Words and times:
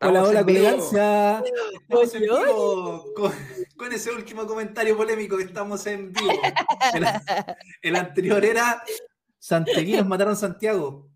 Hola, 0.00 0.22
hola, 0.22 0.44
con 0.44 0.50
elegancia. 0.50 1.42
Estamos 1.82 2.14
en 2.14 2.22
vivo 2.22 3.04
con, 3.76 3.92
ese 3.92 4.12
último 4.12 4.46
comentario 4.46 4.96
polémico 4.96 5.36
que 5.36 5.42
estamos 5.42 5.84
en 5.88 6.12
vivo. 6.12 6.30
El, 7.82 7.96
anterior 7.96 8.44
era 8.44 8.84
Santiaguinos 9.38 10.06
mataron 10.06 10.36
Santiago. 10.36 11.10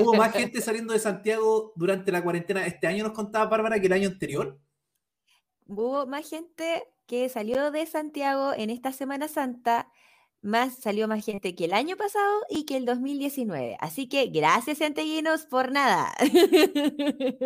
Hubo 0.00 0.14
más 0.14 0.32
gente 0.32 0.62
saliendo 0.62 0.94
de 0.94 0.98
Santiago 0.98 1.74
durante 1.76 2.10
la 2.10 2.22
cuarentena. 2.22 2.66
Este 2.66 2.86
año 2.86 3.04
nos 3.04 3.12
contaba 3.12 3.50
Bárbara 3.50 3.78
que 3.78 3.86
el 3.86 3.92
año 3.92 4.08
anterior. 4.08 4.58
Hubo 5.66 6.06
más 6.06 6.28
gente 6.28 6.84
que 7.06 7.28
salió 7.28 7.70
de 7.70 7.84
Santiago 7.84 8.54
en 8.56 8.70
esta 8.70 8.92
Semana 8.92 9.28
Santa 9.28 9.90
más 10.44 10.76
salió 10.76 11.08
más 11.08 11.24
gente 11.24 11.54
que 11.54 11.64
el 11.64 11.72
año 11.72 11.96
pasado 11.96 12.42
y 12.50 12.64
que 12.64 12.76
el 12.76 12.84
2019. 12.84 13.78
Así 13.80 14.08
que 14.08 14.26
gracias, 14.26 14.78
santiaguinos, 14.78 15.46
por 15.46 15.72
nada. 15.72 16.14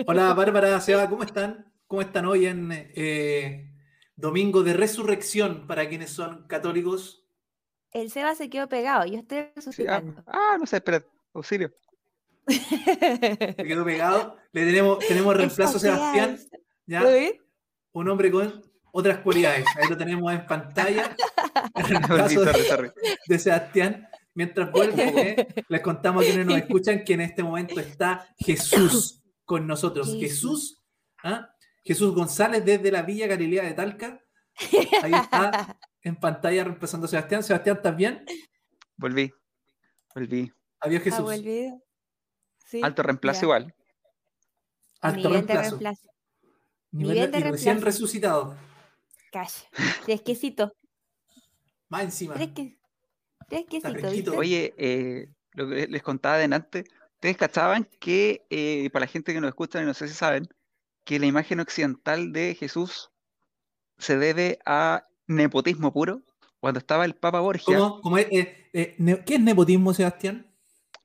Hola, 0.06 0.34
Bárbara, 0.34 0.80
Seba, 0.80 1.08
¿cómo 1.08 1.22
están? 1.22 1.72
¿Cómo 1.86 2.02
están 2.02 2.26
hoy 2.26 2.46
en 2.46 2.70
eh, 2.72 3.72
Domingo 4.16 4.62
de 4.62 4.74
Resurrección 4.74 5.66
para 5.66 5.88
quienes 5.88 6.10
son 6.10 6.46
católicos? 6.48 7.24
El 7.92 8.10
Seba 8.10 8.34
se 8.34 8.50
quedó 8.50 8.68
pegado, 8.68 9.06
yo 9.06 9.18
estoy 9.18 9.38
ah, 9.38 9.52
resucitando. 9.54 10.22
ah, 10.26 10.56
no 10.58 10.66
sé, 10.66 10.76
espera, 10.76 11.02
auxilio. 11.32 11.72
Se 12.48 13.56
quedó 13.56 13.84
pegado. 13.84 14.36
Le 14.52 14.64
tenemos, 14.64 14.98
tenemos 15.06 15.36
reemplazo 15.36 15.76
a 15.76 15.80
Sebastián. 15.80 16.38
¿ya? 16.86 17.04
Un 17.92 18.08
hombre 18.08 18.30
con 18.30 18.67
otras 18.98 19.18
cualidades. 19.18 19.64
Ahí 19.76 19.88
lo 19.88 19.96
tenemos 19.96 20.32
en 20.32 20.44
pantalla. 20.44 21.16
de 23.26 23.38
Sebastián. 23.38 24.08
Mientras 24.34 24.70
vuelve, 24.70 25.02
¿eh? 25.30 25.64
les 25.68 25.80
contamos 25.80 26.22
a 26.22 26.26
quienes 26.26 26.46
nos 26.46 26.58
escuchan 26.58 27.04
que 27.04 27.14
en 27.14 27.22
este 27.22 27.42
momento 27.42 27.80
está 27.80 28.28
Jesús 28.38 29.22
con 29.44 29.66
nosotros. 29.66 30.16
Jesús, 30.18 30.80
¿ah? 31.22 31.50
Jesús 31.84 32.14
González 32.14 32.64
desde 32.64 32.90
la 32.92 33.02
Villa 33.02 33.26
Galilea 33.26 33.64
de 33.64 33.72
Talca. 33.72 34.20
Ahí 35.02 35.12
está 35.12 35.78
en 36.02 36.16
pantalla 36.16 36.64
reemplazando 36.64 37.06
a 37.06 37.08
Sebastián. 37.08 37.42
Sebastián, 37.42 37.76
¿estás 37.76 37.96
bien? 37.96 38.24
Volví. 38.96 39.32
Volví. 40.14 40.52
Adiós, 40.80 41.02
Jesús. 41.02 41.30
Alto 42.82 43.02
reemplazo 43.02 43.44
igual. 43.44 43.74
Alto 45.00 45.28
reemplazo. 45.30 45.78
Nivel, 46.90 47.30
de 47.30 47.40
recién 47.40 47.80
resucitado. 47.80 48.56
Cash. 49.30 49.62
Fresquecito. 50.04 50.72
Más 51.88 52.04
encima. 52.04 52.34
Fresquecito. 52.34 54.36
Oye, 54.36 54.74
eh, 54.76 55.28
lo 55.52 55.68
que 55.68 55.86
les 55.86 56.02
contaba 56.02 56.36
adelante, 56.36 56.84
ustedes 57.14 57.36
cachaban 57.36 57.88
que, 57.98 58.46
eh, 58.50 58.90
para 58.90 59.06
la 59.06 59.10
gente 59.10 59.32
que 59.32 59.40
nos 59.40 59.48
escucha 59.48 59.82
y 59.82 59.86
no 59.86 59.94
sé 59.94 60.08
si 60.08 60.14
saben, 60.14 60.48
que 61.04 61.18
la 61.18 61.26
imagen 61.26 61.60
occidental 61.60 62.32
de 62.32 62.54
Jesús 62.54 63.10
se 63.96 64.18
debe 64.18 64.58
a 64.66 65.04
nepotismo 65.26 65.92
puro. 65.92 66.22
Cuando 66.60 66.78
estaba 66.78 67.04
el 67.04 67.14
Papa 67.14 67.40
Borgia. 67.40 67.78
¿Cómo? 67.78 68.18
Eh, 68.18 68.68
¿Qué 68.72 69.34
es 69.34 69.40
nepotismo, 69.40 69.94
Sebastián? 69.94 70.47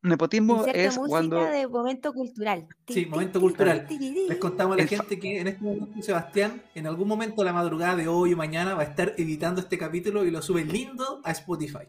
Nepotismo 0.04 0.66
es 0.66 0.98
cuando. 0.98 1.46
de 1.46 1.66
momento 1.66 2.14
cultural. 2.14 2.68
Sí, 2.90 3.06
momento 3.06 3.40
cultural. 3.40 3.88
Les 4.28 4.38
contamos 4.38 4.78
a 4.78 4.82
la 4.82 4.86
gente 4.88 5.18
que 5.18 5.40
en 5.40 5.48
este 5.48 5.64
momento 5.64 6.02
Sebastián, 6.02 6.62
en 6.76 6.88
algún 6.88 7.08
momento 7.08 7.42
de 7.42 7.46
la 7.46 7.54
madrugada 7.54 7.96
de 7.96 8.10
hoy 8.10 8.34
o 8.34 8.38
mañana, 8.38 8.76
va 8.76 8.82
a 8.82 8.86
estar 8.86 9.14
editando 9.18 9.62
este 9.62 9.78
capítulo 9.78 10.26
y 10.26 10.32
lo 10.32 10.42
sube 10.42 10.66
lindo 10.66 11.22
a 11.24 11.32
Spotify. 11.32 11.88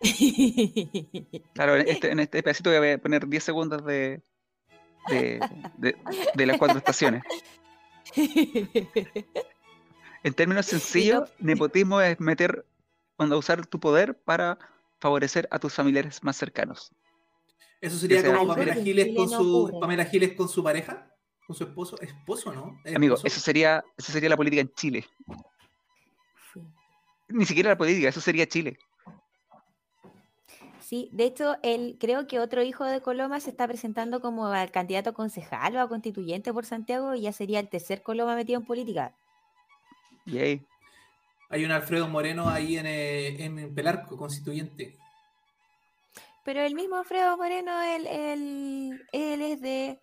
Claro, 1.52 1.76
en 1.76 1.86
este, 1.86 2.10
en 2.10 2.20
este 2.20 2.42
pedacito 2.42 2.70
voy 2.70 2.92
a 2.92 2.98
poner 2.98 3.28
10 3.28 3.44
segundos 3.44 3.84
de, 3.84 4.22
de, 5.08 6.46
las 6.46 6.56
cuatro 6.56 6.78
estaciones. 6.78 7.22
En 10.22 10.32
términos 10.34 10.64
sencillos, 10.64 11.30
nepotismo 11.38 12.00
es 12.00 12.18
meter, 12.20 12.64
cuando 13.16 13.36
usar 13.36 13.66
tu 13.66 13.78
poder 13.80 14.14
para 14.14 14.58
favorecer 14.98 15.46
a 15.50 15.58
tus 15.58 15.74
familiares 15.74 16.24
más 16.24 16.36
cercanos. 16.36 16.92
Eso 17.80 17.96
sería 17.96 18.22
como 18.22 18.46
Pamela 18.46 18.74
Giles, 18.74 19.16
con 19.16 19.28
su, 19.28 19.78
Pamela 19.80 20.04
Giles 20.04 20.34
con 20.34 20.48
su 20.48 20.62
pareja, 20.62 21.10
con 21.46 21.56
su 21.56 21.64
esposo. 21.64 21.98
¿Esposo 22.00 22.52
no? 22.52 22.80
Amigo, 22.94 23.16
eso 23.24 23.40
sería, 23.40 23.82
eso 23.96 24.12
sería 24.12 24.28
la 24.28 24.36
política 24.36 24.60
en 24.60 24.72
Chile. 24.74 25.06
Ni 27.28 27.46
siquiera 27.46 27.70
la 27.70 27.78
política, 27.78 28.08
eso 28.08 28.20
sería 28.20 28.46
Chile. 28.46 28.78
Sí, 30.80 31.08
de 31.12 31.24
hecho, 31.24 31.56
él, 31.62 31.96
creo 32.00 32.26
que 32.26 32.40
otro 32.40 32.62
hijo 32.64 32.84
de 32.84 33.00
Coloma 33.00 33.38
se 33.38 33.50
está 33.50 33.68
presentando 33.68 34.20
como 34.20 34.46
al 34.46 34.72
candidato 34.72 35.10
a 35.10 35.12
concejal 35.12 35.76
o 35.76 35.80
a 35.80 35.88
constituyente 35.88 36.52
por 36.52 36.66
Santiago 36.66 37.14
y 37.14 37.22
ya 37.22 37.32
sería 37.32 37.60
el 37.60 37.68
tercer 37.68 38.02
Coloma 38.02 38.34
metido 38.34 38.58
en 38.58 38.66
política. 38.66 39.14
Yay. 40.26 40.66
Hay 41.48 41.64
un 41.64 41.70
Alfredo 41.70 42.08
Moreno 42.08 42.48
ahí 42.48 42.76
en, 42.76 42.86
eh, 42.86 43.44
en 43.44 43.74
Pelarco, 43.74 44.16
constituyente. 44.16 44.98
Pero 46.44 46.62
el 46.62 46.74
mismo 46.74 46.96
Alfredo 46.96 47.36
Moreno, 47.36 47.80
él, 47.82 48.06
él, 49.12 49.42
es 49.42 49.60
de... 49.60 49.98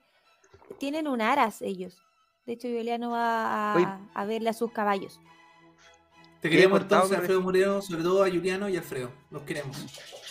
Tienen 0.80 1.08
un 1.08 1.22
aras 1.22 1.62
ellos. 1.62 2.02
De 2.46 2.54
hecho, 2.54 2.68
Juliano 2.68 3.12
va 3.12 3.74
a, 3.74 4.00
a 4.14 4.26
verle 4.26 4.50
a 4.50 4.54
sus 4.54 4.72
caballos. 4.72 5.20
Te 6.42 6.50
queremos 6.50 6.82
entonces, 6.82 7.18
Alfredo 7.18 7.42
Moreno, 7.42 7.82
sobre 7.82 8.04
todo 8.04 8.24
a 8.24 8.30
Juliano 8.30 8.70
y 8.70 8.78
Alfredo. 8.78 9.12
Los 9.32 9.42
queremos. 9.44 9.76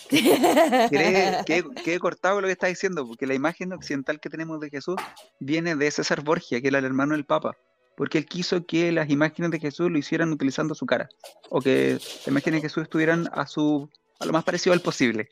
que, 0.09 1.63
he 1.85 1.99
cortado 1.99 2.39
lo 2.39 2.47
que 2.47 2.53
está 2.53 2.67
diciendo, 2.67 3.05
porque 3.05 3.27
la 3.27 3.33
imagen 3.33 3.73
occidental 3.73 4.19
que 4.19 4.29
tenemos 4.29 4.59
de 4.59 4.69
Jesús 4.69 4.95
viene 5.39 5.75
de 5.75 5.91
César 5.91 6.21
Borgia, 6.21 6.61
que 6.61 6.69
era 6.69 6.79
el 6.79 6.85
hermano 6.85 7.13
del 7.13 7.25
Papa, 7.25 7.57
porque 7.97 8.17
él 8.17 8.25
quiso 8.25 8.65
que 8.65 8.91
las 8.91 9.09
imágenes 9.09 9.51
de 9.51 9.59
Jesús 9.59 9.91
lo 9.91 9.97
hicieran 9.97 10.31
utilizando 10.31 10.75
su 10.75 10.85
cara, 10.85 11.09
o 11.49 11.61
que 11.61 11.93
las 11.93 12.27
imágenes 12.27 12.61
de 12.61 12.69
Jesús 12.69 12.83
estuvieran 12.83 13.29
a 13.33 13.45
su 13.47 13.89
a 14.19 14.25
lo 14.25 14.33
más 14.33 14.43
parecido 14.43 14.73
al 14.73 14.81
posible. 14.81 15.29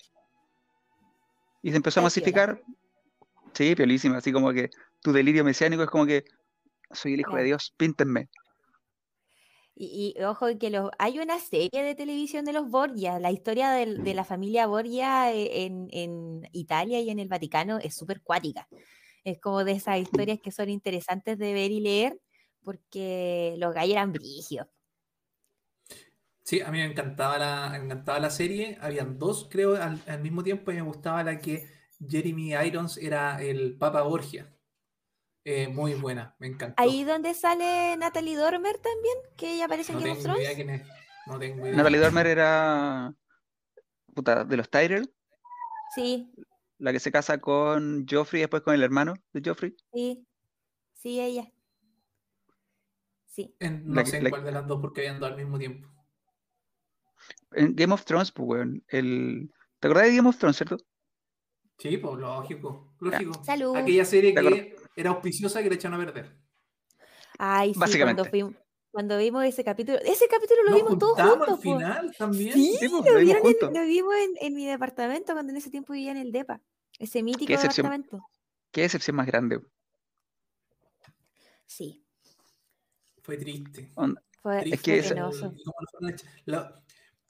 Y 1.66 1.72
se 1.72 1.78
empezó 1.78 2.00
a 2.00 2.04
masificar. 2.04 2.62
Sí, 3.54 3.74
piolísima, 3.74 4.18
así 4.18 4.32
como 4.32 4.54
que 4.54 4.70
tu 5.02 5.12
delirio 5.12 5.44
mesiánico 5.44 5.82
es 5.82 5.90
como 5.90 6.06
que 6.06 6.24
soy 6.92 7.16
el 7.16 7.22
hijo 7.22 7.36
de 7.36 7.44
Dios, 7.44 7.74
píntenme. 7.76 8.30
Y, 9.74 10.14
ojo 10.22 10.46
que 10.60 10.70
los, 10.70 10.92
hay 11.00 11.18
una 11.18 11.40
serie 11.40 11.82
de 11.82 11.96
televisión 11.96 12.46
de 12.46 12.54
los 12.54 12.70
Borgia, 12.70 13.18
la 13.18 13.32
historia 13.32 13.72
de, 13.72 14.14
la 14.14 14.24
familia 14.24 14.68
Borgia 14.68 15.34
eh, 15.34 15.66
en, 15.66 16.48
Italia 16.52 17.00
y 17.00 17.10
en 17.10 17.18
el 17.18 17.30
Vaticano 17.30 17.80
es 17.80 17.96
súper 17.96 18.22
cuática. 18.22 18.68
Es 19.24 19.40
como 19.42 19.64
de 19.64 19.72
esas 19.72 20.00
historias 20.00 20.38
que 20.44 20.52
son 20.52 20.70
interesantes 20.70 21.40
de 21.40 21.52
ver 21.52 21.72
y 21.72 21.80
leer 21.80 22.20
porque 22.62 23.56
los 23.58 23.74
gallos 23.74 23.94
eran 23.94 24.12
brígidos. 24.12 24.68
Sí, 26.46 26.62
a 26.62 26.70
mí 26.70 26.78
me 26.78 26.86
encantaba 26.86 27.40
la, 27.40 27.76
encantaba 27.76 28.20
la 28.20 28.30
serie. 28.30 28.78
Habían 28.80 29.18
dos, 29.18 29.48
creo, 29.50 29.82
al, 29.82 30.22
mismo 30.22 30.44
tiempo 30.44 30.72
y 30.72 30.76
me 30.76 30.84
gustaba 30.84 31.24
la 31.24 31.40
que 31.40 31.68
Jeremy 32.08 32.54
Irons 32.54 32.98
era 32.98 33.42
el 33.42 33.76
Papa 33.80 34.04
Borgia. 34.04 34.56
Eh, 35.44 35.68
muy 35.68 35.96
buena, 35.96 36.36
me 36.38 36.46
encantó. 36.46 36.76
Ahí 36.82 37.04
donde 37.04 37.34
sale 37.34 37.98
Natalie 37.98 38.36
Dormer 38.36 38.78
también, 38.78 39.18
que 39.36 39.56
ella 39.56 39.66
aparece 39.66 39.94
en 39.94 40.00
Game 40.00 40.12
of 40.12 40.22
Thrones. 40.22 40.84
No 41.26 41.40
tengo 41.40 41.66
idea. 41.66 41.78
Natalie 41.78 42.00
Dormer 42.00 42.28
era 42.28 43.16
puta, 44.14 44.44
de 44.44 44.58
los 44.58 44.70
Tyrell. 44.70 45.12
Sí. 45.96 46.32
La 46.78 46.92
que 46.92 47.00
se 47.00 47.12
casa 47.12 47.40
con 47.40 48.06
Joffrey 48.08 48.42
y 48.42 48.44
después 48.44 48.62
con 48.62 48.76
el 48.76 48.84
hermano 48.84 49.16
de 49.34 49.42
Joffrey. 49.44 49.76
Sí, 49.92 50.28
sí, 50.94 51.20
ella. 51.20 51.52
Sí. 53.26 53.56
no 53.60 54.06
sé 54.06 54.30
cuál 54.30 54.46
de 54.46 54.52
las 54.52 54.68
dos 54.68 54.80
porque 54.80 55.02
habían 55.02 55.20
dos 55.20 55.32
al 55.32 55.38
mismo 55.38 55.58
tiempo. 55.58 55.95
En 57.52 57.76
Game 57.76 57.94
of 57.94 58.06
Thrones, 58.06 58.32
pues, 58.32 58.48
weón. 58.48 58.84
El... 58.88 59.52
¿Te 59.80 59.88
acordás 59.88 60.08
de 60.08 60.16
Game 60.16 60.30
of 60.30 60.38
Thrones, 60.38 60.58
cierto? 60.58 60.78
Sí, 61.78 61.98
pues 61.98 62.18
lógico. 62.18 62.96
Lógico. 63.00 63.44
Salud. 63.44 63.76
Aquella 63.76 64.06
serie 64.06 64.34
que 64.34 64.76
era 64.96 65.10
auspiciosa 65.12 65.62
que 65.62 65.70
le 65.70 65.76
echaron 65.76 66.00
a 66.00 66.06
perder. 66.06 66.38
Ay, 67.38 67.74
sí, 67.74 67.80
Básicamente. 67.80 68.30
Cuando, 68.30 68.58
cuando 68.92 69.18
vimos 69.18 69.44
ese 69.44 69.64
capítulo. 69.64 70.00
Ese 70.00 70.28
capítulo 70.28 70.62
lo 70.70 70.76
vimos 70.76 70.98
todos 70.98 71.20
juntos. 71.20 71.50
al 71.50 71.58
final 71.58 72.16
también. 72.18 72.54
Sí, 72.54 72.78
sí 72.80 72.88
lo, 72.88 73.02
vimos 73.02 73.56
en, 73.62 73.74
lo, 73.74 73.86
vimos 73.86 74.14
en, 74.40 74.54
mi 74.56 74.66
departamento 74.66 75.34
cuando 75.34 75.52
en 75.52 75.58
ese 75.58 75.70
tiempo 75.70 75.94
vivía 75.94 76.12
en 76.12 76.18
el 76.18 76.32
DEPA. 76.32 76.62
Ese 76.98 77.22
mítico 77.22 77.52
departamento. 77.52 78.22
Qué 78.72 78.82
decepción 78.82 79.18
más 79.18 79.28
grande. 79.28 79.60
Sí. 81.66 82.06
Fue 83.22 83.38
triste. 83.38 83.92
Fue, 84.42 84.70
es 84.70 84.82
que 84.82 85.02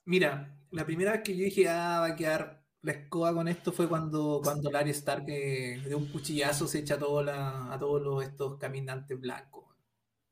Mira, 0.06 0.58
la 0.70 0.86
primera 0.86 1.12
vez 1.12 1.22
que 1.22 1.36
yo 1.36 1.44
dije, 1.44 1.68
ah, 1.68 2.00
va 2.00 2.06
a 2.06 2.16
quedar 2.16 2.66
la 2.86 2.92
escoba 2.92 3.34
con 3.34 3.48
esto 3.48 3.72
fue 3.72 3.88
cuando, 3.88 4.40
cuando 4.44 4.70
Larry 4.70 4.90
Stark 4.90 5.24
eh, 5.26 5.82
de 5.84 5.94
un 5.96 6.06
cuchillazo 6.06 6.68
se 6.68 6.78
echa 6.78 6.94
a, 6.94 7.74
a 7.74 7.78
todos 7.80 8.00
los, 8.00 8.22
estos 8.22 8.58
caminantes 8.58 9.20
blancos. 9.20 9.64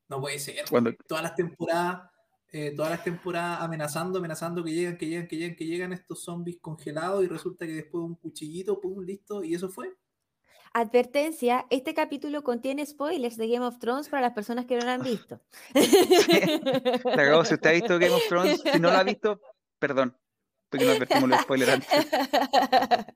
No 0.08 0.20
puede 0.20 0.38
ser. 0.38 0.64
Todas 1.08 1.24
las 1.24 1.34
temporadas, 1.34 2.12
eh, 2.52 2.72
todas 2.76 2.92
las 2.92 3.02
temporadas 3.02 3.60
amenazando, 3.60 4.20
amenazando 4.20 4.62
que 4.62 4.72
llegan, 4.72 4.96
que 4.96 5.08
llegan, 5.08 5.26
que 5.26 5.36
llegan, 5.36 5.56
que 5.56 5.66
llegan 5.66 5.92
estos 5.92 6.22
zombies 6.22 6.58
congelados 6.60 7.24
y 7.24 7.26
resulta 7.26 7.66
que 7.66 7.72
después 7.72 8.04
un 8.04 8.14
cuchillito, 8.14 8.80
pum, 8.80 9.02
listo, 9.02 9.42
y 9.42 9.54
eso 9.54 9.68
fue. 9.68 9.92
Advertencia, 10.72 11.66
este 11.70 11.92
capítulo 11.94 12.42
contiene 12.44 12.86
spoilers 12.86 13.36
de 13.36 13.48
Game 13.48 13.66
of 13.66 13.78
Thrones 13.78 14.08
para 14.08 14.22
las 14.22 14.32
personas 14.32 14.66
que 14.66 14.76
no 14.76 14.84
lo 14.84 14.90
han 14.90 15.02
visto. 15.02 15.40
Si 17.44 17.54
usted 17.54 17.66
ha 17.66 17.72
visto 17.72 17.98
Game 17.98 18.14
of 18.14 18.28
Thrones, 18.28 18.60
si 18.60 18.80
no 18.80 18.90
lo 18.90 18.96
ha 18.96 19.02
visto, 19.02 19.40
perdón, 19.86 20.16
porque 20.70 20.86
no 20.86 20.92
advertimos 20.92 21.28
los 21.28 21.40
spoilers 21.42 21.72
antes. 21.72 21.88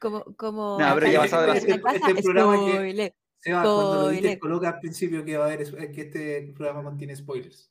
como, 0.00 0.24
como 0.36 0.78
No, 0.78 0.94
pero 0.94 1.06
ya 1.10 1.20
pasado 1.20 1.42
de 1.42 1.48
la 1.48 1.54
Este- 1.54 1.72
este 1.72 2.22
programa 2.22 2.64
que- 2.66 2.72
spoiler. 2.72 3.14
Seba, 3.40 3.62
cuando 3.62 3.94
lo 3.94 4.08
dices, 4.10 4.38
coloca 4.38 4.68
al 4.68 4.78
principio 4.78 5.24
que 5.24 5.36
va 5.36 5.44
a 5.44 5.46
haber 5.48 5.62
es- 5.62 5.72
que 5.72 6.00
este 6.02 6.52
programa 6.54 6.82
contiene 6.84 7.16
spoilers. 7.16 7.70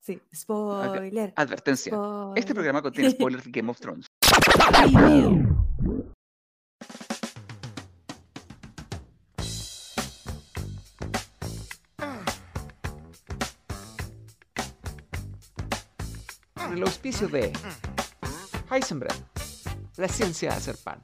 Sí, 0.00 0.20
spoiler. 0.34 1.32
Advertencia. 1.36 1.92
Este 2.34 2.54
programa 2.54 2.82
contiene 2.82 3.10
spoilers 3.10 3.44
de 3.44 3.50
Game 3.52 3.70
of 3.70 3.78
Thrones. 3.78 4.06
Con 16.72 16.78
el 16.78 16.88
auspicio 16.88 17.28
de 17.28 17.52
Heisenberg, 18.70 19.14
la 19.98 20.08
ciencia 20.08 20.52
de 20.52 20.56
hacer 20.56 20.76
pan. 20.82 21.02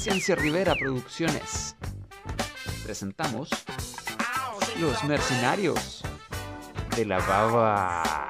Ciencia 0.00 0.34
Rivera 0.34 0.74
Producciones. 0.74 1.76
Presentamos 2.82 3.48
Los 4.80 5.04
Mercenarios 5.04 6.02
de 6.96 7.06
la 7.06 7.18
Baba. 7.18 8.28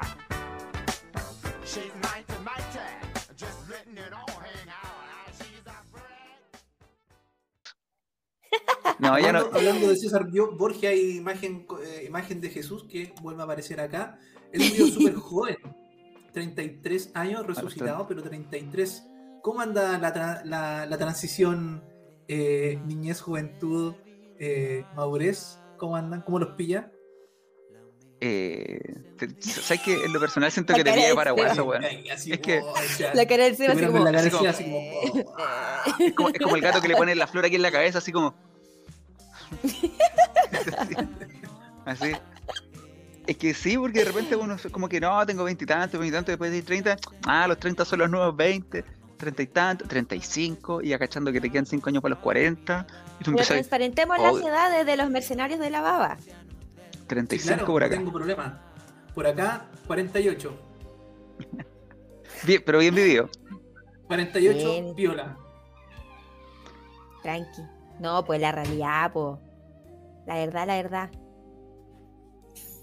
No, 8.99 9.17
ya 9.17 9.33
no. 9.33 9.39
hablando, 9.39 9.89
de 9.89 9.95
César 9.97 10.27
Borgia 10.55 10.93
y 10.93 11.17
imagen, 11.17 11.65
eh, 11.83 12.03
imagen 12.07 12.39
de 12.41 12.51
Jesús 12.51 12.85
que 12.87 13.11
vuelve 13.23 13.41
a 13.41 13.45
aparecer 13.45 13.81
acá. 13.81 14.19
Él 14.51 14.61
murió 14.69 14.87
súper 14.87 15.15
joven, 15.15 15.57
33 16.35 17.11
años 17.15 17.47
resucitado, 17.47 18.05
pero 18.07 18.21
33. 18.21 19.07
¿Cómo 19.41 19.61
anda 19.61 19.97
la, 19.97 20.13
tra- 20.13 20.43
la- 20.43 20.85
la 20.85 20.97
transición 20.97 21.83
eh, 22.27 22.79
niñez, 22.85 23.21
juventud, 23.21 23.95
eh, 24.39 24.85
madurez? 24.95 25.59
¿Cómo 25.77 25.95
andan? 25.95 26.21
¿Cómo 26.21 26.39
los 26.39 26.55
pilla? 26.55 26.91
Eh, 28.21 28.79
¿Sabes 29.39 29.81
que 29.83 29.93
En 30.05 30.13
lo 30.13 30.19
personal 30.19 30.51
siento 30.51 30.73
La 30.73 30.77
que 30.77 30.83
te 30.85 30.93
pilla 30.93 31.07
de 31.09 31.15
para 31.15 31.35
Seba. 31.35 31.45
guasa, 31.47 31.63
weón. 31.63 31.83
Así, 32.11 32.31
Es 32.31 32.39
que- 32.39 32.61
La 33.13 33.27
cara 33.27 33.43
del 33.43 33.55
Seba 33.55 33.73
así 33.73 33.85
como... 33.85 33.99
la 34.03 34.11
cara 34.11 34.19
así 34.19 34.27
así, 34.27 34.37
como- 34.37 34.49
así 34.49 34.63
como, 35.11 35.21
oh, 35.29 35.35
ah. 35.37 35.83
Es 35.99 36.13
como, 36.13 36.29
es 36.29 36.39
como 36.39 36.55
el 36.55 36.61
gato 36.61 36.81
que 36.81 36.87
le 36.87 36.95
pone 36.95 37.13
la 37.15 37.27
flor 37.27 37.45
aquí 37.45 37.55
en 37.55 37.61
la 37.61 37.71
cabeza, 37.71 37.99
así 37.99 38.11
como. 38.11 38.33
así. 41.85 42.11
Es 43.27 43.37
que 43.37 43.53
sí, 43.53 43.77
porque 43.77 43.99
de 43.99 44.05
repente 44.05 44.35
uno 44.35 44.55
es 44.55 44.67
como 44.71 44.87
que 44.89 44.99
no, 44.99 45.25
tengo 45.25 45.43
veintitantos, 45.43 45.99
veintitantos, 45.99 46.27
después 46.33 46.51
de 46.51 46.61
30, 46.61 46.97
ah, 47.25 47.47
los 47.47 47.57
30 47.59 47.83
son 47.85 47.99
los 47.99 48.09
nuevos 48.09 48.35
20, 48.35 48.83
treinta 49.17 49.41
y 49.43 49.47
tantos, 49.47 49.87
35, 49.87 50.81
y 50.81 50.93
acachando 50.93 51.31
que 51.31 51.41
te 51.41 51.49
quedan 51.49 51.65
5 51.65 51.89
años 51.89 52.01
para 52.01 52.15
los 52.15 52.19
40, 52.23 52.85
y 52.87 52.91
tú 52.91 53.17
Pero 53.17 53.31
empiezas 53.31 53.47
transparentemos 53.55 54.17
Oh. 54.19 54.23
las 54.37 54.45
edades 54.45 54.85
de 54.85 54.97
los 54.97 55.09
mercenarios 55.09 55.59
de 55.59 55.69
la 55.69 55.81
baba. 55.81 56.17
Sí, 56.19 56.31
35 57.07 57.47
claro, 57.55 57.65
por 57.71 57.81
no 57.81 57.85
acá. 57.87 57.95
tengo 57.97 58.11
problema. 58.11 58.61
Por 59.13 59.27
acá, 59.27 59.65
48. 59.87 60.53
Bien, 62.43 62.61
pero 62.65 62.79
bien 62.79 62.93
vivido. 62.93 63.29
48, 64.07 64.57
Bien. 64.71 64.95
piola. 64.95 65.37
Tranqui. 67.23 67.61
No, 67.99 68.23
pues 68.25 68.41
la 68.41 68.51
realidad, 68.51 69.11
pues. 69.13 69.39
La 70.27 70.35
verdad, 70.35 70.67
la 70.67 70.75
verdad. 70.75 71.09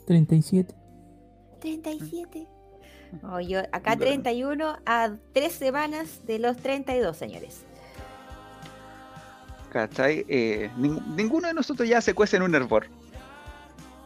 37. 0.07 0.75
37. 1.61 2.47
Oh, 3.25 3.41
yo, 3.41 3.61
acá 3.73 3.95
Bueno. 3.97 4.05
31 4.07 4.77
a 4.87 5.11
3 5.33 5.53
semanas 5.53 6.21
de 6.27 6.39
los 6.39 6.57
32, 6.57 7.17
señores. 7.17 7.63
¿Cachai? 9.71 10.25
Eh, 10.29 10.71
ning- 10.77 11.03
ninguno 11.17 11.49
de 11.49 11.55
nosotros 11.55 11.89
ya 11.89 12.01
se 12.01 12.15
cuece 12.15 12.37
en 12.37 12.43
un 12.43 12.55
hervor. 12.55 12.87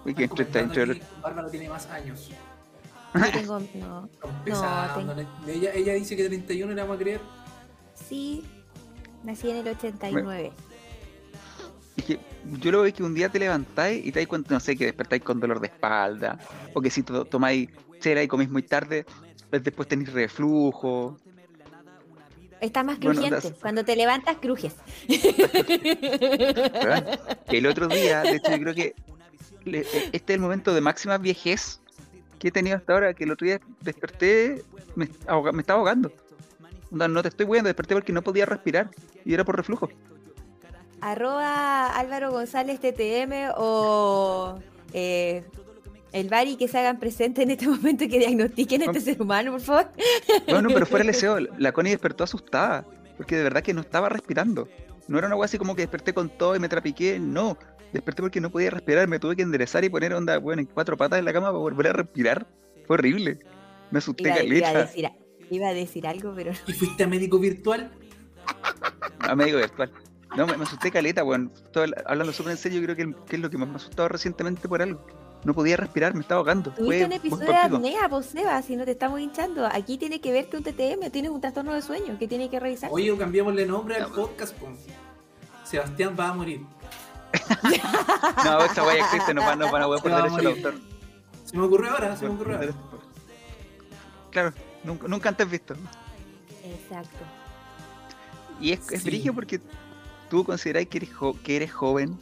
Y 0.04 0.14
que 0.14 0.24
entre, 0.24 0.44
entre, 0.60 0.82
entre- 0.82 1.02
Bárbara 1.20 1.50
tiene 1.50 1.68
más 1.68 1.86
años. 1.86 2.30
Yo 3.14 3.20
tengo. 3.32 3.60
No. 3.74 4.08
Empezando, 4.38 5.14
tengo- 5.14 5.28
ella, 5.48 5.72
ella 5.74 5.92
dice 5.94 6.16
que 6.16 6.24
31 6.28 6.72
le 6.74 6.80
vamos 6.80 6.96
a 6.96 6.98
creer. 6.98 7.20
Sí. 7.94 8.44
Nací 9.24 9.50
en 9.50 9.56
el 9.56 9.68
89. 9.68 10.52
Es 10.52 10.75
que 12.06 12.18
yo 12.60 12.70
lo 12.72 12.82
veo 12.82 12.94
que 12.94 13.02
un 13.02 13.14
día 13.14 13.28
te 13.28 13.38
levantáis 13.38 14.04
y 14.06 14.12
te 14.12 14.20
das 14.20 14.28
cuenta, 14.28 14.54
no 14.54 14.60
sé, 14.60 14.76
que 14.76 14.86
despertáis 14.86 15.22
con 15.22 15.40
dolor 15.40 15.60
de 15.60 15.66
espalda, 15.66 16.38
o 16.74 16.80
que 16.80 16.90
si 16.90 17.02
to- 17.02 17.24
tomáis 17.24 17.68
cera 18.00 18.22
y 18.22 18.28
comís 18.28 18.48
muy 18.48 18.62
tarde, 18.62 19.04
pues 19.50 19.62
después 19.64 19.88
tenéis 19.88 20.12
reflujo. 20.12 21.18
Está 22.60 22.82
más 22.82 22.98
Bueno, 22.98 23.20
crujiente. 23.20 23.48
das- 23.50 23.58
Cuando 23.60 23.84
te 23.84 23.96
levantas, 23.96 24.36
crujes. 24.38 24.74
el 27.48 27.66
otro 27.66 27.88
día, 27.88 28.22
de 28.22 28.36
hecho, 28.36 28.50
yo 28.52 28.58
creo 28.60 28.74
que 28.74 28.94
le- 29.64 29.80
eh, 29.80 30.10
este 30.12 30.32
es 30.32 30.36
el 30.36 30.40
momento 30.40 30.74
de 30.74 30.80
máxima 30.80 31.18
viejez 31.18 31.80
que 32.38 32.48
he 32.48 32.50
tenido 32.50 32.76
hasta 32.76 32.92
ahora, 32.92 33.14
que 33.14 33.24
el 33.24 33.30
otro 33.32 33.46
día 33.46 33.60
desperté, 33.80 34.62
me, 34.94 35.08
ahoga- 35.26 35.52
me 35.52 35.60
estaba 35.62 35.78
ahogando. 35.80 36.12
No 36.90 37.22
te 37.22 37.28
estoy 37.28 37.46
viendo, 37.46 37.68
desperté 37.68 37.94
porque 37.94 38.12
no 38.12 38.22
podía 38.22 38.46
respirar 38.46 38.90
y 39.24 39.34
era 39.34 39.44
por 39.44 39.56
reflujo. 39.56 39.88
Arroba 41.00 41.86
Álvaro 41.88 42.30
González 42.30 42.80
TTM 42.80 43.52
o 43.56 44.58
eh, 44.92 45.44
el 46.12 46.28
Bari 46.28 46.56
que 46.56 46.68
se 46.68 46.78
hagan 46.78 46.98
presente 46.98 47.42
en 47.42 47.50
este 47.50 47.68
momento 47.68 48.04
y 48.04 48.08
que 48.08 48.18
diagnostiquen 48.18 48.82
a 48.82 48.84
este 48.86 49.00
ser 49.00 49.20
humano, 49.20 49.52
por 49.52 49.60
favor. 49.60 49.90
Bueno, 50.48 50.68
pero 50.72 50.86
fuera 50.86 51.02
el 51.02 51.08
deseo, 51.08 51.38
la 51.58 51.72
Connie 51.72 51.90
despertó 51.90 52.24
asustada, 52.24 52.86
porque 53.16 53.36
de 53.36 53.42
verdad 53.42 53.62
que 53.62 53.74
no 53.74 53.82
estaba 53.82 54.08
respirando. 54.08 54.68
No 55.08 55.18
era 55.18 55.26
una 55.26 55.36
cosa 55.36 55.44
así 55.46 55.58
como 55.58 55.76
que 55.76 55.82
desperté 55.82 56.12
con 56.12 56.28
todo 56.28 56.56
y 56.56 56.58
me 56.58 56.68
trapiqué, 56.68 57.18
no. 57.18 57.56
Desperté 57.92 58.22
porque 58.22 58.40
no 58.40 58.50
podía 58.50 58.70
respirar, 58.70 59.06
me 59.08 59.18
tuve 59.18 59.36
que 59.36 59.42
enderezar 59.42 59.84
y 59.84 59.88
poner 59.88 60.12
onda, 60.14 60.38
bueno, 60.38 60.60
en 60.60 60.66
cuatro 60.66 60.96
patas 60.96 61.18
en 61.18 61.24
la 61.24 61.32
cama 61.32 61.48
para 61.48 61.58
volver 61.58 61.88
a 61.88 61.92
respirar. 61.92 62.46
Fue 62.86 62.94
horrible. 62.94 63.38
Me 63.90 63.98
asusté 63.98 64.24
Iba, 64.24 64.42
iba 64.42 64.68
a 64.68 64.74
decir, 64.74 65.10
iba 65.50 65.68
a 65.68 65.74
decir 65.74 66.06
algo, 66.06 66.32
pero 66.34 66.52
no. 66.52 66.58
¿Y 66.66 66.72
fuiste 66.72 67.04
a 67.04 67.06
médico 67.06 67.38
virtual? 67.38 67.92
A 69.20 69.36
médico 69.36 69.58
virtual. 69.58 69.92
No, 70.36 70.46
me, 70.46 70.56
me 70.56 70.64
asusté 70.64 70.90
caleta, 70.90 71.24
weón. 71.24 71.50
Todo 71.72 71.84
el- 71.84 71.94
hablando 72.06 72.32
súper 72.32 72.52
en 72.52 72.58
serio, 72.58 72.82
creo 72.82 72.94
que, 72.96 73.02
el- 73.02 73.14
que 73.26 73.36
es 73.36 73.42
lo 73.42 73.50
que 73.50 73.56
más 73.58 73.68
me 73.68 73.74
ha 73.74 73.76
asustado 73.76 74.08
recientemente 74.08 74.68
por 74.68 74.82
algo. 74.82 75.00
No 75.44 75.54
podía 75.54 75.76
respirar, 75.76 76.14
me 76.14 76.20
estaba 76.22 76.40
ahogando. 76.40 76.70
Tuviste 76.72 76.96
Fue 76.96 77.04
un 77.06 77.12
episodio 77.12 77.46
de 77.46 77.56
apnea, 77.56 78.22
Seba, 78.22 78.62
si 78.62 78.74
no 78.76 78.84
te 78.84 78.90
estamos 78.92 79.20
hinchando. 79.20 79.66
Aquí 79.66 79.96
tiene 79.96 80.20
que 80.20 80.32
verte 80.32 80.56
un 80.56 80.62
TTM, 80.64 81.10
tienes 81.10 81.30
un 81.30 81.40
trastorno 81.40 81.72
de 81.72 81.82
sueño 81.82 82.18
que 82.18 82.26
tiene 82.26 82.50
que 82.50 82.58
revisar. 82.58 82.90
Oye, 82.92 83.16
cambiémosle 83.16 83.64
nombre 83.66 83.96
al 83.96 84.06
pues. 84.06 84.16
podcast. 84.26 84.54
po. 84.56 84.68
Sebastián 85.64 86.16
va 86.18 86.28
a 86.30 86.34
morir. 86.34 86.60
No, 88.44 88.60
esa 88.64 88.84
wea 88.84 89.04
existe, 89.04 89.34
nos 89.34 89.44
van, 89.44 89.58
nos 89.58 89.70
van 89.70 89.82
a 89.82 89.88
wear 89.88 90.02
por 90.02 90.10
derecho 90.10 90.36
de 90.36 90.42
morir. 90.42 90.66
autor. 90.66 90.80
Se 91.44 91.56
me 91.56 91.62
ocurrió 91.64 91.90
ahora, 91.92 92.16
se 92.16 92.26
me 92.26 92.34
ocurrió 92.34 92.56
ahora. 92.56 92.72
Claro, 94.30 94.52
nunca, 94.84 95.08
nunca 95.08 95.28
antes 95.28 95.50
visto. 95.50 95.74
Exacto. 96.64 97.18
Y 98.60 98.72
es, 98.72 98.90
es 98.90 99.02
Sí. 99.02 99.08
brillo 99.10 99.34
porque 99.34 99.60
tú 100.28 100.44
consideráis 100.44 100.88
que 100.88 100.98
eres, 100.98 101.14
jo- 101.14 101.36
que 101.42 101.56
eres 101.56 101.72
joven, 101.72 102.18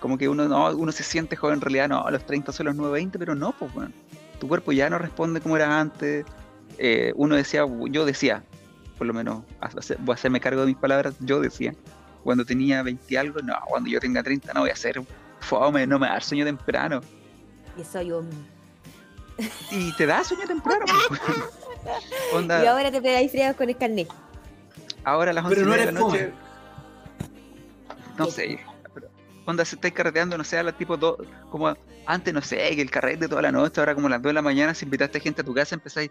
como 0.00 0.18
que 0.18 0.28
uno 0.28 0.46
no 0.48 0.70
uno 0.76 0.92
se 0.92 1.02
siente 1.02 1.36
joven 1.36 1.54
en 1.56 1.60
realidad, 1.62 1.88
no, 1.88 2.04
a 2.06 2.10
los 2.10 2.24
30 2.26 2.52
son 2.52 2.66
los 2.66 2.74
920, 2.76 3.18
pero 3.18 3.34
no, 3.34 3.52
pues 3.58 3.72
bueno, 3.74 3.92
tu 4.38 4.48
cuerpo 4.48 4.72
ya 4.72 4.90
no 4.90 4.98
responde 4.98 5.40
como 5.40 5.56
era 5.56 5.80
antes. 5.80 6.24
Eh, 6.78 7.12
uno 7.16 7.34
decía, 7.36 7.64
yo 7.90 8.04
decía, 8.04 8.42
por 8.98 9.06
lo 9.06 9.14
menos, 9.14 9.42
voy 10.00 10.12
a 10.12 10.14
hacerme 10.14 10.40
cargo 10.40 10.60
de 10.62 10.66
mis 10.68 10.76
palabras, 10.76 11.14
yo 11.20 11.40
decía, 11.40 11.74
cuando 12.22 12.44
tenía 12.44 12.82
20 12.82 13.04
y 13.08 13.16
algo, 13.16 13.40
no, 13.40 13.54
cuando 13.66 13.88
yo 13.88 13.98
tenga 14.00 14.22
30 14.22 14.52
no 14.52 14.60
voy 14.60 14.70
a 14.70 14.74
hacer 14.74 15.00
fome, 15.40 15.86
no 15.86 15.98
me 15.98 16.06
va 16.06 16.12
a 16.12 16.14
dar 16.16 16.22
sueño 16.22 16.44
temprano. 16.44 17.00
Que 17.76 17.84
soy 17.84 18.10
un. 18.12 18.28
Y 19.70 19.92
te 19.96 20.06
da 20.06 20.24
sueño 20.24 20.46
temprano, 20.46 20.84
pues. 21.08 21.20
Onda, 22.32 22.62
Y 22.62 22.66
ahora 22.66 22.90
te 22.90 23.00
pegáis 23.00 23.30
friados 23.30 23.56
con 23.56 23.68
el 23.68 23.76
carnet. 23.76 24.08
Ahora 25.04 25.30
a 25.30 25.34
las 25.34 25.44
11 25.44 25.56
Pero 25.56 25.66
no 25.68 25.76
de 25.76 25.84
la 25.84 25.92
noche. 25.92 26.32
No 28.18 28.26
sé. 28.26 28.58
pero, 28.94 29.08
Onda, 29.46 29.64
se 29.64 29.76
estáis 29.76 29.94
carreteando, 29.94 30.36
no 30.36 30.44
sé, 30.44 30.58
a 30.58 30.62
las 30.62 30.76
tipo 30.76 30.96
dos. 30.96 31.18
Como 31.50 31.74
antes, 32.06 32.34
no 32.34 32.42
sé, 32.42 32.56
que 32.74 32.82
el 32.82 32.90
carrete 32.90 33.28
toda 33.28 33.42
la 33.42 33.52
noche, 33.52 33.80
ahora 33.80 33.94
como 33.94 34.08
a 34.08 34.10
las 34.10 34.22
2 34.22 34.30
de 34.30 34.34
la 34.34 34.42
mañana, 34.42 34.74
si 34.74 34.84
invitaste 34.84 35.20
gente 35.20 35.42
a 35.42 35.44
tu 35.44 35.54
casa, 35.54 35.74
empezáis. 35.74 36.10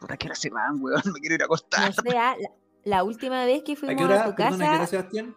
Puta, 0.00 0.16
¿qué 0.16 0.26
hora 0.28 0.34
se 0.34 0.48
van, 0.50 0.82
weón? 0.82 1.02
Me 1.12 1.20
quiero 1.20 1.34
ir 1.34 1.42
a 1.42 1.44
acostar. 1.44 1.86
No 1.88 1.92
sé, 2.10 2.18
ah, 2.18 2.36
la, 2.40 2.50
la 2.84 3.04
última 3.04 3.44
vez 3.44 3.62
que 3.64 3.72
¿A 3.72 3.76
fuimos 3.76 4.10
a, 4.10 4.24
tu 4.24 4.34
Perdón, 4.34 4.62
¿a 4.62 4.64
qué 4.64 4.64
hora, 4.64 4.78
casa, 4.78 4.86
Sebastián? 4.86 5.36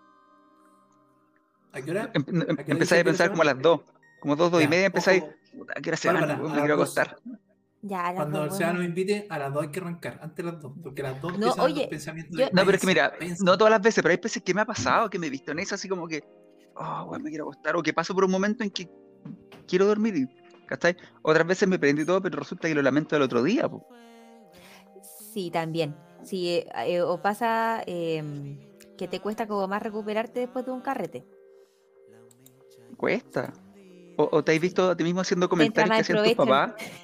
¿A 1.73 1.81
qué 1.81 1.91
hora? 1.91 2.11
Em- 2.13 2.25
em- 2.27 2.41
¿A 2.41 2.45
qué 2.45 2.51
hora 2.53 2.63
empezáis 2.67 3.01
a 3.01 3.05
pensar 3.05 3.29
como 3.31 3.41
a 3.41 3.45
las 3.45 3.61
2. 3.61 3.81
Como 4.19 4.35
2, 4.35 4.51
2 4.51 4.61
y 4.61 4.63
Ya, 4.63 4.69
media 4.69 4.85
empezáis. 4.85 5.23
Puta, 5.57 5.73
¿a 5.75 5.81
qué 5.81 5.89
hora 5.89 5.97
se 5.97 6.07
van, 6.13 6.39
weón? 6.39 6.51
a 6.51 6.55
Me 6.55 6.59
quiero 6.61 6.77
dos. 6.77 6.95
Acostar. 7.83 7.89
Ya, 7.89 7.99
a 7.99 8.03
las 8.13 8.15
Cuando 8.15 8.39
dos, 8.39 8.47
el 8.47 8.53
Seba 8.57 8.69
bueno. 8.69 8.79
nos 8.79 8.87
invite, 8.89 9.27
a 9.29 9.39
las 9.39 9.53
dos 9.53 9.63
hay 9.63 9.69
que 9.69 9.79
arrancar, 9.79 10.19
antes 10.21 10.45
de 10.45 10.51
las 10.51 10.61
dos, 10.61 10.73
porque 10.81 11.03
las 11.03 11.21
dos 11.21 11.31
No, 11.33 11.37
empiezan 11.47 11.65
oye, 11.65 11.75
los 11.81 11.87
pensamientos 11.89 12.37
yo- 12.39 12.45
de 12.45 12.51
No, 12.53 12.61
pero 12.65 12.75
es 12.75 12.81
que 12.81 12.87
mira, 12.87 13.13
no 13.39 13.57
todas 13.57 13.71
las 13.71 13.81
veces, 13.81 14.01
pero 14.01 14.11
hay 14.11 14.19
veces 14.21 14.43
que 14.43 14.53
me 14.53 14.61
ha 14.61 14.65
pasado, 14.65 15.09
que 15.09 15.19
me 15.19 15.27
he 15.27 15.29
visto 15.29 15.51
en 15.51 15.59
eso 15.59 15.75
así 15.75 15.87
como 15.89 16.07
que, 16.07 16.23
oh, 16.75 17.03
weón, 17.09 17.23
me 17.23 17.29
quiero 17.29 17.45
acostar, 17.45 17.75
o 17.75 17.83
que 17.83 17.93
paso 17.93 18.13
por 18.13 18.23
un 18.25 18.31
momento 18.31 18.63
en 18.63 18.69
que 18.71 18.89
quiero 19.67 19.85
dormir, 19.85 20.15
y, 20.15 20.27
¿cachai? 20.65 20.95
Otras 21.21 21.45
veces 21.45 21.67
me 21.67 21.77
prendí 21.77 22.05
todo, 22.05 22.21
pero 22.21 22.39
resulta 22.39 22.67
que 22.67 22.75
lo 22.75 22.81
lamento 22.81 23.15
el 23.15 23.21
otro 23.21 23.43
día, 23.43 23.67
po. 23.69 23.85
Sí, 25.33 25.49
también. 25.51 25.95
Sí, 26.23 26.47
eh, 26.49 26.67
eh, 26.87 27.01
o 27.01 27.21
pasa 27.21 27.83
em, 27.85 28.59
que 28.97 29.07
te 29.09 29.19
cuesta 29.19 29.45
como 29.47 29.67
más 29.67 29.81
recuperarte 29.83 30.39
después 30.41 30.65
de 30.65 30.71
un 30.71 30.79
carrete. 30.81 31.25
Cuesta. 32.95 33.51
O, 34.15 34.29
o 34.31 34.43
te 34.43 34.53
has 34.53 34.61
visto 34.61 34.91
a 34.91 34.95
ti 34.95 35.03
mismo 35.03 35.21
haciendo 35.21 35.49
comentarios 35.49 35.95
que 35.95 36.01
hacían 36.01 36.23
tus 36.23 36.33
papás. 36.35 36.75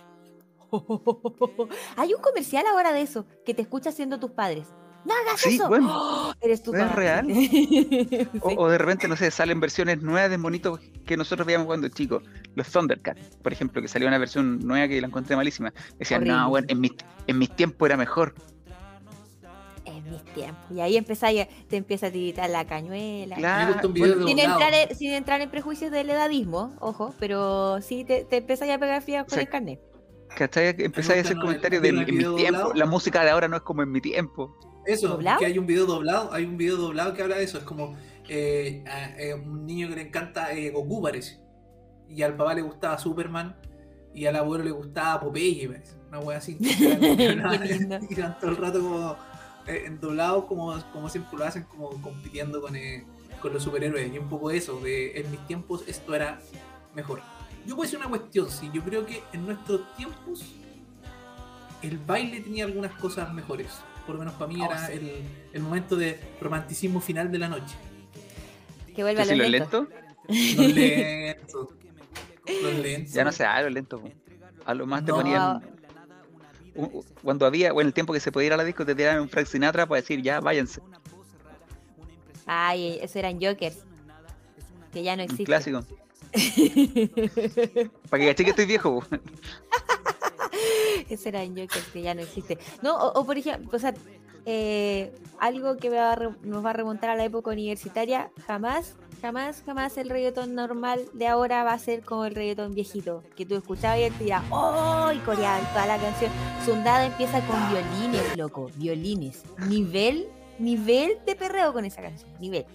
Hay 1.98 2.14
un 2.14 2.22
comercial 2.22 2.66
ahora 2.72 2.92
de 2.94 3.02
eso, 3.02 3.26
que 3.46 3.54
te 3.54 3.62
escucha 3.62 3.90
haciendo 3.90 4.20
tus 4.20 4.32
padres. 4.32 4.68
¡No 5.06 5.14
hagas 5.14 5.40
Sí, 5.40 5.56
eso! 5.56 5.68
bueno. 5.70 5.88
¡Oh! 5.92 6.34
Eres 6.42 6.62
tu 6.62 6.74
¿Es 6.74 6.80
padre. 6.82 6.96
real? 6.96 7.28
Sí. 7.34 8.28
O, 8.42 8.50
o 8.64 8.70
de 8.70 8.78
repente, 8.78 9.08
no 9.08 9.16
sé, 9.16 9.32
salen 9.32 9.60
versiones 9.62 10.02
nuevas 10.02 10.30
de 10.30 10.38
monitos 10.38 10.80
que 11.06 11.16
nosotros 11.16 11.46
veíamos 11.48 11.68
cuando 11.68 11.88
chicos. 11.88 12.24
Los 12.56 12.68
Thundercats, 12.70 13.38
por 13.42 13.54
ejemplo, 13.54 13.82
que 13.82 13.88
salió 13.88 14.08
una 14.10 14.18
versión 14.18 14.60
nueva 14.60 14.88
que 14.90 15.00
la 15.00 15.08
encontré 15.08 15.36
malísima. 15.38 15.74
Decían, 15.98 16.22
Horrible. 16.22 16.38
no, 16.38 16.50
bueno, 16.50 16.68
en 16.70 16.82
mis, 16.82 16.92
en 17.28 17.38
mis 17.38 17.56
tiempos 17.56 17.86
era 17.88 17.96
mejor. 17.98 18.34
En 19.86 20.04
mis 20.12 20.24
tiempos. 20.34 20.66
Y 20.72 20.82
ahí 20.82 20.98
empezáis 20.98 21.42
a- 21.44 21.48
te 21.68 21.78
empieza 21.78 22.08
a 22.08 22.12
tiritar 22.12 22.50
la 22.50 22.66
cañuela. 22.68 23.38
Claro. 23.38 23.80
bueno, 23.90 24.28
Sin 24.28 24.38
entrar, 24.40 24.74
en, 24.74 24.96
sin 24.96 25.12
entrar 25.14 25.42
en 25.42 25.50
prejuicios 25.50 25.92
del 25.92 26.10
edadismo, 26.10 26.76
ojo, 26.80 27.14
pero 27.20 27.82
sí 27.82 28.04
te, 28.04 28.26
te 28.26 28.38
empezáis 28.38 28.74
a 28.74 28.78
pegar 28.78 29.02
frías 29.02 29.24
con 29.26 29.36
Sí. 29.36 29.40
el 29.46 29.50
carnet. 29.50 29.80
¿Cachai? 30.36 30.75
Empezáis 30.79 31.19
a 31.19 31.21
hacer 31.27 31.38
comentarios 31.38 31.81
de 31.81 31.89
en 31.89 32.05
tiempos. 32.05 32.24
doblado. 32.41 32.74
La 32.74 32.86
música 32.86 33.24
de 33.24 33.29
ahora 33.31 33.48
no 33.48 33.55
es 33.57 33.62
como 33.63 33.81
en 33.83 33.91
mi 33.91 34.00
tiempo. 34.01 34.55
Eso, 34.86 35.09
¿Doblado? 35.09 35.39
que 35.39 35.45
hay 35.45 35.57
un 35.59 35.65
video 35.67 35.86
doblado, 35.86 36.31
hay 36.33 36.45
un 36.45 36.57
video 36.57 36.77
doblado 36.77 37.13
que 37.13 37.21
habla 37.21 37.38
de 37.38 37.43
eso, 37.43 37.57
es 37.57 37.63
como 37.63 37.95
eh, 38.27 38.83
a- 38.88 39.19
eh, 39.19 39.33
un 39.33 39.65
niño 39.65 39.89
que 39.89 39.95
le 39.95 40.01
encanta 40.03 40.53
eh, 40.53 40.69
Goku 40.71 41.01
parece, 41.01 41.39
y 42.07 42.21
al 42.24 42.36
papá 42.36 42.53
le 42.53 42.62
gustaba 42.62 42.98
Superman, 42.98 43.55
y 44.13 44.25
al 44.25 44.36
abuelo 44.38 44.63
le 44.63 44.71
gustaba 44.71 45.19
Popeye 45.19 45.67
parece, 45.67 45.93
una 46.07 46.19
wea 46.19 46.38
así, 46.38 46.57
y 46.59 47.24
iban 48.13 48.39
todo 48.39 48.51
el 48.51 48.57
rato 48.57 48.81
como 48.81 49.15
eh, 49.67 49.83
en 49.86 50.00
doblado 50.00 50.48
como, 50.48 50.75
como 50.91 51.09
siempre 51.09 51.38
lo 51.38 51.45
hacen, 51.45 51.63
como 51.63 51.89
compitiendo 52.01 52.62
con, 52.62 52.75
eh, 52.75 53.05
con 53.41 53.53
los 53.53 53.62
superhéroes, 53.63 54.12
y 54.13 54.17
un 54.17 54.29
poco 54.29 54.50
eso, 54.51 54.79
de 54.79 55.19
en 55.19 55.29
mis 55.29 55.45
tiempos 55.45 55.83
esto 55.88 56.15
era 56.15 56.39
mejor. 56.95 57.21
Yo 57.66 57.75
puedo 57.75 57.82
decir 57.84 58.00
una 58.00 58.10
cuestión, 58.10 58.50
sí, 58.50 58.70
yo 58.74 58.84
creo 58.84 59.06
que 59.06 59.22
en 59.34 59.46
nuestros 59.46 59.82
tiempos 59.96 60.44
el 61.82 61.98
baile 62.00 62.42
tenía 62.42 62.66
algunas 62.66 62.92
cosas 62.94 63.32
mejores. 63.34 63.68
Por 64.06 64.16
lo 64.16 64.20
menos 64.20 64.34
para 64.36 64.51
mí 64.51 64.60
Oh, 64.62 64.66
era 64.66 64.88
sí. 64.88 64.94
el, 64.94 65.12
el 65.54 65.62
momento 65.62 65.96
de 65.96 66.20
romanticismo 66.42 67.00
final 67.00 67.32
de 67.32 67.38
la 67.39 67.48
noche. 67.48 67.75
Que 68.96 69.04
vuelva 69.04 69.22
a 69.22 69.25
¿Tú 69.25 69.32
sí 69.32 69.36
los 69.38 69.46
lo 69.46 69.51
lento? 69.51 69.88
Los 70.28 70.74
lentos. 70.74 71.68
Los 72.63 72.74
lentos. 72.75 73.13
Ya 73.13 73.24
no 73.24 73.32
sé, 73.32 73.46
ah, 73.46 73.62
lo 73.62 73.70
lento. 73.70 74.01
A 74.66 74.74
lo 74.74 74.88
más 74.88 75.06
te 75.06 75.12
No. 75.12 75.18
ponían. 75.18 75.62
Cuando 77.24 77.46
había, 77.46 77.72
bueno, 77.72 77.88
el 77.88 77.94
tiempo 77.94 78.13
que 78.13 78.20
se 78.20 78.32
podía 78.32 78.48
ir 78.48 78.54
a 78.54 78.58
la 78.58 78.63
disco, 78.63 78.86
te 78.86 78.96
tiraban 78.96 79.22
un 79.22 79.30
Frank 79.30 79.46
Sinatra 79.48 79.86
para 79.86 80.01
decir, 80.01 80.22
ya, 80.22 80.39
váyanse. 80.39 80.82
Ay, 82.46 82.98
eso 83.01 83.20
eran 83.20 83.39
Jokers. 83.39 83.78
Que 84.92 85.04
ya 85.04 85.16
no 85.16 85.22
Un 85.24 85.25
existen. 85.25 85.46
clásico. 85.46 85.84
Para 88.09 88.21
que 88.24 88.27
caché 88.29 88.43
que 88.43 88.50
estoy 88.51 88.65
viejo. 88.65 89.03
Ese 91.09 91.29
era 91.29 91.43
en 91.43 91.55
Jokers 91.55 91.88
que 91.91 92.01
ya 92.01 92.13
no 92.13 92.21
existe. 92.21 92.57
No, 92.81 92.95
o, 92.98 93.19
o 93.19 93.25
por 93.25 93.38
ejemplo, 93.38 93.69
o 93.75 93.79
sea, 93.79 93.93
eh, 94.45 95.13
algo 95.39 95.77
que 95.77 95.89
me 95.89 95.98
va 95.98 96.12
a 96.12 96.15
re- 96.15 96.36
nos 96.43 96.63
va 96.63 96.71
a 96.71 96.74
remontar 96.74 97.09
a 97.09 97.15
la 97.15 97.25
época 97.25 97.51
universitaria, 97.51 98.31
jamás, 98.45 98.95
jamás, 99.21 99.63
jamás 99.65 99.98
el 99.98 100.09
reggaetón 100.09 100.55
normal 100.55 101.05
de 101.13 101.27
ahora 101.27 101.63
va 101.63 101.74
a 101.74 101.79
ser 101.79 102.01
como 102.03 102.25
el 102.25 102.36
reggaetón 102.36 102.74
viejito, 102.75 103.24
que 103.36 103.45
tú 103.45 103.55
escuchabas 103.55 104.00
y 104.00 104.09
te 104.12 104.24
dirás, 104.25 104.43
¡oh! 104.51 105.12
y 105.13 105.17
coreaban 105.19 105.65
toda 105.74 105.88
la 105.88 105.98
canción. 105.98 106.31
Sundada 106.65 107.05
empieza 107.05 107.41
con 107.48 107.57
violines, 107.69 108.38
loco, 108.38 108.69
violines. 108.75 109.43
Nivel, 109.67 110.27
nivel 110.59 111.17
de 111.25 111.36
perreo 111.36 111.74
con 111.74 111.86
esa 111.86 112.01
canción, 112.01 112.29
nivel. 112.39 112.65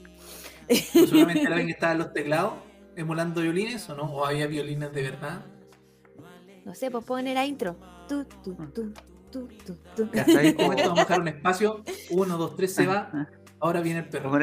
No 0.95 1.07
solamente 1.07 1.41
era 1.43 1.51
alguien 1.51 1.67
que 1.67 1.73
estaba 1.73 1.93
en 1.93 1.99
los 1.99 2.13
teclados 2.13 2.55
emulando 2.97 3.41
violines 3.41 3.89
o 3.91 3.95
no, 3.95 4.05
o 4.05 4.25
había 4.27 4.47
violines 4.47 4.93
de 4.93 5.03
verdad. 5.03 5.45
No 6.65 6.75
sé, 6.75 6.91
pues 6.91 7.05
poner 7.05 7.35
la 7.35 7.45
intro. 7.47 7.77
Tu, 8.09 8.25
tu, 8.25 8.55
tu, 8.55 8.93
tu, 9.31 9.47
tu, 9.49 9.75
tu. 9.97 10.11
Ya 10.13 10.23
está 10.23 10.39
ahí 10.41 10.55
Como 10.55 10.69
como- 10.69 10.79
esto 10.79 10.89
vamos 10.91 10.99
a 10.99 11.03
dejar 11.05 11.21
un 11.21 11.29
espacio, 11.29 11.85
uno, 12.11 12.37
dos, 12.39 12.57
tres 12.57 12.75
se 12.75 12.87
va, 12.87 13.11
Ah, 13.13 13.27
ahora 13.61 13.81
viene 13.81 14.01
el 14.01 14.09
perro. 14.09 14.31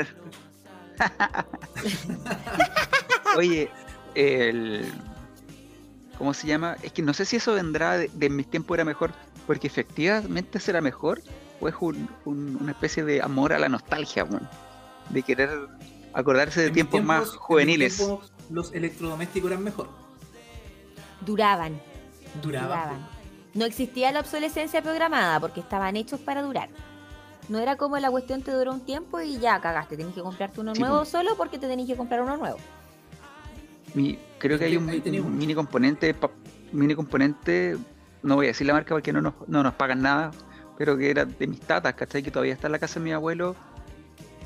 Oye, 3.37 3.69
el. 4.15 4.85
¿Cómo 6.17 6.33
se 6.33 6.47
llama? 6.47 6.75
Es 6.83 6.91
que 6.91 7.01
no 7.01 7.13
sé 7.13 7.25
si 7.25 7.37
eso 7.37 7.53
vendrá 7.53 7.97
de, 7.97 8.09
de 8.13 8.29
mis 8.29 8.47
tiempos 8.49 8.75
era 8.75 8.85
mejor, 8.85 9.11
porque 9.47 9.67
efectivamente 9.67 10.59
será 10.59 10.81
mejor, 10.81 11.21
o 11.59 11.67
es 11.67 11.75
un- 11.79 12.09
un- 12.25 12.57
una 12.61 12.71
especie 12.73 13.03
de 13.03 13.21
amor 13.21 13.53
a 13.53 13.59
la 13.59 13.69
nostalgia. 13.69 14.27
De 15.09 15.23
querer 15.23 15.49
acordarse 16.13 16.61
de 16.61 16.69
tiempos 16.69 17.03
más 17.03 17.23
en 17.23 17.29
mis 17.31 17.35
juveniles. 17.37 17.97
tiempos, 17.97 18.30
los 18.51 18.73
electrodomésticos 18.73 19.51
eran 19.51 19.63
mejor. 19.63 19.89
Duraban. 21.25 21.79
Duraban. 22.41 22.67
duraban. 22.67 23.07
No 23.53 23.65
existía 23.65 24.11
la 24.11 24.21
obsolescencia 24.21 24.81
programada 24.81 25.39
porque 25.39 25.59
estaban 25.59 25.95
hechos 25.97 26.19
para 26.19 26.41
durar. 26.41 26.69
No 27.49 27.59
era 27.59 27.75
como 27.75 27.97
la 27.97 28.09
cuestión 28.09 28.41
te 28.43 28.51
duró 28.51 28.71
un 28.71 28.81
tiempo 28.85 29.19
y 29.19 29.37
ya 29.39 29.59
cagaste, 29.59 29.97
tenés 29.97 30.13
que 30.15 30.21
comprarte 30.21 30.61
uno 30.61 30.73
Sí, 30.73 30.79
nuevo 30.81 30.99
po. 30.99 31.05
solo 31.05 31.35
porque 31.35 31.57
te 31.59 31.67
tenés 31.67 31.85
que 31.87 31.97
comprar 31.97 32.21
uno 32.21 32.37
nuevo. 32.37 32.57
Mi- 33.93 34.17
creo 34.37 34.57
que 34.57 34.65
hay 34.65 34.77
un, 34.77 34.85
mini 35.37 35.53
componente, 35.53 36.13
pa- 36.13 36.31
mini 36.71 36.95
componente, 36.95 37.77
no 38.23 38.35
voy 38.35 38.45
a 38.45 38.49
decir 38.49 38.65
la 38.67 38.73
marca 38.73 38.95
porque 38.95 39.11
no 39.11 39.21
nos, 39.21 39.33
no 39.47 39.63
nos 39.63 39.73
pagan 39.73 40.01
nada, 40.01 40.31
pero 40.77 40.95
que 40.97 41.09
era 41.09 41.25
de 41.25 41.45
mis 41.47 41.59
tatas, 41.59 41.93
¿cachai? 41.95 42.23
Que 42.23 42.31
todavía 42.31 42.53
está 42.53 42.67
en 42.67 42.71
la 42.71 42.79
casa 42.79 42.99
de 42.99 43.03
mi 43.03 43.11
abuelo. 43.11 43.55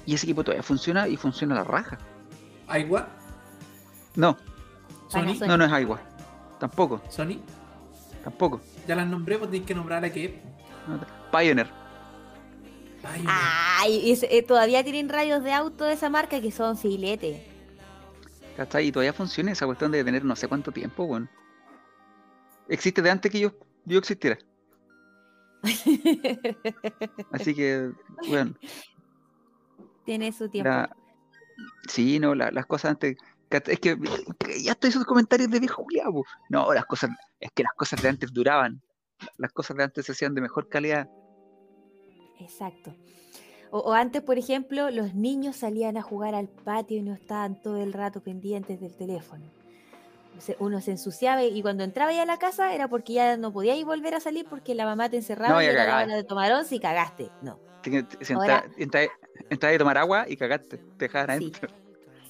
Y 0.08 0.16
ese 0.16 0.26
equipo 0.26 0.44
todavía 0.44 0.64
funciona 0.64 1.08
y 1.08 1.16
funciona 1.18 1.54
a 1.56 1.58
la 1.60 1.64
raja. 1.64 2.00
Aigua, 2.68 3.08
No, 4.16 4.38
Sony, 5.08 5.36
no, 5.48 5.58
no 5.58 5.66
es 5.66 5.72
agua. 5.72 6.02
Tampoco, 6.60 7.02
Sony, 7.10 7.40
tampoco. 8.24 8.62
ya 8.88 8.96
las 8.96 9.08
nombré, 9.08 9.38
pues 9.38 9.52
tenéis 9.52 9.68
que 9.68 9.76
nombrar 9.76 10.04
a 10.06 10.12
que. 10.12 10.42
No, 10.88 11.00
Pioneer. 11.32 11.70
Ay, 13.28 14.12
es- 14.12 14.24
eh, 14.24 14.42
todavía 14.42 14.84
tienen 14.84 15.10
radios 15.10 15.44
de 15.44 15.54
auto 15.54 15.84
de 15.84 15.94
esa 15.94 16.10
marca 16.10 16.42
que 16.42 16.52
son 16.52 16.76
filete. 16.78 17.46
¿Cachai? 18.58 18.88
Y 18.88 18.92
todavía 18.92 19.14
funciona 19.14 19.52
esa 19.52 19.66
cuestión 19.66 19.92
de 19.92 20.04
tener 20.04 20.24
no 20.26 20.36
sé 20.36 20.48
cuánto 20.48 20.72
tiempo, 20.72 21.04
weón. 21.04 21.30
Existe 22.68 23.02
de 23.02 23.12
antes 23.12 23.32
que 23.32 23.40
yo, 23.42 23.52
yo 23.86 24.00
existiera. 24.00 24.38
Así 27.32 27.54
que, 27.54 27.92
bueno, 28.28 28.54
Tiene 30.06 30.32
su 30.32 30.50
tiempo. 30.50 30.70
la... 30.70 30.96
sí, 31.88 32.20
no, 32.20 32.34
la- 32.34 32.52
las 32.52 32.66
cosas 32.66 32.92
antes. 32.92 33.18
Es 33.50 33.80
que 33.80 33.98
ya 34.64 34.72
estoy 34.74 34.90
esos 34.90 35.06
comentarios 35.06 35.50
de 35.50 35.60
viejo 35.60 35.84
Julián. 35.84 36.12
No, 36.50 36.74
las 36.74 36.86
cosas, 36.86 37.12
es 37.40 37.52
que 37.52 37.64
las 37.64 37.74
cosas 37.74 38.02
de 38.02 38.10
antes 38.10 38.34
duraban. 38.34 38.82
Las 39.38 39.52
cosas 39.54 39.78
de 39.78 39.84
antes 39.84 40.06
se 40.06 40.12
hacían 40.12 40.34
de 40.36 40.42
mejor 40.42 40.68
calidad. 40.68 41.08
Exacto. 42.40 42.94
O, 43.72 43.80
o 43.80 43.94
antes, 43.94 44.22
por 44.22 44.38
ejemplo, 44.38 44.90
los 44.92 45.14
niños 45.16 45.56
salían 45.58 45.98
a 45.98 46.02
jugar 46.02 46.36
al 46.36 46.48
patio 46.50 46.98
y 46.98 47.02
no 47.02 47.14
estaban 47.14 47.62
todo 47.62 47.78
el 47.82 47.94
rato 47.94 48.22
pendientes 48.22 48.80
del 48.82 48.96
teléfono. 48.96 49.46
Uno 50.60 50.82
se 50.82 50.92
ensuciaba 50.92 51.44
y 51.44 51.62
cuando 51.62 51.86
entraba 51.86 52.12
ya 52.12 52.24
a 52.24 52.26
la 52.26 52.38
casa 52.38 52.74
era 52.74 52.90
porque 52.90 53.14
ya 53.14 53.38
no 53.38 53.54
podía 53.54 53.74
ir 53.76 53.86
volver 53.86 54.16
a 54.16 54.20
salir 54.20 54.46
porque 54.50 54.76
la 54.76 54.84
mamá 54.86 55.10
te 55.10 55.16
encerraba 55.16 55.54
No, 55.56 55.62
y 55.62 55.68
cagaba. 55.74 56.04
hora 56.04 56.16
de 56.16 56.24
tomar 56.26 56.52
once 56.52 56.76
y 56.76 56.80
cagaste. 56.80 57.32
No, 57.42 57.58
Te- 57.82 58.04
te- 58.04 58.26
si 58.26 58.34
Ahora- 58.34 58.66
entra- 58.78 59.04
entra- 59.04 59.14
entrabas 59.50 59.76
a 59.76 59.80
tomar 59.80 59.98
agua 59.98 60.26
y 60.28 60.36
cagaste. 60.36 60.78
Te 60.78 61.06
dejaban 61.06 61.38
Sí. 61.40 61.46
adentro. 61.46 61.70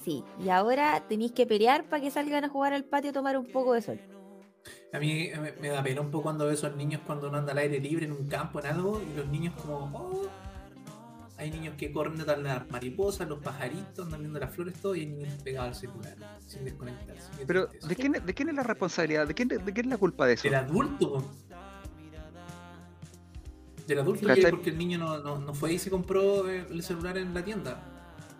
Sí. 0.06 0.24
Y 0.42 0.48
ahora 0.48 1.02
tenéis 1.08 1.32
que 1.32 1.46
pelear 1.46 1.88
para 1.88 2.00
que 2.00 2.10
salgan 2.12 2.44
a 2.44 2.48
jugar 2.48 2.72
al 2.72 2.84
patio 2.84 3.10
a 3.10 3.12
tomar 3.12 3.36
un 3.36 3.46
poco 3.46 3.74
de 3.74 3.82
sol. 3.82 4.00
A 4.92 4.98
mí 4.98 5.30
me, 5.60 5.68
da 5.68 5.82
pena 5.82 6.00
un 6.00 6.10
poco 6.10 6.24
cuando 6.24 6.44
veo 6.44 6.54
esos 6.54 6.74
niños 6.76 7.00
cuando 7.04 7.28
uno 7.28 7.38
anda 7.38 7.52
al 7.52 7.58
aire 7.58 7.80
libre 7.80 8.06
en 8.06 8.12
un 8.12 8.26
campo, 8.26 8.60
en 8.60 8.66
algo, 8.66 9.02
y 9.02 9.16
los 9.16 9.26
niños 9.26 9.54
como, 9.60 9.98
oh. 9.98 10.30
Hay 11.38 11.50
niños 11.50 11.74
que 11.76 11.92
corren 11.92 12.16
detrás 12.16 12.38
de 12.38 12.44
las 12.44 12.70
mariposas, 12.70 13.28
los 13.28 13.40
pajaritos, 13.40 14.06
andan 14.06 14.20
viendo 14.20 14.38
las 14.40 14.54
flores, 14.54 14.74
todo, 14.80 14.94
y 14.94 15.00
hay 15.00 15.06
niños 15.06 15.34
pegados 15.42 15.68
al 15.68 15.74
celular, 15.74 16.16
sin 16.46 16.64
desconectarse. 16.64 17.30
Pero. 17.46 17.66
¿de 17.66 17.94
quién, 17.94 18.14
es- 18.14 18.24
¿de 18.24 18.32
quién 18.32 18.48
es 18.48 18.54
la 18.54 18.62
responsabilidad? 18.62 19.26
¿De 19.26 19.34
quién, 19.34 19.48
¿De 19.48 19.72
quién 19.72 19.86
es 19.86 19.90
la 19.90 19.98
culpa 19.98 20.24
de 20.24 20.32
eso? 20.32 20.44
Del 20.44 20.54
adulto. 20.54 21.30
Del 23.86 23.98
adulto, 23.98 24.26
porque 24.50 24.70
el 24.70 24.78
niño 24.78 24.98
no, 24.98 25.18
no, 25.18 25.38
no 25.38 25.52
fue 25.52 25.74
y 25.74 25.78
se 25.78 25.90
compró 25.90 26.48
eh, 26.48 26.66
el 26.70 26.82
celular 26.82 27.18
en 27.18 27.34
la 27.34 27.44
tienda. 27.44 27.95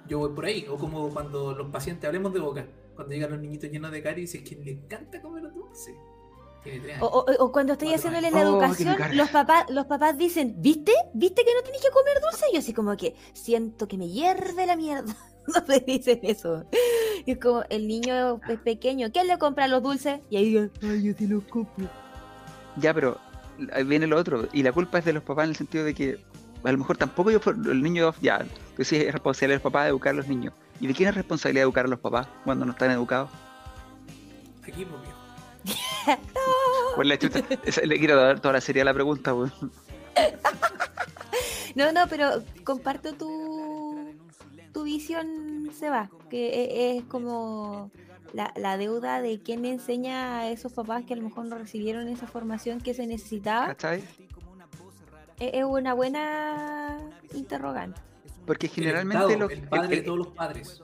Yo 0.09 0.19
voy 0.19 0.31
por 0.35 0.45
ahí, 0.45 0.67
o 0.69 0.77
como 0.77 1.09
cuando 1.11 1.53
los 1.55 1.69
pacientes, 1.71 2.05
hablemos 2.07 2.33
de 2.33 2.41
boca, 2.41 2.67
cuando 2.95 3.13
llegan 3.15 3.31
los 3.31 3.41
niñitos 3.41 3.71
llenos 3.71 3.91
de 3.91 4.03
caries 4.03 4.35
y 4.35 4.39
dicen 4.39 4.59
que 4.59 4.65
le 4.65 4.73
encanta 4.73 5.21
comer 5.21 5.45
dulce. 5.53 5.95
O, 7.01 7.07
o- 7.07 7.45
o 7.45 7.53
cuando 7.53 7.75
estoy 7.75 7.89
Cuatro 7.91 8.09
haciéndole 8.11 8.31
la. 8.33 8.51
Oh, 8.51 8.61
educación, 8.61 8.97
los 9.17 9.29
papás, 9.31 9.67
los 9.71 9.87
papás 9.87 10.19
dicen, 10.19 10.57
¿viste? 10.59 10.93
¿Viste 11.15 11.45
que 11.45 11.55
no 11.55 11.63
tenés 11.63 11.81
que 11.81 11.91
comer 11.91 12.15
dulce? 12.21 12.47
Y 12.51 12.55
yo 12.55 12.59
así 12.59 12.73
como 12.73 12.97
que 12.97 13.15
siento 13.35 13.87
que 13.87 13.97
me 13.97 14.09
hierve 14.09 14.67
la 14.67 14.77
mierda. 14.77 15.15
No 15.47 15.63
me 15.69 15.79
dicen 15.79 16.19
eso. 16.25 16.65
Y 17.25 17.31
es 17.31 17.39
como, 17.39 17.63
el 17.71 17.87
niño 17.87 18.41
es 18.49 18.59
pequeño, 18.59 19.13
¿quién 19.13 19.29
le 19.29 19.39
compra 19.39 19.69
los 19.69 19.81
dulces? 19.81 20.19
Y 20.29 20.39
ahí 20.39 20.47
digo, 20.47 20.67
ay, 20.83 21.05
yo 21.05 21.15
te 21.15 21.29
los 21.29 21.45
compro. 21.45 21.89
Ya, 22.79 22.93
pero 22.93 23.17
ahí 23.73 23.85
viene 23.85 24.09
lo 24.09 24.19
otro. 24.19 24.49
Y 24.53 24.65
la 24.65 24.73
culpa 24.73 24.99
es 24.99 25.05
de 25.05 25.13
los 25.13 25.23
papás 25.23 25.45
en 25.45 25.51
el 25.51 25.57
sentido 25.57 25.85
de 25.85 25.95
que 25.95 26.19
a 26.69 26.73
lo 26.73 26.79
mejor 26.79 26.97
tampoco 26.97 27.31
yo, 27.31 27.41
el 27.47 27.83
niño, 27.83 28.13
ya, 28.21 28.45
tú 28.77 28.85
sí 28.85 28.97
es 28.97 29.13
responsabilidad 29.13 29.55
de 29.55 29.65
los 29.65 29.73
papás 29.73 29.85
de 29.85 29.91
educar 29.91 30.13
a 30.13 30.17
los 30.17 30.27
niños. 30.29 30.53
¿Y 30.81 30.87
de 30.87 30.95
quién 30.95 31.09
es 31.09 31.15
responsabilidad 31.15 31.61
de 31.63 31.65
educar 31.65 31.85
a 31.87 31.89
los 31.89 32.01
papás 32.01 32.27
cuando 32.45 32.65
no 32.67 32.73
están 32.73 32.91
educados? 32.91 33.31
Aquí, 34.63 34.85
pues, 34.85 35.03
viejo. 35.03 36.21
Pues 36.97 37.09
la 37.09 37.15
esa- 37.65 37.83
le 37.85 37.99
quiero 37.99 38.17
dar 38.17 38.41
toda 38.41 38.55
la 38.55 38.61
serie 38.61 38.81
a 38.83 38.85
la 38.85 38.95
pregunta, 38.95 39.35
weón. 39.35 39.53
No, 41.75 41.93
no, 41.93 42.07
pero 42.09 42.43
comparto 42.65 43.13
tu, 43.15 44.15
tu 44.73 44.85
visión, 44.85 45.71
Seba, 45.79 46.09
que 46.31 46.49
e- 46.49 46.97
es 46.97 47.05
como 47.05 47.91
la, 48.33 48.53
la 48.57 48.79
deuda 48.79 49.21
de 49.21 49.41
quién 49.41 49.61
le 49.63 49.71
enseña 49.73 50.39
a 50.39 50.49
esos 50.49 50.73
papás 50.73 51.05
que 51.05 51.13
a 51.13 51.17
lo 51.17 51.23
mejor 51.25 51.45
no 51.47 51.59
recibieron 51.59 52.09
esa 52.09 52.27
formación 52.27 52.81
que 52.81 52.95
se 52.95 53.07
necesitaba. 53.07 53.67
¿Cachai? 53.69 54.03
Es 55.39 55.65
una 55.65 55.95
buena 55.95 56.97
interrogante. 57.35 58.01
Porque 58.47 58.67
El 58.67 58.73
generalmente 58.73 59.25
Estado, 59.25 59.39
los- 59.41 59.53
el 59.53 59.69
padre 59.69 59.95
el- 59.97 60.01
de 60.01 60.07
todos 60.07 60.19
los 60.19 60.29
padres. 60.29 60.83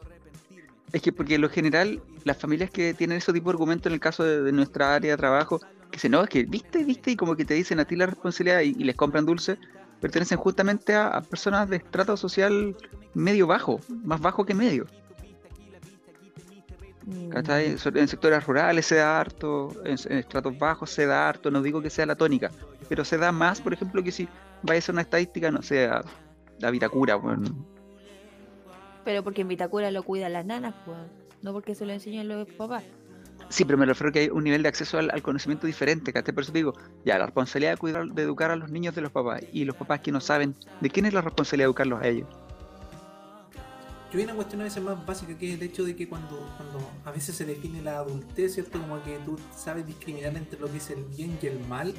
Es 0.92 1.00
que 1.00 1.10
porque 1.12 1.38
lo 1.38 1.48
general, 1.48 2.02
las 2.24 2.36
familias 2.36 2.70
que 2.70 2.92
tienen 2.92 3.16
ese 3.18 3.32
tipo 3.32 3.48
de 3.48 3.54
argumentos 3.54 3.86
en 3.86 3.94
el 3.94 4.00
caso 4.00 4.24
de, 4.24 4.42
de 4.42 4.52
nuestra 4.52 4.94
área 4.94 5.12
de 5.12 5.16
trabajo, 5.16 5.58
que 5.58 5.92
dicen, 5.96 6.12
no, 6.12 6.22
es 6.22 6.28
que 6.28 6.42
viste, 6.44 6.84
viste, 6.84 7.12
y 7.12 7.16
como 7.16 7.34
que 7.34 7.44
te 7.46 7.54
dicen 7.54 7.80
a 7.80 7.86
ti 7.86 7.96
la 7.96 8.06
responsabilidad 8.06 8.60
y, 8.60 8.74
y 8.78 8.84
les 8.84 8.94
compran 8.94 9.24
dulce, 9.24 9.56
pertenecen 10.00 10.36
justamente 10.36 10.94
a, 10.94 11.06
a 11.08 11.22
personas 11.22 11.68
de 11.70 11.76
estrato 11.76 12.16
social 12.18 12.76
medio 13.14 13.46
bajo, 13.46 13.80
más 14.04 14.20
bajo 14.20 14.44
que 14.44 14.52
medio. 14.54 14.86
Mm. 17.06 17.32
En 17.96 18.08
sectores 18.08 18.44
rurales 18.46 18.86
se 18.86 18.96
da 18.96 19.18
harto, 19.18 19.72
en, 19.84 19.96
en 20.10 20.18
estratos 20.18 20.58
bajos 20.58 20.90
se 20.90 21.06
da 21.06 21.28
harto, 21.28 21.50
no 21.50 21.62
digo 21.62 21.80
que 21.80 21.90
sea 21.90 22.04
la 22.06 22.16
tónica, 22.16 22.50
pero 22.92 23.06
se 23.06 23.16
da 23.16 23.32
más, 23.32 23.58
por 23.58 23.72
ejemplo, 23.72 24.02
que 24.02 24.12
si 24.12 24.28
vaya 24.60 24.76
a 24.76 24.82
ser 24.82 24.94
una 24.94 25.00
estadística, 25.00 25.50
no 25.50 25.62
sé, 25.62 25.86
a, 25.86 26.04
a 26.62 26.70
Vitacura, 26.70 27.14
bueno, 27.14 27.48
Pero 29.02 29.24
porque 29.24 29.40
en 29.40 29.48
Vitacura 29.48 29.90
lo 29.90 30.02
cuidan 30.02 30.34
las 30.34 30.44
nanas, 30.44 30.74
pues. 30.84 30.98
No 31.40 31.54
porque 31.54 31.74
se 31.74 31.86
lo 31.86 31.94
enseñan 31.94 32.28
los 32.28 32.46
papás. 32.48 32.84
Sí, 33.48 33.64
pero 33.64 33.78
me 33.78 33.86
refiero 33.86 34.12
que 34.12 34.18
hay 34.18 34.28
un 34.28 34.44
nivel 34.44 34.62
de 34.62 34.68
acceso 34.68 34.98
al, 34.98 35.10
al 35.10 35.22
conocimiento 35.22 35.66
diferente, 35.66 36.12
¿cachai? 36.12 36.34
Por 36.34 36.42
eso 36.42 36.52
te 36.52 36.58
digo, 36.58 36.74
ya, 37.02 37.16
la 37.16 37.24
responsabilidad 37.24 37.70
de, 37.70 37.78
cuidar, 37.78 38.06
de 38.08 38.22
educar 38.24 38.50
a 38.50 38.56
los 38.56 38.70
niños 38.70 38.94
de 38.94 39.00
los 39.00 39.10
papás 39.10 39.42
y 39.54 39.64
los 39.64 39.74
papás 39.74 40.00
que 40.00 40.12
no 40.12 40.20
saben, 40.20 40.54
¿de 40.82 40.90
quién 40.90 41.06
es 41.06 41.14
la 41.14 41.22
responsabilidad 41.22 41.68
de 41.68 41.70
educarlos 41.70 42.02
a 42.02 42.08
ellos? 42.08 42.28
Yo 44.12 44.18
vi 44.18 44.24
una 44.24 44.34
cuestión 44.34 44.60
a 44.60 44.64
veces 44.64 44.82
más 44.82 45.06
básica 45.06 45.38
que 45.38 45.48
es 45.48 45.54
el 45.54 45.62
hecho 45.62 45.82
de 45.82 45.96
que 45.96 46.06
cuando, 46.06 46.46
cuando 46.58 46.90
a 47.06 47.10
veces 47.10 47.34
se 47.34 47.46
define 47.46 47.80
la 47.80 48.00
adultez, 48.00 48.52
¿cierto? 48.52 48.78
Como 48.78 49.02
que 49.02 49.18
tú 49.24 49.38
sabes 49.56 49.86
discriminar 49.86 50.36
entre 50.36 50.60
lo 50.60 50.70
que 50.70 50.76
es 50.76 50.90
el 50.90 51.04
bien 51.04 51.38
y 51.40 51.46
el 51.46 51.58
mal. 51.60 51.94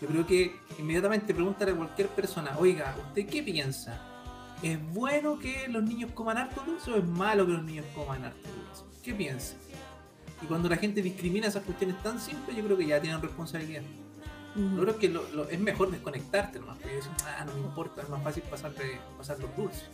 Yo 0.00 0.06
creo 0.08 0.26
que 0.26 0.56
inmediatamente 0.78 1.34
pregúntale 1.34 1.72
a 1.72 1.74
cualquier 1.74 2.08
persona, 2.08 2.56
oiga, 2.58 2.94
¿usted 3.08 3.26
qué 3.26 3.42
piensa? 3.42 4.00
¿Es 4.62 4.78
bueno 4.92 5.38
que 5.38 5.68
los 5.68 5.82
niños 5.82 6.10
coman 6.12 6.38
harto 6.38 6.62
dulce 6.64 6.90
o 6.92 6.96
es 6.96 7.04
malo 7.04 7.46
que 7.46 7.52
los 7.52 7.64
niños 7.64 7.86
coman 7.94 8.24
harto 8.24 8.48
dulce? 8.48 8.84
¿Qué 9.02 9.14
piensa? 9.14 9.54
Y 10.42 10.46
cuando 10.46 10.68
la 10.68 10.76
gente 10.76 11.02
discrimina 11.02 11.48
esas 11.48 11.64
cuestiones 11.64 12.00
tan 12.02 12.20
simples, 12.20 12.56
yo 12.56 12.64
creo 12.64 12.76
que 12.76 12.86
ya 12.86 13.00
tienen 13.00 13.20
responsabilidad. 13.20 13.82
Yo 14.56 14.82
creo 14.82 14.98
que 14.98 15.08
lo- 15.08 15.28
lo- 15.30 15.48
es 15.48 15.60
mejor 15.60 15.90
desconectarte 15.90 16.58
nomás, 16.58 16.78
porque 16.78 16.96
decir, 16.96 17.10
ah, 17.26 17.44
no 17.44 17.54
me 17.54 17.60
importa, 17.60 18.02
es 18.02 18.08
más 18.08 18.22
fácil 18.24 18.42
pasar, 18.44 18.72
de- 18.74 18.98
pasar 19.16 19.38
los 19.38 19.54
dulces. 19.56 19.84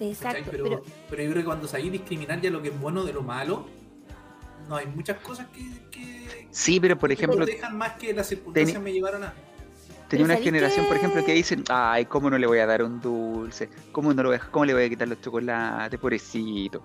Exacto, 0.00 0.50
Pero, 0.50 0.64
pero, 0.64 0.82
pero 1.10 1.22
yo 1.22 1.30
creo 1.30 1.42
que 1.42 1.46
cuando 1.46 1.68
sabéis 1.68 1.92
discriminar 1.92 2.40
ya 2.40 2.50
lo 2.50 2.60
que 2.62 2.68
es 2.70 2.80
bueno 2.80 3.04
de 3.04 3.12
lo 3.12 3.22
malo, 3.22 3.66
no 4.70 4.76
hay 4.76 4.86
muchas 4.86 5.18
cosas 5.18 5.46
que, 5.48 5.90
que, 5.90 6.48
Sí, 6.50 6.80
pero 6.80 6.98
por 6.98 7.08
que 7.10 7.14
ejemplo, 7.14 7.44
protejan 7.44 7.76
más 7.76 7.92
que 7.94 8.14
las 8.14 8.26
circunstancias 8.28 8.80
me 8.82 8.92
llevaron 8.92 9.24
a. 9.24 9.34
tenía 10.08 10.24
una 10.24 10.34
¿sabéis 10.34 10.44
generación, 10.44 10.86
por 10.86 10.96
ejemplo, 10.96 11.24
que 11.24 11.34
dicen, 11.34 11.64
ay, 11.68 12.06
¿cómo 12.06 12.30
no 12.30 12.38
le 12.38 12.46
voy 12.46 12.58
a 12.58 12.66
dar 12.66 12.82
un 12.82 13.00
dulce? 13.00 13.68
¿Cómo, 13.92 14.14
no 14.14 14.22
lo 14.22 14.30
voy 14.30 14.38
a, 14.38 14.40
cómo 14.50 14.64
le 14.64 14.72
voy 14.74 14.84
a 14.84 14.88
quitar 14.88 15.08
los 15.08 15.20
chocolates? 15.20 16.00
Pobrecito. 16.00 16.82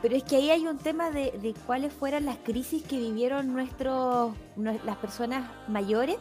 pero 0.00 0.16
es 0.16 0.24
que 0.24 0.36
ahí 0.36 0.50
hay 0.50 0.66
un 0.66 0.78
tema 0.78 1.10
de, 1.10 1.32
de 1.42 1.54
cuáles 1.66 1.92
fueron 1.92 2.24
las 2.26 2.38
crisis 2.38 2.82
que 2.82 2.98
vivieron 2.98 3.52
nuestros, 3.52 4.34
nue- 4.56 4.82
las 4.84 4.96
personas 4.96 5.50
mayores 5.68 6.16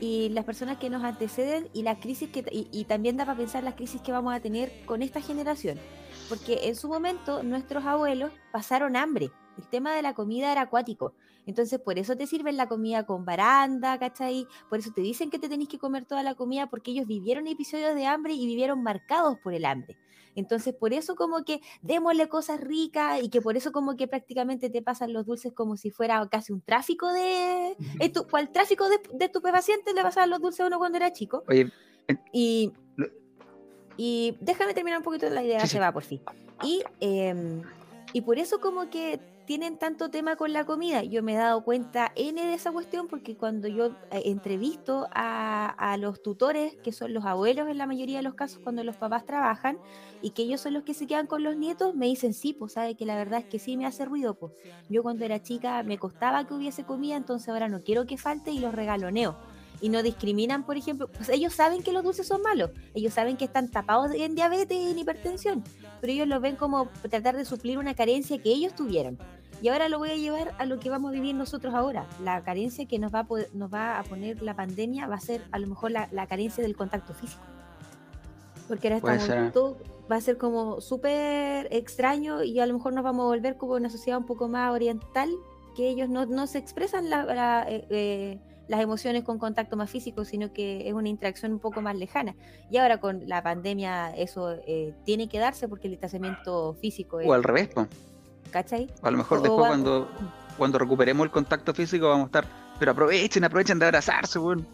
y 0.00 0.28
las 0.30 0.44
personas 0.44 0.78
que 0.78 0.90
nos 0.90 1.02
anteceden 1.04 1.68
y 1.74 1.82
las 1.82 1.98
crisis 1.98 2.30
que 2.30 2.44
y, 2.52 2.68
y 2.72 2.84
también 2.84 3.16
da 3.16 3.26
para 3.26 3.36
pensar 3.38 3.64
las 3.64 3.74
crisis 3.74 4.00
que 4.00 4.12
vamos 4.12 4.32
a 4.34 4.40
tener 4.40 4.72
con 4.86 5.02
esta 5.02 5.20
generación 5.20 5.78
porque 6.28 6.68
en 6.68 6.76
su 6.76 6.88
momento 6.88 7.42
nuestros 7.42 7.84
abuelos 7.84 8.30
pasaron 8.52 8.94
hambre 8.96 9.30
el 9.58 9.68
tema 9.68 9.94
de 9.94 10.02
la 10.02 10.14
comida 10.14 10.50
era 10.52 10.62
acuático 10.62 11.12
entonces 11.46 11.78
por 11.80 11.98
eso 11.98 12.16
te 12.16 12.26
sirven 12.26 12.56
la 12.56 12.68
comida 12.68 13.04
con 13.04 13.24
baranda 13.24 13.98
¿cachai? 13.98 14.46
por 14.70 14.78
eso 14.78 14.90
te 14.94 15.00
dicen 15.02 15.30
que 15.30 15.38
te 15.38 15.48
tenés 15.48 15.68
que 15.68 15.78
comer 15.78 16.04
toda 16.06 16.22
la 16.22 16.34
comida 16.34 16.68
porque 16.68 16.92
ellos 16.92 17.06
vivieron 17.06 17.46
episodios 17.46 17.94
de 17.94 18.06
hambre 18.06 18.34
y 18.34 18.46
vivieron 18.46 18.82
marcados 18.82 19.38
por 19.42 19.52
el 19.54 19.64
hambre 19.64 19.96
entonces 20.34 20.72
por 20.74 20.92
eso 20.92 21.16
como 21.16 21.42
que 21.44 21.60
démosle 21.82 22.28
cosas 22.28 22.60
ricas 22.60 23.20
y 23.22 23.28
que 23.28 23.40
por 23.40 23.56
eso 23.56 23.72
como 23.72 23.96
que 23.96 24.06
prácticamente 24.06 24.70
te 24.70 24.82
pasan 24.82 25.12
los 25.12 25.26
dulces 25.26 25.52
como 25.52 25.76
si 25.76 25.90
fuera 25.90 26.24
casi 26.28 26.52
un 26.52 26.60
tráfico 26.60 27.12
de 27.12 27.74
estu- 27.98 28.26
¿Cuál 28.30 28.50
tráfico 28.52 28.88
de, 28.88 29.00
de 29.14 29.24
estupefacientes 29.24 29.92
le 29.94 30.02
pasaban 30.02 30.30
los 30.30 30.40
dulces 30.40 30.60
a 30.60 30.66
uno 30.66 30.78
cuando 30.78 30.96
era 30.98 31.12
chico? 31.12 31.42
Oye, 31.48 31.68
Y, 32.32 32.72
y 33.96 34.36
déjame 34.40 34.74
terminar 34.74 34.98
un 34.98 35.04
poquito 35.04 35.28
la 35.28 35.42
idea, 35.42 35.60
Sí, 35.60 35.66
sí. 35.66 35.72
se 35.72 35.80
va 35.80 35.92
por 35.92 36.04
fin. 36.04 36.20
Y, 36.62 36.82
em, 37.00 37.62
y 38.12 38.20
por 38.20 38.38
eso 38.38 38.60
como 38.60 38.88
que 38.90 39.18
tienen 39.48 39.78
tanto 39.78 40.10
tema 40.10 40.36
con 40.36 40.52
la 40.52 40.66
comida. 40.66 41.02
Yo 41.04 41.22
me 41.22 41.32
he 41.32 41.36
dado 41.38 41.64
cuenta 41.64 42.12
N 42.16 42.38
de 42.38 42.52
esa 42.52 42.70
cuestión 42.70 43.08
porque 43.08 43.34
cuando 43.34 43.66
yo 43.66 43.86
eh, 44.10 44.24
entrevisto 44.26 45.08
a, 45.10 45.70
a 45.70 45.96
los 45.96 46.22
tutores, 46.22 46.76
que 46.84 46.92
son 46.92 47.14
los 47.14 47.24
abuelos 47.24 47.66
en 47.70 47.78
la 47.78 47.86
mayoría 47.86 48.18
de 48.18 48.24
los 48.24 48.34
casos 48.34 48.60
cuando 48.62 48.84
los 48.84 48.96
papás 48.96 49.24
trabajan, 49.24 49.78
y 50.20 50.32
que 50.32 50.42
ellos 50.42 50.60
son 50.60 50.74
los 50.74 50.82
que 50.82 50.92
se 50.92 51.06
quedan 51.06 51.26
con 51.26 51.42
los 51.42 51.56
nietos, 51.56 51.94
me 51.94 52.04
dicen, 52.04 52.34
sí, 52.34 52.52
pues 52.52 52.74
sabe 52.74 52.94
que 52.94 53.06
la 53.06 53.16
verdad 53.16 53.40
es 53.40 53.46
que 53.46 53.58
sí 53.58 53.78
me 53.78 53.86
hace 53.86 54.04
ruido, 54.04 54.34
pues. 54.34 54.52
Yo 54.90 55.02
cuando 55.02 55.24
era 55.24 55.42
chica 55.42 55.82
me 55.82 55.96
costaba 55.96 56.46
que 56.46 56.52
hubiese 56.52 56.84
comida, 56.84 57.16
entonces 57.16 57.48
ahora 57.48 57.70
no 57.70 57.80
quiero 57.80 58.04
que 58.04 58.18
falte 58.18 58.50
y 58.50 58.58
los 58.58 58.74
regaloneo. 58.74 59.34
Y 59.80 59.88
no 59.88 60.02
discriminan, 60.02 60.66
por 60.66 60.76
ejemplo, 60.76 61.08
pues 61.08 61.28
ellos 61.30 61.54
saben 61.54 61.82
que 61.82 61.92
los 61.92 62.02
dulces 62.02 62.26
son 62.26 62.42
malos, 62.42 62.72
ellos 62.94 63.14
saben 63.14 63.38
que 63.38 63.44
están 63.46 63.70
tapados 63.70 64.10
en 64.12 64.34
diabetes 64.34 64.76
y 64.76 64.90
en 64.90 64.98
hipertensión, 64.98 65.64
pero 66.00 66.12
ellos 66.12 66.28
lo 66.28 66.40
ven 66.40 66.56
como 66.56 66.88
tratar 67.08 67.36
de 67.36 67.44
suplir 67.44 67.78
una 67.78 67.94
carencia 67.94 68.36
que 68.42 68.50
ellos 68.50 68.74
tuvieron. 68.74 69.16
Y 69.60 69.68
ahora 69.68 69.88
lo 69.88 69.98
voy 69.98 70.10
a 70.10 70.16
llevar 70.16 70.54
a 70.58 70.66
lo 70.66 70.78
que 70.78 70.88
vamos 70.88 71.10
a 71.10 71.12
vivir 71.12 71.34
nosotros 71.34 71.74
ahora. 71.74 72.06
La 72.22 72.42
carencia 72.44 72.86
que 72.86 72.98
nos 72.98 73.12
va 73.12 73.20
a, 73.20 73.24
poder- 73.24 73.48
nos 73.54 73.72
va 73.72 73.98
a 73.98 74.04
poner 74.04 74.40
la 74.42 74.54
pandemia 74.54 75.06
va 75.08 75.16
a 75.16 75.20
ser 75.20 75.42
a 75.50 75.58
lo 75.58 75.66
mejor 75.66 75.90
la, 75.90 76.08
la 76.12 76.26
carencia 76.26 76.62
del 76.62 76.76
contacto 76.76 77.12
físico. 77.14 77.42
Porque 78.68 78.88
ahora 78.88 78.96
estamos 78.98 79.52
todo, 79.52 79.78
va 80.10 80.16
a 80.16 80.20
ser 80.20 80.36
como 80.38 80.80
súper 80.80 81.68
extraño 81.72 82.42
y 82.44 82.60
a 82.60 82.66
lo 82.66 82.74
mejor 82.74 82.92
nos 82.92 83.02
vamos 83.02 83.24
a 83.24 83.28
volver 83.28 83.56
como 83.56 83.72
una 83.74 83.90
sociedad 83.90 84.18
un 84.18 84.26
poco 84.26 84.46
más 84.48 84.72
oriental, 84.72 85.30
que 85.74 85.88
ellos 85.88 86.08
no, 86.08 86.26
no 86.26 86.46
se 86.46 86.58
expresan 86.58 87.08
la- 87.10 87.24
la, 87.24 87.66
eh, 87.68 87.86
eh, 87.90 88.38
las 88.68 88.80
emociones 88.80 89.24
con 89.24 89.38
contacto 89.38 89.76
más 89.76 89.88
físico, 89.90 90.24
sino 90.26 90.52
que 90.52 90.86
es 90.86 90.92
una 90.92 91.08
interacción 91.08 91.52
un 91.52 91.58
poco 91.58 91.80
más 91.80 91.96
lejana. 91.96 92.36
Y 92.70 92.76
ahora 92.76 93.00
con 93.00 93.26
la 93.26 93.42
pandemia 93.42 94.14
eso 94.14 94.52
eh, 94.66 94.94
tiene 95.04 95.28
que 95.28 95.38
darse 95.38 95.66
porque 95.68 95.86
el 95.86 95.92
distanciamiento 95.92 96.74
físico 96.74 97.18
es, 97.20 97.26
o 97.26 97.32
al 97.32 97.42
revés, 97.42 97.68
po. 97.68 97.86
¿Cachai? 98.50 98.90
a 99.02 99.10
lo 99.10 99.18
mejor 99.18 99.38
O- 99.38 99.42
después 99.42 99.62
va- 99.64 99.68
cuando, 99.68 100.10
cuando 100.56 100.78
recuperemos 100.78 101.24
el 101.24 101.30
contacto 101.30 101.72
físico 101.74 102.08
vamos 102.08 102.24
a 102.24 102.26
estar, 102.26 102.46
pero 102.78 102.92
aprovechen, 102.92 103.44
aprovechen 103.44 103.78
de 103.78 103.84
abrazarse, 103.86 104.38
weón. 104.38 104.66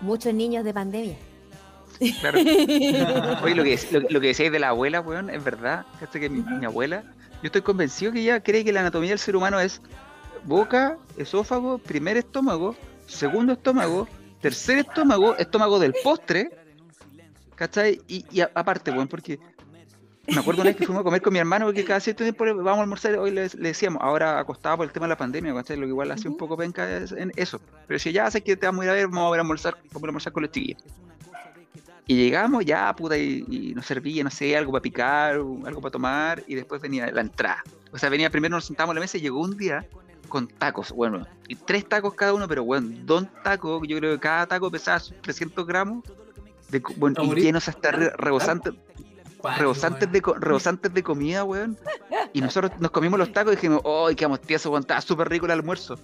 Muchos 0.00 0.32
niños 0.34 0.64
de 0.64 0.74
pandemia. 0.74 1.16
Claro. 2.20 2.38
Oye, 3.42 3.54
lo 3.54 3.64
que, 3.64 3.78
lo, 3.90 4.00
lo 4.00 4.20
que 4.20 4.26
decíais 4.28 4.52
de 4.52 4.58
la 4.58 4.68
abuela, 4.68 5.00
weón, 5.00 5.30
es 5.30 5.42
verdad. 5.42 5.86
¿cachai? 5.98 6.20
Que 6.20 6.28
mi, 6.28 6.64
abuela, 6.66 7.02
yo 7.42 7.46
estoy 7.46 7.62
convencido 7.62 8.12
que 8.12 8.20
ella 8.20 8.42
cree 8.42 8.64
que 8.64 8.72
la 8.72 8.80
anatomía 8.80 9.10
del 9.10 9.18
ser 9.18 9.36
humano 9.36 9.58
es 9.60 9.80
boca, 10.44 10.98
esófago, 11.16 11.78
primer 11.78 12.16
estómago, 12.18 12.76
segundo 13.06 13.54
estómago, 13.54 14.06
tercer 14.42 14.78
estómago, 14.78 15.34
estómago 15.36 15.78
del 15.78 15.94
postre, 16.04 16.50
¿cachai? 17.54 18.00
Y, 18.08 18.24
y 18.30 18.40
a- 18.42 18.50
aparte, 18.54 18.90
weón, 18.90 19.08
porque 19.08 19.38
me 20.28 20.40
acuerdo 20.40 20.62
una 20.62 20.70
vez 20.70 20.76
que 20.76 20.84
fuimos 20.86 21.00
a 21.00 21.04
comer 21.04 21.22
con 21.22 21.32
mi 21.32 21.38
hermano, 21.38 21.66
porque 21.66 21.84
cada 21.84 22.00
cierto 22.00 22.24
tiempo 22.24 22.44
le- 22.44 22.52
vamos 22.54 22.78
a 22.78 22.82
almorzar, 22.82 23.16
hoy 23.18 23.30
le, 23.30 23.42
le 23.48 23.68
decíamos, 23.68 24.02
ahora 24.02 24.38
acostado 24.38 24.78
por 24.78 24.86
el 24.86 24.92
tema 24.92 25.06
de 25.06 25.10
la 25.10 25.16
pandemia, 25.16 25.54
¿cachai? 25.54 25.76
Lo 25.76 25.82
que 25.82 25.90
igual 25.90 26.10
hacía 26.10 26.28
un 26.30 26.36
Ujú. 26.36 26.38
poco 26.38 26.56
penca 26.56 26.90
es 26.98 27.12
en 27.12 27.32
eso. 27.36 27.60
Pero 27.86 27.98
si 27.98 28.12
ya 28.12 28.30
sé 28.30 28.42
que 28.42 28.56
te 28.56 28.66
vamos 28.66 28.82
a 28.82 28.84
ir 28.86 28.90
a 28.90 28.94
ver, 28.94 29.06
vamos 29.08 29.28
a 29.28 29.30
ver 29.30 29.40
a 29.40 29.42
almorzar, 29.42 29.74
vamos 29.92 30.02
a 30.02 30.06
almorzar 30.06 30.32
con 30.32 30.42
los 30.42 30.52
chiquillos. 30.52 30.82
Y 32.08 32.14
llegamos 32.16 32.64
ya, 32.64 32.94
puta, 32.94 33.18
y, 33.18 33.44
y 33.48 33.74
nos 33.74 33.84
servía, 33.86 34.22
no 34.22 34.30
sé, 34.30 34.56
algo 34.56 34.70
para 34.72 34.82
picar, 34.82 35.34
algo 35.34 35.80
para 35.80 35.90
tomar, 35.90 36.42
y 36.46 36.54
después 36.54 36.80
venía 36.80 37.10
la 37.10 37.20
entrada. 37.20 37.64
O 37.92 37.98
sea, 37.98 38.08
venía 38.10 38.30
primero, 38.30 38.54
nos 38.54 38.64
sentábamos 38.66 38.92
a 38.92 38.94
la 38.94 39.00
mesa 39.00 39.18
y 39.18 39.22
llegó 39.22 39.40
un 39.40 39.56
día 39.56 39.84
con 40.28 40.46
tacos, 40.48 40.92
bueno, 40.92 41.24
y 41.48 41.54
tres 41.56 41.88
tacos 41.88 42.14
cada 42.14 42.32
uno, 42.34 42.46
pero 42.48 42.64
bueno, 42.64 42.88
dos 43.04 43.26
tacos, 43.42 43.82
yo 43.88 43.96
creo 43.98 44.14
que 44.14 44.20
cada 44.20 44.46
taco 44.46 44.70
pesaba 44.70 44.98
sus 45.00 45.20
300 45.22 45.66
gramos, 45.66 46.04
de, 46.68 46.80
bueno, 46.96 47.16
y 47.24 47.34
llenos 47.40 47.68
hasta 47.68 47.90
re- 47.92 48.10
rebosantes, 48.16 48.74
rebosantes, 49.42 50.08
weón. 50.08 50.12
de, 50.12 50.46
rebosantes 50.46 50.94
de 50.94 51.02
comida, 51.02 51.44
weón. 51.44 51.78
Y 52.32 52.40
nosotros 52.40 52.72
nos 52.78 52.90
comimos 52.90 53.18
los 53.18 53.32
tacos 53.32 53.52
y 53.52 53.56
dijimos, 53.56 53.82
¡ay, 53.84 54.14
quedamos 54.14 54.40
tiesos, 54.40 54.70
weón! 54.70 54.82
Estaba 54.82 55.00
súper 55.00 55.28
rico 55.28 55.46
el 55.46 55.52
almuerzo. 55.52 55.98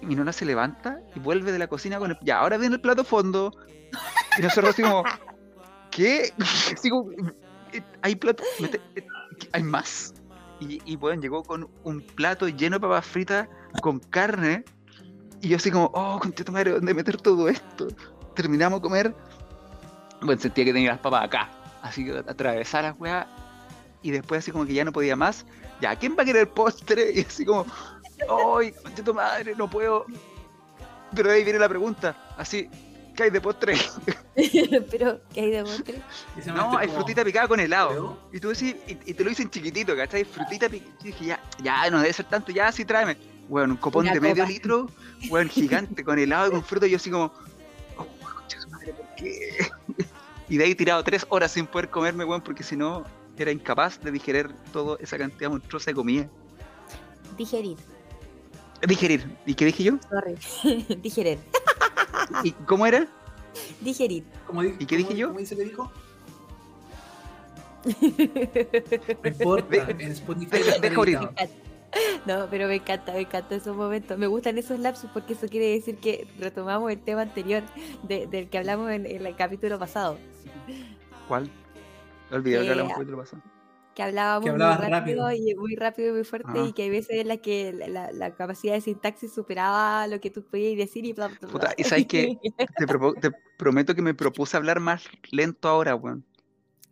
Y 0.00 0.06
mi 0.06 0.14
nona 0.14 0.32
se 0.32 0.44
levanta 0.44 1.00
y 1.14 1.20
vuelve 1.20 1.52
de 1.52 1.58
la 1.58 1.68
cocina 1.68 1.98
con 1.98 2.10
el... 2.10 2.18
Ya, 2.22 2.40
ahora 2.40 2.58
viene 2.58 2.74
el 2.76 2.80
plato 2.80 3.04
fondo. 3.04 3.54
Y 4.38 4.42
nosotros 4.42 4.74
como, 4.76 5.04
¿qué? 5.90 6.32
Como, 6.90 7.10
"Eh, 7.72 7.82
hay 8.02 8.16
plato, 8.16 8.42
eh, 8.60 9.06
hay 9.52 9.62
más. 9.62 10.14
Y, 10.60 10.80
y 10.84 10.96
bueno, 10.96 11.22
llegó 11.22 11.42
con 11.42 11.68
un 11.84 12.00
plato 12.00 12.48
lleno 12.48 12.76
de 12.76 12.80
papas 12.80 13.06
fritas 13.06 13.48
con 13.80 13.98
carne. 13.98 14.64
Y 15.40 15.48
yo 15.48 15.56
así 15.56 15.70
como, 15.70 15.90
oh, 15.94 16.18
concha 16.20 16.44
tu 16.44 16.52
madre, 16.52 16.70
¿dónde 16.72 16.94
meter 16.94 17.20
todo 17.20 17.48
esto? 17.48 17.88
Terminamos 18.34 18.80
de 18.80 18.82
comer. 18.82 19.14
Bueno, 20.20 20.40
sentía 20.40 20.64
que 20.64 20.72
tenía 20.72 20.92
las 20.92 21.00
papas 21.00 21.24
acá. 21.24 21.50
Así 21.82 22.04
que 22.04 22.16
atravesar 22.18 22.84
las 22.84 22.98
weas. 22.98 23.26
Y 24.02 24.10
después 24.10 24.38
así 24.40 24.50
como 24.50 24.64
que 24.66 24.74
ya 24.74 24.84
no 24.84 24.92
podía 24.92 25.16
más. 25.16 25.44
Ya, 25.80 25.94
¿quién 25.96 26.16
va 26.18 26.22
a 26.22 26.26
querer 26.26 26.48
postre? 26.48 27.12
Y 27.14 27.20
así 27.20 27.44
como, 27.44 27.66
¡ay, 28.58 28.72
concha 28.72 29.02
tu 29.04 29.12
madre, 29.14 29.54
no 29.56 29.68
puedo! 29.68 30.06
Pero 31.14 31.30
ahí 31.30 31.44
viene 31.44 31.58
la 31.58 31.68
pregunta. 31.68 32.16
Así, 32.38 32.68
¿qué 33.14 33.24
hay 33.24 33.30
de 33.30 33.40
postre? 33.40 33.74
Pero, 34.90 35.20
¿qué 35.34 35.40
hay 35.40 35.50
de 35.50 35.62
postre? 35.62 36.00
No, 36.46 36.78
hay 36.78 36.86
como- 36.86 36.98
frutita 37.00 37.24
picada 37.24 37.46
con 37.48 37.60
helado. 37.60 37.90
¿Pero? 37.90 38.18
Y 38.32 38.40
tú 38.40 38.48
decís, 38.48 38.76
y, 38.86 38.92
y 39.10 39.14
te 39.14 39.22
lo 39.24 39.30
dicen 39.30 39.50
chiquitito, 39.50 39.94
¿cachai? 39.96 40.24
Frutita 40.24 40.68
picada. 40.68 40.92
Y 41.02 41.06
dije, 41.08 41.24
ya, 41.26 41.42
ya, 41.62 41.90
no 41.90 41.98
debe 42.00 42.12
ser 42.12 42.26
tanto, 42.26 42.50
ya, 42.52 42.72
sí, 42.72 42.84
tráeme. 42.84 43.16
Bueno, 43.48 43.74
un 43.74 43.78
copón 43.78 44.04
Una 44.04 44.14
de 44.14 44.20
medio 44.20 44.46
litro, 44.46 44.88
bueno, 45.28 45.50
gigante, 45.50 46.02
con 46.02 46.18
helado 46.18 46.48
y 46.48 46.50
con 46.52 46.64
fruta. 46.64 46.86
Y 46.86 46.90
yo 46.90 46.96
así 46.96 47.10
como, 47.10 47.32
oh, 47.98 48.06
concha 48.24 48.56
de 48.56 48.62
su 48.62 48.70
madre, 48.70 48.92
¿por 48.94 49.14
qué? 49.16 49.70
Y 50.52 50.58
de 50.58 50.64
ahí 50.64 50.74
tirado 50.74 51.02
tres 51.02 51.24
horas 51.30 51.50
sin 51.52 51.66
poder 51.66 51.88
comerme, 51.88 52.26
weón, 52.26 52.42
porque 52.42 52.62
si 52.62 52.76
no, 52.76 53.04
era 53.38 53.50
incapaz 53.50 53.98
de 54.02 54.10
digerir 54.10 54.50
toda 54.70 54.98
esa 55.00 55.16
cantidad 55.16 55.48
monstruosa 55.48 55.92
de 55.92 55.94
comida. 55.94 56.28
Digerir. 57.38 57.78
Digerir. 58.86 59.26
¿Y 59.46 59.54
qué 59.54 59.64
dije 59.64 59.82
yo? 59.84 59.94
Sorry. 60.10 60.34
Digerir. 61.02 61.38
¿Y 62.44 62.52
cómo 62.52 62.84
era? 62.84 63.06
Digerir. 63.80 64.24
¿Cómo 64.46 64.60
di- 64.62 64.74
¿Y 64.78 64.84
qué 64.84 64.98
dije 64.98 65.08
cómo- 65.08 65.18
yo? 65.20 65.28
¿Cómo 65.28 65.38
dice 65.40 65.56
que 65.56 65.64
dijo? 65.64 65.90
No 69.22 69.28
importa, 69.30 69.76
en 69.90 70.00
Spotify 70.12 70.50
Deja- 70.58 70.78
deja 70.80 70.94
morir. 70.96 71.18
No, 72.26 72.46
pero 72.50 72.68
me 72.68 72.74
encanta, 72.74 73.14
me 73.14 73.20
encanta 73.20 73.54
esos 73.54 73.74
momentos. 73.74 74.18
Me 74.18 74.26
gustan 74.26 74.58
esos 74.58 74.78
lapsos 74.78 75.08
porque 75.14 75.32
eso 75.32 75.48
quiere 75.48 75.68
decir 75.70 75.96
que 75.96 76.26
retomamos 76.38 76.92
el 76.92 76.98
tema 77.00 77.22
anterior 77.22 77.62
de- 78.02 78.26
del 78.26 78.50
que 78.50 78.58
hablamos 78.58 78.90
en, 78.90 79.06
en 79.06 79.24
el 79.26 79.34
capítulo 79.34 79.78
pasado. 79.78 80.18
¿Cuál? 81.32 81.50
Olvidé 82.30 82.60
que 82.62 82.68
hablamos 82.70 82.92
un 82.92 82.98
poquito 82.98 83.16
pasado. 83.16 83.42
Que 83.94 84.02
hablábamos 84.02 84.44
Que 84.44 84.52
muy 84.52 84.60
rápido, 84.60 84.90
rápido. 84.90 85.32
y 85.32 85.54
muy 85.54 85.76
rápido 85.76 86.08
y 86.10 86.12
muy 86.12 86.24
fuerte 86.24 86.50
Ajá. 86.50 86.66
y 86.68 86.72
que 86.74 86.82
hay 86.82 86.90
veces 86.90 87.20
en 87.20 87.28
las 87.28 87.38
que 87.38 87.72
la, 87.72 87.88
la- 87.88 88.12
la 88.12 88.34
capacidad 88.34 88.74
de 88.74 88.82
sintaxis 88.82 89.32
superaba 89.32 90.06
lo 90.08 90.20
que 90.20 90.30
tú 90.30 90.42
podías 90.44 90.76
decir 90.76 91.06
y 91.06 91.14
bla, 91.14 91.28
bla, 91.28 91.38
bla. 91.40 91.48
Puta, 91.48 91.74
¿y 91.78 91.84
sabes 91.84 92.06
qué? 92.06 92.36
Te, 92.76 92.86
te 92.86 93.30
prometo 93.56 93.94
que 93.94 94.02
me 94.02 94.12
propuse 94.12 94.58
hablar 94.58 94.78
más 94.80 95.04
lento 95.30 95.68
ahora, 95.70 95.94
weón. 95.94 96.22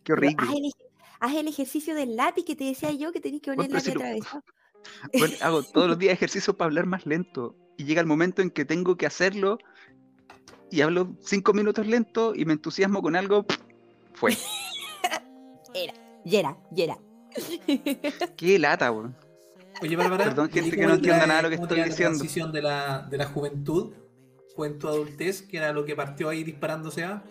Qué 0.05 0.14
horrible. 0.14 0.37
haz, 0.38 0.55
el, 0.55 0.72
haz 1.20 1.35
el 1.35 1.48
ejercicio 1.48 1.94
del 1.94 2.16
lápiz 2.16 2.44
que 2.46 2.57
te 2.57 2.64
decía 2.64 2.90
yo 2.92 3.12
que 3.12 3.20
tenías 3.20 3.42
que 3.42 3.53
poner 3.53 3.66
el 3.70 3.72
Bueno, 3.72 3.83
pero 3.85 4.00
lápiz 4.00 4.24
si 4.24 4.31
lo- 4.31 4.31
atravesado. 4.33 4.44
Bueno, 5.18 5.35
hago 5.42 5.62
todos 5.62 5.88
los 5.88 5.98
días 5.98 6.14
ejercicio 6.14 6.57
para 6.57 6.68
hablar 6.68 6.87
más 6.87 7.05
lento. 7.05 7.55
Y 7.76 7.85
llega 7.85 8.00
el 8.00 8.07
momento 8.07 8.40
en 8.40 8.48
que 8.50 8.64
tengo 8.64 8.96
que 8.96 9.05
hacerlo 9.05 9.59
y 10.70 10.81
hablo 10.81 11.14
cinco 11.20 11.53
minutos 11.53 11.87
lento 11.87 12.35
y 12.35 12.44
me 12.46 12.55
entusiasmo 12.55 13.03
con 13.03 13.14
algo. 13.16 13.44
Fue. 14.21 14.37
Yera, 16.25 16.57
yera. 16.71 16.99
Qué 18.37 18.59
lata, 18.59 18.93
weón. 18.93 19.17
Oye, 19.83 19.97
Bárbara, 19.97 20.25
Perdón, 20.25 20.51
¿y 20.53 20.55
gente 20.55 20.77
que 20.77 20.87
no 20.87 20.95
entienda 20.95 21.21
da- 21.21 21.27
nada 21.27 21.39
de 21.39 21.43
lo 21.45 21.49
que 21.57 21.63
estoy 21.63 21.79
la 21.79 21.85
diciendo? 21.87 22.19
transición 22.19 22.53
de 22.53 22.61
la, 22.61 23.07
de 23.09 23.17
la 23.17 23.25
juventud, 23.27 23.95
juventud 24.55 24.89
adultez, 24.91 25.41
que 25.43 25.57
era 25.57 25.73
lo 25.73 25.87
que 25.87 25.97
partió 25.97 26.29
ahí 26.29 26.45
disparándose 26.45 27.05
a. 27.05 27.23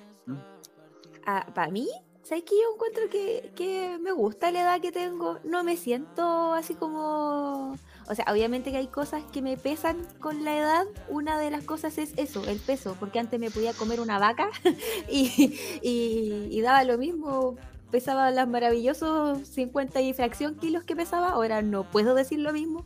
para 1.54 1.70
mí, 1.70 1.88
¿sabes 2.24 2.44
que 2.46 2.56
Yo 2.56 2.74
encuentro 2.74 3.04
que, 3.12 3.52
que 3.56 4.00
me 4.02 4.12
gusta 4.12 4.50
la 4.52 4.62
edad 4.62 4.82
que 4.82 4.92
tengo. 4.92 5.38
No 5.44 5.64
me 5.64 5.78
siento 5.78 6.54
así 6.54 6.74
como. 6.74 7.78
O 8.10 8.16
sea, 8.16 8.26
obviamente 8.32 8.72
que 8.72 8.78
hay 8.78 8.88
cosas 8.88 9.24
que 9.32 9.42
me 9.42 9.56
pesan 9.56 9.98
con 10.20 10.44
la 10.44 10.58
edad. 10.58 10.86
Una 11.10 11.38
de 11.38 11.52
las 11.52 11.64
cosas 11.64 11.98
es 12.00 12.14
eso, 12.18 12.44
el 12.48 12.58
peso. 12.58 12.96
Porque 13.00 13.20
antes 13.20 13.40
me 13.40 13.52
podía 13.52 13.74
comer 13.74 14.02
una 14.02 14.18
vaca 14.20 14.50
y, 15.10 15.54
y- 15.84 16.48
y 16.50 16.62
daba 16.62 16.84
lo 16.84 16.98
mismo. 16.98 17.56
Pesaba 17.92 18.32
los 18.32 18.48
maravillosos 18.48 19.48
50 19.48 20.02
y 20.02 20.14
fracción 20.14 20.56
kilos 20.56 20.84
que 20.84 20.96
pesaba. 20.96 21.30
Ahora 21.30 21.62
no 21.62 21.84
puedo 21.90 22.16
decir 22.16 22.40
lo 22.40 22.52
mismo. 22.52 22.86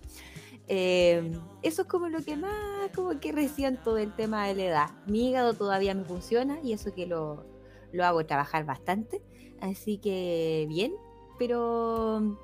Eh, 0.67 1.31
eso 1.61 1.81
es 1.83 1.87
como 1.87 2.07
lo 2.09 2.21
que 2.23 2.37
más 2.37 2.53
como 2.95 3.19
que 3.19 3.31
resiento 3.33 3.95
del 3.95 4.13
tema 4.15 4.47
de 4.47 4.55
la 4.55 4.63
edad. 4.63 4.89
Mi 5.07 5.29
hígado 5.29 5.53
todavía 5.53 5.93
me 5.93 6.03
funciona 6.05 6.59
y 6.63 6.73
eso 6.73 6.93
que 6.93 7.05
lo, 7.05 7.45
lo 7.91 8.05
hago 8.05 8.25
trabajar 8.25 8.65
bastante. 8.65 9.21
Así 9.61 9.97
que 9.97 10.65
bien, 10.69 10.93
pero 11.39 12.37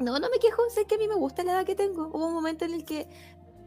no, 0.00 0.18
no 0.18 0.30
me 0.30 0.38
quejo, 0.38 0.62
sé 0.70 0.86
que 0.86 0.94
a 0.96 0.98
mí 0.98 1.06
me 1.08 1.14
gusta 1.14 1.44
la 1.44 1.52
edad 1.52 1.64
que 1.64 1.74
tengo. 1.74 2.08
Hubo 2.08 2.26
un 2.26 2.34
momento 2.34 2.64
en 2.64 2.74
el 2.74 2.84
que 2.84 3.06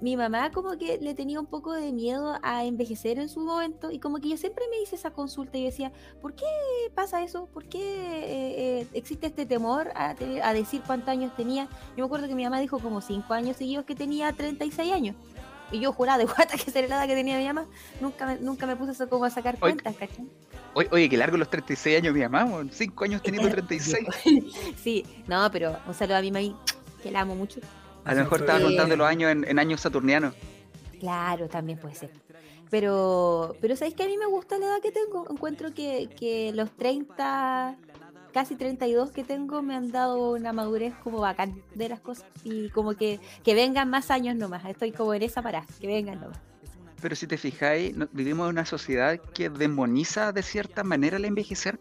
mi 0.02 0.18
mamá 0.18 0.52
como 0.52 0.78
que 0.78 0.98
le 0.98 1.14
tenía 1.14 1.40
un 1.40 1.46
poco 1.46 1.72
de 1.72 1.94
miedo 1.94 2.38
a 2.42 2.66
envejecer 2.66 3.20
en 3.20 3.30
su 3.30 3.40
momento 3.40 3.90
y 3.90 4.00
como 4.00 4.18
que 4.18 4.28
yo 4.28 4.36
siempre 4.36 4.66
me 4.70 4.82
hice 4.82 4.96
esa 4.96 5.12
consulta 5.12 5.58
y 5.58 5.64
decía, 5.64 5.94
¿por 6.22 6.36
qué 6.36 6.46
pasa 6.94 7.24
eso? 7.24 7.46
¿Por 7.46 7.70
qué 7.70 7.80
eh, 7.80 8.82
eh, 8.82 8.88
existe 8.94 9.28
este 9.28 9.46
temor 9.46 9.92
a, 9.96 10.16
a 10.44 10.54
decir 10.54 10.82
cuántos 10.86 11.08
años 11.08 11.34
tenía? 11.38 11.70
Yo 11.96 12.04
me 12.04 12.06
acuerdo 12.06 12.28
que 12.28 12.36
mi 12.36 12.44
mamá 12.44 12.60
dijo 12.60 12.80
como 12.80 13.00
5 13.00 13.34
años 13.34 13.56
seguidos 13.56 13.86
que 13.86 13.96
tenía 13.96 14.34
36 14.34 14.92
años. 14.92 15.16
Y 15.72 15.80
yo 15.80 15.92
juraba 15.94 16.18
de 16.20 16.26
guata 16.26 16.56
que 16.58 16.70
esa 16.70 16.80
era 16.80 16.88
la 16.88 16.96
edad 16.98 17.08
que 17.08 17.16
tenía 17.16 17.38
mi 17.38 17.46
mamá. 17.48 17.66
Nunca 18.00 18.26
me, 18.26 18.36
nunca 18.38 18.66
me 18.68 18.76
puse 18.76 18.92
eso 18.92 19.10
como 19.10 19.26
a 19.26 19.30
sacar 19.30 19.56
Oye, 19.56 19.74
cuentas, 19.76 19.96
¿cachai? 19.96 20.26
Oye, 20.76 20.88
oye, 20.92 21.10
que 21.10 21.18
largo 21.18 21.38
los 21.38 21.50
36 21.50 21.98
años, 21.98 22.14
mi 22.14 22.22
mamá, 22.22 22.46
weón. 22.46 22.70
Cinco 22.72 23.04
años 23.06 23.22
teniendo 23.24 23.50
36. 23.52 24.06
Sí, 24.82 25.06
no, 25.28 25.50
pero 25.52 25.78
un 25.88 25.94
saludo 25.94 26.18
a 26.18 26.22
mi 26.22 26.32
mami, 26.32 26.56
que 27.02 27.12
la 27.12 27.22
amo 27.22 27.36
mucho. 27.36 27.60
A 28.06 28.14
lo 28.14 28.22
mejor 28.24 28.42
estaba 28.42 28.60
Eh, 28.60 28.64
contando 28.64 28.96
los 28.98 29.08
años 29.08 29.32
en, 29.32 29.46
en 29.48 29.60
años 29.60 29.82
saturnianos. 29.82 30.36
Claro, 31.00 31.48
también 31.48 31.80
puede 31.80 31.96
ser. 31.96 32.12
Pero, 32.70 33.56
pero 33.62 33.76
¿sabéis 33.76 33.96
que 33.96 34.04
a 34.04 34.08
mí 34.08 34.18
me 34.18 34.26
gusta 34.26 34.58
la 34.58 34.66
edad 34.66 34.82
que 34.82 34.92
tengo? 34.92 35.28
Encuentro 35.30 35.74
que, 35.74 36.10
que 36.20 36.52
los 36.54 36.72
30, 36.72 37.76
casi 38.34 38.56
32 38.56 39.12
que 39.12 39.24
tengo 39.24 39.62
me 39.62 39.76
han 39.76 39.92
dado 39.92 40.32
una 40.32 40.52
madurez 40.54 40.94
como 41.04 41.20
bacán 41.20 41.62
de 41.76 41.90
las 41.90 42.00
cosas. 42.00 42.26
Y 42.44 42.70
como 42.70 42.94
que, 42.96 43.20
que 43.44 43.54
vengan 43.54 43.90
más 43.90 44.12
años 44.12 44.36
nomás. 44.36 44.66
Estoy 44.66 44.92
como 44.92 45.14
en 45.14 45.24
esa 45.24 45.42
parada, 45.42 45.66
que 45.80 45.88
vengan 45.88 46.20
nomás. 46.20 46.40
Pero 47.02 47.16
si 47.16 47.28
te 47.28 47.38
fijáis, 47.38 47.94
vivimos 48.12 48.46
en 48.46 48.52
una 48.52 48.66
sociedad 48.66 49.20
que 49.34 49.50
demoniza 49.50 50.32
de 50.32 50.42
cierta 50.42 50.84
manera 50.84 51.18
el 51.18 51.26
envejecer. 51.26 51.80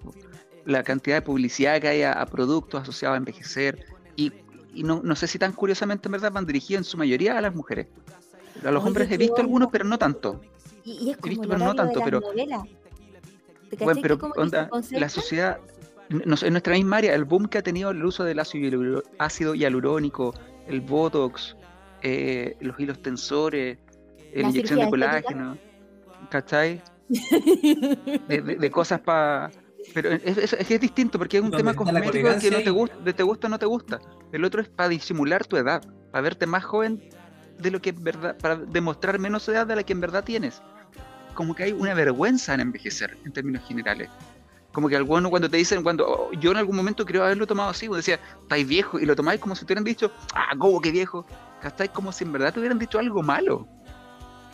La 0.64 0.82
cantidad 0.82 1.16
de 1.16 1.22
publicidad 1.22 1.80
que 1.80 1.88
hay 1.88 2.02
a, 2.02 2.12
a 2.12 2.26
productos 2.26 2.82
asociados 2.82 3.14
a 3.14 3.18
envejecer. 3.18 3.86
Y, 4.16 4.32
y 4.74 4.82
no, 4.84 5.00
no 5.02 5.16
sé 5.16 5.26
si 5.26 5.38
tan 5.38 5.52
curiosamente 5.52 6.08
en 6.08 6.12
verdad 6.12 6.32
van 6.32 6.46
dirigidos 6.46 6.80
en 6.80 6.84
su 6.84 6.96
mayoría 6.98 7.36
a 7.38 7.40
las 7.40 7.54
mujeres. 7.54 7.86
A 8.64 8.70
los 8.70 8.82
Oye, 8.82 8.88
hombres 8.88 9.10
he 9.10 9.16
visto 9.16 9.40
algunos, 9.40 9.68
pero 9.72 9.84
no 9.84 9.98
tanto. 9.98 10.40
Y, 10.84 11.06
y 11.06 11.10
es 11.10 11.16
como 11.16 11.28
visto, 11.30 11.42
el 11.44 11.48
pero 11.48 11.64
no 11.64 11.74
tanto, 11.74 12.00
pero- 12.04 12.20
novelas. 12.20 12.62
¿Te 13.70 13.76
Bueno, 13.84 14.00
pero 14.02 14.18
onda, 14.36 14.68
la 14.90 15.08
sociedad, 15.08 15.58
en 16.12 16.52
nuestra 16.52 16.74
misma 16.74 16.98
área, 16.98 17.14
el 17.14 17.24
boom 17.24 17.46
que 17.48 17.58
ha 17.58 17.62
tenido 17.62 17.90
el 17.90 18.04
uso 18.04 18.24
del 18.24 18.38
ácido 18.38 19.54
hialurónico, 19.54 20.34
el 20.66 20.80
botox, 20.80 21.56
eh, 22.02 22.56
los 22.60 22.78
hilos 22.78 23.00
tensores, 23.02 23.78
la 24.34 24.42
inyección 24.48 24.78
de 24.80 24.84
cirugía 24.86 25.06
estética. 25.16 25.34
colágeno, 25.34 25.58
¿cachai? 26.30 26.82
De, 28.28 28.40
de- 28.42 28.56
de 28.56 28.70
cosas 28.70 29.00
para... 29.00 29.50
Pero 29.94 30.10
es, 30.12 30.24
es- 30.38 30.52
es 30.52 30.66
que 30.66 30.74
es 30.76 30.80
distinto 30.80 31.18
porque 31.18 31.38
es 31.38 31.42
un 31.42 31.50
tema 31.50 31.74
cosmético 31.74 32.28
que 32.40 32.50
no 32.50 32.62
te 32.62 32.70
gusta, 32.70 32.96
de 32.98 33.12
te 33.12 33.22
gusta 33.22 33.46
o 33.48 33.50
no 33.50 33.58
te 33.58 33.66
gusta. 33.66 34.00
El 34.32 34.44
otro 34.44 34.62
es 34.62 34.68
para 34.68 34.88
disimular 34.88 35.44
tu 35.46 35.56
edad, 35.56 35.82
para 36.12 36.22
verte 36.22 36.46
más 36.46 36.64
joven 36.64 37.02
de 37.58 37.70
lo 37.70 37.82
que 37.82 37.90
en 37.90 38.02
verdad, 38.02 38.36
para 38.38 38.56
demostrar 38.56 39.18
menos 39.18 39.48
edad 39.48 39.66
de 39.66 39.76
la 39.76 39.82
que 39.82 39.92
en 39.92 40.00
verdad 40.00 40.22
tienes. 40.24 40.62
Como 41.34 41.54
que 41.54 41.64
hay 41.64 41.72
una 41.72 41.94
vergüenza 41.94 42.54
en 42.54 42.60
envejecer, 42.60 43.16
en 43.24 43.32
términos 43.32 43.66
generales. 43.66 44.08
Como 44.72 44.88
que 44.88 44.96
algunos 44.96 45.28
cuando 45.30 45.50
te 45.50 45.56
dicen, 45.58 45.82
cuando 45.82 46.06
oh, 46.08 46.32
yo 46.32 46.50
en 46.50 46.56
algún 46.56 46.76
momento 46.76 47.04
creo 47.04 47.24
haberlo 47.24 47.46
tomado 47.46 47.70
así, 47.70 47.88
pues 47.88 48.04
decía, 48.06 48.18
estáis 48.42 48.66
viejo, 48.66 48.98
y 48.98 49.04
lo 49.04 49.14
tomáis 49.14 49.38
como 49.40 49.54
si 49.54 49.60
te 49.60 49.66
hubieran 49.72 49.84
dicho, 49.84 50.10
ah, 50.34 50.54
¿cómo 50.58 50.80
que 50.80 50.90
viejo? 50.90 51.26
Estáis 51.62 51.90
como 51.90 52.10
si 52.12 52.24
en 52.24 52.32
verdad 52.32 52.52
te 52.54 52.58
hubieran 52.60 52.78
dicho 52.78 52.98
algo 52.98 53.22
malo. 53.22 53.66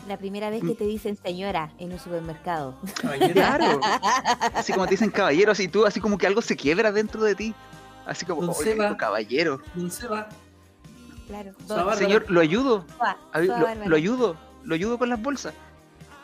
La 0.08 0.16
primera 0.16 0.48
vez 0.50 0.62
que 0.62 0.74
te 0.74 0.84
dicen 0.84 1.16
señora 1.16 1.70
en 1.78 1.92
un 1.92 1.98
supermercado. 1.98 2.76
Caballero, 3.00 3.32
Claro. 3.34 3.80
Así 4.54 4.72
como 4.72 4.86
te 4.86 4.92
dicen 4.92 5.10
caballero, 5.10 5.52
así 5.52 5.68
tú, 5.68 5.84
así 5.86 6.00
como 6.00 6.16
que 6.18 6.26
algo 6.26 6.40
se 6.40 6.56
quiebra 6.56 6.90
dentro 6.92 7.22
de 7.22 7.34
ti. 7.34 7.54
Así 8.06 8.24
como, 8.24 8.40
Don 8.40 8.50
"Oh, 8.50 8.54
Seba". 8.54 8.96
caballero. 8.96 9.60
don 9.74 9.90
Seba, 9.90 10.28
claro. 11.26 11.52
Bárbara. 11.68 11.96
Señor, 11.96 12.24
lo 12.30 12.40
ayudo. 12.40 12.86
Soa, 12.96 13.16
Soa 13.34 13.74
lo, 13.74 13.84
lo 13.86 13.96
ayudo. 13.96 14.36
Lo 14.64 14.74
ayudo 14.74 14.98
con 14.98 15.10
las 15.10 15.20
bolsas. 15.20 15.52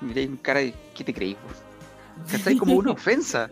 Miré 0.00 0.22
en 0.22 0.36
cara 0.38 0.60
de, 0.60 0.74
¿qué 0.94 1.04
te 1.04 1.12
creí? 1.12 1.34
vos? 1.34 2.30
¿Cachai? 2.32 2.56
Como 2.56 2.74
una 2.76 2.92
ofensa. 2.92 3.50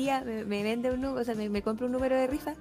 Tía, 0.00 0.22
¿me, 0.24 0.46
me 0.46 0.62
vende 0.62 0.90
un 0.90 1.02
número? 1.02 1.20
O 1.20 1.24
sea, 1.24 1.34
¿me, 1.34 1.50
me 1.50 1.60
compra 1.60 1.84
un 1.84 1.92
número 1.92 2.16
de 2.16 2.26
rifa? 2.26 2.54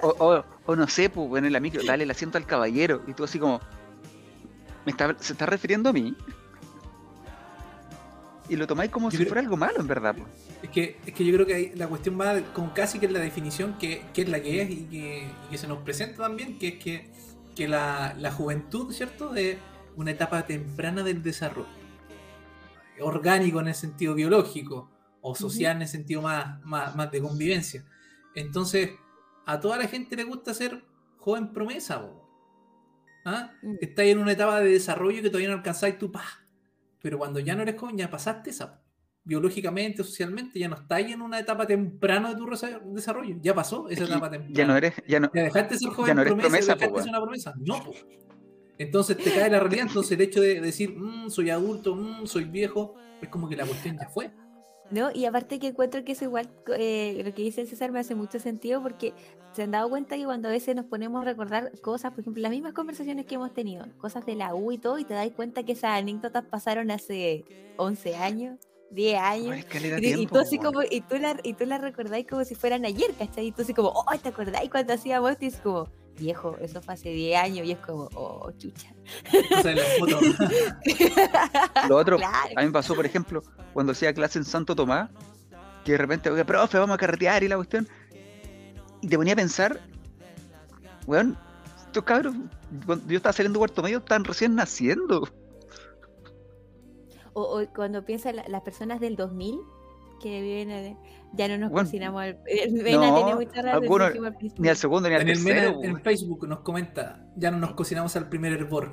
O, 0.00 0.08
o- 0.18 0.44
o 0.64 0.74
no 0.74 0.88
sé, 0.88 1.10
pues, 1.10 1.44
en 1.44 1.52
la 1.52 1.60
micro, 1.60 1.82
dale 1.84 2.04
el 2.04 2.10
asiento 2.10 2.38
al 2.38 2.46
caballero. 2.46 3.02
Y 3.06 3.12
tú 3.12 3.24
así 3.24 3.38
como, 3.38 3.60
¿me 4.86 4.92
está, 4.92 5.14
¿se 5.18 5.34
está 5.34 5.44
refiriendo 5.44 5.90
a 5.90 5.92
mí? 5.92 6.16
Y 8.48 8.56
lo 8.56 8.66
tomáis 8.66 8.90
como 8.90 9.08
Yo 9.10 9.10
si 9.10 9.16
creo- 9.18 9.28
fuera 9.28 9.40
algo 9.42 9.58
malo, 9.58 9.80
en 9.80 9.86
verdad. 9.86 10.14
pues. 10.16 10.28
Es 10.62 10.70
que, 10.70 10.96
es 11.04 11.12
que 11.12 11.26
yo 11.26 11.34
creo 11.34 11.46
que 11.46 11.72
la 11.76 11.88
cuestión 11.88 12.18
va 12.18 12.40
con 12.54 12.70
casi 12.70 12.98
que 12.98 13.04
es 13.04 13.12
la 13.12 13.18
definición 13.20 13.76
que, 13.78 14.02
que 14.14 14.22
es 14.22 14.28
la 14.30 14.40
que 14.40 14.62
es 14.62 14.70
y 14.70 14.76
que, 14.86 15.28
y 15.46 15.50
que 15.50 15.58
se 15.58 15.68
nos 15.68 15.82
presenta 15.82 16.22
también, 16.22 16.58
que 16.58 16.68
es 16.68 16.74
que, 16.82 17.10
que 17.54 17.68
la, 17.68 18.14
la 18.18 18.32
juventud, 18.32 18.90
¿cierto? 18.94 19.34
Es 19.34 19.58
una 19.94 20.12
etapa 20.12 20.46
temprana 20.46 21.02
del 21.02 21.22
desarrollo. 21.22 21.68
Orgánico 23.00 23.60
en 23.60 23.68
el 23.68 23.74
sentido 23.74 24.14
biológico 24.14 24.90
o 25.20 25.34
social 25.34 25.76
en 25.76 25.82
el 25.82 25.88
sentido 25.88 26.22
más, 26.22 26.64
más, 26.64 26.94
más 26.94 27.10
de 27.10 27.20
convivencia. 27.20 27.84
Entonces, 28.34 28.90
a 29.46 29.60
toda 29.60 29.76
la 29.76 29.88
gente 29.88 30.14
le 30.16 30.24
gusta 30.24 30.54
ser 30.54 30.84
joven 31.18 31.52
promesa. 31.52 32.00
po. 32.00 32.28
¿Ah? 33.24 33.50
Mm. 33.62 33.74
Estáis 33.80 34.12
en 34.12 34.18
una 34.18 34.32
etapa 34.32 34.60
de 34.60 34.70
desarrollo 34.70 35.22
que 35.22 35.28
todavía 35.28 35.48
no 35.48 35.56
alcanzáis 35.56 35.98
tu 35.98 36.12
paz. 36.12 36.26
Pero 37.02 37.18
cuando 37.18 37.40
ya 37.40 37.54
no 37.54 37.62
eres 37.62 37.78
joven, 37.78 37.96
ya 37.96 38.10
pasaste 38.10 38.50
esa. 38.50 38.82
Biológicamente, 39.24 40.04
socialmente, 40.04 40.58
ya 40.60 40.68
no 40.68 40.76
estáis 40.76 41.12
en 41.12 41.20
una 41.20 41.40
etapa 41.40 41.66
temprana 41.66 42.32
de 42.32 42.36
tu 42.36 42.48
desarrollo. 42.92 43.36
Ya 43.40 43.54
pasó 43.54 43.88
esa 43.88 44.04
etapa 44.04 44.30
temprana. 44.30 44.54
ya 44.54 44.66
no 44.66 44.76
eres, 44.76 44.94
ya 45.08 45.18
no, 45.18 45.30
Ya 45.34 45.42
dejaste 45.42 45.74
de 45.74 45.80
ser 45.80 45.90
joven 45.90 46.08
ya 46.08 46.14
no 46.14 46.20
eres 46.22 46.34
promesa, 46.34 46.48
promesa, 46.48 46.74
dejaste 46.74 46.94
po, 46.94 47.02
ser 47.02 47.10
una 47.10 47.20
promesa. 47.20 47.54
No, 47.58 47.82
po. 47.82 47.92
Entonces 48.78 49.16
te 49.16 49.30
cae 49.32 49.50
la 49.50 49.60
realidad. 49.60 49.86
Entonces 49.88 50.12
el 50.12 50.20
hecho 50.20 50.40
de 50.40 50.60
decir, 50.60 50.94
"Mm, 50.96 51.30
soy 51.30 51.50
adulto, 51.50 51.94
mm, 51.94 52.26
soy 52.26 52.44
viejo, 52.44 52.94
es 53.20 53.28
como 53.28 53.48
que 53.48 53.56
la 53.56 53.64
cuestión 53.66 53.96
ya 53.98 54.08
fue. 54.08 54.30
¿No? 54.90 55.10
Y 55.12 55.24
aparte 55.24 55.58
que 55.58 55.68
encuentro 55.68 56.04
que 56.04 56.12
es 56.12 56.22
igual, 56.22 56.48
eh, 56.78 57.20
lo 57.24 57.34
que 57.34 57.42
dice 57.42 57.62
el 57.62 57.66
César 57.66 57.90
me 57.90 57.98
hace 57.98 58.14
mucho 58.14 58.38
sentido 58.38 58.80
porque 58.82 59.14
se 59.52 59.64
han 59.64 59.72
dado 59.72 59.88
cuenta 59.88 60.16
que 60.16 60.24
cuando 60.24 60.48
a 60.48 60.52
veces 60.52 60.76
nos 60.76 60.84
ponemos 60.84 61.22
a 61.22 61.24
recordar 61.24 61.72
cosas, 61.80 62.12
por 62.12 62.20
ejemplo, 62.20 62.40
las 62.40 62.52
mismas 62.52 62.72
conversaciones 62.72 63.26
que 63.26 63.34
hemos 63.34 63.52
tenido, 63.52 63.84
cosas 63.98 64.24
de 64.26 64.36
la 64.36 64.54
U 64.54 64.70
y 64.70 64.78
todo, 64.78 64.98
y 64.98 65.04
te 65.04 65.14
das 65.14 65.28
cuenta 65.30 65.64
que 65.64 65.72
esas 65.72 65.98
anécdotas 65.98 66.44
pasaron 66.44 66.92
hace 66.92 67.44
11 67.78 68.14
años, 68.14 68.60
10 68.90 69.18
años. 69.18 69.64
Caleta 69.64 69.98
Y, 69.98 70.02
de 70.02 70.08
y 70.08 70.14
tiempo, 70.14 70.34
tú 70.34 70.40
así 70.40 70.58
como, 70.58 70.82
y 70.88 71.00
tú 71.00 71.16
la, 71.16 71.36
y 71.42 71.54
tú 71.54 71.66
la 71.66 71.78
recordáis 71.78 72.26
como 72.28 72.44
si 72.44 72.54
fueran 72.54 72.84
ayer, 72.84 73.12
¿cachai? 73.18 73.46
Y 73.48 73.52
tú 73.52 73.62
así 73.62 73.74
como, 73.74 73.88
oh, 73.88 74.04
¿te 74.22 74.28
acordáis 74.28 74.70
cuando 74.70 74.92
hacíamos 74.92 75.32
esto? 75.32 75.44
Y 75.44 75.48
es 75.48 75.56
como, 75.56 75.88
viejo, 76.18 76.56
eso 76.60 76.80
fue 76.82 76.94
hace 76.94 77.10
10 77.10 77.38
años, 77.40 77.66
y 77.66 77.72
es 77.72 77.78
como, 77.78 78.08
oh, 78.14 78.50
chucha. 78.58 78.92
O 79.58 79.62
sea. 79.62 79.74
Lo 81.88 81.96
otro, 81.96 82.16
Claro. 82.18 82.50
a 82.56 82.60
mí 82.60 82.66
me 82.66 82.72
pasó, 82.72 82.94
por 82.94 83.06
ejemplo, 83.06 83.42
cuando 83.72 83.92
hacía 83.92 84.12
clase 84.14 84.38
en 84.38 84.44
Santo 84.44 84.74
Tomás, 84.74 85.10
que 85.84 85.92
de 85.92 85.98
repente, 85.98 86.30
oye, 86.30 86.44
profe, 86.44 86.78
vamos 86.78 86.94
a 86.94 86.98
carretear 86.98 87.42
y 87.44 87.48
la 87.48 87.56
cuestión. 87.56 87.88
Y 89.00 89.08
te 89.08 89.16
ponía 89.16 89.34
a 89.34 89.36
pensar, 89.36 89.80
weón, 91.06 91.38
estos 91.86 92.02
cabros, 92.04 92.34
cuando 92.84 93.06
yo 93.08 93.16
estaba 93.18 93.32
saliendo 93.32 93.58
de 93.58 93.60
cuarto 93.60 93.82
medio, 93.82 93.98
están 93.98 94.24
recién 94.24 94.54
naciendo. 94.54 95.28
O, 97.34 97.60
o 97.60 97.66
cuando 97.74 98.04
piensas 98.04 98.34
la- 98.34 98.48
las 98.48 98.62
personas 98.62 98.98
del 98.98 99.14
2000 99.16 99.60
que 100.22 100.40
viven, 100.40 100.70
en- 100.70 100.98
ya 101.32 101.48
no 101.48 101.58
nos 101.58 101.70
Bueno, 101.70 101.86
cocinamos. 101.88 102.22
al- 102.22 102.38
el 102.46 102.72
Mena 102.72 103.10
no, 103.10 103.14
tiene 103.16 103.34
mucha 103.34 103.60
algunos-. 103.72 104.12
Ni 104.58 104.68
al 104.68 104.76
segundo 104.76 105.08
ni 105.08 105.14
al 105.14 105.24
Mena 105.24 105.34
tercero. 105.44 105.70
en 105.82 105.92
weón, 105.92 106.02
Facebook 106.02 106.48
nos 106.48 106.60
comenta, 106.60 107.24
ya 107.36 107.50
no 107.50 107.58
nos 107.58 107.74
cocinamos 107.74 108.16
al 108.16 108.28
primer 108.28 108.52
hervor. 108.52 108.92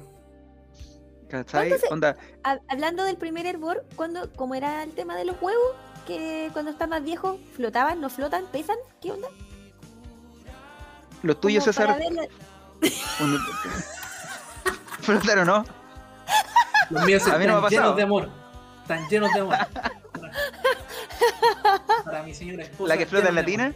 ¿Cachai? 1.29 1.69
¿Cuándo 1.69 1.87
se- 1.87 1.93
Onda, 1.93 2.17
Hab- 2.43 2.61
Hablando 2.67 3.03
del 3.05 3.17
primer 3.17 3.45
hervor, 3.45 3.85
cuando, 3.95 4.31
como 4.33 4.55
era 4.55 4.83
el 4.83 4.91
tema 4.91 5.15
de 5.15 5.25
los 5.25 5.41
huevos, 5.41 5.71
que 6.05 6.49
cuando 6.53 6.71
está 6.71 6.85
más 6.85 7.03
viejo 7.03 7.39
flotaban, 7.55 8.01
no 8.01 8.09
flotan, 8.09 8.45
pesan, 8.51 8.77
¿qué 9.01 9.11
onda? 9.11 9.27
los 11.23 11.39
tuyos, 11.39 11.63
César, 11.63 11.97
la- 12.11 12.27
flotaron, 15.01 15.47
¿no? 15.47 15.63
Los 16.89 17.05
míos 17.05 17.25
A 17.27 17.37
mí 17.37 17.45
no 17.47 17.61
me 17.61 17.67
ha 17.67 17.69
están 17.69 17.71
llenos 17.71 17.95
de 17.95 18.03
amor. 18.03 18.29
Están 18.81 19.07
llenos 19.09 19.33
de 19.33 19.39
amor. 19.39 19.55
Para 22.05 22.23
mi 22.23 22.33
señora 22.33 22.63
esposa. 22.63 22.93
La 22.93 22.97
que 22.97 23.05
flota 23.05 23.29
en 23.29 23.35
latina, 23.35 23.65
amor. 23.65 23.75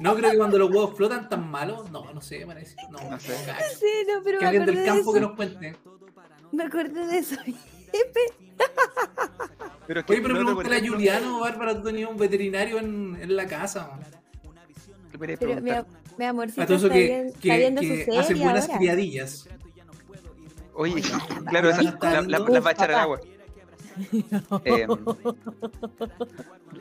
No 0.00 0.14
creo 0.16 0.30
que 0.30 0.36
cuando 0.38 0.58
los 0.58 0.70
huevos 0.70 0.96
flotan 0.96 1.28
tan 1.28 1.50
malo. 1.50 1.84
No, 1.90 2.10
no 2.12 2.20
sé, 2.22 2.44
parece. 2.46 2.74
No, 2.90 2.98
No 3.10 3.20
sé. 3.20 3.32
no 3.36 3.54
sé, 3.78 4.06
no, 4.12 4.22
pero 4.24 4.38
Que 4.38 4.44
me 4.44 4.48
alguien 4.48 4.66
del 4.66 4.76
de 4.76 4.84
campo 4.84 5.02
eso. 5.02 5.12
que 5.12 5.20
nos 5.20 5.32
cuente. 5.36 5.76
Me 6.52 6.64
acordé 6.64 7.06
de 7.06 7.18
eso. 7.18 7.36
pero 9.86 10.00
es 10.00 10.06
que 10.06 10.12
Oye, 10.12 10.22
pero 10.22 10.34
pregúntale 10.34 10.76
a 10.76 10.80
Juliano, 10.88 11.40
Bárbara, 11.40 11.74
tú 11.76 11.82
tenías 11.84 12.08
un 12.10 12.16
veterinario 12.16 12.78
en, 12.78 13.18
en 13.20 13.36
la 13.36 13.46
casa. 13.46 13.88
man. 13.88 14.00
¿qué 15.12 15.18
quería 15.18 15.36
Pero 15.38 15.60
mi, 15.60 15.70
mi 16.18 16.24
amorcito 16.24 16.62
A 16.62 16.66
todo 16.66 16.76
eso 16.78 16.86
está, 16.86 16.98
que, 16.98 17.04
bien- 17.04 17.26
está 17.26 17.40
que, 17.40 17.56
viendo 17.58 17.80
que 17.82 18.04
su 18.06 18.18
hacen 18.18 18.38
buenas 18.38 18.64
ahora. 18.66 18.78
criadillas. 18.78 19.48
Oye, 20.74 21.02
claro, 21.50 21.70
esa, 21.70 21.82
la, 21.82 21.90
la- 21.90 22.20
viendo- 22.22 22.48
las 22.48 22.64
va 22.64 22.68
a 22.70 22.72
echar 22.72 22.90
al 22.90 22.94
Papá. 22.96 23.02
agua. 23.02 23.20
Eh, 24.64 24.86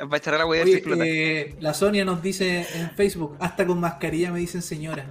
va 0.06 0.14
a 0.14 0.18
echar 0.18 0.36
a 0.36 0.46
Oye, 0.46 0.80
flotan. 0.82 1.06
eh, 1.08 1.56
la 1.60 1.74
Sonia 1.74 2.06
nos 2.06 2.22
dice 2.22 2.66
en 2.76 2.92
Facebook, 2.92 3.36
hasta 3.40 3.66
con 3.66 3.80
mascarilla 3.80 4.32
me 4.32 4.40
dicen 4.40 4.62
señora. 4.62 5.06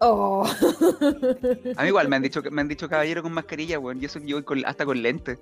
Oh. 0.00 0.44
A 1.76 1.82
mí 1.82 1.88
igual 1.88 2.08
me 2.08 2.16
han 2.16 2.22
dicho 2.22 2.42
que- 2.42 2.50
me 2.50 2.60
han 2.60 2.68
dicho 2.68 2.88
caballero 2.88 3.22
con 3.22 3.32
mascarilla, 3.32 3.78
weón. 3.78 4.00
Y 4.02 4.06
eso 4.06 4.18
que 4.20 4.26
yo 4.26 4.36
voy 4.36 4.42
con- 4.44 4.64
hasta 4.66 4.84
con 4.84 5.00
lentes. 5.00 5.38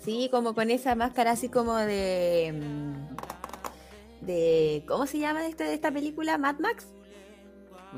Sí, 0.00 0.28
como 0.30 0.54
con 0.54 0.70
esa 0.70 0.94
máscara 0.94 1.30
así 1.32 1.48
como 1.48 1.76
de. 1.76 2.52
mm, 2.54 4.26
de 4.26 4.84
¿Cómo 4.86 5.06
se 5.06 5.18
llama 5.18 5.46
este, 5.46 5.64
de 5.64 5.74
esta 5.74 5.90
película? 5.90 6.36
¿Mad 6.38 6.58
Max? 6.58 6.86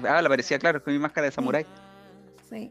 Ah, 0.04 0.22
la 0.22 0.28
parecía 0.28 0.58
claro, 0.58 0.82
con 0.82 0.92
mi 0.92 0.98
máscara 1.00 1.24
de 1.26 1.32
samurái. 1.32 1.66
Sí. 2.48 2.70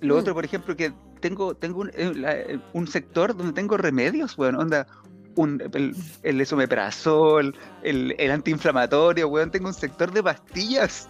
Lo 0.00 0.16
Mm. 0.16 0.18
otro, 0.18 0.34
por 0.34 0.44
ejemplo, 0.44 0.76
que 0.76 0.92
tengo, 1.28 1.54
tengo 1.54 1.80
un, 1.80 1.90
eh, 1.94 2.12
la- 2.14 2.36
eh, 2.36 2.60
un 2.72 2.86
sector 2.86 3.36
donde 3.36 3.52
tengo 3.52 3.76
remedios, 3.76 4.36
weón. 4.38 4.56
Onda, 4.56 4.86
un, 5.34 5.60
el, 5.74 5.94
el 6.22 6.40
esomeprazol, 6.40 7.54
el, 7.82 8.14
el 8.18 8.30
antiinflamatorio, 8.30 9.28
weón. 9.28 9.50
Tengo 9.50 9.68
un 9.68 9.74
sector 9.74 10.12
de 10.12 10.22
pastillas. 10.22 11.08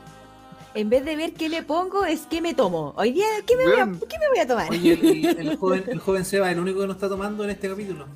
En 0.74 0.90
vez 0.90 1.04
de 1.04 1.16
ver 1.16 1.32
qué 1.32 1.48
me 1.48 1.62
pongo, 1.62 2.04
es 2.04 2.26
qué 2.26 2.40
me 2.40 2.52
tomo. 2.54 2.92
Hoy 2.96 3.12
día, 3.12 3.26
¿qué 3.46 3.56
me, 3.56 3.64
voy 3.64 3.80
a. 3.80 3.86
¿qué 3.86 4.18
me 4.18 4.28
voy 4.28 4.38
a 4.40 4.46
tomar? 4.46 4.70
Oye, 4.70 4.92
el, 4.92 5.38
el 5.48 5.56
joven, 5.60 5.84
el 5.88 5.98
joven 5.98 6.24
Seba, 6.24 6.50
el 6.50 6.58
único 6.58 6.80
que 6.80 6.86
no 6.86 6.92
está 6.92 7.08
tomando 7.08 7.44
en 7.44 7.50
este 7.50 7.68
capítulo. 7.68 8.06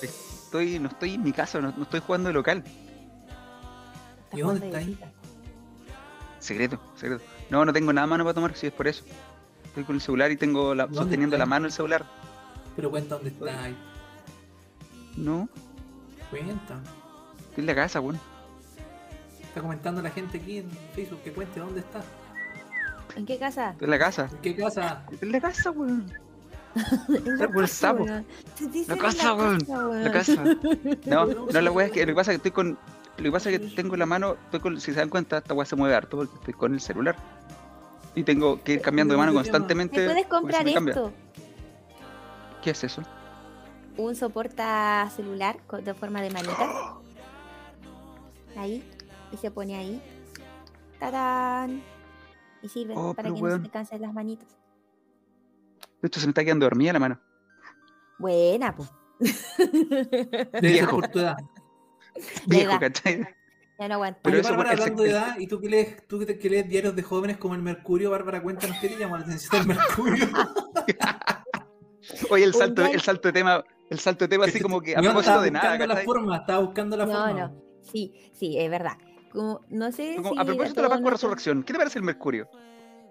Estoy, 0.00 0.78
no 0.78 0.88
estoy 0.88 1.14
en 1.14 1.22
mi 1.24 1.32
casa, 1.32 1.60
no, 1.60 1.72
no 1.76 1.82
estoy 1.82 2.00
jugando 2.00 2.28
de 2.28 2.32
local. 2.34 2.62
¿Y 4.32 4.40
dónde 4.40 4.66
está 4.66 4.78
ahí? 4.78 4.98
Secreto, 6.38 6.78
secreto. 6.96 7.24
No, 7.50 7.64
no 7.64 7.72
tengo 7.72 7.92
nada 7.92 8.06
mano 8.06 8.22
para 8.24 8.34
tomar, 8.34 8.54
si 8.54 8.66
es 8.68 8.72
por 8.72 8.86
eso. 8.86 9.04
Estoy 9.74 9.82
con 9.82 9.96
el 9.96 10.00
celular 10.00 10.30
y 10.30 10.36
tengo 10.36 10.72
la, 10.72 10.84
¿Dónde 10.84 10.98
sosteniendo 10.98 11.34
está? 11.34 11.42
la 11.44 11.46
mano 11.46 11.66
el 11.66 11.72
celular. 11.72 12.06
Pero 12.76 12.90
cuenta 12.92 13.16
dónde 13.16 13.30
está 13.30 13.64
ahí. 13.64 13.76
No, 15.16 15.48
Cuenta. 16.30 16.80
estoy 17.48 17.62
en 17.62 17.66
la 17.66 17.74
casa, 17.74 18.00
weón. 18.00 18.20
Está 19.42 19.60
comentando 19.60 20.00
la 20.00 20.10
gente 20.10 20.38
aquí 20.38 20.58
en 20.58 20.70
Facebook 20.94 21.18
que 21.24 21.32
cuente 21.32 21.58
dónde 21.58 21.80
está. 21.80 22.02
¿En 23.16 23.26
qué 23.26 23.36
casa? 23.36 23.70
Estoy 23.70 23.86
en 23.86 23.90
la 23.90 23.98
casa. 23.98 24.28
¿En 24.30 24.38
qué 24.42 24.54
casa? 24.54 25.04
Estoy 25.10 25.26
en 25.28 25.32
la 25.32 25.40
casa, 25.40 25.70
weón. 25.72 26.12
Está 27.26 27.48
por 27.48 27.62
el 27.64 27.68
sapo. 27.68 28.06
La 28.06 28.96
casa, 28.96 29.34
weón. 29.34 29.58
weón. 29.66 30.04
La 30.04 30.12
casa. 30.12 30.44
No, 31.06 31.26
no, 31.26 31.60
la 31.60 31.70
weá 31.72 31.86
es 31.86 31.92
que 31.92 32.00
lo 32.00 32.06
que 32.06 32.14
pasa 32.14 32.30
es 32.32 32.38
que 32.40 32.48
estoy 32.48 32.50
con. 32.52 32.78
Lo 33.16 33.24
que 33.24 33.32
pasa 33.32 33.50
es 33.50 33.58
que 33.58 33.66
tengo 33.74 33.96
la 33.96 34.06
mano, 34.06 34.36
estoy 34.44 34.60
con, 34.60 34.80
si 34.80 34.92
se 34.92 35.00
dan 35.00 35.08
cuenta, 35.08 35.38
esta 35.38 35.52
weá 35.52 35.64
se 35.66 35.74
mueve 35.74 35.96
harto 35.96 36.16
porque 36.16 36.34
estoy 36.36 36.54
con 36.54 36.74
el 36.74 36.80
celular. 36.80 37.16
Y 38.14 38.22
tengo 38.22 38.62
que 38.62 38.74
ir 38.74 38.80
cambiando 38.80 39.14
de 39.14 39.18
mano 39.18 39.32
¿Qué 39.32 39.38
constantemente. 39.38 40.00
¿Me 40.00 40.06
puedes 40.06 40.26
comprar 40.26 40.64
me 40.64 40.72
esto? 40.72 41.12
¿Qué 42.62 42.70
es 42.70 42.84
eso? 42.84 43.02
Un 43.96 44.14
soporta 44.16 45.10
celular 45.14 45.58
de 45.82 45.94
forma 45.94 46.22
de 46.22 46.30
manita. 46.30 46.98
Ahí. 48.56 48.82
Y 49.32 49.36
se 49.36 49.50
pone 49.50 49.76
ahí. 49.76 50.02
¡Tarán! 50.98 51.82
Y 52.62 52.68
sirve 52.68 52.94
Oh, 52.96 53.14
para 53.14 53.32
que 53.32 53.40
no 53.40 53.50
se 53.50 53.58
te 53.58 53.70
cansen 53.70 54.00
las 54.00 54.14
manitas. 54.14 54.48
De 56.00 56.08
hecho, 56.08 56.20
se 56.20 56.26
me 56.26 56.30
está 56.30 56.44
quedando 56.44 56.66
dormida 56.66 56.92
la 56.92 57.00
mano. 57.00 57.20
Buena, 58.18 58.74
pues. 58.74 58.90
Viejo. 60.60 61.00
Viejo. 62.46 62.80
¿cachai? 62.80 63.26
Ya 63.78 63.88
no 63.88 63.94
aguanto. 63.94 64.20
Pero 64.22 64.38
Oye, 64.38 64.48
Bárbara, 64.48 64.72
el 64.72 64.80
hablando 64.80 65.02
de 65.02 65.10
edad, 65.10 65.38
y 65.38 65.46
tú 65.46 65.60
que 65.60 65.68
lees, 65.68 66.06
tú 66.06 66.18
que, 66.18 66.38
que 66.38 66.50
lees 66.50 66.68
diarios 66.68 66.94
de 66.94 67.02
jóvenes 67.02 67.38
como 67.38 67.54
el 67.54 67.62
Mercurio, 67.62 68.10
Bárbara, 68.10 68.42
cuéntanos 68.42 68.76
qué 68.80 68.88
te 68.88 68.98
llama 68.98 69.18
la 69.18 69.24
atención 69.24 69.66
del 69.66 69.76
Mercurio. 69.76 70.26
Oye, 72.30 72.44
el 72.44 72.54
salto, 72.54 72.84
el 72.84 73.00
salto 73.00 73.28
de 73.28 73.32
tema, 73.32 73.64
el 73.90 73.98
salto 73.98 74.24
de 74.24 74.28
tema 74.28 74.44
así 74.44 74.60
como 74.60 74.80
que 74.80 74.92
a 74.96 75.00
propósito 75.00 75.20
estaba 75.20 75.42
de 75.42 75.50
nada, 75.50 75.68
buscando 75.70 75.94
la 75.94 76.00
forma, 76.02 76.36
estaba 76.36 76.58
buscando 76.60 76.96
la 76.96 77.06
No, 77.06 77.12
forma. 77.12 77.32
no. 77.32 77.62
Sí, 77.80 78.30
sí, 78.32 78.58
es 78.58 78.70
verdad. 78.70 78.96
como, 79.32 79.60
no 79.70 79.90
sé 79.92 80.16
Como, 80.16 80.34
si 80.34 80.38
a 80.38 80.44
propósito 80.44 80.76
de 80.76 80.82
la 80.82 80.88
Pascua 80.88 81.10
Resurrección, 81.12 81.62
¿qué 81.62 81.72
te 81.72 81.78
parece 81.78 81.98
el 81.98 82.04
Mercurio? 82.04 82.48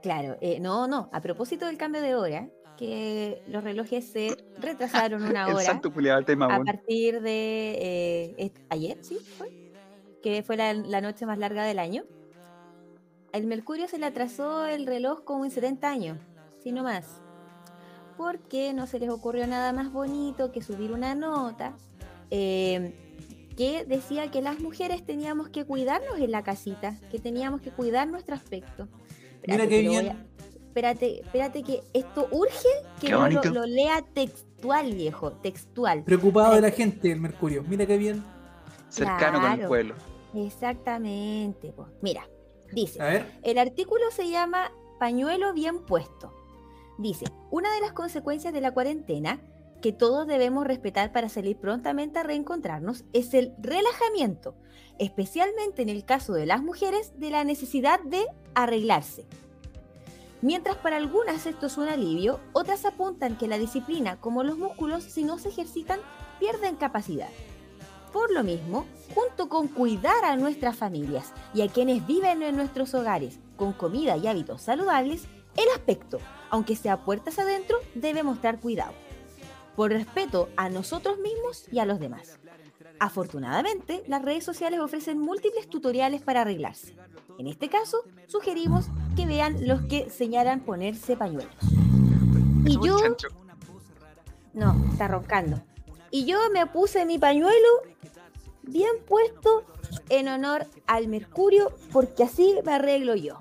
Claro, 0.02 0.38
eh, 0.42 0.60
no, 0.60 0.88
no, 0.88 1.10
a 1.12 1.22
propósito 1.22 1.66
del 1.66 1.78
cambio 1.78 2.02
de 2.02 2.16
hora, 2.16 2.48
que 2.78 3.42
los 3.48 3.64
relojes 3.64 4.12
se 4.12 4.36
retrasaron 4.60 5.24
una 5.24 5.44
el 5.48 5.56
hora 5.56 5.64
santo 5.64 5.92
culiado 5.92 6.18
del 6.18 6.26
tema, 6.26 6.54
a 6.54 6.64
partir 6.64 7.22
de 7.22 8.34
eh, 8.38 8.52
ayer, 8.70 8.98
¿sí? 9.02 9.18
Fue, 9.38 9.63
que 10.24 10.42
fue 10.42 10.58
la, 10.58 10.74
la 10.74 11.02
noche 11.02 11.26
más 11.28 11.38
larga 11.38 11.64
del 11.66 11.78
año. 11.78 12.04
El 13.34 13.46
Mercurio 13.46 13.88
se 13.88 13.98
le 14.00 14.06
atrasó 14.06 14.66
el 14.66 14.86
reloj 14.88 15.24
como 15.24 15.46
en 15.46 15.52
70 15.52 15.90
años, 15.90 16.18
si 16.64 16.72
no 16.72 16.82
más. 16.84 17.22
Porque 18.18 18.74
no 18.74 18.88
se 18.88 19.00
les 19.00 19.10
ocurrió 19.10 19.46
nada 19.48 19.74
más 19.74 19.92
bonito 19.92 20.52
que 20.52 20.62
subir 20.62 20.92
una 20.92 21.16
nota 21.16 21.74
eh, 22.30 22.94
que 23.58 23.86
decía 23.86 24.30
que 24.32 24.42
las 24.42 24.60
mujeres 24.60 25.04
teníamos 25.06 25.50
que 25.50 25.66
cuidarnos 25.66 26.20
en 26.20 26.32
la 26.32 26.44
casita, 26.44 26.96
que 27.12 27.20
teníamos 27.20 27.62
que 27.62 27.72
cuidar 27.72 28.08
nuestro 28.08 28.36
aspecto. 28.36 28.88
Mira 29.46 29.64
Espérate, 29.66 29.70
qué 29.70 29.78
que 29.78 29.84
lo 29.84 29.92
voy 29.94 30.02
bien. 30.04 30.16
a- 30.16 30.26
Espérate, 30.74 31.20
espérate 31.22 31.62
que 31.64 31.84
esto 31.94 32.28
urge 32.32 32.68
que 33.00 33.08
Qué 33.08 33.12
yo 33.12 33.28
lo, 33.52 33.66
lea 33.68 34.02
textual, 34.14 34.92
viejo, 34.94 35.32
textual. 35.34 36.04
Preocupado 36.04 36.56
de 36.56 36.62
la 36.62 36.72
gente, 36.72 37.12
el 37.12 37.20
Mercurio. 37.20 37.64
Mira 37.68 37.86
qué 37.86 37.96
bien. 37.98 38.24
Cercano 38.90 39.40
con 39.40 39.52
el 39.60 39.68
pueblo. 39.68 39.96
Exactamente. 40.34 41.72
po. 41.72 41.88
Mira, 42.02 42.28
dice, 42.72 43.02
A 43.02 43.06
ver. 43.06 43.40
el 43.44 43.58
artículo 43.58 44.04
se 44.12 44.30
llama 44.30 44.72
Pañuelo 45.00 45.54
bien 45.54 45.86
puesto. 45.86 46.34
Dice, 46.98 47.26
una 47.50 47.74
de 47.74 47.82
las 47.82 47.94
consecuencias 47.94 48.54
de 48.54 48.62
la 48.62 48.72
cuarentena 48.74 49.42
que 49.82 49.92
todos 49.92 50.28
debemos 50.28 50.66
respetar 50.66 51.12
para 51.12 51.28
salir 51.28 51.58
prontamente 51.58 52.20
a 52.20 52.24
reencontrarnos 52.24 53.04
es 53.12 53.34
el 53.34 53.54
relajamiento, 53.60 54.56
especialmente 54.98 55.82
en 55.82 55.90
el 55.90 56.06
caso 56.06 56.34
de 56.34 56.46
las 56.46 56.62
mujeres, 56.64 57.20
de 57.20 57.32
la 57.32 57.44
necesidad 57.44 58.00
de 58.02 58.26
arreglarse. 58.56 59.26
Mientras 60.42 60.78
para 60.78 60.98
algunas 60.98 61.46
esto 61.46 61.68
es 61.68 61.78
un 61.78 61.88
alivio, 61.88 62.40
otras 62.54 62.86
apuntan 62.86 63.38
que 63.38 63.48
la 63.48 63.58
disciplina, 63.58 64.20
como 64.20 64.44
los 64.44 64.58
músculos, 64.58 65.04
si 65.04 65.24
no 65.24 65.40
se 65.40 65.50
ejercitan, 65.50 66.00
pierden 66.40 66.76
capacidad. 66.76 67.30
Por 68.12 68.32
lo 68.32 68.44
mismo, 68.44 68.86
junto 69.14 69.50
con 69.50 69.68
cuidar 69.68 70.26
a 70.26 70.36
nuestras 70.36 70.76
familias 70.76 71.34
y 71.54 71.62
a 71.62 71.68
quienes 71.68 72.06
viven 72.06 72.42
en 72.44 72.56
nuestros 72.56 72.94
hogares 72.94 73.40
con 73.56 73.74
comida 73.74 74.18
y 74.18 74.28
hábitos 74.28 74.62
saludables, 74.62 75.26
el 75.56 75.70
aspecto, 75.76 76.20
aunque 76.50 76.76
sea 76.76 77.06
puertas 77.06 77.40
adentro, 77.40 77.78
debe 77.96 78.24
mostrar 78.24 78.60
cuidado, 78.60 78.94
por 79.76 79.92
respeto 79.92 80.50
a 80.58 80.70
nosotros 80.70 81.20
mismos 81.20 81.66
y 81.72 81.80
a 81.80 81.86
los 81.86 82.00
demás. 82.00 82.40
Afortunadamente, 83.00 84.04
las 84.08 84.22
redes 84.22 84.44
sociales 84.44 84.80
ofrecen 84.80 85.20
múltiples 85.20 85.68
tutoriales 85.68 86.22
para 86.22 86.42
arreglarse. 86.42 86.96
En 87.38 87.48
este 87.48 87.70
caso, 87.70 88.04
sugerimos 88.28 88.86
que 89.16 89.26
vean 89.26 89.68
los 89.68 89.82
que 89.84 90.10
señalan 90.10 90.62
ponerse 90.62 91.18
pañuelos. 91.18 91.56
Y 92.66 92.80
yo, 92.86 92.98
no, 94.54 94.86
está 94.92 95.08
roncando. 95.08 95.62
Y 96.12 96.26
yo 96.26 96.38
me 96.52 96.68
puse 96.68 97.06
mi 97.06 97.18
pañuelo 97.18 97.68
bien 98.64 98.92
puesto 99.08 99.64
en 100.10 100.28
honor 100.28 100.68
al 100.88 101.08
Mercurio, 101.08 101.72
porque 101.92 102.24
así 102.24 102.56
me 102.66 102.74
arreglo 102.74 103.16
yo. 103.16 103.40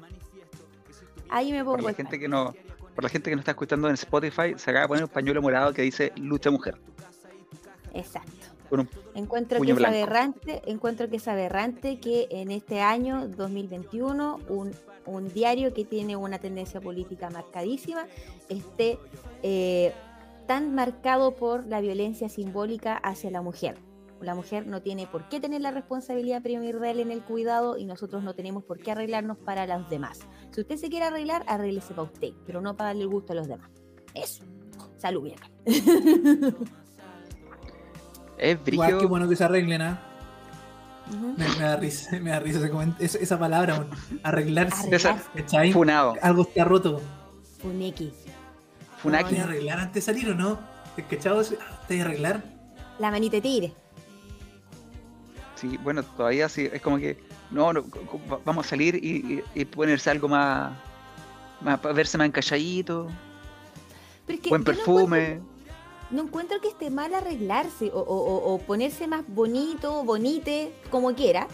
Ahí 1.31 1.53
me 1.53 1.65
pongo 1.65 1.77
Por 1.77 1.85
la 1.85 1.95
gente 1.95 2.19
que 2.19 2.29
no, 2.29 2.55
por 2.95 3.05
la 3.05 3.11
gente 3.11 3.31
que 3.31 3.37
no 3.37 3.41
está 3.41 3.53
escuchando 3.53 3.89
en 3.89 3.95
Spotify, 3.95 4.55
se 4.57 4.71
acaba 4.71 4.83
de 4.83 4.89
poner 4.89 5.05
un 5.05 5.11
pañuelo 5.11 5.41
morado 5.41 5.73
que 5.73 5.83
dice 5.83 6.13
lucha 6.17 6.51
mujer. 6.51 6.77
Exacto. 7.95 8.53
Encuentro 9.15 9.61
que 9.61 9.73
es 9.73 9.85
aberrante, 9.85 10.63
encuentro 10.67 11.09
que 11.11 11.17
es 11.17 11.29
aberrante 11.29 12.01
que 12.01 12.27
en 12.31 12.51
este 12.51 12.81
año 12.81 13.29
2021 13.29 14.41
un, 14.49 14.73
un 15.05 15.29
diario 15.33 15.75
que 15.75 15.85
tiene 15.85 16.17
una 16.17 16.39
tendencia 16.39 16.81
política 16.81 17.29
marcadísima 17.29 18.07
esté 18.49 18.99
eh, 19.43 19.93
tan 20.47 20.75
marcado 20.75 21.35
por 21.35 21.67
la 21.67 21.83
violencia 21.83 22.31
simbólica 22.31 22.97
hacia 22.97 23.31
la 23.31 23.43
mujer. 23.43 23.77
La 24.23 24.35
mujer 24.35 24.67
no 24.67 24.81
tiene 24.83 25.07
por 25.07 25.29
qué 25.29 25.41
tener 25.41 25.61
la 25.61 25.71
responsabilidad 25.73 26.43
primordial 26.43 27.01
en 27.01 27.11
el 27.11 27.23
cuidado 27.23 27.77
y 27.77 27.85
nosotros 27.85 28.23
no 28.23 28.35
tenemos 28.35 28.63
por 28.65 28.79
qué 28.79 28.93
arreglarnos 28.93 29.37
para 29.39 29.67
los 29.67 29.89
demás. 29.91 30.21
Si 30.53 30.61
usted 30.61 30.77
se 30.77 30.89
quiere 30.89 31.07
arreglar, 31.07 31.45
arréglese 31.49 31.95
para 31.95 32.05
usted, 32.05 32.31
pero 32.47 32.61
no 32.61 32.77
para 32.77 32.91
darle 32.91 33.03
el 33.03 33.09
gusto 33.09 33.33
a 33.33 33.37
los 33.37 33.49
demás. 33.49 33.69
Eso. 34.15 34.45
Salud, 34.97 35.25
bien. 35.25 35.37
es 38.39 38.59
Igual, 38.67 38.89
qué 38.91 38.95
brillo. 38.95 39.09
bueno 39.09 39.29
que 39.29 39.37
se 39.37 39.45
arreglen, 39.45 39.83
¿ah? 39.83 40.01
Me, 41.37 41.49
me 41.49 41.65
da 41.65 41.77
risa, 41.77 42.19
me 42.21 42.31
da 42.31 42.39
risa 42.39 42.61
esa, 43.01 43.19
esa 43.19 43.39
palabra, 43.39 43.75
weón. 43.75 43.91
arreglarse. 44.23 44.87
Arreglarse. 44.87 45.29
¿Cachai? 45.35 45.73
Funado. 45.73 46.15
Algo 46.23 46.43
está 46.43 46.65
roto. 46.65 47.01
Funeki. 47.59 48.13
Funaki. 48.99 49.31
¿Te 49.31 49.41
vas 49.41 49.45
a 49.45 49.49
arreglar 49.49 49.79
antes 49.81 50.07
de 50.07 50.13
salir 50.13 50.31
o 50.31 50.35
no? 50.35 50.61
¿Te 50.97 51.05
cachado? 51.05 51.43
Ah, 51.61 51.81
¿Te 51.89 52.01
arreglar? 52.01 52.45
La 52.99 53.11
manita 53.11 53.37
de 53.37 53.43
tigre. 53.43 53.82
Sí, 55.63 55.79
bueno, 55.83 56.03
todavía 56.03 56.49
sí, 56.49 56.69
es 56.73 56.83
como 56.83 56.99
que 56.99 57.17
no, 57.53 57.73
no, 57.73 57.85
vamos 58.45 58.67
a 58.67 58.69
salir 58.71 58.97
y, 58.97 59.35
y- 59.35 59.45
y 59.55 59.65
ponerse 59.65 60.11
algo 60.11 60.29
más, 60.29 60.73
más 61.61 61.79
para 61.79 61.95
verse 61.95 62.19
más 62.19 62.27
encalladito, 62.27 63.07
Pero 64.27 64.37
es 64.37 64.43
que 64.43 64.49
buen 64.51 64.63
no 64.63 64.65
perfume. 64.67 65.19
encuentro- 65.25 65.53
No 66.11 66.23
encuentro, 66.23 66.61
que 66.61 66.69
esté 66.69 66.91
mal 66.91 67.15
arreglarse 67.15 67.91
o, 67.95 68.01
o- 68.01 68.03
o- 68.03 68.55
o 68.55 68.59
ponerse 68.59 69.07
más 69.07 69.23
bonito, 69.29 70.03
bonite, 70.05 70.75
como 70.91 71.15
quiera. 71.15 71.47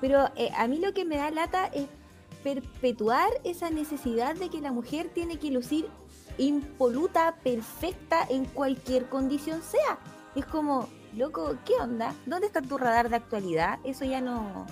Pero 0.00 0.28
eh, 0.36 0.50
a 0.56 0.68
mí 0.68 0.78
lo 0.78 0.92
que 0.92 1.04
me 1.06 1.16
da 1.16 1.30
lata 1.30 1.66
es 1.68 1.86
perpetuar 2.44 3.28
esa 3.44 3.70
necesidad 3.70 4.34
de 4.36 4.50
que 4.50 4.60
la 4.60 4.72
mujer 4.72 5.10
tiene 5.14 5.38
que 5.38 5.50
lucir 5.50 5.88
impoluta, 6.38 7.36
perfecta 7.42 8.26
en 8.28 8.44
cualquier 8.44 9.08
condición 9.08 9.62
sea. 9.62 9.98
Es 10.36 10.44
como, 10.46 10.88
loco, 11.16 11.56
¿qué 11.64 11.74
onda? 11.80 12.14
¿Dónde 12.26 12.46
está 12.46 12.62
tu 12.62 12.78
radar 12.78 13.08
de 13.08 13.16
actualidad? 13.16 13.78
Eso 13.84 14.04
ya 14.04 14.20
no, 14.20 14.66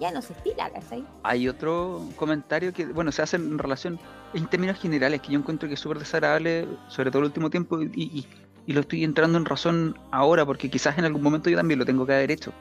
ya 0.00 0.10
no 0.10 0.22
se 0.22 0.32
estila, 0.34 0.70
¿cachai? 0.70 1.04
Hay 1.22 1.48
otro 1.48 2.02
comentario 2.16 2.72
que, 2.72 2.86
bueno, 2.86 3.12
se 3.12 3.22
hace 3.22 3.36
en 3.36 3.58
relación, 3.58 3.98
en 4.34 4.46
términos 4.46 4.78
generales, 4.78 5.20
que 5.22 5.32
yo 5.32 5.38
encuentro 5.38 5.68
que 5.68 5.74
es 5.74 5.80
súper 5.80 5.98
desagradable, 5.98 6.66
sobre 6.88 7.10
todo 7.10 7.20
el 7.20 7.26
último 7.26 7.50
tiempo, 7.50 7.80
y, 7.80 7.90
y- 7.94 8.26
y 8.68 8.72
lo 8.72 8.80
estoy 8.80 9.04
entrando 9.04 9.38
en 9.38 9.44
razón 9.44 9.96
ahora, 10.10 10.44
porque 10.44 10.68
quizás 10.68 10.98
en 10.98 11.04
algún 11.04 11.22
momento 11.22 11.48
yo 11.48 11.56
también 11.56 11.78
lo 11.78 11.84
tengo 11.86 12.04
que 12.04 12.14
haber 12.14 12.32
hecho. 12.32 12.52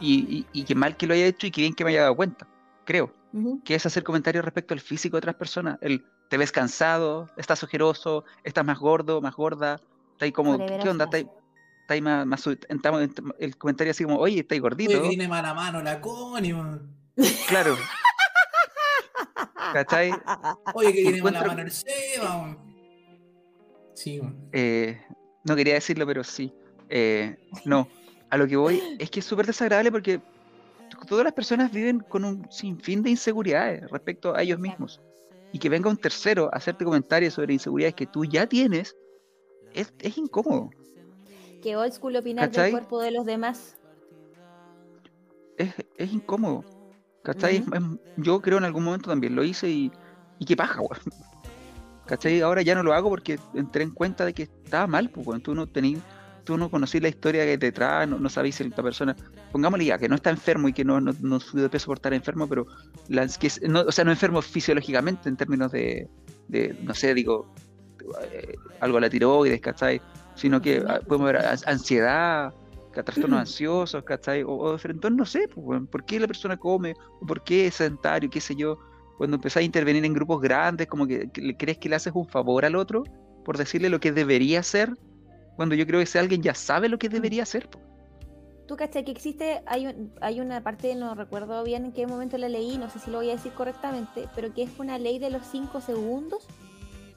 Y, 0.00 0.44
y, 0.52 0.64
que 0.64 0.74
mal 0.74 0.96
que 0.96 1.06
lo 1.06 1.14
haya 1.14 1.26
hecho 1.26 1.46
y 1.46 1.52
que 1.52 1.60
bien 1.60 1.74
que 1.74 1.84
me 1.84 1.90
haya 1.90 2.02
dado 2.02 2.16
cuenta, 2.16 2.46
creo. 2.84 3.12
Ujú. 3.32 3.60
que 3.64 3.74
es 3.74 3.84
hacer 3.84 4.04
comentarios 4.04 4.44
respecto 4.44 4.74
al 4.74 4.80
físico 4.80 5.16
de 5.16 5.18
otras 5.18 5.34
personas. 5.34 5.78
El 5.80 6.04
te 6.28 6.36
ves 6.38 6.52
cansado, 6.52 7.28
estás 7.36 7.64
ojeroso, 7.64 8.24
estás 8.44 8.64
más 8.64 8.78
gordo, 8.78 9.20
más 9.20 9.34
gorda, 9.34 9.80
estás 10.12 10.30
como, 10.30 10.56
¿qué 10.58 10.88
onda? 10.88 11.04
Oscar. 11.06 11.20
¿Estás 11.20 11.43
estás 11.84 12.00
más, 12.00 12.26
más 12.26 12.46
entramos 12.68 13.02
en- 13.02 13.14
el 13.38 13.56
comentario 13.56 13.90
así 13.90 14.04
como, 14.04 14.16
oye, 14.18 14.40
estás 14.40 14.56
Oye, 14.56 14.60
gordito, 14.60 15.02
que 15.02 15.08
tiene 15.08 15.28
mala 15.28 15.52
mano 15.54 15.82
la 15.82 16.00
Connie, 16.00 16.54
claro. 17.48 17.76
¿Cachai? 19.72 20.10
Oye, 20.74 20.92
que 20.92 21.02
tiene 21.02 21.22
mala 21.22 21.38
Encuentro- 21.40 21.46
mano 21.48 21.62
el 21.62 21.70
Seba, 21.70 22.36
weón. 22.36 22.58
Sí. 23.94 24.20
Eh, 24.52 25.00
no 25.44 25.54
quería 25.56 25.74
decirlo, 25.74 26.06
pero 26.06 26.24
sí. 26.24 26.52
Eh, 26.88 27.36
no, 27.64 27.88
a 28.30 28.36
lo 28.36 28.46
que 28.46 28.56
voy 28.56 28.80
es 28.98 29.10
que 29.10 29.20
es 29.20 29.26
súper 29.26 29.46
desagradable 29.46 29.90
porque 29.92 30.20
todas 31.06 31.24
las 31.24 31.32
personas 31.32 31.70
viven 31.72 32.00
con 32.00 32.24
un 32.24 32.46
sinfín 32.50 33.02
de 33.02 33.10
inseguridades 33.10 33.90
respecto 33.90 34.34
a 34.34 34.42
ellos 34.42 34.58
mismos. 34.58 35.00
Y 35.52 35.58
que 35.58 35.68
venga 35.68 35.88
un 35.88 35.96
tercero 35.96 36.50
a 36.52 36.56
hacerte 36.56 36.84
comentarios 36.84 37.34
sobre 37.34 37.54
inseguridades 37.54 37.94
que 37.94 38.06
tú 38.06 38.24
ya 38.24 38.46
tienes, 38.46 38.96
es, 39.72 39.92
es 40.00 40.18
incómodo. 40.18 40.70
Que 41.64 41.76
old 41.76 41.92
school 41.94 42.14
opinar 42.14 42.50
¿Cachai? 42.50 42.64
del 42.64 42.72
cuerpo 42.72 43.00
de 43.00 43.10
los 43.10 43.24
demás. 43.24 43.74
Es, 45.56 45.72
es 45.96 46.12
incómodo. 46.12 46.62
¿Cachai? 47.22 47.56
Es- 47.56 47.62
es- 47.66 47.98
yo 48.18 48.40
creo 48.42 48.58
en 48.58 48.64
algún 48.64 48.84
momento 48.84 49.08
también 49.08 49.34
lo 49.34 49.42
hice 49.42 49.70
y, 49.70 49.90
y 50.38 50.44
qué 50.44 50.56
paja, 50.56 50.82
weón. 50.82 51.00
¿Cachai? 52.06 52.42
Ahora 52.42 52.60
ya 52.60 52.74
no 52.74 52.82
lo 52.82 52.92
hago 52.92 53.08
porque 53.08 53.38
entré 53.54 53.82
en 53.82 53.90
cuenta 53.92 54.26
de 54.26 54.34
que 54.34 54.42
estaba 54.42 54.86
mal, 54.86 55.08
pues, 55.08 55.26
weón. 55.26 55.40
Tú 55.40 55.54
no 55.54 55.66
tenías, 55.66 56.02
tú 56.44 56.58
no 56.58 56.70
conocís 56.70 57.00
la 57.00 57.08
historia 57.08 57.44
que 57.46 57.56
detrás, 57.56 58.06
no, 58.06 58.18
no 58.18 58.28
sabéis 58.28 58.56
si 58.56 58.64
esta 58.64 58.82
persona, 58.82 59.16
pongámosle 59.50 59.86
ya, 59.86 59.96
que 59.98 60.06
no 60.10 60.16
está 60.16 60.28
enfermo 60.28 60.68
y 60.68 60.74
que 60.74 60.84
no, 60.84 61.00
no, 61.00 61.14
no 61.22 61.40
subió 61.40 61.62
de 61.62 61.70
peso 61.70 61.86
por 61.86 61.96
estar 61.96 62.12
enfermo, 62.12 62.46
pero 62.46 62.66
las 63.08 63.38
que 63.38 63.50
no, 63.66 63.80
o 63.80 63.90
sea, 63.92 64.04
no 64.04 64.10
enfermo 64.10 64.42
fisiológicamente 64.42 65.30
en 65.30 65.36
términos 65.38 65.72
de, 65.72 66.10
de 66.48 66.76
no 66.82 66.92
sé, 66.92 67.14
digo, 67.14 67.46
eh, 68.32 68.54
algo 68.80 68.98
a 68.98 69.00
la 69.00 69.08
tiroides, 69.08 69.62
¿cachai? 69.62 70.02
Sino 70.34 70.60
que 70.60 70.82
ah, 70.86 71.00
podemos 71.06 71.32
ver 71.32 71.44
ansiedad, 71.66 72.52
trastornos 72.92 73.40
ansiosos, 73.40 74.02
¿cachai? 74.04 74.42
O, 74.42 74.52
o 74.52 74.72
entonces 74.74 75.12
no 75.16 75.26
sé, 75.26 75.48
pues, 75.54 75.80
¿por 75.90 76.04
qué 76.04 76.20
la 76.20 76.26
persona 76.26 76.56
come? 76.56 76.94
¿O 77.20 77.26
¿Por 77.26 77.42
qué 77.42 77.66
es 77.66 77.74
sedentario? 77.76 78.30
¿Qué 78.30 78.40
sé 78.40 78.54
yo? 78.54 78.78
Cuando 79.18 79.36
empezás 79.36 79.58
a 79.58 79.62
intervenir 79.62 80.04
en 80.04 80.12
grupos 80.12 80.40
grandes, 80.40 80.86
como 80.88 81.06
que, 81.06 81.30
que 81.30 81.56
crees 81.56 81.78
que 81.78 81.88
le 81.88 81.96
haces 81.96 82.12
un 82.14 82.26
favor 82.26 82.64
al 82.64 82.74
otro 82.76 83.04
por 83.44 83.58
decirle 83.58 83.88
lo 83.90 84.00
que 84.00 84.10
debería 84.10 84.60
hacer, 84.60 84.96
cuando 85.56 85.74
yo 85.74 85.86
creo 85.86 86.00
que 86.00 86.04
ese 86.04 86.18
alguien 86.18 86.42
ya 86.42 86.54
sabe 86.54 86.88
lo 86.88 86.98
que 86.98 87.08
debería 87.08 87.42
hacer. 87.42 87.68
po. 87.68 87.78
tú 88.66 88.76
cachai 88.76 89.04
que 89.04 89.10
existe, 89.12 89.60
hay, 89.66 89.86
un- 89.86 90.12
hay 90.22 90.40
una 90.40 90.62
parte, 90.62 90.94
no 90.94 91.14
recuerdo 91.14 91.62
bien 91.62 91.84
en 91.84 91.92
qué 91.92 92.06
momento 92.06 92.38
la 92.38 92.48
leí, 92.48 92.78
no 92.78 92.88
sé 92.88 92.98
si 92.98 93.10
lo 93.10 93.18
voy 93.18 93.28
a 93.30 93.34
decir 93.34 93.52
correctamente, 93.52 94.26
pero 94.34 94.52
que 94.54 94.62
es 94.62 94.70
una 94.78 94.98
ley 94.98 95.18
de 95.18 95.28
los 95.30 95.42
5 95.46 95.80
segundos, 95.82 96.46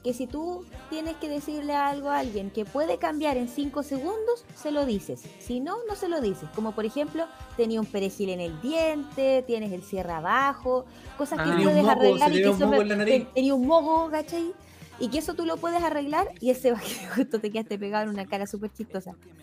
que 0.08 0.14
si 0.14 0.26
tú 0.26 0.64
tienes 0.88 1.16
que 1.16 1.28
decirle 1.28 1.74
algo 1.74 2.08
a 2.08 2.20
alguien 2.20 2.50
que 2.50 2.64
puede 2.64 2.96
cambiar 2.96 3.36
en 3.36 3.46
5 3.46 3.82
segundos, 3.82 4.46
se 4.56 4.70
lo 4.70 4.86
dices. 4.86 5.22
Si 5.38 5.60
no, 5.60 5.76
no 5.86 5.94
se 5.96 6.08
lo 6.08 6.22
dices. 6.22 6.48
Como 6.54 6.72
por 6.72 6.86
ejemplo, 6.86 7.26
tenía 7.58 7.78
un 7.78 7.84
perejil 7.84 8.30
en 8.30 8.40
el 8.40 8.58
diente, 8.62 9.44
tienes 9.46 9.70
el 9.70 9.82
cierre 9.82 10.12
abajo, 10.12 10.86
cosas 11.18 11.40
que 11.42 11.50
Ah. 11.50 11.56
Un 11.58 11.62
puedes 11.62 11.84
arreglar 11.86 12.30
y 12.34 12.42
que 12.42 12.96
nariz. 12.96 13.04
ten- 13.24 13.28
tenía 13.34 13.54
un 13.54 13.66
moco, 13.66 14.08
¿cachai? 14.10 14.54
Y 14.98 15.08
que 15.10 15.18
eso 15.18 15.34
tú 15.34 15.44
lo 15.44 15.58
puedes 15.58 15.82
arreglar 15.82 16.28
y 16.40 16.48
ese 16.48 16.72
va 16.72 16.80
que 16.80 16.86
justo 17.14 17.38
te 17.38 17.50
quedaste 17.50 17.78
pegado 17.78 18.04
en 18.04 18.08
una 18.10 18.24
cara 18.24 18.46
súper 18.46 18.72
chistosa. 18.72 19.14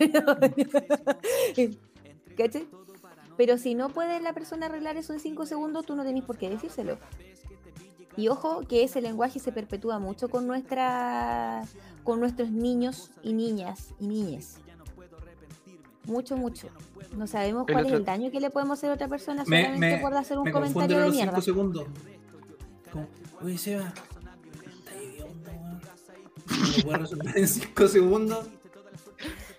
¿Cachai? 2.36 2.66
Pero 3.36 3.56
si 3.58 3.74
no 3.76 3.90
puede 3.90 4.18
la 4.20 4.32
persona 4.32 4.66
arreglar 4.66 4.96
eso 4.96 5.12
en 5.12 5.20
5 5.20 5.46
segundos, 5.46 5.86
tú 5.86 5.94
no 5.94 6.02
tenés 6.04 6.24
por 6.24 6.38
qué 6.38 6.50
decírselo. 6.50 6.98
Y 8.16 8.28
ojo 8.28 8.62
que 8.68 8.82
ese 8.84 9.00
lenguaje 9.02 9.38
se 9.38 9.52
perpetúa 9.52 9.98
mucho 9.98 10.28
con 10.28 10.46
nuestra 10.46 11.62
con 12.04 12.20
nuestros 12.20 12.50
niños 12.50 13.10
y 13.22 13.32
niñas 13.32 13.88
y 13.98 14.06
niñes. 14.06 14.58
Mucho, 16.04 16.36
mucho. 16.36 16.68
No 17.16 17.26
sabemos 17.26 17.64
El 17.68 17.74
cuál 17.74 17.86
es 17.86 17.92
el 17.92 18.04
daño 18.04 18.30
que 18.30 18.38
le 18.40 18.48
podemos 18.50 18.78
hacer 18.78 18.90
a 18.90 18.94
otra 18.94 19.08
persona 19.08 19.42
Me- 19.46 19.62
solamente 19.64 19.96
me- 19.96 20.00
por 20.02 20.14
hacer 20.14 20.38
un 20.38 20.44
Me 20.44 20.52
comentario 20.52 21.00
de 21.00 21.10
mierda. 21.10 21.32
5 21.32 21.42
segundos. 21.42 21.84
Como, 22.92 23.08
Oye, 23.42 23.58
Seba, 23.58 23.92
está 24.68 24.94
hediondo, 24.94 25.50
weón. 25.50 25.80
¿No 26.60 26.66
lo 26.76 26.82
puedes 26.84 27.00
resolver 27.00 27.38
en 27.38 27.48
5 27.48 27.88
segundos? 27.88 28.46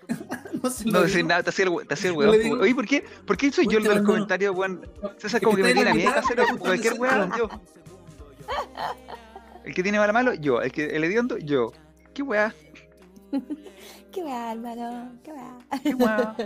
no 0.62 0.70
se 0.70 0.84
No 0.90 1.02
decir 1.02 1.24
nada, 1.26 1.42
te 1.42 1.50
hacía 1.50 1.66
el, 1.66 1.86
te 1.86 1.94
hacía 1.94 2.10
el 2.10 2.16
weón. 2.16 2.38
digo. 2.40 2.56
Oye, 2.60 2.74
¿por 2.74 2.86
qué? 2.86 3.04
¿Por 3.26 3.36
qué 3.36 3.52
soy 3.52 3.66
yo 3.68 3.76
el 3.78 3.84
de 3.84 3.90
los 3.90 3.98
no. 4.02 4.06
comentarios, 4.06 4.56
weón? 4.56 4.88
César 5.18 5.42
como 5.42 5.54
que 5.56 5.62
me 5.62 5.74
tiene 5.74 5.90
a 5.90 5.94
mí 5.94 6.04
hacer 6.06 6.38
cualquier 6.58 6.94
weón, 6.94 7.30
yo. 7.36 7.48
El 9.64 9.74
que 9.74 9.82
tiene 9.82 9.98
mala 9.98 10.12
malo, 10.12 10.34
yo. 10.34 10.60
El 10.62 10.72
que 10.72 10.86
el 10.86 11.04
hediondo, 11.04 11.36
yo. 11.38 11.72
¿Qué 12.14 12.22
weá? 12.22 12.54
Qué 14.12 14.22
weá, 14.22 14.52
hermano. 14.52 15.12
Qué 15.22 15.32
weá. 15.32 15.58
¿Qué 15.82 15.94
weá? 15.94 16.36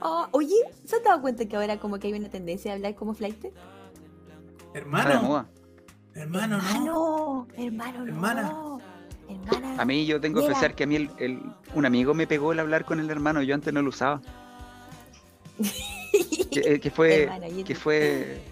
Oh, 0.00 0.28
oye, 0.32 0.54
¿se 0.84 0.96
han 0.96 1.02
dado 1.02 1.20
cuenta 1.22 1.46
que 1.46 1.56
ahora 1.56 1.78
como 1.78 1.98
que 1.98 2.08
hay 2.08 2.12
una 2.14 2.28
tendencia 2.28 2.72
a 2.72 2.74
hablar 2.74 2.94
como 2.94 3.14
flight? 3.14 3.44
Hermano, 4.74 5.10
hermano, 6.14 6.58
no. 6.58 7.48
Hermano, 7.56 8.04
hermano, 8.04 8.04
Hermana. 8.06 8.42
no. 8.42 8.80
Hermana. 9.28 9.80
A 9.80 9.84
mí 9.86 10.04
yo 10.06 10.20
tengo 10.20 10.40
que 10.40 10.46
confesar 10.46 10.74
que 10.74 10.84
a 10.84 10.86
mí 10.86 10.96
el, 10.96 11.10
el- 11.18 11.42
un 11.74 11.86
amigo 11.86 12.12
me 12.12 12.26
pegó 12.26 12.52
el 12.52 12.60
hablar 12.60 12.84
con 12.84 13.00
el 13.00 13.08
hermano, 13.10 13.42
yo 13.42 13.54
antes 13.54 13.72
no 13.72 13.82
lo 13.82 13.88
usaba. 13.88 14.20
Que, 16.52 16.60
eh, 16.74 16.80
que 16.80 16.90
fue, 16.90 17.22
Hermano, 17.22 17.46
que 17.64 17.74
fue 17.74 18.42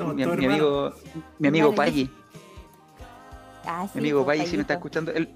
Somos 0.00 0.14
mi, 0.14 0.22
amigo, 0.22 0.92
mi 1.38 1.48
amigo 1.48 1.74
Paggi. 1.74 2.10
Ah, 3.66 3.84
sí, 3.86 3.90
Mi 3.94 4.00
amigo 4.00 4.20
po, 4.20 4.26
Paggi, 4.26 4.46
si 4.46 4.56
me 4.56 4.62
está 4.62 4.74
escuchando, 4.74 5.12
él, 5.12 5.28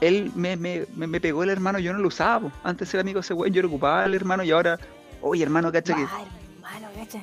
él 0.00 0.30
me, 0.36 0.56
me, 0.56 0.86
me, 0.94 1.06
me 1.08 1.20
pegó 1.20 1.42
el 1.42 1.50
hermano, 1.50 1.78
yo 1.80 1.92
no 1.92 1.98
lo 1.98 2.08
usaba. 2.08 2.48
po. 2.48 2.52
Antes 2.62 2.92
era 2.94 3.00
amigo 3.00 3.20
ese 3.20 3.34
weón, 3.34 3.52
yo 3.52 3.62
lo 3.62 3.68
ocupaba 3.68 4.04
el 4.04 4.14
hermano 4.14 4.44
y 4.44 4.52
ahora, 4.52 4.78
oye 5.22 5.42
hermano, 5.42 5.72
cacha 5.72 5.94
que. 5.96 6.02
Ah, 6.02 6.22
hermano, 6.56 6.88
gacha, 6.96 7.18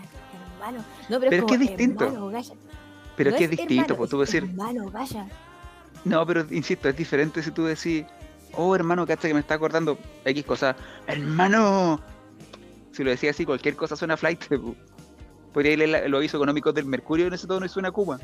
hermano. 0.55 0.83
No, 1.09 1.19
pero, 1.19 1.29
Pero 1.29 1.35
es 1.35 1.41
como 1.41 1.47
que 1.47 1.53
es 1.53 1.59
distinto. 1.61 2.05
Hermano. 2.05 2.31
Pero 3.15 3.29
No 3.29 3.35
es 3.35 3.39
que 3.39 3.43
es 3.45 3.49
distinto, 3.51 3.73
hermano, 3.93 3.95
pues 3.97 4.09
tú 4.09 4.21
es 4.21 4.31
decir, 4.31 4.49
Hermano, 4.49 4.89
gacha. 4.89 5.25
no, 6.03 6.25
pero 6.25 6.45
insisto, 6.49 6.89
es 6.89 6.97
diferente 6.97 7.41
si 7.43 7.51
tú 7.51 7.63
decís, 7.65 8.05
oh 8.57 8.75
hermano, 8.75 9.05
cacha 9.07 9.27
que 9.27 9.33
me 9.33 9.39
está 9.39 9.53
acordando 9.53 9.97
X 10.25 10.43
cosa, 10.45 10.75
hermano. 11.07 12.01
Si 12.91 13.03
lo 13.03 13.09
decía 13.11 13.31
así, 13.31 13.45
cualquier 13.45 13.75
cosa 13.75 13.95
suena 13.95 14.17
flight. 14.17 14.43
po. 14.49 14.75
Podría 15.53 15.77
leer 15.77 16.09
los 16.09 16.17
avisos 16.17 16.39
económicos 16.39 16.73
del 16.73 16.85
Mercurio 16.85 17.27
en 17.27 17.33
ese 17.33 17.45
tono 17.47 17.65
y 17.65 17.69
suena 17.69 17.91
Cuba. 17.91 18.19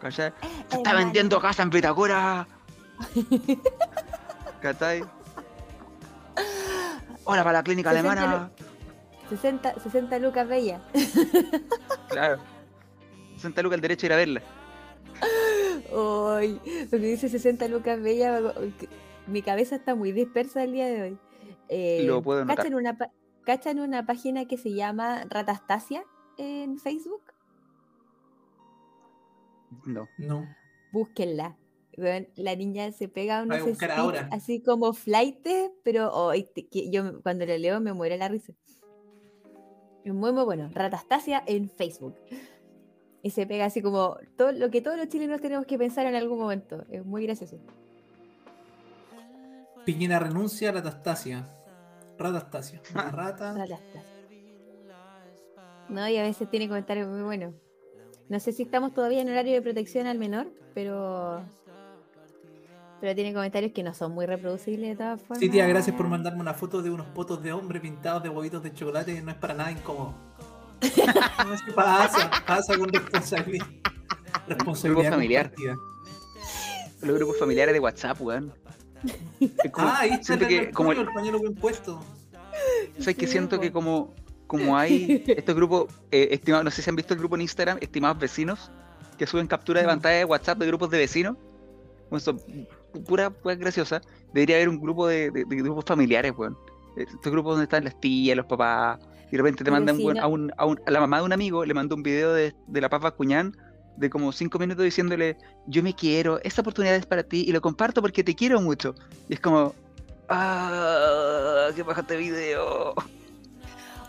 ¿Cachai? 0.00 0.32
Se 0.70 0.76
está 0.76 0.94
vendiendo 0.94 1.40
casa 1.40 1.62
en 1.62 1.70
Vitacura. 1.70 2.46
¿Cachai? 4.60 5.02
Hola 7.24 7.42
para 7.42 7.58
la 7.58 7.62
clínica 7.64 7.90
60 7.90 8.12
alemana. 8.12 8.50
60, 9.30 9.80
60 9.80 10.18
lucas 10.20 10.46
bella. 10.48 10.80
Claro. 12.08 12.38
60 13.36 13.62
lucas 13.62 13.74
el 13.76 13.80
derecho 13.80 14.06
a 14.06 14.08
ir 14.08 14.12
a 14.12 14.16
verla. 14.16 14.42
Uy, 15.92 16.60
lo 16.84 16.90
que 16.90 16.98
dice 16.98 17.28
60 17.28 17.66
lucas 17.68 18.00
bella, 18.00 18.40
mi 19.26 19.42
cabeza 19.42 19.74
está 19.76 19.94
muy 19.96 20.12
dispersa 20.12 20.62
el 20.62 20.72
día 20.72 20.86
de 20.86 21.02
hoy. 21.02 21.18
Eh, 21.68 22.02
Lo 22.06 22.22
puedo 22.22 22.40
notar. 22.44 22.56
¿cachan 22.58 22.74
una, 22.74 22.96
pa- 22.96 23.10
cachan 23.46 23.78
una 23.78 24.04
página 24.04 24.46
que 24.46 24.58
se 24.58 24.74
llama 24.74 25.24
Ratastasia 25.30 26.04
en 26.36 26.78
Facebook? 26.78 27.22
No. 29.86 30.08
No. 30.18 30.46
Búsquenla. 30.92 31.56
La 31.96 32.56
niña 32.56 32.92
se 32.92 33.08
pega 33.08 33.42
unos 33.42 33.56
a 33.58 33.74
speech 33.74 33.90
ahora. 33.90 34.28
así 34.30 34.60
como 34.62 34.92
flight, 34.92 35.46
pero 35.82 36.34
yo 36.34 37.22
cuando 37.22 37.46
la 37.46 37.56
leo 37.56 37.80
me 37.80 37.94
muere 37.94 38.18
la 38.18 38.28
risa. 38.28 38.52
Es 40.04 40.12
muy 40.12 40.32
muy 40.32 40.44
bueno. 40.44 40.68
Ratastasia 40.74 41.42
en 41.46 41.70
Facebook. 41.70 42.16
Y 43.22 43.30
se 43.30 43.46
pega 43.46 43.64
así 43.64 43.80
como 43.80 44.18
todo 44.36 44.52
lo 44.52 44.70
que 44.70 44.82
todos 44.82 44.98
los 44.98 45.08
chilenos 45.08 45.40
tenemos 45.40 45.66
que 45.66 45.78
pensar 45.78 46.06
en 46.06 46.16
algún 46.16 46.38
momento. 46.38 46.84
Es 46.90 47.04
muy 47.04 47.24
gracioso. 47.24 47.58
Piñera 49.86 50.18
renuncia 50.18 50.68
a. 50.70 50.72
Ratastasia. 50.72 51.55
Ah. 52.18 52.60
Una 52.94 53.10
rata. 53.10 53.52
Ratastasia. 53.52 54.02
No, 55.88 56.08
y 56.08 56.16
a 56.16 56.22
veces 56.22 56.50
tiene 56.50 56.68
comentarios 56.68 57.08
muy 57.08 57.22
buenos. 57.22 57.54
No 58.28 58.40
sé 58.40 58.52
si 58.52 58.64
estamos 58.64 58.92
todavía 58.92 59.22
en 59.22 59.28
horario 59.28 59.54
de 59.54 59.62
protección 59.62 60.06
al 60.06 60.18
menor, 60.18 60.48
pero. 60.74 61.42
Pero 63.00 63.14
tiene 63.14 63.34
comentarios 63.34 63.72
que 63.72 63.82
no 63.82 63.92
son 63.94 64.12
muy 64.12 64.26
reproducibles 64.26 64.90
de 64.90 64.96
todas 64.96 65.20
formas. 65.20 65.38
Sí, 65.38 65.48
tía, 65.48 65.66
gracias 65.66 65.94
por 65.94 66.08
mandarme 66.08 66.40
una 66.40 66.54
foto 66.54 66.82
de 66.82 66.90
unos 66.90 67.06
potos 67.08 67.42
de 67.42 67.52
hombre 67.52 67.78
pintados 67.78 68.22
de 68.22 68.30
huevitos 68.30 68.62
de 68.62 68.72
chocolate 68.72 69.14
que 69.14 69.22
no 69.22 69.30
es 69.30 69.36
para 69.36 69.54
nada 69.54 69.70
incómodo. 69.70 70.14
No, 71.46 71.54
es 71.54 71.62
que 71.62 71.72
pasa, 71.72 72.30
pasa 72.46 72.76
con 72.76 72.88
responsabilidad. 72.88 73.66
Responsabilidad 74.48 75.10
familiar. 75.10 75.52
compartida. 75.54 75.74
Los 77.02 77.16
grupos 77.16 77.38
familiares 77.38 77.74
de 77.74 77.80
WhatsApp, 77.80 78.20
weón. 78.20 78.52
Es 79.40 79.70
como- 79.72 79.88
Ah, 79.88 79.98
ahí 80.00 80.10
está 80.10 80.24
siento 80.24 80.44
el, 80.46 80.48
que 80.66 80.70
como 80.72 80.92
el 80.92 81.06
pañuelo 81.12 81.38
bien 81.40 81.54
puesto. 81.54 82.02
¿Sabes 82.98 83.16
que 83.16 83.26
siento 83.26 83.60
que 83.60 83.70
como, 83.70 84.14
como 84.46 84.76
hay 84.76 85.22
estos 85.26 85.54
grupos, 85.54 85.86
eh, 86.10 86.28
estimados, 86.30 86.64
no 86.64 86.70
sé 86.70 86.82
si 86.82 86.90
han 86.90 86.96
visto 86.96 87.12
el 87.14 87.20
grupo 87.20 87.34
en 87.36 87.42
Instagram, 87.42 87.78
estimados 87.80 88.18
vecinos, 88.18 88.70
que 89.18 89.26
suben 89.26 89.46
captura 89.46 89.80
de 89.80 89.86
Mm. 89.86 89.90
pantalla 89.90 90.16
de 90.18 90.24
WhatsApp 90.24 90.58
de 90.58 90.66
grupos 90.66 90.90
de 90.90 90.98
vecinos? 90.98 91.36
Bueno, 92.10 92.20
son 92.20 92.40
pura 93.06 93.30
pues 93.30 93.58
graciosa. 93.58 94.00
Debería 94.32 94.56
haber 94.56 94.68
un 94.68 94.80
grupo 94.80 95.06
de, 95.06 95.30
de- 95.30 95.44
de 95.44 95.56
grupos 95.56 95.84
familiares, 95.84 96.32
weón. 96.36 96.56
Estos 96.96 97.30
grupos 97.32 97.52
donde 97.52 97.64
están 97.64 97.84
las 97.84 97.98
tías, 98.00 98.36
los 98.36 98.46
papás, 98.46 98.98
y 99.28 99.32
de 99.32 99.36
repente 99.38 99.64
te 99.64 99.70
mandan 99.70 99.98
weón, 99.98 100.18
a, 100.18 100.26
un, 100.26 100.52
a, 100.56 100.64
un- 100.66 100.80
a 100.86 100.90
la 100.90 101.00
mamá 101.00 101.18
de 101.18 101.24
un 101.24 101.32
amigo, 101.32 101.64
le 101.64 101.74
mandó 101.74 101.94
un 101.96 102.02
video 102.02 102.32
de, 102.32 102.54
de 102.66 102.80
la 102.80 102.88
papa 102.88 103.10
cuñán 103.10 103.54
de 103.96 104.10
como 104.10 104.32
cinco 104.32 104.58
minutos 104.58 104.84
diciéndole, 104.84 105.36
yo 105.66 105.82
me 105.82 105.94
quiero, 105.94 106.38
esta 106.42 106.60
oportunidad 106.60 106.94
es 106.96 107.06
para 107.06 107.22
ti 107.22 107.44
y 107.46 107.52
lo 107.52 107.60
comparto 107.60 108.00
porque 108.02 108.22
te 108.24 108.34
quiero 108.34 108.60
mucho. 108.60 108.94
Y 109.28 109.34
es 109.34 109.40
como, 109.40 109.74
ah, 110.28 111.68
qué 111.74 111.82
baja 111.82 112.02
este 112.02 112.16
video. 112.16 112.94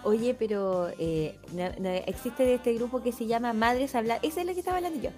Oye, 0.04 0.34
pero 0.38 0.90
eh, 1.00 1.38
no- 1.54 1.72
no, 1.80 1.90
existe 1.90 2.44
de 2.44 2.56
este 2.56 2.74
grupo 2.76 3.02
que 3.02 3.12
se 3.12 3.26
llama 3.26 3.52
Madres 3.54 3.94
Hablar. 3.96 4.20
Esa 4.22 4.40
es 4.42 4.46
la 4.46 4.54
que 4.54 4.60
estaba 4.60 4.78
hablando 4.78 5.02
yo. 5.02 5.10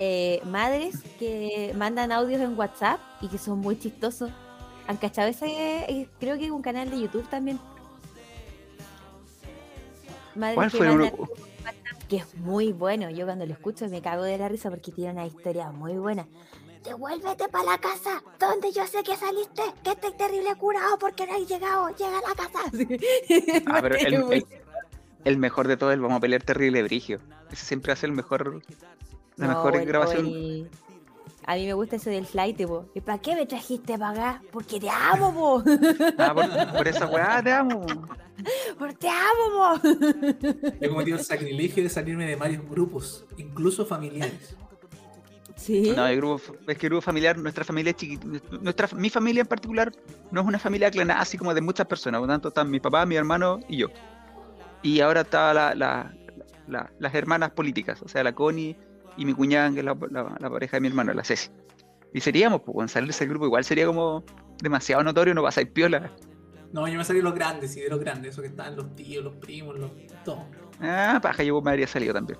Eh, 0.00 0.40
madres 0.46 0.94
que 1.18 1.74
mandan 1.76 2.12
audios 2.12 2.40
en 2.40 2.56
WhatsApp 2.58 3.00
y 3.20 3.28
que 3.28 3.36
son 3.36 3.58
muy 3.58 3.78
chistosos. 3.78 4.30
¿Han 4.86 4.96
cachado 4.96 5.28
ese? 5.28 5.46
eh, 5.46 6.08
creo 6.18 6.38
que 6.38 6.46
es 6.46 6.50
un 6.50 6.62
canal 6.62 6.88
de 6.90 6.98
YouTube 7.00 7.28
también. 7.28 7.58
Madres 10.34 10.54
¿Cuál 10.54 10.70
fue 10.70 10.90
uno? 10.90 11.04
mandan 11.04 11.20
WhatsApp, 11.20 11.47
Que 12.08 12.16
es 12.16 12.34
muy 12.36 12.72
bueno. 12.72 13.10
Yo 13.10 13.26
cuando 13.26 13.44
lo 13.46 13.52
escucho 13.52 13.86
me 13.88 14.00
cago 14.00 14.22
de 14.22 14.38
la 14.38 14.48
risa 14.48 14.70
porque 14.70 14.92
tiene 14.92 15.12
una 15.12 15.26
historia 15.26 15.70
muy 15.70 15.94
buena. 15.98 16.26
Devuélvete 16.84 17.48
para 17.48 17.72
la 17.72 17.78
casa, 17.78 18.22
donde 18.38 18.72
yo 18.72 18.86
sé 18.86 19.02
que 19.02 19.16
saliste, 19.16 19.62
que 19.82 19.90
estoy 19.90 20.12
terrible 20.12 20.54
curado 20.56 20.96
porque 20.98 21.26
no 21.26 21.34
has 21.34 21.46
llegado, 21.46 21.88
llega 21.90 22.18
a 22.18 22.22
la 22.22 22.34
casa. 22.34 22.60
Ah, 23.66 23.80
pero 23.82 23.96
el, 25.24 25.36
mejor 25.38 25.68
de 25.68 25.76
todo 25.76 25.92
es 25.92 26.00
vamos 26.00 26.16
a 26.16 26.20
pelear 26.20 26.42
terrible 26.42 26.82
brigio. 26.84 27.18
Ese 27.50 27.66
siempre 27.66 27.92
hace 27.92 28.06
el 28.06 28.12
mejor, 28.12 28.62
la 29.36 29.46
No, 29.48 29.52
mejor 29.54 29.76
el- 29.76 29.86
grabación. 29.86 30.26
el- 30.26 30.70
A 31.50 31.54
mí 31.54 31.64
me 31.66 31.72
gusta 31.72 31.96
ese 31.96 32.10
del 32.10 32.26
flight, 32.26 32.60
po. 32.66 32.90
¿Y 32.94 33.00
para 33.00 33.18
qué 33.18 33.34
me 33.34 33.46
trajiste 33.46 33.96
para 33.98 34.10
acá? 34.10 34.42
Porque 34.52 34.78
te 34.78 34.90
amo, 34.90 35.32
po. 35.32 35.62
Ah, 36.18 36.34
por, 36.34 36.76
por 36.76 36.86
esa 36.88 37.06
weá 37.06 37.42
te 37.42 37.50
amo. 37.52 37.86
Porque 38.78 38.94
te 38.96 39.08
amo, 39.08 39.80
po. 39.80 39.88
He 40.80 40.88
cometido 40.90 41.16
el 41.16 41.24
sacrilegio 41.24 41.82
de 41.82 41.88
salirme 41.88 42.26
de 42.26 42.36
varios 42.36 42.68
grupos, 42.68 43.24
incluso 43.38 43.86
familiares. 43.86 44.54
Sí. 45.56 45.92
No, 45.96 46.06
el 46.06 46.16
grupo, 46.18 46.40
es 46.68 46.76
que 46.78 46.86
el 46.86 46.90
grupo 46.90 47.00
familiar, 47.02 47.36
nuestra 47.38 47.64
familia 47.64 47.90
es 47.90 47.96
chiquita. 47.96 48.26
Nuestra, 48.60 48.88
mi 48.94 49.08
familia 49.10 49.40
en 49.40 49.46
particular 49.48 49.90
no 50.30 50.42
es 50.42 50.46
una 50.46 50.58
familia 50.58 50.90
clanada 50.90 51.20
así 51.20 51.38
como 51.38 51.54
de 51.54 51.60
muchas 51.62 51.86
personas. 51.86 52.20
Por 52.20 52.28
lo 52.28 52.34
tanto, 52.34 52.48
están 52.48 52.70
mi 52.70 52.78
papá, 52.78 53.06
mi 53.06 53.16
hermano 53.16 53.58
y 53.68 53.78
yo. 53.78 53.88
Y 54.82 55.00
ahora 55.00 55.22
está 55.22 55.52
la, 55.54 55.74
la- 55.74 56.14
la- 56.68 56.92
las 56.98 57.14
hermanas 57.14 57.50
políticas, 57.52 58.02
o 58.02 58.08
sea, 58.08 58.22
la 58.22 58.34
Connie 58.34 58.76
y 59.18 59.24
mi 59.26 59.34
cuñada, 59.34 59.70
que 59.72 59.80
es 59.80 59.84
la, 59.84 59.94
la- 60.10 60.36
la 60.38 60.50
pareja 60.50 60.76
de 60.78 60.80
mi 60.80 60.88
hermano, 60.88 61.12
la 61.12 61.24
Ceci. 61.24 61.50
Y 62.14 62.20
seríamos, 62.22 62.62
pues, 62.62 62.90
salirse 62.90 63.20
del 63.24 63.30
grupo 63.30 63.44
igual 63.46 63.64
sería 63.64 63.84
como 63.86 64.24
demasiado 64.62 65.02
notorio, 65.02 65.34
no 65.34 65.42
pasáis 65.42 65.68
piola. 65.68 66.10
No, 66.72 66.86
yo 66.88 66.98
me 66.98 67.04
salí 67.04 67.20
los 67.20 67.34
grandes, 67.34 67.72
sí, 67.74 67.80
de 67.80 67.88
los 67.88 67.98
grandes, 68.00 68.32
esos 68.32 68.42
que 68.42 68.48
están 68.48 68.76
los 68.76 68.94
tíos, 68.94 69.22
los 69.24 69.34
primos, 69.36 69.78
los. 69.78 69.90
todo. 70.24 70.44
Ah, 70.80 71.18
paja, 71.22 71.42
yo 71.42 71.60
me 71.60 71.70
habría 71.70 71.86
salido 71.86 72.14
también. 72.14 72.38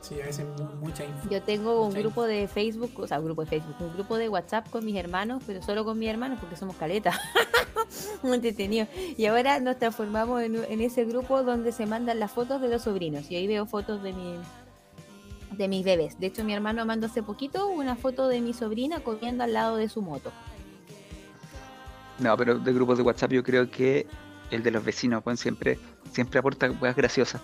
Sí, 0.00 0.20
a 0.20 0.26
veces 0.26 0.44
mu- 0.58 0.64
mucha 0.80 1.04
info. 1.04 1.28
Yo 1.30 1.40
tengo 1.42 1.86
un 1.86 1.94
grupo 1.94 2.24
de 2.24 2.48
Facebook, 2.48 2.90
o 2.96 3.06
sea, 3.06 3.20
un 3.20 3.24
grupo 3.26 3.42
de 3.44 3.48
Facebook, 3.50 3.76
un 3.78 3.94
grupo 3.94 4.16
de 4.16 4.28
WhatsApp 4.28 4.68
con 4.68 4.84
mis 4.84 4.96
hermanos, 4.96 5.42
pero 5.46 5.62
solo 5.62 5.84
con 5.84 5.96
mis 5.98 6.08
hermanos 6.08 6.38
porque 6.40 6.56
somos 6.56 6.74
caletas. 6.76 7.16
Muy 8.22 8.34
entretenido. 8.34 8.86
Y 9.16 9.26
ahora 9.26 9.60
nos 9.60 9.78
transformamos 9.78 10.42
en, 10.42 10.56
en 10.56 10.80
ese 10.80 11.04
grupo 11.04 11.42
donde 11.44 11.70
se 11.70 11.86
mandan 11.86 12.18
las 12.18 12.32
fotos 12.32 12.60
de 12.60 12.68
los 12.68 12.82
sobrinos. 12.82 13.30
Y 13.30 13.36
ahí 13.36 13.46
veo 13.46 13.64
fotos 13.66 14.02
de 14.02 14.12
mi 14.12 14.34
de 15.56 15.68
mis 15.68 15.84
bebés. 15.84 16.18
De 16.18 16.26
hecho, 16.28 16.44
mi 16.44 16.54
hermano 16.54 16.84
mandó 16.86 17.06
hace 17.06 17.22
poquito 17.22 17.68
una 17.68 17.96
foto 17.96 18.28
de 18.28 18.40
mi 18.40 18.54
sobrina 18.54 19.00
comiendo 19.00 19.44
al 19.44 19.52
lado 19.52 19.76
de 19.76 19.88
su 19.88 20.02
moto. 20.02 20.32
No, 22.18 22.36
pero 22.36 22.58
de 22.58 22.72
grupos 22.72 22.98
de 22.98 23.04
WhatsApp 23.04 23.32
yo 23.32 23.42
creo 23.42 23.70
que 23.70 24.06
el 24.50 24.62
de 24.62 24.70
los 24.70 24.84
vecinos, 24.84 25.22
pues, 25.22 25.40
siempre, 25.40 25.78
siempre 26.12 26.38
aporta 26.38 26.68
cosas 26.68 26.96
graciosas. 26.96 27.42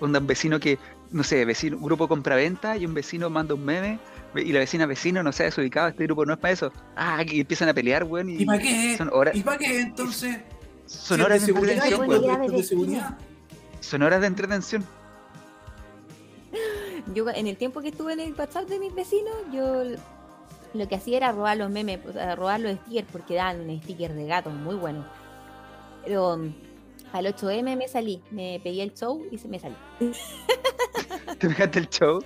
Onda, 0.00 0.18
un 0.18 0.26
vecino 0.26 0.58
que, 0.58 0.78
no 1.10 1.22
sé, 1.22 1.44
vecino, 1.44 1.76
un 1.76 1.84
grupo 1.84 2.08
compra-venta 2.08 2.76
y 2.76 2.86
un 2.86 2.94
vecino 2.94 3.30
manda 3.30 3.54
un 3.54 3.64
meme 3.64 3.98
y 4.34 4.52
la 4.52 4.60
vecina 4.60 4.86
vecino 4.86 5.22
no 5.22 5.32
se 5.32 5.42
ha 5.42 5.46
desubicado, 5.46 5.88
este 5.88 6.04
grupo 6.04 6.24
no 6.24 6.32
es 6.34 6.38
para 6.38 6.52
eso. 6.52 6.72
Ah, 6.96 7.22
y 7.26 7.40
empiezan 7.40 7.68
a 7.68 7.74
pelear, 7.74 8.04
weón, 8.04 8.30
y, 8.30 8.42
¿Y 8.42 8.44
para 8.46 8.58
qué? 8.58 8.96
son 8.96 9.10
horas, 9.12 9.34
¿Y 9.34 9.42
para 9.42 9.58
qué 9.58 9.80
entonces? 9.80 10.38
son 10.86 11.20
horas 11.20 11.46
de 11.46 11.52
entretención, 11.52 12.08
weón. 12.08 13.16
Son 13.80 14.02
horas 14.02 14.20
de 14.20 14.26
entretención. 14.26 14.84
Yo 17.14 17.28
en 17.28 17.46
el 17.46 17.56
tiempo 17.56 17.80
que 17.80 17.88
estuve 17.88 18.12
en 18.12 18.20
el 18.20 18.34
WhatsApp 18.34 18.68
de 18.68 18.78
mis 18.78 18.94
vecinos, 18.94 19.34
yo 19.52 19.82
lo 20.74 20.88
que 20.88 20.94
hacía 20.94 21.16
era 21.16 21.32
robar 21.32 21.56
los 21.56 21.70
memes, 21.70 22.00
o 22.06 22.12
sea, 22.12 22.36
robar 22.36 22.60
los 22.60 22.76
stickers 22.76 23.08
porque 23.10 23.34
daban 23.34 23.68
un 23.68 23.82
sticker 23.82 24.14
de 24.14 24.26
gato 24.26 24.50
muy 24.50 24.76
bueno. 24.76 25.04
Pero 26.04 26.36
mm, 26.36 26.54
al 27.12 27.26
8M 27.26 27.76
me 27.76 27.88
salí, 27.88 28.22
me 28.30 28.60
pegué 28.62 28.82
el 28.82 28.94
show 28.94 29.26
y 29.30 29.38
se 29.38 29.48
me 29.48 29.58
salí. 29.58 29.76
¿Te 31.38 31.48
fijaste 31.48 31.78
el 31.80 31.88
show? 31.88 32.22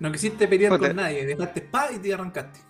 No 0.00 0.10
quisiste 0.10 0.48
pelear 0.48 0.72
Puta. 0.72 0.88
con 0.88 0.96
nadie, 0.96 1.26
dejaste 1.26 1.60
pa 1.62 1.92
y 1.92 1.98
te 1.98 2.14
arrancaste. 2.14 2.60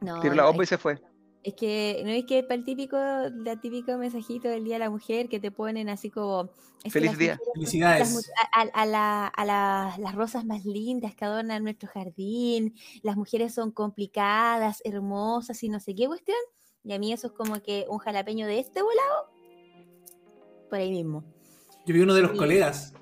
No, 0.00 0.20
Tiró 0.20 0.34
la 0.34 0.44
bomba 0.44 0.64
y 0.64 0.66
se 0.66 0.78
fue. 0.78 0.98
Es 1.42 1.54
que 1.54 2.02
no 2.04 2.10
es 2.10 2.24
que 2.26 2.42
para 2.42 2.56
el 2.56 2.64
típico, 2.64 2.96
la 2.98 3.56
típico 3.60 3.96
mensajito 3.96 4.48
del 4.48 4.64
Día 4.64 4.74
de 4.74 4.80
la 4.80 4.90
Mujer 4.90 5.28
que 5.28 5.40
te 5.40 5.50
ponen 5.50 5.88
así 5.88 6.10
como 6.10 6.50
Feliz 6.90 7.10
las 7.10 7.18
día. 7.18 7.32
mujeres- 7.34 7.38
las 7.46 7.54
Felicidades. 7.54 8.12
mu- 8.12 8.20
a, 8.52 8.60
a- 8.60 8.82
a 8.82 8.86
la- 8.86 9.26
a 9.26 9.44
la- 9.44 9.94
las 9.98 10.14
rosas 10.14 10.44
más 10.44 10.64
lindas 10.64 11.14
que 11.14 11.24
adornan 11.24 11.62
nuestro 11.62 11.88
jardín, 11.88 12.74
las 13.02 13.16
mujeres 13.16 13.54
son 13.54 13.70
complicadas, 13.70 14.82
hermosas 14.84 15.62
y 15.62 15.68
no 15.68 15.80
sé 15.80 15.94
qué 15.94 16.06
cuestión. 16.06 16.36
Y 16.84 16.92
a 16.94 16.98
mí 16.98 17.12
eso 17.12 17.28
es 17.28 17.32
como 17.34 17.60
que 17.62 17.86
un 17.88 17.98
jalapeño 17.98 18.46
de 18.46 18.58
este 18.58 18.82
volado, 18.82 19.30
por 20.68 20.78
ahí 20.78 20.90
mismo. 20.90 21.24
Yo 21.86 21.94
vi 21.94 22.00
uno 22.00 22.14
de 22.14 22.22
los 22.22 22.32
Sí. 22.32 22.36
colegas. 22.38 22.94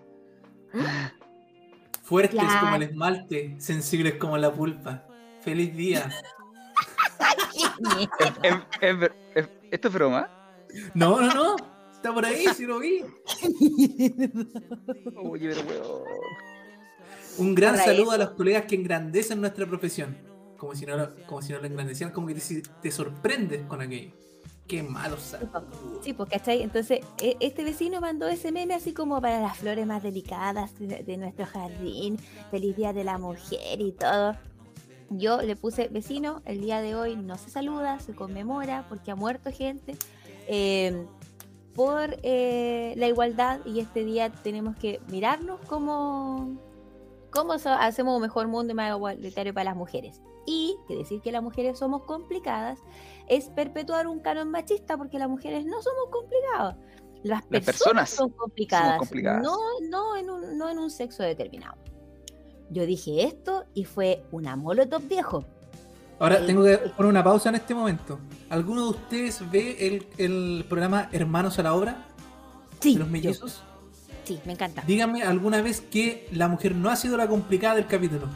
Fuertes 2.03 2.41
como 2.61 2.77
el 2.77 2.83
esmalte, 2.85 3.57
sensibles 3.61 4.15
como 4.15 4.39
la 4.39 4.53
pulpa. 4.53 5.07
Feliz 5.43 5.75
día. 5.77 6.09
¿Esto 9.71 9.89
es 9.89 9.95
broma? 9.95 10.31
No, 10.95 11.21
no, 11.21 11.35
no. 11.35 11.57
Está 11.95 12.15
por 12.15 12.25
ahí, 12.25 12.47
sí 12.55 12.65
lo 12.67 12.79
vi. 12.79 13.03
Oye, 15.17 15.49
pero 15.51 15.63
weón. 15.63 16.03
Un 17.39 17.55
gran 17.55 17.75
Para 17.75 17.85
saludo 17.87 18.13
a 18.13 18.19
los 18.19 18.31
colegas 18.31 18.65
que 18.67 18.75
engrandecen 18.75 19.41
nuestra 19.41 19.67
profesión. 19.67 20.17
Como 20.57 20.75
si 20.75 20.87
no, 20.87 20.97
lo- 20.97 21.15
como 21.27 21.41
si 21.43 21.53
no 21.53 21.61
lo 21.61 21.67
engrandecieran, 21.67 22.13
como 22.13 22.27
que 22.27 22.35
te, 22.35 22.63
te 22.83 22.91
sorprendes 22.91 23.65
con 23.67 23.81
aquello. 23.81 24.13
Qué 24.67 24.83
saludos. 24.83 25.37
Sí, 26.03 26.13
pues, 26.13 26.29
¿cachai? 26.29 26.63
Entonces, 26.63 27.01
e- 27.23 27.37
este 27.41 27.65
vecino 27.65 28.01
mandó 28.01 28.29
ese 28.29 28.53
meme 28.53 28.75
así 28.75 28.93
como 28.93 29.21
para 29.21 29.41
las 29.41 29.57
flores 29.57 29.87
más 29.87 30.03
delicadas 30.03 30.77
de, 30.79 31.03
de 31.05 31.17
nuestro 31.17 31.47
jardín, 31.47 32.19
feliz 32.51 32.77
día 32.77 32.93
de 32.93 33.05
la 33.05 33.19
mujer 33.19 33.81
y 33.81 33.93
todo. 33.93 34.37
Yo 35.11 35.41
le 35.41 35.57
puse 35.57 35.89
vecino, 35.89 36.43
el 36.45 36.61
día 36.61 36.81
de 36.83 36.95
hoy 36.95 37.17
no 37.17 37.39
se 37.39 37.51
saluda, 37.51 37.99
se 38.01 38.15
conmemora 38.15 38.85
porque 38.89 39.11
ha 39.11 39.17
muerto 39.17 39.51
gente 39.51 39.97
eh, 40.47 41.07
por 41.75 42.17
eh, 42.23 42.95
la 42.97 43.07
igualdad 43.07 43.61
y 43.65 43.81
este 43.81 44.05
día 44.05 44.31
tenemos 44.31 44.77
que 44.77 45.01
mirarnos 45.09 45.61
como 45.67 46.59
cómo 47.31 47.53
hacemos 47.53 48.17
un 48.17 48.23
mejor 48.23 48.49
mundo 48.49 48.73
y 48.73 48.75
más 48.75 48.91
igualitario 48.91 49.55
para 49.55 49.65
las 49.65 49.77
mujeres. 49.77 50.21
Y 50.47 50.77
que 50.87 50.97
decir 50.97 51.21
que 51.21 51.31
las 51.31 51.43
mujeres 51.43 51.79
somos 51.79 52.05
complicadas 52.05 52.79
es 53.29 53.51
perpetuar 53.51 54.07
un 54.07 54.21
canon 54.21 54.51
machista 54.51 54.97
porque 54.97 55.19
las 55.19 55.29
mujeres 55.29 55.65
no 55.65 55.83
somos 55.83 56.11
complicadas. 56.11 56.77
Las 57.23 57.43
personas, 57.43 57.65
personas 57.67 58.11
son 58.11 58.31
complicadas, 58.31 58.99
complicadas. 58.99 59.43
No, 59.43 59.59
no, 59.89 60.17
en 60.17 60.31
un, 60.31 60.57
no 60.57 60.69
en 60.71 60.79
un 60.79 60.91
sexo 60.91 61.23
determinado. 61.23 61.77
Yo 62.71 62.85
dije 62.87 63.25
esto 63.25 63.65
y 63.75 63.85
fue 63.85 64.23
una 64.31 64.57
molotov 64.57 65.03
viejo. 65.09 65.45
Ahora 66.19 66.45
tengo 66.45 66.65
que 66.65 66.77
poner 66.97 67.11
una 67.11 67.23
pausa 67.25 67.49
en 67.49 67.55
este 67.55 67.75
momento. 67.75 68.19
¿Alguno 68.51 68.83
de 68.85 68.89
ustedes 68.91 69.51
ve 69.51 69.77
el, 69.87 70.07
el 70.19 70.65
programa 70.69 71.09
Hermanos 71.13 71.59
a 71.59 71.63
la 71.63 71.75
Obra 71.75 72.07
Sí, 72.81 72.95
de 72.95 72.99
los 73.01 73.09
mellizos? 73.09 73.63
sí, 74.25 74.39
me 74.45 74.53
encanta. 74.53 74.83
Díganme 74.87 75.23
alguna 75.23 75.63
vez 75.63 75.81
que 75.81 76.29
la 76.33 76.49
mujer 76.49 76.75
no 76.75 76.91
ha 76.91 76.97
sido 76.97 77.17
la 77.17 77.29
complicada 77.29 77.77
del 77.77 77.87
capítulo. 77.87 78.27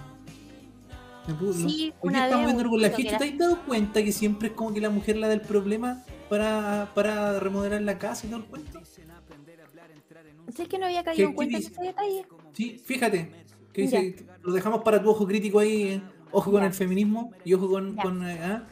Sí, 1.54 1.92
una 2.02 2.24
estamos 2.24 2.46
vez 2.46 2.54
viendo 2.56 2.70
con 2.70 2.82
la 2.82 2.90
gente. 2.90 3.16
¿Te 3.16 3.24
has 3.32 3.38
dado 3.38 3.58
cuenta 3.64 4.02
que 4.02 4.10
siempre 4.12 4.48
es 4.48 4.54
como 4.54 4.72
que 4.74 4.80
la 4.80 4.90
mujer 4.90 5.16
la 5.16 5.28
del 5.28 5.40
problema 5.40 6.02
para, 6.28 6.90
para 6.94 7.38
remodelar 7.38 7.80
la 7.82 7.96
casa 7.98 8.26
y 8.26 8.30
todo 8.30 8.40
el 8.40 8.46
cuento? 8.46 8.80
Sé 10.56 10.66
que 10.66 10.78
no 10.78 10.86
había 10.86 11.00
¿Qué- 11.00 11.10
caído 11.10 11.28
en 11.28 11.34
cuenta 11.34 11.58
ese 11.58 11.70
detalle. 11.80 12.26
Sí, 12.52 12.80
fíjate. 12.84 13.41
Que 13.72 13.82
dice, 13.82 14.26
lo 14.42 14.52
dejamos 14.52 14.82
para 14.82 15.02
tu 15.02 15.10
ojo 15.10 15.26
crítico 15.26 15.58
ahí. 15.58 15.82
eh, 15.94 16.02
Ojo 16.34 16.50
con 16.50 16.60
Ya. 16.62 16.66
el 16.68 16.72
feminismo 16.72 17.30
y 17.44 17.52
ojo 17.54 17.68
con. 17.70 18.26
Eh, 18.26 18.38
ah. 18.42 18.62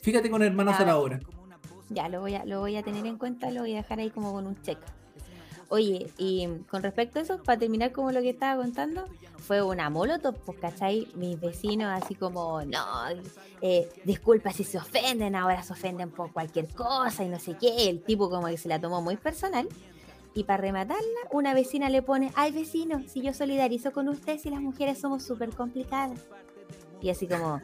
Fíjate 0.00 0.30
con 0.30 0.42
hermanos 0.42 0.78
a 0.80 0.84
la 0.86 0.98
obra. 0.98 1.20
Ya, 1.90 2.08
lo 2.08 2.20
voy, 2.20 2.34
a, 2.34 2.44
lo 2.46 2.60
voy 2.60 2.76
a 2.76 2.82
tener 2.82 3.04
en 3.06 3.18
cuenta, 3.18 3.50
lo 3.50 3.60
voy 3.60 3.74
a 3.74 3.76
dejar 3.76 4.00
ahí 4.00 4.10
como 4.10 4.32
con 4.32 4.46
un 4.46 4.60
check. 4.62 4.78
Oye, 5.68 6.10
y 6.18 6.46
con 6.70 6.82
respecto 6.82 7.18
a 7.18 7.22
eso, 7.22 7.42
para 7.42 7.58
terminar 7.58 7.90
como 7.92 8.10
lo 8.12 8.20
que 8.20 8.30
estaba 8.30 8.62
contando, 8.62 9.04
fue 9.38 9.60
una 9.62 9.90
molotov, 9.90 10.34
pues, 10.44 10.58
¿cachai? 10.58 11.08
Mis 11.14 11.38
vecinos 11.40 11.88
así 12.02 12.14
como, 12.14 12.62
no, 12.64 12.84
eh, 13.60 13.88
disculpa 14.04 14.50
si 14.52 14.64
se 14.64 14.78
ofenden, 14.78 15.34
ahora 15.34 15.62
se 15.62 15.72
ofenden 15.72 16.10
por 16.10 16.32
cualquier 16.32 16.68
cosa 16.68 17.24
y 17.24 17.28
no 17.28 17.38
sé 17.38 17.56
qué. 17.58 17.88
El 17.88 18.02
tipo 18.02 18.30
como 18.30 18.46
que 18.46 18.56
se 18.58 18.68
la 18.68 18.80
tomó 18.80 19.00
muy 19.02 19.16
personal. 19.16 19.68
Y 20.34 20.44
para 20.44 20.60
rematarla, 20.60 21.20
una 21.30 21.54
vecina 21.54 21.88
le 21.88 22.02
pone, 22.02 22.32
ay 22.34 22.50
vecino, 22.50 23.02
si 23.06 23.22
yo 23.22 23.32
solidarizo 23.32 23.92
con 23.92 24.08
usted, 24.08 24.38
si 24.38 24.50
las 24.50 24.60
mujeres 24.60 24.98
somos 24.98 25.22
súper 25.22 25.50
complicadas. 25.50 26.20
Y 27.00 27.10
así 27.10 27.28
como, 27.28 27.60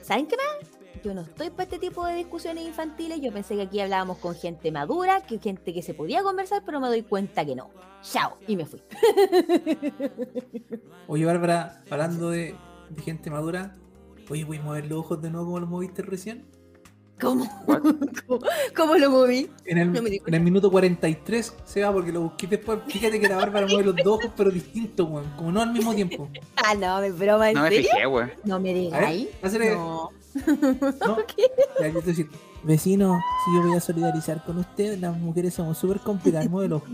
¿saben 0.00 0.26
qué 0.26 0.36
más? 0.36 0.78
Yo 1.04 1.14
no 1.14 1.20
estoy 1.20 1.50
para 1.50 1.64
este 1.64 1.78
tipo 1.78 2.06
de 2.06 2.14
discusiones 2.14 2.66
infantiles. 2.66 3.20
Yo 3.20 3.32
pensé 3.32 3.54
que 3.54 3.62
aquí 3.62 3.80
hablábamos 3.80 4.18
con 4.18 4.34
gente 4.34 4.72
madura, 4.72 5.20
que 5.20 5.38
gente 5.38 5.72
que 5.72 5.82
se 5.82 5.94
podía 5.94 6.22
conversar, 6.22 6.62
pero 6.64 6.80
me 6.80 6.88
doy 6.88 7.02
cuenta 7.02 7.44
que 7.44 7.54
no. 7.54 7.70
Chao. 8.02 8.38
Y 8.46 8.56
me 8.56 8.64
fui. 8.64 8.82
Oye, 11.06 11.24
Bárbara, 11.24 11.82
hablando 11.90 12.30
de, 12.30 12.56
de 12.90 13.02
gente 13.02 13.30
madura. 13.30 13.76
Oye, 14.28 14.44
¿voy 14.44 14.56
a 14.56 14.62
mover 14.62 14.86
los 14.86 14.98
ojos 14.98 15.22
de 15.22 15.30
nuevo 15.30 15.46
como 15.46 15.60
los 15.60 15.68
moviste 15.68 16.02
recién? 16.02 16.46
¿Cómo? 17.20 17.44
¿Cómo, 18.26 18.40
cómo 18.76 18.94
lo 18.96 19.10
moví? 19.10 19.50
En 19.64 19.78
el, 19.78 19.92
No 19.92 20.02
me 20.02 20.10
en 20.24 20.34
el 20.34 20.40
minuto 20.40 20.70
43 20.70 21.54
se 21.64 21.82
va 21.82 21.92
porque 21.92 22.12
lo 22.12 22.22
busqué 22.22 22.46
después. 22.46 22.78
Fíjate 22.86 23.20
que 23.20 23.28
la 23.28 23.36
Bárbara 23.36 23.66
mueve 23.66 23.84
los 23.86 23.96
dos 23.96 24.18
ojos, 24.18 24.30
pero 24.36 24.50
distintos, 24.50 25.08
weón. 25.08 25.30
Como 25.36 25.52
no 25.52 25.62
al 25.62 25.72
mismo 25.72 25.94
tiempo. 25.94 26.28
Ah, 26.56 26.74
no, 26.74 27.00
me 27.00 27.10
broma, 27.10 27.48
¿en 27.50 27.54
No 27.56 27.62
me 27.62 27.70
fijé, 27.70 28.06
weón. 28.06 28.32
No 28.44 28.60
me 28.60 28.70
A 28.70 28.72
ver, 28.74 28.82
digáis. 28.82 29.28
hazle- 29.42 29.74
No. 29.74 30.10
¿No? 31.06 31.16
Ya, 31.80 31.86
yo 31.86 31.86
te 31.86 31.90
voy 31.90 32.02
a 32.02 32.04
decir, 32.04 32.28
vecino, 32.62 33.18
si 33.44 33.54
yo 33.54 33.62
voy 33.66 33.76
a 33.76 33.80
solidarizar 33.80 34.44
con 34.44 34.58
usted, 34.58 34.98
las 34.98 35.16
mujeres 35.16 35.54
somos 35.54 35.78
súper 35.78 36.00
complicadas, 36.00 36.48
mueve 36.50 36.66
el 36.66 36.72
ojo. 36.74 36.86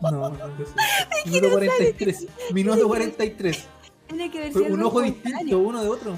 No, 0.00 0.10
no, 0.10 0.30
no. 0.30 0.36
Minuto 1.26 1.50
43. 1.50 2.26
Minuto 2.52 2.86
43. 2.88 3.66
Tiene 4.08 4.30
que 4.30 4.38
ver 4.40 4.52
si 4.52 4.58
un 4.60 4.82
ojo 4.82 5.02
distinto 5.02 5.58
uno 5.58 5.82
de 5.82 5.88
otro. 5.88 6.14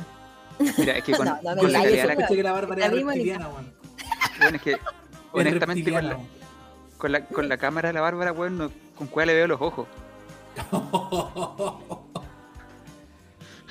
Mira, 0.78 0.92
es 0.98 1.04
que 1.04 1.12
con, 1.16 1.26
No, 1.26 1.38
no 1.42 1.54
me 1.54 1.61
con 1.61 1.72
la 1.72 1.78
digas 1.80 1.82
calidad 1.82 1.90
de 1.90 1.98
eso, 1.98 2.08
la 2.08 2.16
Pensé 2.16 2.36
que 2.36 2.42
la 2.42 2.52
Bárbara 2.52 2.78
era 2.80 2.86
Abrimos 2.90 3.12
el- 3.14 3.18
reptiliana, 3.18 3.48
weón. 3.48 3.74
Bueno, 4.38 4.56
es 4.56 4.62
que 4.62 4.70
Es 4.72 4.78
honestamente 5.32 5.92
con 5.92 6.04
la, 6.04 6.11
reptiliana, 6.11 6.30
con, 6.98 7.12
la, 7.12 7.24
con 7.26 7.48
la 7.48 7.56
cámara 7.56 7.88
de 7.88 7.92
la 7.94 8.00
Bárbara, 8.00 8.32
weón, 8.32 8.58
no- 8.58 8.70
con 8.96 9.06
cuál 9.06 9.26
le 9.28 9.34
veo 9.34 9.46
los 9.46 9.61
ojos. 9.61 9.86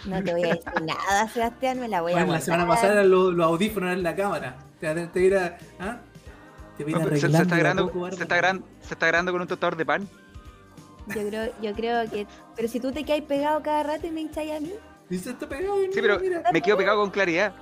No 0.06 0.24
te 0.24 0.32
voy 0.32 0.44
a 0.44 0.48
decir 0.56 0.82
nada, 0.84 1.28
Sebastián, 1.28 1.80
me 1.80 1.88
la 1.90 2.02
voy 2.02 2.14
a 2.14 2.16
Bueno, 2.16 2.32
la 2.34 2.42
semana 2.42 2.66
pasada 2.68 3.04
los, 3.04 3.34
los 3.34 3.46
audífonos 3.46 3.94
en 3.94 4.04
la 4.04 4.16
cámara. 4.16 4.56
Te, 4.80 4.88
¿ah? 5.80 5.98
No, 6.88 7.10
se, 7.18 7.28
está 7.28 7.58
grabando, 7.58 7.92
poco, 7.92 8.10
se, 8.12 8.24
está 8.24 8.38
gran- 8.38 8.64
se 8.82 8.94
está 8.94 9.08
grabando 9.08 9.34
con 9.34 9.42
un 9.42 9.48
tostador 9.48 9.76
de 9.76 9.86
pan. 9.86 10.08
Yo 11.08 11.28
creo, 11.28 11.52
yo 11.62 11.74
creo 11.74 12.10
que. 12.10 12.26
Pero 12.56 12.68
si 12.70 12.80
tú 12.80 12.94
te 12.94 13.04
quedas 13.04 13.22
pegado 13.28 13.62
cada 13.62 13.84
rato 13.84 14.08
y 14.08 14.12
me 14.12 14.22
hincháis 14.22 14.54
a 14.54 14.60
mí. 14.62 14.72
Dice, 15.10 15.32
está 15.32 15.48
pegado. 15.50 15.80
de 15.80 15.92
Sí, 15.92 16.00
pero 16.02 16.20
mira. 16.20 16.44
me 16.54 16.62
quedo 16.62 16.78
pegado 16.78 17.02
con 17.02 17.10
claridad. 17.10 17.54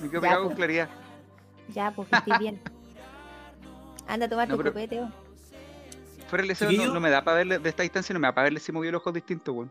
Me 0.00 0.08
quedo 0.08 0.20
Ya, 0.20 0.20
pegado 0.20 0.38
con 0.40 0.48
pues. 0.48 0.56
claridad. 0.56 0.88
Ya, 1.74 1.90
pues 1.90 2.08
que 2.08 2.16
estés 2.16 2.38
bien. 2.38 2.60
Anda 4.06 4.26
a 4.26 4.28
tomar 4.28 4.48
No, 4.48 4.54
tu 4.56 4.62
pero- 4.62 4.72
copete. 4.72 5.00
oh. 5.00 5.10
Fuera 6.28 6.42
el 6.42 6.48
deseo 6.48 6.72
no, 6.72 6.94
no 6.94 7.00
me 7.00 7.10
da 7.10 7.22
para 7.22 7.36
verle 7.38 7.58
de 7.58 7.68
esta 7.68 7.82
distancia, 7.82 8.12
no 8.14 8.18
me 8.20 8.26
da 8.26 8.34
para 8.34 8.44
verle 8.44 8.58
si 8.60 8.72
movió 8.72 8.90
los 8.90 9.00
ojos 9.02 9.12
distintos, 9.12 9.54
weón. 9.54 9.70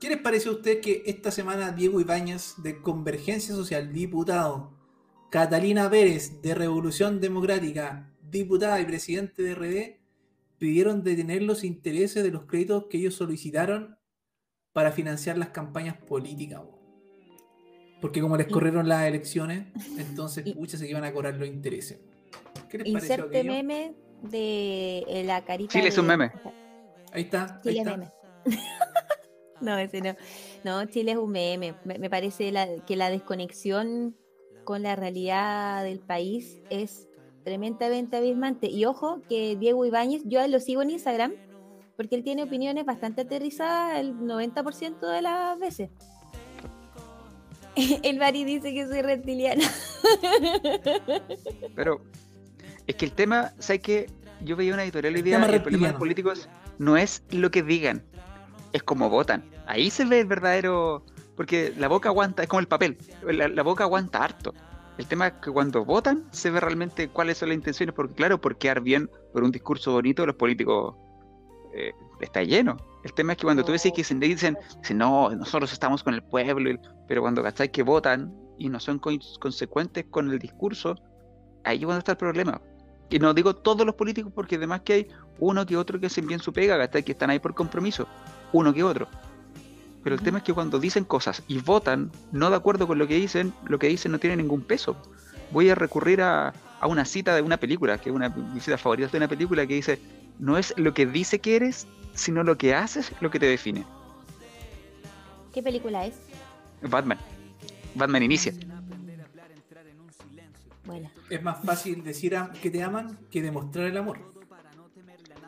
¿Qué 0.00 0.08
les 0.08 0.18
pareció 0.20 0.50
a 0.50 0.54
ustedes 0.54 0.78
que 0.80 1.02
esta 1.06 1.30
semana 1.30 1.70
Diego 1.70 2.00
Ibáñez 2.00 2.54
de 2.62 2.80
Convergencia 2.80 3.54
Social, 3.54 3.92
diputado, 3.92 4.72
Catalina 5.30 5.88
Pérez 5.88 6.42
de 6.42 6.54
Revolución 6.54 7.20
Democrática, 7.20 8.10
diputada 8.28 8.80
y 8.80 8.84
presidente 8.86 9.42
de 9.42 9.54
RD, 9.54 10.00
pidieron 10.58 11.02
detener 11.04 11.42
los 11.42 11.62
intereses 11.62 12.24
de 12.24 12.30
los 12.30 12.46
créditos 12.46 12.86
que 12.90 12.96
ellos 12.98 13.14
solicitaron 13.14 13.96
para 14.72 14.92
financiar 14.92 15.38
las 15.38 15.48
campañas 15.50 15.96
políticas? 15.96 16.60
Porque 18.00 18.20
como 18.20 18.36
les 18.36 18.48
Y- 18.48 18.50
corrieron 18.50 18.88
las 18.88 19.04
elecciones, 19.04 19.66
entonces 19.98 20.52
pucha 20.54 20.76
se 20.78 20.88
iban 20.88 21.04
a 21.04 21.12
cobrar 21.12 21.34
los 21.34 21.48
intereses. 21.48 22.00
¿Qué 22.68 22.78
les 22.78 22.92
pareció 22.92 23.14
Inserte 23.14 23.38
aquello? 23.38 23.52
meme 23.52 23.94
de 24.22 24.98
eh, 25.08 25.24
la 25.24 25.44
carita. 25.44 25.72
Chile 25.72 25.88
es 25.88 25.98
un 25.98 26.06
meme. 26.06 26.32
Ahí 27.12 27.22
está, 27.22 27.56
ahí 27.56 27.60
Chile 27.74 27.78
está. 27.80 27.96
meme. 27.96 28.10
no, 29.60 29.78
ese 29.78 30.00
no. 30.00 30.16
No, 30.64 30.84
Chile 30.86 31.12
es 31.12 31.18
un 31.18 31.30
meme. 31.30 31.74
Me, 31.84 31.98
me 31.98 32.10
parece 32.10 32.50
la- 32.50 32.76
que 32.86 32.96
la 32.96 33.10
desconexión 33.10 34.16
con 34.64 34.82
la 34.82 34.96
realidad 34.96 35.84
del 35.84 35.98
país 36.00 36.60
es 36.70 37.08
tremendamente 37.44 38.16
abismante. 38.16 38.68
Y 38.68 38.84
ojo 38.84 39.20
que 39.28 39.56
Diego 39.56 39.84
Ibáñez, 39.84 40.22
yo 40.24 40.46
lo 40.48 40.60
sigo 40.60 40.82
en 40.82 40.90
Instagram 40.90 41.34
porque 41.96 42.16
él 42.16 42.24
tiene 42.24 42.42
opiniones 42.42 42.84
bastante 42.84 43.22
aterrizadas 43.22 43.98
el 43.98 44.14
90% 44.14 45.00
de 45.00 45.22
las 45.22 45.58
veces. 45.58 45.90
El 48.02 48.18
Bari 48.18 48.44
dice 48.44 48.72
que 48.72 48.86
soy 48.86 49.02
reptiliana. 49.02 49.64
Pero 51.74 52.02
es 52.86 52.96
que 52.96 53.06
el 53.06 53.12
tema, 53.12 53.52
¿sabes 53.58 53.82
qué? 53.82 54.06
Yo 54.42 54.56
veía 54.56 54.74
una 54.74 54.82
editorial 54.82 55.14
hoy 55.14 55.20
El 55.20 55.24
día 55.24 55.38
y 55.38 55.54
el 55.54 55.62
problema 55.62 55.86
de 55.86 55.92
los 55.92 56.00
políticos 56.00 56.48
no 56.78 56.96
es 56.96 57.22
lo 57.30 57.50
que 57.50 57.62
digan, 57.62 58.02
es 58.72 58.82
como 58.82 59.08
votan. 59.08 59.44
Ahí 59.66 59.90
se 59.90 60.04
ve 60.04 60.20
el 60.20 60.26
verdadero. 60.26 61.04
Porque 61.36 61.72
la 61.78 61.88
boca 61.88 62.10
aguanta, 62.10 62.42
es 62.42 62.48
como 62.48 62.60
el 62.60 62.68
papel, 62.68 62.98
la, 63.22 63.48
la 63.48 63.62
boca 63.62 63.84
aguanta 63.84 64.22
harto. 64.22 64.52
El 64.98 65.06
tema 65.06 65.28
es 65.28 65.32
que 65.42 65.50
cuando 65.50 65.84
votan 65.84 66.24
se 66.30 66.50
ve 66.50 66.60
realmente 66.60 67.08
cuáles 67.08 67.38
son 67.38 67.48
las 67.48 67.56
intenciones, 67.56 67.94
porque 67.94 68.14
claro, 68.14 68.38
por 68.38 68.58
quedar 68.58 68.82
bien, 68.82 69.08
por 69.32 69.42
un 69.42 69.50
discurso 69.50 69.92
bonito, 69.92 70.26
los 70.26 70.36
políticos 70.36 70.94
eh, 71.72 71.92
está 72.20 72.42
lleno. 72.42 72.76
El 73.04 73.12
tema 73.14 73.32
es 73.32 73.38
que 73.38 73.44
cuando 73.44 73.64
tú 73.64 73.72
ves 73.72 73.82
que 73.82 73.90
dicen, 73.96 74.20
dicen, 74.20 74.56
dicen, 74.80 74.98
no, 74.98 75.30
nosotros 75.30 75.72
estamos 75.72 76.02
con 76.04 76.14
el 76.14 76.22
pueblo, 76.22 76.78
pero 77.08 77.20
cuando 77.22 77.42
cacháis 77.42 77.70
que 77.70 77.82
votan 77.82 78.32
y 78.58 78.68
no 78.68 78.78
son 78.78 78.98
con- 78.98 79.18
consecuentes 79.40 80.04
con 80.10 80.30
el 80.30 80.38
discurso, 80.38 80.96
ahí 81.64 81.78
es 81.78 81.84
cuando 81.84 81.98
está 81.98 82.12
el 82.12 82.18
problema. 82.18 82.60
Y 83.10 83.18
no 83.18 83.34
digo 83.34 83.54
todos 83.56 83.84
los 83.84 83.94
políticos 83.94 84.32
porque 84.34 84.56
además 84.56 84.82
que 84.82 84.92
hay 84.92 85.08
uno 85.38 85.66
que 85.66 85.76
otro 85.76 85.98
que 86.00 86.06
hacen 86.06 86.26
bien 86.26 86.40
su 86.40 86.52
pega, 86.52 86.78
¿cachai? 86.78 87.02
que 87.02 87.12
están 87.12 87.30
ahí 87.30 87.38
por 87.40 87.54
compromiso, 87.54 88.06
uno 88.52 88.72
que 88.72 88.82
otro. 88.84 89.08
Pero 90.02 90.14
el 90.16 90.22
tema 90.22 90.38
es 90.38 90.44
que 90.44 90.52
cuando 90.52 90.78
dicen 90.78 91.04
cosas 91.04 91.42
y 91.46 91.58
votan 91.60 92.10
no 92.32 92.50
de 92.50 92.56
acuerdo 92.56 92.86
con 92.86 92.98
lo 92.98 93.06
que 93.06 93.14
dicen, 93.16 93.52
lo 93.66 93.78
que 93.78 93.88
dicen 93.88 94.12
no 94.12 94.18
tiene 94.18 94.36
ningún 94.36 94.62
peso. 94.62 94.96
Voy 95.50 95.68
a 95.70 95.74
recurrir 95.74 96.22
a, 96.22 96.52
a 96.80 96.86
una 96.86 97.04
cita 97.04 97.34
de 97.34 97.42
una 97.42 97.56
película, 97.56 97.98
que 97.98 98.10
es 98.10 98.16
una 98.16 98.28
de 98.30 98.40
mis 98.40 98.64
citas 98.64 98.80
favoritas 98.80 99.12
de 99.12 99.18
una 99.18 99.28
película 99.28 99.66
que 99.66 99.74
dice, 99.74 100.00
no 100.38 100.58
es 100.58 100.74
lo 100.76 100.94
que 100.94 101.06
dice 101.06 101.38
que 101.40 101.56
eres, 101.56 101.86
sino 102.14 102.42
lo 102.42 102.56
que 102.58 102.74
haces 102.74 103.12
lo 103.20 103.30
que 103.30 103.38
te 103.38 103.46
define. 103.46 103.84
¿Qué 105.52 105.62
película 105.62 106.06
es? 106.06 106.14
Batman. 106.82 107.18
Batman 107.94 108.22
inicia. 108.22 108.52
Bueno, 110.84 111.10
Es 111.30 111.42
más 111.42 111.62
fácil 111.64 112.02
decir 112.02 112.34
que 112.60 112.70
te 112.70 112.82
aman 112.82 113.18
que 113.30 113.40
demostrar 113.40 113.86
el 113.86 113.96
amor. 113.96 114.18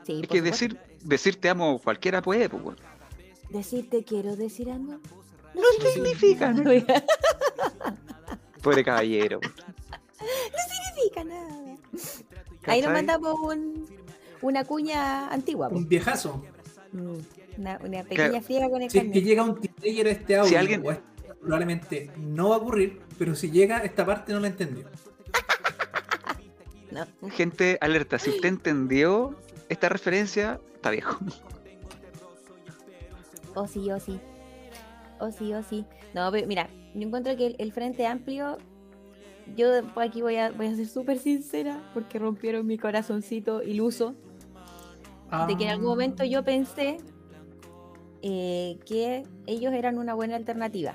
sí. 0.07 0.21
Es 0.23 0.29
que 0.29 0.41
decir, 0.43 0.79
decir 1.03 1.37
te 1.41 1.49
amo 1.49 1.79
cualquiera 1.81 2.23
puede, 2.23 2.49
pues, 2.49 2.63
weón. 2.63 2.77
Decir 3.51 3.91
te 3.91 4.05
quiero 4.05 4.37
decir 4.37 4.71
amor. 4.71 5.01
No 5.55 5.91
significa, 5.93 6.53
¿no? 6.53 6.71
Pobre 8.63 8.85
caballero. 8.85 9.41
weón. 9.41 9.55
significa 10.95 11.25
nada. 11.25 11.77
Ahí 12.67 12.81
nos 12.81 12.89
¿Cachai? 12.89 12.93
mandamos 12.93 13.39
un, 13.41 13.74
una 14.45 14.65
cuña 14.65 15.29
antigua. 15.29 15.69
Un 15.69 15.89
viejazo. 15.89 16.43
Mm, 16.93 17.17
Una, 17.59 17.79
una 17.85 18.03
pequeña 18.05 18.41
friega 18.43 18.69
con 18.69 18.83
el 18.83 18.91
Si 18.91 18.99
es 18.99 19.11
que 19.13 19.23
llega 19.23 19.43
un 19.43 19.61
teenager 19.61 20.07
a 20.09 20.11
este 20.11 20.37
audio, 20.37 20.49
Si 20.51 20.57
alguien- 20.57 20.85
o 20.87 20.91
este- 20.91 21.05
probablemente 21.41 22.11
no 22.19 22.49
va 22.51 22.57
a 22.57 22.59
ocurrir, 22.59 23.01
pero 23.19 23.35
si 23.35 23.51
llega, 23.51 23.79
esta 23.79 24.05
parte 24.05 24.33
no 24.33 24.41
la 24.41 24.49
entendió. 24.49 24.87
No. 26.91 27.07
Gente, 27.31 27.77
alerta, 27.81 28.21
si 28.21 28.31
usted 28.31 28.49
entendió 28.49 29.35
esta 29.69 29.89
referencia, 29.89 30.61
está 30.77 30.91
viejo. 30.91 31.19
O 33.55 33.67
sí, 33.67 33.91
o 33.91 33.99
sí. 33.99 34.21
O 35.19 35.31
sí, 35.33 35.53
o 35.55 35.63
sí. 35.65 35.85
No, 36.15 36.31
pero 36.31 36.47
mira, 36.47 36.69
yo 36.95 37.03
encuentro 37.03 37.37
que 37.37 37.47
el, 37.47 37.57
el 37.59 37.73
Frente 37.73 38.07
Amplio, 38.07 38.59
yo 39.57 39.71
después 39.73 40.09
aquí 40.09 40.23
voy 40.23 40.37
a, 40.37 40.53
voy 40.53 40.67
a 40.69 40.77
ser 40.77 40.87
súper 40.87 41.19
sincera, 41.19 41.83
porque 41.95 42.19
rompieron 42.21 42.65
mi 42.67 42.79
corazoncito 42.79 43.61
iluso, 43.63 44.15
de 45.47 45.57
que 45.57 45.65
en 45.65 45.71
algún 45.71 45.87
momento 45.89 46.25
yo 46.25 46.43
pensé 46.45 46.99
eh, 48.23 48.79
que 48.87 49.25
ellos 49.47 49.73
eran 49.73 49.99
una 49.99 50.15
buena 50.15 50.37
alternativa. 50.37 50.95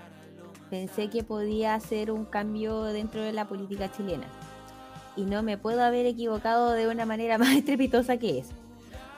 Pensé 0.70 1.10
que 1.10 1.24
podía 1.24 1.76
hacer 1.76 2.12
un 2.12 2.26
cambio 2.26 2.84
dentro 2.84 3.22
de 3.22 3.34
la 3.34 3.48
política 3.48 3.92
chilena. 3.92 4.28
Y 5.16 5.24
no 5.24 5.44
me 5.44 5.58
puedo 5.58 5.84
haber 5.84 6.06
equivocado 6.06 6.72
de 6.72 6.88
una 6.88 7.06
manera 7.06 7.38
más 7.40 7.50
estrepitosa 7.56 8.18
que 8.18 8.40
es. 8.40 8.50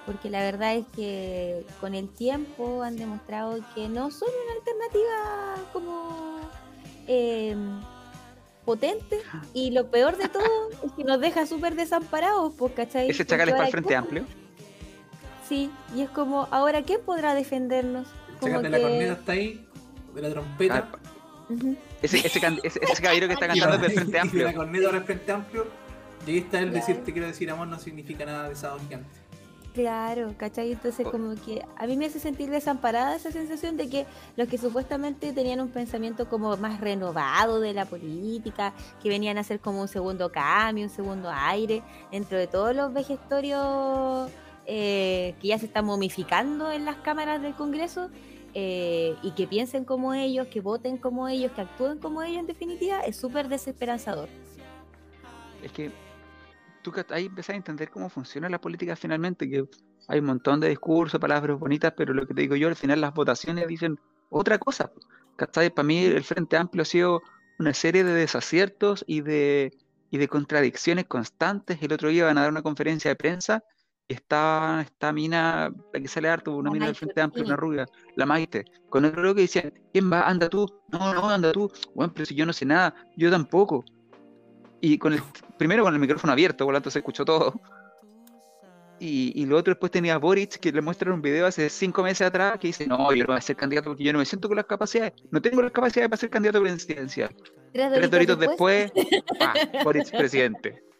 Porque 0.05 0.29
la 0.29 0.39
verdad 0.39 0.75
es 0.75 0.85
que 0.95 1.63
con 1.79 1.93
el 1.93 2.09
tiempo 2.09 2.81
han 2.81 2.95
demostrado 2.97 3.59
que 3.75 3.87
no 3.87 4.09
son 4.09 4.29
una 4.29 4.53
alternativa 4.59 5.69
como 5.71 6.39
eh, 7.07 7.55
potente. 8.65 9.19
Y 9.53 9.71
lo 9.71 9.91
peor 9.91 10.17
de 10.17 10.27
todo 10.27 10.69
es 10.83 10.91
que 10.93 11.03
nos 11.03 11.19
deja 11.19 11.45
súper 11.45 11.75
desamparados, 11.75 12.53
pues, 12.57 12.73
¿cachai? 12.73 13.09
Ese 13.09 13.25
chacal 13.25 13.49
es 13.49 13.53
para 13.55 13.65
el 13.67 13.71
Frente 13.71 13.87
¿quién- 13.89 13.99
Amplio. 13.99 14.25
Sí, 15.51 15.69
y 15.93 15.99
es 16.01 16.09
como, 16.11 16.47
ahora, 16.49 16.81
¿quién 16.83 17.01
podrá 17.05 17.33
defendernos? 17.33 18.07
Como 18.39 18.61
la 18.61 18.69
que- 18.71 18.81
corneta 18.81 19.11
hasta 19.11 19.31
ahí, 19.33 19.67
de 20.15 20.21
la 20.21 20.29
trompeta. 20.29 20.87
Ah, 20.93 20.97
Ujú. 21.49 21.75
Ese, 22.01 22.25
ese, 22.25 22.39
can- 22.39 22.57
ese, 22.63 22.79
ese 22.81 23.01
caballero 23.03 23.27
que 23.27 23.33
está 23.33 23.47
cantando 23.49 23.75
la- 23.75 23.81
del 23.81 23.91
Frente 23.91 24.17
Amplio. 24.21 24.45
la 24.45 24.53
corneta 24.53 24.91
del 24.93 25.03
Frente 25.03 25.31
Amplio. 25.33 25.67
Y 26.25 26.31
ahí 26.31 26.37
está 26.37 26.59
el 26.59 26.67
Ya. 26.69 26.75
decir 26.75 27.03
te 27.03 27.11
quiero 27.11 27.27
decir 27.27 27.51
amor 27.51 27.67
no 27.67 27.77
significa 27.79 28.25
nada 28.25 28.47
de 28.47 28.55
sábado 28.55 28.79
gigante. 28.79 29.09
Claro, 29.73 30.33
¿cachai? 30.37 30.71
Entonces 30.71 31.05
Oh. 31.05 31.11
como 31.11 31.35
que 31.35 31.65
a 31.77 31.85
mí 31.85 31.97
me 31.97 32.05
hace 32.05 32.21
sentir 32.21 32.49
desamparada 32.49 33.13
esa 33.17 33.29
sensación 33.31 33.75
de 33.75 33.89
que 33.89 34.05
los 34.37 34.47
que 34.47 34.57
supuestamente 34.57 35.33
tenían 35.33 35.59
un 35.59 35.67
pensamiento 35.69 36.29
como 36.29 36.55
más 36.55 36.79
renovado 36.79 37.59
de 37.59 37.73
la 37.73 37.83
política, 37.83 38.71
que 39.03 39.09
venían 39.09 39.37
a 39.37 39.41
hacer 39.41 39.59
como 39.59 39.81
un 39.81 39.89
segundo 39.89 40.31
cambio, 40.31 40.85
un 40.85 40.89
segundo 40.89 41.29
aire, 41.29 41.83
dentro 42.09 42.37
de 42.37 42.47
todos 42.47 42.73
los 42.73 42.93
vejestorios 42.93 44.29
eh, 44.65 45.35
que 45.41 45.49
ya 45.49 45.57
se 45.57 45.65
están 45.65 45.85
momificando 45.85 46.71
en 46.71 46.85
las 46.85 46.97
cámaras 46.97 47.41
del 47.41 47.53
Congreso, 47.53 48.09
eh, 48.53 49.15
y 49.23 49.31
que 49.31 49.47
piensen 49.47 49.85
como 49.85 50.13
ellos, 50.13 50.47
que 50.47 50.59
voten 50.59 50.97
como 50.97 51.29
ellos, 51.29 51.51
que 51.53 51.61
actúen 51.61 51.99
como 51.99 52.21
ellos 52.21 52.39
en 52.39 52.47
definitiva, 52.47 52.99
es 53.01 53.15
súper 53.15 53.47
desesperanzador. 53.47 54.27
Es 55.63 55.71
que 55.71 55.91
tú 56.81 56.91
ahí 57.09 57.27
empezás 57.27 57.53
a 57.53 57.57
entender 57.57 57.89
cómo 57.89 58.09
funciona 58.09 58.49
la 58.49 58.59
política 58.59 58.95
finalmente, 58.95 59.49
que 59.49 59.63
hay 60.07 60.19
un 60.19 60.25
montón 60.25 60.59
de 60.59 60.67
discursos, 60.67 61.19
palabras 61.19 61.57
bonitas, 61.59 61.93
pero 61.95 62.13
lo 62.13 62.27
que 62.27 62.33
te 62.33 62.41
digo 62.41 62.55
yo, 62.57 62.67
al 62.67 62.75
final 62.75 62.99
las 62.99 63.13
votaciones 63.13 63.67
dicen 63.67 63.99
otra 64.29 64.57
cosa. 64.57 64.91
¿Cachai? 65.37 65.69
Para 65.69 65.87
mí 65.87 66.03
el 66.03 66.23
Frente 66.23 66.57
Amplio 66.57 66.81
ha 66.81 66.85
sido 66.85 67.21
una 67.57 67.73
serie 67.73 68.03
de 68.03 68.13
desaciertos 68.13 69.05
y 69.07 69.21
de, 69.21 69.71
y 70.09 70.17
de 70.17 70.27
contradicciones 70.27 71.05
constantes. 71.05 71.81
El 71.81 71.93
otro 71.93 72.09
día 72.09 72.25
van 72.25 72.37
a 72.37 72.41
dar 72.41 72.51
una 72.51 72.61
conferencia 72.61 73.09
de 73.09 73.15
prensa 73.15 73.63
y 74.07 74.13
está 74.13 74.81
esta 74.81 75.13
mina, 75.13 75.71
la 75.93 75.99
que 75.99 76.07
sale 76.07 76.27
harto, 76.29 76.55
una 76.55 76.69
La 76.69 76.73
mina 76.73 76.85
del 76.87 76.95
Frente 76.95 77.21
Amplio, 77.21 77.45
una 77.45 77.55
rubia, 77.55 77.85
la 78.15 78.25
Maite, 78.25 78.65
con 78.89 79.05
el 79.05 79.11
otro 79.11 79.33
que 79.33 79.41
decían, 79.41 79.73
¿quién 79.93 80.11
va? 80.11 80.23
Anda 80.23 80.49
tú. 80.49 80.67
No, 80.89 81.13
no, 81.13 81.29
anda 81.29 81.51
tú. 81.51 81.71
Bueno, 81.95 82.11
pero 82.13 82.25
si 82.25 82.35
yo 82.35 82.45
no 82.45 82.53
sé 82.53 82.65
nada, 82.65 82.93
yo 83.15 83.31
tampoco. 83.31 83.85
Y 84.81 84.97
con 84.97 85.13
el, 85.13 85.21
primero 85.57 85.83
con 85.83 85.93
el 85.93 85.99
micrófono 85.99 86.33
abierto, 86.33 86.65
por 86.65 86.73
lo 86.73 86.77
tanto 86.77 86.91
se 86.91 86.99
escuchó 86.99 87.23
todo. 87.23 87.53
Y, 88.99 89.31
y 89.33 89.45
lo 89.45 89.57
otro 89.57 89.71
después 89.73 89.91
tenía 89.91 90.15
a 90.15 90.17
Boric, 90.17 90.59
que 90.59 90.71
le 90.71 90.81
muestran 90.81 91.13
un 91.13 91.21
video 91.21 91.47
hace 91.47 91.69
cinco 91.69 92.03
meses 92.03 92.27
atrás, 92.27 92.59
que 92.59 92.67
dice, 92.67 92.85
no, 92.85 93.13
yo 93.13 93.23
no 93.23 93.27
voy 93.27 93.37
a 93.37 93.41
ser 93.41 93.55
candidato 93.55 93.89
porque 93.91 94.03
yo 94.03 94.13
no 94.13 94.19
me 94.19 94.25
siento 94.25 94.47
con 94.47 94.57
las 94.57 94.65
capacidades, 94.65 95.13
no 95.31 95.41
tengo 95.41 95.61
las 95.61 95.71
capacidades 95.71 96.09
para 96.09 96.19
ser 96.19 96.29
candidato 96.29 96.61
presidencial. 96.61 97.35
Tres 97.73 97.91
Tres 97.93 98.11
doritos 98.11 98.37
después, 98.37 98.91
¡pah! 99.39 99.53
Boric 99.83 100.11
presidente. 100.11 100.83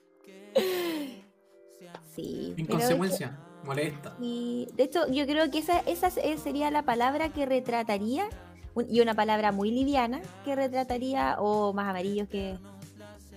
Sí. 2.16 2.54
En 2.58 2.66
consecuencia, 2.66 3.38
molesta. 3.64 4.16
Y 4.22 4.68
de 4.76 4.84
hecho, 4.84 5.08
yo 5.08 5.26
creo 5.26 5.50
que 5.50 5.60
esa, 5.60 5.80
esa 5.82 6.10
se- 6.10 6.38
sería 6.38 6.70
la 6.72 6.84
palabra 6.84 7.30
que 7.30 7.46
retrataría, 7.46 8.28
un- 8.74 8.86
y 8.90 9.00
una 9.02 9.14
palabra 9.14 9.52
muy 9.52 9.72
liviana, 9.72 10.22
que 10.46 10.56
retrataría, 10.56 11.38
o 11.40 11.74
más 11.74 11.88
amarillo 11.90 12.28
que. 12.28 12.58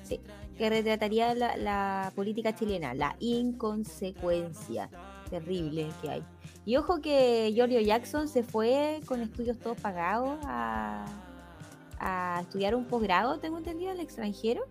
Sí, 0.03 0.21
que 0.59 0.69
retrataría 0.71 1.35
la, 1.35 1.57
la 1.57 2.13
política 2.15 2.55
chilena, 2.55 2.95
la 2.95 3.17
inconsecuencia 3.21 4.89
terrible 5.31 5.89
que 6.03 6.11
hay. 6.11 6.23
Y 6.67 6.77
ojo 6.77 7.01
que 7.01 7.51
Giorgio 7.55 7.81
Jackson 7.81 8.29
se 8.29 8.43
fue 8.43 9.01
con 9.07 9.21
estudios 9.21 9.59
todos 9.59 9.79
pagados 9.81 10.39
a, 10.45 11.05
a 11.99 12.41
estudiar 12.43 12.75
un 12.75 12.85
posgrado, 12.87 13.39
tengo 13.39 13.59
entendido, 13.59 13.91
en 13.93 13.99
el 13.99 14.05
extranjero. 14.05 14.65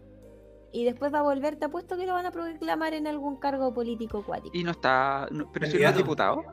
Y 0.74 0.84
después 0.86 1.14
va 1.14 1.20
a 1.20 1.22
volver, 1.22 1.56
te 1.56 1.66
apuesto 1.66 1.96
que 1.96 2.06
lo 2.08 2.14
van 2.14 2.26
a 2.26 2.32
proclamar 2.32 2.94
en 2.96 3.06
algún 3.08 3.36
cargo 3.38 3.74
político 3.74 4.18
acuático. 4.18 4.58
Y 4.58 4.64
no 4.64 4.72
está, 4.72 5.28
no- 5.32 5.50
pero 5.52 5.68
si 5.68 5.78
no 5.78 5.88
es 5.88 5.96
diputado. 5.96 6.44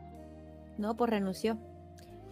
No, 0.78 0.94
pues 0.94 1.10
renunció. 1.10 1.56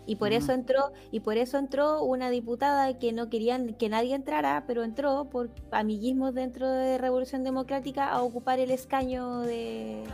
Y 0.06 0.16
por 0.16 0.30
Mm. 0.30 0.34
eso 0.34 0.52
entró, 0.52 0.92
y 1.10 1.20
por 1.20 1.36
eso 1.38 1.58
entró 1.58 2.02
una 2.02 2.30
diputada 2.30 2.98
que 2.98 3.12
no 3.12 3.28
querían 3.28 3.74
que 3.74 3.88
nadie 3.88 4.14
entrara, 4.14 4.64
pero 4.66 4.82
entró 4.84 5.24
por 5.30 5.50
amiguismos 5.70 6.34
dentro 6.34 6.68
de 6.70 6.98
Revolución 6.98 7.42
Democrática 7.42 8.08
a 8.10 8.22
ocupar 8.22 8.58
el 8.58 8.70
escaño 8.70 9.40
de 9.40 10.04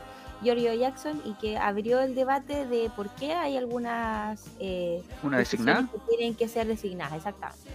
Giorgio 0.43 0.75
Jackson 0.75 1.23
y 1.25 1.35
que 1.35 1.57
abrió 1.59 2.01
el 2.01 2.15
debate 2.17 2.67
de 2.67 2.91
por 2.97 3.09
qué 3.11 3.35
hay 3.35 3.57
algunas 3.57 4.45
eh, 4.59 5.03
Una 5.23 5.39
designada, 5.39 5.89
que 5.93 5.99
tienen 6.17 6.35
que 6.35 6.49
ser 6.49 6.67
designadas, 6.67 7.15
exactamente. 7.15 7.69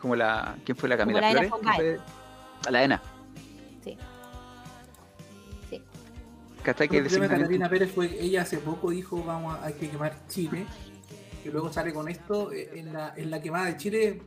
como 0.00 0.14
la, 0.16 0.56
¿quién 0.64 0.76
fue 0.76 0.88
la 0.88 0.96
Camila 0.96 1.20
la 1.20 1.30
Ena 1.32 1.42
Flores? 1.56 2.00
A 2.66 2.70
la 2.70 2.84
ENA. 2.84 3.02
Sí. 3.82 3.96
Sí. 5.68 5.82
¿Cachai? 6.62 6.88
Que 6.88 6.98
el 6.98 7.04
problema 7.06 7.28
de 7.28 7.40
Catalina 7.40 7.68
Pérez 7.68 7.92
fue 7.92 8.08
que 8.10 8.20
ella 8.20 8.42
hace 8.42 8.58
poco 8.58 8.90
dijo 8.90 9.22
vamos 9.24 9.56
a, 9.58 9.66
hay 9.66 9.74
que 9.74 9.88
quemar 9.88 10.26
Chile. 10.28 10.66
Y 11.44 11.48
luego 11.48 11.72
sale 11.72 11.92
con 11.92 12.08
esto. 12.08 12.52
eh, 12.52 12.70
En 12.74 12.92
la, 12.92 13.14
en 13.16 13.30
la 13.30 13.40
quemada 13.40 13.66
de 13.66 13.76
Chile 13.76 14.22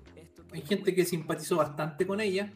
hay 0.52 0.62
gente 0.62 0.96
que 0.96 1.06
simpatizó 1.06 1.58
bastante 1.58 2.08
con 2.08 2.20
ella. 2.22 2.52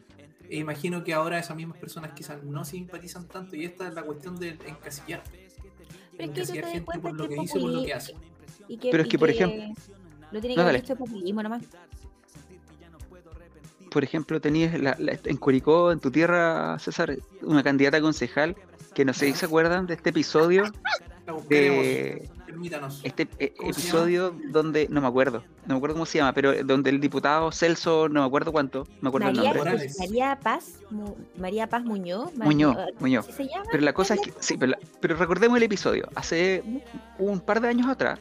E 0.50 0.56
imagino 0.56 1.04
que 1.04 1.12
ahora 1.14 1.38
esas 1.38 1.56
mismas 1.56 1.78
personas 1.78 2.12
quizás 2.12 2.42
no 2.42 2.64
simpatizan 2.64 3.28
tanto. 3.28 3.54
Y 3.54 3.64
esta 3.64 3.86
es 3.88 3.94
la 3.94 4.02
cuestión 4.02 4.36
de 4.36 4.50
encasillar. 4.66 5.22
Pero 6.16 6.32
es 6.32 6.50
que 6.50 6.62
gente 6.62 6.98
por 6.98 7.12
lo 7.12 7.28
que 7.28 7.34
dice, 7.36 7.60
por 7.60 7.70
lo 7.70 7.84
que 7.84 7.94
hace. 7.94 8.14
y 8.66 8.76
que- 8.78 8.90
Pero 8.90 9.02
es 9.02 9.06
y 9.06 9.10
que, 9.10 9.18
por 9.18 9.30
ejemplo- 9.30 9.62
Lo 10.32 10.40
tiene 10.40 10.56
que 10.56 10.62
dale. 10.62 10.80
dicho 10.80 10.96
populismo 10.96 11.42
nomás. 11.42 11.62
Por 13.90 14.04
ejemplo, 14.04 14.40
tenías 14.40 14.78
la- 14.80 14.96
la- 14.98 15.18
en 15.24 15.36
Curicó, 15.36 15.92
en 15.92 16.00
tu 16.00 16.10
tierra, 16.10 16.78
César, 16.78 17.16
una 17.42 17.62
candidata 17.62 17.96
a 17.98 18.00
concejal 18.00 18.56
que 18.94 19.04
no 19.04 19.12
sé 19.14 19.26
si 19.26 19.34
se 19.34 19.46
acuerdan 19.46 19.86
de 19.86 19.94
este 19.94 20.10
episodio, 20.10 20.64
de 21.48 22.28
Permítanos. 22.46 23.00
este 23.04 23.28
eh, 23.38 23.52
¿Cómo 23.56 23.72
se 23.72 23.80
episodio 23.80 24.34
donde, 24.50 24.88
no 24.88 25.00
me 25.00 25.06
acuerdo, 25.06 25.44
no 25.66 25.74
me 25.74 25.76
acuerdo 25.76 25.94
cómo 25.96 26.06
se 26.06 26.18
llama, 26.18 26.32
pero 26.32 26.52
donde 26.64 26.90
el 26.90 27.00
diputado 27.00 27.52
Celso, 27.52 28.08
no 28.08 28.20
me 28.22 28.26
acuerdo 28.26 28.50
cuánto, 28.50 28.84
no 28.84 29.02
me 29.02 29.08
acuerdo 29.08 29.28
el 29.28 29.36
nombre, 29.36 29.58
Morales. 29.58 29.96
María 29.98 30.38
Paz, 30.42 30.80
Mu- 30.90 31.14
María 31.36 31.68
Paz 31.68 31.84
Muñoz. 31.84 32.34
Muñoz, 32.36 32.76
Muñoz. 32.98 33.26
¿sí 33.26 33.32
se 33.32 33.48
llama? 33.48 33.64
Pero 33.70 33.84
la 33.84 33.92
cosa 33.92 34.14
es 34.14 34.20
que, 34.22 34.32
sí, 34.40 34.56
pero, 34.56 34.72
la- 34.72 34.78
pero 35.00 35.16
recordemos 35.16 35.56
el 35.58 35.62
episodio. 35.64 36.08
Hace 36.14 36.62
un 37.18 37.40
par 37.40 37.60
de 37.60 37.68
años 37.68 37.88
atrás, 37.88 38.18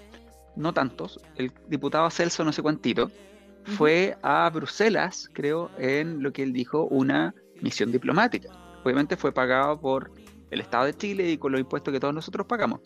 no 0.55 0.73
tantos, 0.73 1.19
el 1.37 1.51
diputado 1.69 2.09
Celso, 2.09 2.43
no 2.43 2.51
sé 2.51 2.61
cuántito, 2.61 3.09
fue 3.75 4.17
a 4.23 4.49
Bruselas, 4.49 5.29
creo, 5.33 5.69
en 5.77 6.23
lo 6.23 6.31
que 6.31 6.43
él 6.43 6.53
dijo, 6.53 6.83
una 6.85 7.33
misión 7.61 7.91
diplomática. 7.91 8.49
Obviamente 8.83 9.17
fue 9.17 9.31
pagado 9.31 9.79
por 9.79 10.11
el 10.51 10.61
Estado 10.61 10.85
de 10.85 10.95
Chile 10.95 11.29
y 11.31 11.37
con 11.37 11.51
los 11.51 11.59
impuestos 11.59 11.91
que 11.93 11.99
todos 11.99 12.13
nosotros 12.13 12.47
pagamos. 12.47 12.79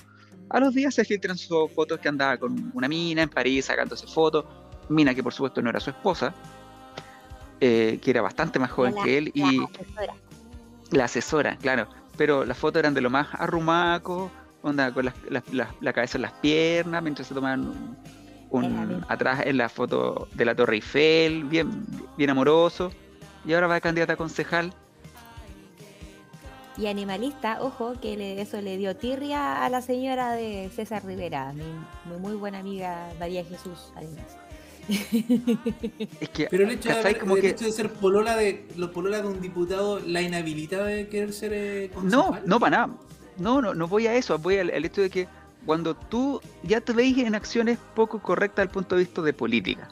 A 0.49 0.59
los 0.59 0.73
días 0.73 0.95
se 0.95 1.05
filtran 1.05 1.37
sus 1.37 1.71
fotos 1.71 1.99
que 1.99 2.09
andaba 2.09 2.37
con 2.37 2.71
una 2.73 2.87
mina 2.87 3.21
en 3.21 3.29
París 3.29 3.65
sacándose 3.65 4.07
fotos, 4.07 4.45
mina 4.89 5.13
que 5.13 5.21
por 5.23 5.33
supuesto 5.33 5.61
no 5.61 5.69
era 5.69 5.79
su 5.79 5.91
esposa, 5.91 6.33
eh, 7.59 7.99
que 8.01 8.09
era 8.11 8.21
bastante 8.21 8.57
más 8.59 8.71
joven 8.71 8.95
La- 8.95 9.03
que 9.03 9.17
él 9.17 9.31
la 9.35 9.51
y 9.53 9.57
asesora. 9.59 10.13
la 10.91 11.03
asesora, 11.05 11.57
claro. 11.57 11.87
Pero 12.17 12.43
las 12.45 12.57
fotos 12.57 12.79
eran 12.79 12.93
de 12.93 13.01
lo 13.01 13.09
más 13.09 13.27
arrumaco, 13.33 14.31
onda 14.63 14.91
con 14.93 15.05
las- 15.05 15.15
las- 15.29 15.53
las- 15.53 15.69
la 15.79 15.93
cabeza 15.93 16.17
en 16.17 16.23
las 16.23 16.33
piernas, 16.33 17.01
mientras 17.03 17.27
se 17.27 17.33
tomaban 17.33 17.97
un, 18.51 19.03
atrás 19.07 19.41
en 19.45 19.57
la 19.57 19.69
foto 19.69 20.27
de 20.33 20.45
la 20.45 20.53
Torre 20.55 20.75
Eiffel, 20.75 21.45
bien, 21.45 21.85
bien 22.17 22.29
amoroso. 22.29 22.91
Y 23.45 23.53
ahora 23.53 23.67
va 23.67 23.73
de 23.75 23.81
candidata 23.81 24.13
a 24.13 24.17
concejal. 24.17 24.73
Y 26.77 26.87
animalista, 26.87 27.57
ojo, 27.61 27.93
que 28.01 28.15
le- 28.15 28.41
eso 28.41 28.61
le 28.61 28.77
dio 28.77 28.95
tirria 28.95 29.65
a 29.65 29.69
la 29.69 29.81
señora 29.81 30.31
de 30.33 30.69
César 30.73 31.03
Rivera, 31.05 31.51
mi, 31.53 31.63
mi 32.09 32.17
muy 32.19 32.33
buena 32.35 32.59
amiga 32.59 33.09
María 33.19 33.43
Jesús, 33.43 33.91
además. 33.95 34.25
Es 36.19 36.29
que, 36.29 36.47
Pero 36.49 36.63
el 36.63 36.71
hecho, 36.71 36.89
de, 36.89 36.95
haber- 36.95 37.19
Como 37.19 37.35
el 37.35 37.41
que- 37.41 37.49
hecho 37.49 37.65
de 37.65 37.71
ser 37.71 37.91
polola 37.91 38.35
de, 38.35 38.67
lo 38.77 38.91
polola 38.91 39.21
de 39.21 39.27
un 39.27 39.41
diputado 39.41 39.99
la 39.99 40.21
inhabilita 40.21 40.83
de 40.83 41.07
querer 41.07 41.33
ser 41.33 41.51
eh, 41.53 41.91
No, 42.03 42.37
no 42.45 42.59
para 42.59 42.77
nada. 42.87 42.93
No, 43.37 43.61
no, 43.61 43.73
no 43.73 43.87
voy 43.87 44.07
a 44.07 44.15
eso. 44.15 44.37
Voy 44.39 44.57
al, 44.57 44.69
al 44.71 44.83
hecho 44.85 45.01
de 45.01 45.09
que 45.09 45.27
cuando 45.65 45.95
tú 45.95 46.41
ya 46.63 46.81
te 46.81 46.93
veis 46.93 47.17
en 47.17 47.35
acciones 47.35 47.77
poco 47.95 48.21
correctas 48.21 48.63
desde 48.63 48.69
el 48.69 48.73
punto 48.73 48.95
de 48.95 49.03
vista 49.03 49.21
de 49.21 49.33
política, 49.33 49.87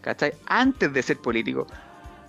¿cachai? 0.00 0.32
Antes 0.46 0.92
de 0.92 1.02
ser 1.02 1.18
político, 1.18 1.66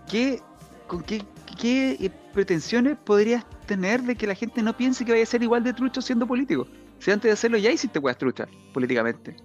¿qué, 0.10 0.42
con 0.88 1.04
qué, 1.04 1.24
eh, 1.64 2.10
pretensiones 2.34 2.98
podrías 2.98 3.46
tener 3.66 4.02
de 4.04 4.16
que 4.16 4.28
la 4.28 4.36
gente 4.36 4.62
no 4.62 4.76
piense 4.76 5.06
que 5.06 5.12
vaya 5.12 5.24
a 5.24 5.28
ser 5.28 5.44
igual 5.44 5.64
de 5.64 5.74
trucho 5.74 6.02
siendo 6.02 6.26
político? 6.26 6.68
Si 7.00 7.12
antes 7.12 7.30
de 7.30 7.34
hacerlo 7.34 7.58
ya 7.58 7.72
hiciste 7.72 8.00
weas 8.00 8.18
truchas 8.18 8.48
políticamente. 8.74 9.36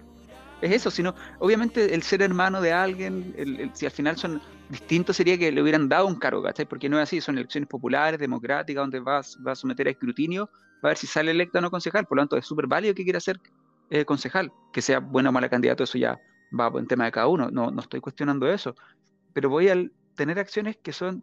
Es 0.61 0.73
eso, 0.73 0.91
sino, 0.91 1.15
obviamente 1.41 1.95
el 1.95 2.03
ser 2.03 2.23
hermano 2.23 2.61
de 2.61 2.73
alguien, 2.73 3.71
si 3.75 3.85
al 3.85 3.93
final 3.93 4.17
son 4.17 4.41
distintos 4.71 5.17
sería 5.17 5.37
que 5.37 5.53
le 5.53 5.61
hubieran 5.61 5.89
dado 5.89 6.07
un 6.07 6.15
cargo, 6.15 6.43
¿cachai? 6.43 6.65
Porque 6.65 6.89
no 6.89 6.97
es 6.99 7.03
así, 7.03 7.21
son 7.21 7.37
elecciones 7.37 7.69
populares, 7.69 8.19
democráticas, 8.19 8.83
donde 8.83 9.01
vas, 9.01 9.39
va 9.47 9.53
a 9.53 9.57
someter 9.57 9.89
a 9.89 9.91
escrutinio, 9.91 10.49
va 10.85 10.91
a 10.91 10.93
ver 10.93 10.99
si 10.99 11.07
sale 11.07 11.31
electo 11.31 11.59
o 11.59 11.61
no 11.63 11.71
concejal, 11.71 12.05
por 12.07 12.17
lo 12.17 12.23
tanto 12.23 12.37
es 12.37 12.47
súper 12.47 12.67
válido 12.67 12.95
que 12.95 13.05
quiera 13.05 13.21
ser 13.21 13.41
eh, 13.91 14.05
concejal, 14.05 14.53
que 14.73 14.83
sea 14.83 14.99
buena 15.01 15.31
o 15.31 15.33
mala 15.33 15.49
candidato, 15.49 15.85
eso 15.85 15.99
ya 15.99 16.21
va 16.59 16.71
en 16.79 16.87
tema 16.87 17.07
de 17.07 17.13
cada 17.13 17.27
uno, 17.29 17.51
no, 17.51 17.71
no 17.71 17.81
estoy 17.81 18.01
cuestionando 18.01 18.47
eso, 18.49 18.75
pero 19.33 19.49
voy 19.49 19.69
a 19.69 19.77
tener 20.15 20.39
acciones 20.39 20.77
que 20.77 20.93
son, 20.93 21.23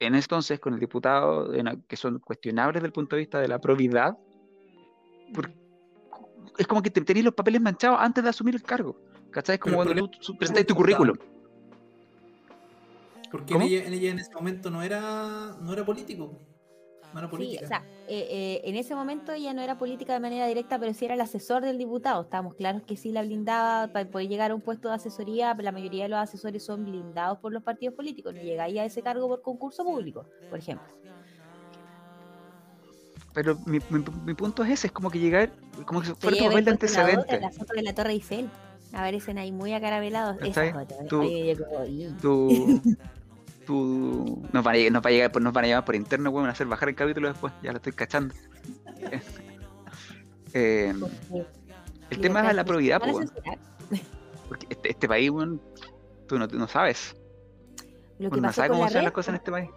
en 0.00 0.14
ese 0.14 0.24
entonces, 0.26 0.60
con 0.60 0.74
el 0.74 0.80
diputado, 0.80 1.54
en 1.54 1.82
que 1.88 1.96
son 1.96 2.18
cuestionables 2.18 2.74
desde 2.74 2.86
el 2.86 2.92
punto 2.92 3.16
de 3.16 3.20
vista 3.20 3.40
de 3.40 3.48
la 3.48 3.58
probidad, 3.58 4.16
por- 5.32 5.50
es 6.56 6.66
como 6.66 6.82
que 6.82 6.90
te 6.90 7.00
tenéis 7.02 7.24
los 7.24 7.34
papeles 7.34 7.60
manchados 7.60 7.98
antes 8.00 8.22
de 8.24 8.30
asumir 8.30 8.54
el 8.54 8.62
cargo, 8.62 8.96
¿cachai? 9.30 9.54
Es 9.54 9.60
como 9.60 9.78
Pero 9.78 9.94
cuando 9.94 10.10
tú 10.10 10.36
presentas 10.36 10.66
tu 10.66 10.74
currículum. 10.74 11.16
Porque 13.30 13.54
en 13.54 13.62
ella, 13.62 13.84
en 13.84 13.92
ella 13.92 14.10
en 14.10 14.18
ese 14.18 14.34
momento 14.34 14.70
no 14.70 14.82
era, 14.82 15.56
no 15.60 15.72
era 15.72 15.84
político. 15.84 16.40
Sí, 17.50 17.56
o 17.62 17.66
sea, 17.68 17.86
eh, 18.06 18.26
eh, 18.30 18.60
en 18.64 18.76
ese 18.76 18.94
momento 18.94 19.32
ella 19.32 19.54
no 19.54 19.62
era 19.62 19.78
política 19.78 20.12
de 20.12 20.20
manera 20.20 20.46
directa, 20.46 20.78
pero 20.78 20.92
sí 20.94 21.04
era 21.04 21.14
el 21.14 21.20
asesor 21.20 21.62
del 21.62 21.78
diputado. 21.78 22.22
Estábamos 22.22 22.54
claros 22.54 22.82
que 22.84 22.96
sí 22.96 23.12
la 23.12 23.22
blindaba 23.22 23.88
para 23.92 24.08
poder 24.10 24.28
llegar 24.28 24.50
a 24.50 24.54
un 24.54 24.62
puesto 24.62 24.88
de 24.88 24.94
asesoría. 24.96 25.54
La 25.58 25.72
mayoría 25.72 26.04
de 26.04 26.08
los 26.10 26.18
asesores 26.18 26.64
son 26.64 26.84
blindados 26.84 27.38
por 27.38 27.52
los 27.52 27.62
partidos 27.62 27.94
políticos. 27.94 28.34
No 28.34 28.42
llegáis 28.42 28.78
a 28.78 28.84
ese 28.84 29.02
cargo 29.02 29.28
por 29.28 29.40
concurso 29.42 29.84
público, 29.84 30.26
por 30.48 30.58
ejemplo. 30.58 30.88
Pero 33.34 33.56
mi, 33.66 33.78
mi- 33.90 34.04
mi 34.24 34.34
punto 34.34 34.64
es 34.64 34.70
ese, 34.70 34.86
es 34.88 34.92
como 34.92 35.10
que 35.10 35.18
llegar, 35.18 35.52
como 35.86 36.00
que 36.00 36.14
fuera 36.14 36.36
tu 36.36 36.44
papel 36.44 36.64
de 36.64 36.70
antecedente. 36.72 37.40
La 37.40 37.50
foto 37.50 37.74
de 37.74 37.82
la 37.82 37.92
Torre 37.94 38.12
Eiffel. 38.12 38.50
Aparecen 38.92 39.38
ahí 39.38 39.52
muy 39.52 39.74
acarabelados. 39.74 40.36
Esa 40.42 40.72
foto. 40.72 40.94
Tu, 41.08 41.16
tu, 43.68 44.42
nos, 44.50 44.64
van 44.64 44.74
a, 44.76 44.90
nos, 44.90 45.02
va 45.04 45.08
a 45.08 45.12
llegar, 45.12 45.42
nos 45.42 45.52
van 45.52 45.64
a 45.64 45.68
llevar 45.68 45.84
por 45.84 45.94
interno, 45.94 46.30
weón, 46.30 46.48
a 46.48 46.52
hacer 46.52 46.66
bajar 46.66 46.88
el 46.88 46.94
capítulo 46.94 47.28
después, 47.28 47.52
ya 47.62 47.70
lo 47.70 47.76
estoy 47.76 47.92
cachando. 47.92 48.34
Eh, 50.54 50.94
Porque 51.28 51.46
el 52.10 52.20
tema 52.22 52.48
es 52.48 52.56
la 52.56 52.64
probidad, 52.64 53.00
po, 53.00 53.08
weón, 53.08 53.28
censurar. 53.28 53.58
porque 54.48 54.66
este, 54.70 54.90
este 54.92 55.06
país, 55.06 55.28
weón, 55.30 55.60
tú 56.26 56.38
no, 56.38 56.46
no 56.46 56.66
sabes, 56.66 57.14
Lo 58.18 58.30
que 58.30 58.38
uno 58.38 58.42
no 58.42 58.42
pasó 58.48 58.56
sabe 58.62 58.68
con 58.68 58.76
cómo 58.78 58.84
la 58.86 58.90
son 58.90 58.98
red, 59.00 59.04
las 59.04 59.12
cosas 59.12 59.28
en 59.28 59.34
este 59.34 59.50
país. 59.50 59.68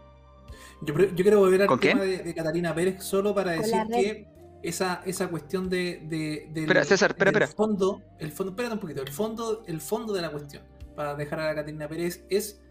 Yo, 0.84 0.98
yo 0.98 1.14
quiero 1.24 1.40
volver 1.40 1.64
al 1.64 1.68
¿Con 1.68 1.80
tema 1.82 2.04
de, 2.04 2.20
de 2.20 2.34
Catalina 2.34 2.74
Pérez 2.74 3.04
solo 3.04 3.36
para 3.36 3.52
decir 3.52 3.82
que 3.92 4.28
esa, 4.64 5.02
esa 5.06 5.28
cuestión 5.28 5.70
de, 5.70 6.00
de- 6.08 6.62
Espera, 6.62 6.86
César, 6.86 7.12
espera, 7.12 7.32
del 7.32 7.42
espera. 7.44 7.58
fondo, 7.58 8.02
el 8.18 8.32
fondo, 8.32 8.52
espérate 8.52 8.76
un 8.76 8.80
poquito, 8.80 9.02
el 9.02 9.12
fondo, 9.12 9.64
el 9.68 9.82
fondo 9.82 10.14
de 10.14 10.22
la 10.22 10.32
cuestión, 10.32 10.64
para 10.96 11.16
dejar 11.16 11.42
a 11.42 11.54
Catalina 11.54 11.90
Pérez, 11.90 12.24
es, 12.30 12.62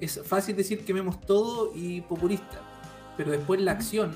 es 0.00 0.20
fácil 0.24 0.56
decir 0.56 0.84
quememos 0.84 1.20
todo 1.20 1.72
y 1.74 2.00
populista, 2.02 2.60
pero 3.16 3.30
después 3.30 3.60
la 3.60 3.72
acción, 3.72 4.12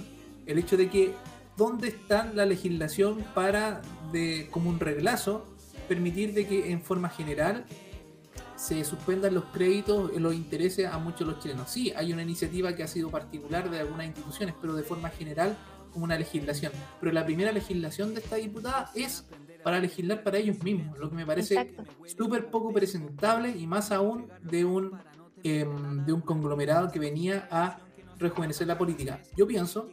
el 0.46 0.58
hecho 0.58 0.76
de 0.76 0.88
que 0.88 1.14
¿dónde 1.56 1.88
está 1.88 2.30
la 2.32 2.46
legislación 2.46 3.24
para, 3.34 3.82
de, 4.12 4.48
como 4.50 4.70
un 4.70 4.80
reglazo, 4.80 5.46
permitir 5.88 6.34
de 6.34 6.46
que 6.46 6.72
en 6.72 6.82
forma 6.82 7.08
general 7.08 7.64
se 8.56 8.84
suspendan 8.84 9.34
los 9.34 9.44
créditos, 9.46 10.12
los 10.20 10.34
intereses 10.34 10.86
a 10.86 10.98
muchos 10.98 11.20
de 11.20 11.26
los 11.26 11.42
chilenos? 11.42 11.70
Sí, 11.70 11.92
hay 11.94 12.12
una 12.12 12.22
iniciativa 12.22 12.74
que 12.74 12.82
ha 12.82 12.88
sido 12.88 13.10
particular 13.10 13.70
de 13.70 13.80
algunas 13.80 14.06
instituciones, 14.06 14.54
pero 14.60 14.74
de 14.74 14.82
forma 14.82 15.10
general 15.10 15.56
como 15.92 16.04
una 16.04 16.18
legislación. 16.18 16.72
Pero 17.00 17.12
la 17.12 17.24
primera 17.24 17.52
legislación 17.52 18.14
de 18.14 18.20
esta 18.20 18.36
diputada 18.36 18.90
es 18.94 19.26
para 19.62 19.78
legislar 19.78 20.22
para 20.24 20.38
ellos 20.38 20.62
mismos, 20.62 20.98
lo 20.98 21.08
que 21.08 21.14
me 21.14 21.24
parece 21.24 21.76
súper 22.04 22.50
poco 22.50 22.72
presentable 22.72 23.50
y 23.50 23.66
más 23.66 23.92
aún 23.92 24.28
de 24.42 24.64
un, 24.64 24.98
em, 25.44 26.04
de 26.04 26.12
un 26.12 26.20
conglomerado 26.20 26.90
que 26.90 26.98
venía 26.98 27.48
a 27.50 27.78
rejuvenecer 28.18 28.66
la 28.66 28.78
política. 28.78 29.20
Yo 29.36 29.46
pienso 29.46 29.90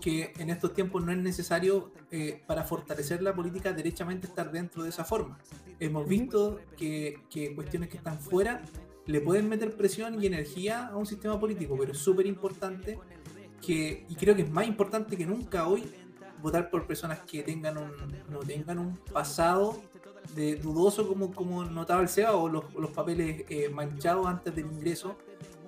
que 0.00 0.32
en 0.38 0.50
estos 0.50 0.74
tiempos 0.74 1.04
no 1.04 1.12
es 1.12 1.18
necesario 1.18 1.92
eh, 2.10 2.42
para 2.46 2.64
fortalecer 2.64 3.22
la 3.22 3.34
política 3.34 3.72
derechamente 3.72 4.26
estar 4.26 4.52
dentro 4.52 4.82
de 4.82 4.90
esa 4.90 5.04
forma. 5.04 5.38
Hemos 5.80 6.06
visto 6.06 6.60
que, 6.76 7.20
que 7.30 7.54
cuestiones 7.54 7.88
que 7.88 7.96
están 7.96 8.20
fuera 8.20 8.60
le 9.06 9.20
pueden 9.20 9.48
meter 9.48 9.76
presión 9.76 10.22
y 10.22 10.26
energía 10.26 10.88
a 10.88 10.96
un 10.96 11.06
sistema 11.06 11.38
político, 11.38 11.76
pero 11.78 11.92
es 11.92 11.98
súper 11.98 12.26
importante 12.26 12.98
que, 13.64 14.04
y 14.08 14.14
creo 14.14 14.34
que 14.36 14.42
es 14.42 14.50
más 14.50 14.66
importante 14.66 15.16
que 15.16 15.26
nunca 15.26 15.66
hoy, 15.66 15.90
votar 16.42 16.68
por 16.68 16.86
personas 16.86 17.20
que 17.20 17.42
tengan 17.42 17.78
un, 17.78 17.90
no 18.28 18.40
tengan 18.40 18.78
un 18.78 18.96
pasado 18.96 19.80
de 20.34 20.56
dudoso 20.56 21.06
como, 21.06 21.32
como 21.32 21.64
notaba 21.64 22.02
el 22.02 22.08
SEBA 22.08 22.34
o 22.34 22.48
los, 22.48 22.72
los 22.74 22.90
papeles 22.90 23.44
eh, 23.48 23.68
manchados 23.68 24.26
antes 24.26 24.54
del 24.54 24.66
ingreso. 24.66 25.16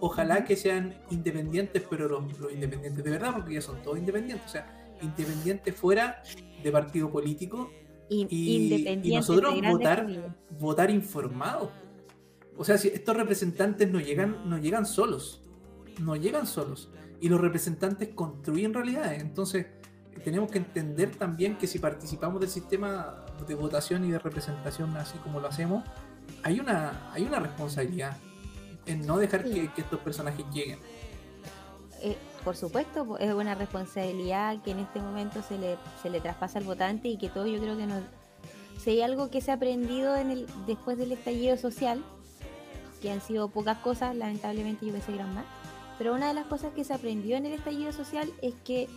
Ojalá 0.01 0.45
que 0.45 0.57
sean 0.57 1.01
independientes, 1.11 1.83
pero 1.89 2.09
los, 2.09 2.39
los, 2.39 2.53
independientes 2.53 3.03
de 3.03 3.11
verdad, 3.11 3.35
porque 3.35 3.55
ya 3.55 3.63
son 3.63 3.83
todos 3.83 3.99
independientes, 3.99 4.47
o 4.47 4.51
sea, 4.51 4.97
independientes 5.01 5.75
fuera 5.75 6.23
de 6.63 6.73
partido 6.73 7.11
político 7.11 7.71
y, 8.09 8.27
y 9.03 9.15
nosotros 9.15 9.55
votar, 9.69 10.07
votar 10.59 10.91
informados. 10.91 11.71
O 12.57 12.65
sea, 12.65 12.79
si 12.79 12.89
estos 12.89 13.17
representantes 13.17 13.91
no 13.91 14.01
llegan, 14.01 14.49
no 14.49 14.59
llegan 14.59 14.87
solos, 14.87 15.43
no 16.01 16.17
llegan 16.17 16.47
solos 16.47 16.91
y 17.21 17.29
los 17.29 17.41
representantes 17.41 18.11
construyen 18.15 18.75
realidades. 18.75 19.21
Entonces, 19.21 19.67
tenemos 20.25 20.51
que 20.51 20.59
entender 20.59 21.11
también 21.17 21.59
que 21.59 21.67
si 21.67 21.79
participamos 21.79 22.41
del 22.41 22.49
sistema 22.49 23.26
de 23.47 23.55
votación 23.55 24.05
y 24.05 24.11
de 24.11 24.19
representación 24.19 24.97
así 24.97 25.19
como 25.19 25.41
lo 25.41 25.49
hacemos, 25.49 25.85
hay 26.43 26.61
una, 26.61 27.11
hay 27.13 27.25
una 27.25 27.41
responsabilidad 27.41 28.17
en 28.87 29.07
no 29.07 29.19
dejar 29.19 29.45
que, 29.45 29.71
estos 29.77 30.01
personajes 30.01 30.45
lleguen. 30.53 30.79
Eh, 32.03 32.17
por 32.45 32.57
supuesto, 32.57 33.19
es 33.19 33.33
una 33.33 33.55
responsabilidad 33.55 34.63
que 34.63 34.71
en 34.71 34.79
este 34.79 35.01
momento 35.01 35.43
se 35.43 35.59
le, 35.59 35.77
se 36.03 36.11
le 36.11 36.21
traspasa 36.21 36.59
al 36.59 36.65
votante 36.65 37.09
y 37.09 37.17
que 37.17 37.29
todo 37.29 37.47
yo 37.47 37.61
creo 37.61 37.77
que 37.77 37.87
no... 37.87 37.97
Si 38.79 38.91
hay 38.91 39.03
algo 39.03 39.31
que 39.31 39.41
se 39.41 39.51
ha 39.51 39.55
aprendido 39.55 40.15
en 40.17 40.31
el, 40.31 40.47
después 40.67 40.99
del 40.99 41.13
estallido 41.13 41.57
social, 41.57 42.05
que 43.01 43.11
han 43.11 43.21
sido 43.21 43.49
pocas 43.49 43.79
cosas, 43.79 44.15
lamentablemente 44.15 44.87
yo 44.87 44.93
pensé 44.93 45.09
que 45.09 45.15
eran 45.15 45.35
más, 45.35 45.45
pero 45.99 46.15
una 46.15 46.29
de 46.29 46.35
las 46.35 46.47
cosas 46.47 46.73
que 46.75 46.85
se 46.85 46.95
aprendió 46.95 47.37
en 47.37 47.47
el 47.47 47.55
estallido 47.55 47.93
social 47.93 48.31
es 48.43 48.55
que 48.65 48.89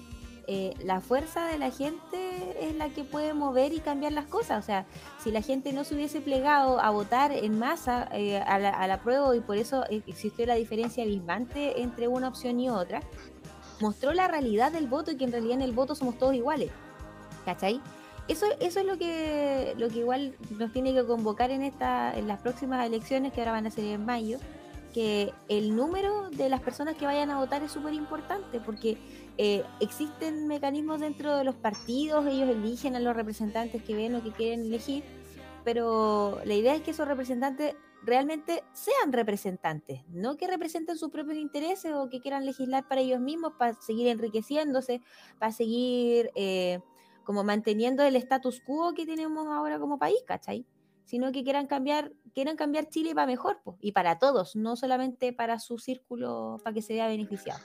eh, 0.51 0.73
la 0.83 0.99
fuerza 0.99 1.45
de 1.45 1.59
la 1.59 1.69
gente 1.69 2.17
es 2.59 2.73
la 2.73 2.89
que 2.89 3.03
puede 3.03 3.35
mover 3.35 3.71
y 3.71 3.81
cambiar 3.81 4.13
las 4.13 4.25
cosas. 4.25 4.63
O 4.63 4.65
sea, 4.65 4.87
si 5.23 5.29
la 5.29 5.43
gente 5.43 5.73
no 5.73 5.83
se 5.83 5.93
hubiese 5.93 6.21
plegado 6.21 6.79
a 6.79 6.89
votar 6.89 7.31
en 7.31 7.59
masa 7.59 8.09
eh, 8.13 8.39
a, 8.39 8.57
la, 8.57 8.71
a, 8.71 8.87
la, 8.87 8.99
prueba 8.99 9.35
y 9.35 9.41
por 9.41 9.57
eso 9.57 9.85
existió 10.07 10.47
la 10.47 10.55
diferencia 10.55 11.03
abismante 11.03 11.83
entre 11.83 12.07
una 12.07 12.29
opción 12.29 12.59
y 12.59 12.67
otra, 12.67 13.01
mostró 13.79 14.11
la 14.11 14.27
realidad 14.27 14.71
del 14.71 14.87
voto 14.87 15.11
y 15.11 15.17
que 15.17 15.25
en 15.25 15.33
realidad 15.33 15.53
en 15.53 15.61
el 15.61 15.71
voto 15.71 15.93
somos 15.93 16.17
todos 16.17 16.33
iguales. 16.33 16.71
¿Cachai? 17.45 17.79
Eso, 18.27 18.47
eso 18.59 18.79
es 18.79 18.85
lo 18.87 18.97
que, 18.97 19.75
lo 19.77 19.87
que 19.89 19.99
igual 19.99 20.35
nos 20.57 20.73
tiene 20.73 20.95
que 20.95 21.05
convocar 21.05 21.51
en, 21.51 21.61
esta, 21.61 22.17
en 22.17 22.27
las 22.27 22.39
próximas 22.39 22.87
elecciones 22.87 23.33
que 23.33 23.41
ahora 23.41 23.51
van 23.51 23.67
a 23.67 23.71
ser 23.71 23.85
en 23.85 24.03
mayo 24.03 24.39
que 24.93 25.33
el 25.47 25.75
número 25.75 26.29
de 26.29 26.49
las 26.49 26.61
personas 26.61 26.95
que 26.95 27.05
vayan 27.05 27.29
a 27.29 27.39
votar 27.39 27.63
es 27.63 27.71
súper 27.71 27.93
importante 27.93 28.59
porque 28.59 28.97
eh, 29.37 29.63
existen 29.79 30.47
mecanismos 30.47 30.99
dentro 30.99 31.37
de 31.37 31.43
los 31.43 31.55
partidos, 31.55 32.25
ellos 32.25 32.49
eligen 32.49 32.95
a 32.95 32.99
los 32.99 33.15
representantes 33.15 33.83
que 33.83 33.95
ven 33.95 34.15
o 34.15 34.23
que 34.23 34.31
quieren 34.31 34.61
elegir, 34.65 35.03
pero 35.63 36.39
la 36.45 36.53
idea 36.53 36.75
es 36.75 36.81
que 36.81 36.91
esos 36.91 37.07
representantes 37.07 37.75
realmente 38.03 38.63
sean 38.73 39.11
representantes, 39.11 40.01
no 40.09 40.37
que 40.37 40.47
representen 40.47 40.97
sus 40.97 41.09
propios 41.09 41.37
intereses 41.37 41.93
o 41.93 42.09
que 42.09 42.21
quieran 42.21 42.45
legislar 42.45 42.87
para 42.87 43.01
ellos 43.01 43.19
mismos, 43.19 43.53
para 43.57 43.73
seguir 43.81 44.07
enriqueciéndose, 44.07 45.01
para 45.37 45.51
seguir 45.51 46.31
eh, 46.35 46.79
como 47.23 47.43
manteniendo 47.43 48.03
el 48.03 48.15
status 48.15 48.61
quo 48.61 48.93
que 48.93 49.05
tenemos 49.05 49.47
ahora 49.47 49.79
como 49.79 49.99
país, 49.99 50.19
¿cachai? 50.25 50.65
Sino 51.09 51.31
que 51.31 51.43
quieran 51.43 51.65
cambiar, 51.65 52.11
quieran 52.35 52.55
cambiar 52.55 52.87
Chile 52.87 53.15
para 53.15 53.25
mejor, 53.25 53.61
pues, 53.63 53.77
y 53.81 53.93
para 53.93 54.19
todos, 54.19 54.55
no 54.55 54.75
solamente 54.75 55.33
para 55.33 55.57
su 55.57 55.79
círculo, 55.79 56.57
para 56.63 56.75
que 56.75 56.83
se 56.83 56.93
vea 56.93 57.07
beneficiado. 57.07 57.61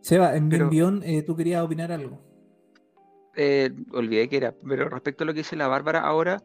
Seba, 0.00 0.34
en 0.34 0.48
Pero, 0.48 0.70
eh, 1.02 1.20
tú 1.20 1.36
querías 1.36 1.62
opinar 1.62 1.92
algo. 1.92 2.22
Eh, 3.34 3.70
olvidé 3.92 4.30
que 4.30 4.38
era, 4.38 4.54
pero 4.66 4.88
respecto 4.88 5.24
a 5.24 5.26
lo 5.26 5.34
que 5.34 5.40
dice 5.40 5.56
la 5.56 5.68
Bárbara 5.68 6.00
ahora, 6.00 6.42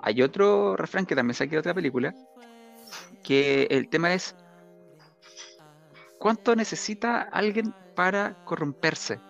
hay 0.00 0.20
otro 0.22 0.76
refrán 0.76 1.06
que 1.06 1.14
también 1.14 1.36
saqué 1.36 1.52
de 1.52 1.58
otra 1.58 1.74
película, 1.74 2.12
que 3.22 3.68
el 3.70 3.88
tema 3.88 4.14
es 4.14 4.34
¿cuánto 6.18 6.56
necesita 6.56 7.22
alguien 7.22 7.72
para 7.94 8.44
corromperse? 8.44 9.20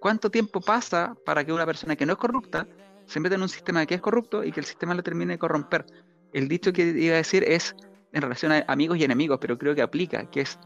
¿Cuánto 0.00 0.28
tiempo 0.28 0.60
pasa 0.60 1.16
para 1.24 1.46
que 1.46 1.52
una 1.54 1.64
persona 1.64 1.96
que 1.96 2.04
no 2.04 2.12
es 2.12 2.18
corrupta 2.18 2.66
se 3.06 3.20
mete 3.20 3.34
en 3.34 3.42
un 3.42 3.48
sistema 3.48 3.86
que 3.86 3.94
es 3.94 4.00
corrupto 4.00 4.44
y 4.44 4.52
que 4.52 4.60
el 4.60 4.66
sistema 4.66 4.94
lo 4.94 5.02
termine 5.02 5.34
de 5.34 5.38
corromper. 5.38 5.86
El 6.32 6.48
dicho 6.48 6.72
que 6.72 6.82
iba 6.86 7.14
a 7.14 7.18
decir 7.18 7.44
es 7.44 7.74
en 8.12 8.22
relación 8.22 8.52
a 8.52 8.64
amigos 8.68 8.98
y 8.98 9.04
enemigos, 9.04 9.38
pero 9.40 9.58
creo 9.58 9.74
que 9.74 9.82
aplica, 9.82 10.30
que 10.30 10.42
es 10.42 10.58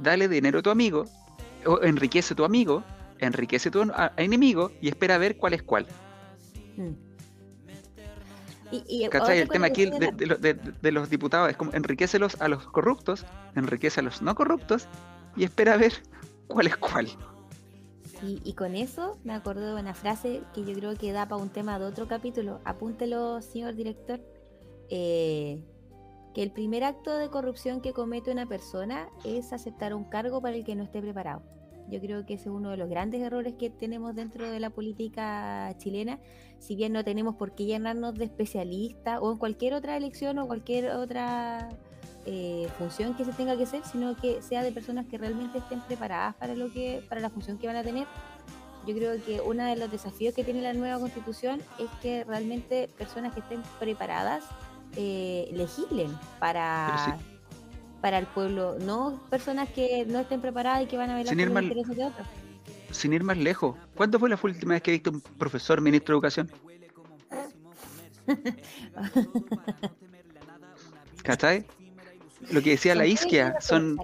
dale 0.00 0.28
dinero 0.28 0.58
a 0.58 0.62
tu 0.62 0.70
amigo, 0.70 1.04
o 1.64 1.82
enriquece 1.82 2.34
a 2.34 2.36
tu 2.36 2.44
amigo, 2.44 2.84
enriquece 3.18 3.68
a 3.68 3.72
tu 3.72 3.90
enemigo 4.16 4.72
y 4.80 4.88
espera 4.88 5.14
a 5.14 5.18
ver 5.18 5.36
cuál 5.36 5.54
es 5.54 5.62
cuál. 5.62 5.86
Mm. 6.76 7.06
Y, 8.72 8.84
y 8.88 9.04
El 9.04 9.48
tema 9.48 9.68
aquí 9.68 9.86
de, 9.86 10.10
de, 10.12 10.54
de, 10.54 10.92
los 10.92 11.08
diputados 11.08 11.48
es 11.50 11.56
como 11.56 11.72
enriquecelos 11.72 12.40
a 12.40 12.48
los 12.48 12.66
corruptos, 12.66 13.24
enriquece 13.54 14.00
a 14.00 14.02
los 14.02 14.22
no 14.22 14.34
corruptos 14.34 14.88
y 15.36 15.44
espera 15.44 15.74
a 15.74 15.76
ver 15.76 15.92
cuál 16.48 16.66
es 16.66 16.76
cuál. 16.76 17.08
Y, 18.26 18.54
con 18.54 18.74
eso 18.74 19.18
me 19.24 19.34
acuerdo 19.34 19.74
de 19.74 19.80
una 19.80 19.94
frase 19.94 20.42
que 20.52 20.64
yo 20.64 20.74
creo 20.74 20.96
que 20.96 21.12
da 21.12 21.28
para 21.28 21.40
un 21.40 21.50
tema 21.50 21.78
de 21.78 21.84
otro 21.84 22.08
capítulo. 22.08 22.60
Apúntelo, 22.64 23.40
señor 23.40 23.74
director. 23.74 24.20
Eh, 24.90 25.62
que 26.34 26.42
el 26.42 26.50
primer 26.50 26.84
acto 26.84 27.16
de 27.16 27.30
corrupción 27.30 27.80
que 27.80 27.92
comete 27.92 28.30
una 28.30 28.46
persona 28.46 29.08
es 29.24 29.52
aceptar 29.52 29.94
un 29.94 30.04
cargo 30.04 30.40
para 30.42 30.56
el 30.56 30.64
que 30.64 30.74
no 30.74 30.84
esté 30.84 31.00
preparado. 31.00 31.42
Yo 31.88 32.00
creo 32.00 32.26
que 32.26 32.34
ese 32.34 32.48
es 32.48 32.54
uno 32.54 32.70
de 32.70 32.76
los 32.76 32.90
grandes 32.90 33.22
errores 33.22 33.54
que 33.54 33.70
tenemos 33.70 34.14
dentro 34.14 34.50
de 34.50 34.60
la 34.60 34.70
política 34.70 35.72
chilena. 35.78 36.18
Si 36.58 36.74
bien 36.74 36.92
no 36.92 37.04
tenemos 37.04 37.36
por 37.36 37.54
qué 37.54 37.64
llenarnos 37.64 38.14
de 38.14 38.24
especialistas 38.24 39.20
o 39.22 39.32
en 39.32 39.38
cualquier 39.38 39.74
otra 39.74 39.96
elección 39.96 40.38
o 40.38 40.46
cualquier 40.46 40.90
otra 40.90 41.68
eh, 42.28 42.68
función 42.76 43.14
que 43.14 43.24
se 43.24 43.32
tenga 43.32 43.56
que 43.56 43.62
hacer, 43.62 43.82
sino 43.84 44.16
que 44.16 44.42
sea 44.42 44.64
de 44.64 44.72
personas 44.72 45.06
que 45.06 45.16
realmente 45.16 45.58
estén 45.58 45.80
preparadas 45.82 46.34
para 46.34 46.56
lo 46.56 46.72
que, 46.72 47.04
para 47.08 47.20
la 47.20 47.30
función 47.30 47.56
que 47.56 47.68
van 47.68 47.76
a 47.76 47.84
tener. 47.84 48.08
Yo 48.84 48.96
creo 48.96 49.24
que 49.24 49.40
uno 49.40 49.64
de 49.64 49.76
los 49.76 49.90
desafíos 49.90 50.34
que 50.34 50.42
tiene 50.42 50.60
la 50.60 50.72
nueva 50.72 50.98
constitución 50.98 51.60
es 51.78 51.88
que 52.02 52.24
realmente 52.24 52.88
personas 52.98 53.32
que 53.32 53.40
estén 53.40 53.62
preparadas 53.78 54.44
eh, 54.96 55.48
legislen 55.52 56.10
para, 56.40 57.16
para 58.00 58.18
el 58.18 58.26
pueblo, 58.26 58.76
no 58.80 59.20
personas 59.30 59.68
que 59.68 60.04
no 60.06 60.20
estén 60.20 60.40
preparadas 60.40 60.82
y 60.82 60.86
que 60.86 60.96
van 60.96 61.10
a 61.10 61.14
ver 61.14 61.26
los 61.26 61.32
intereses 61.32 61.96
de 61.96 62.04
otros. 62.06 62.26
Sin 62.90 63.12
ir 63.12 63.22
más 63.22 63.36
lejos, 63.36 63.76
¿cuándo 63.94 64.18
fue 64.18 64.30
la 64.30 64.38
última 64.42 64.74
vez 64.74 64.82
que 64.82 64.90
he 64.90 64.94
visto 64.94 65.10
un 65.10 65.20
profesor 65.20 65.80
ministro 65.80 66.14
de 66.14 66.16
educación? 66.16 66.50
¿Cachai? 71.22 71.66
Lo 72.50 72.62
que 72.62 72.70
decía 72.70 72.94
la 72.94 73.06
isquia, 73.06 73.56
son, 73.60 73.98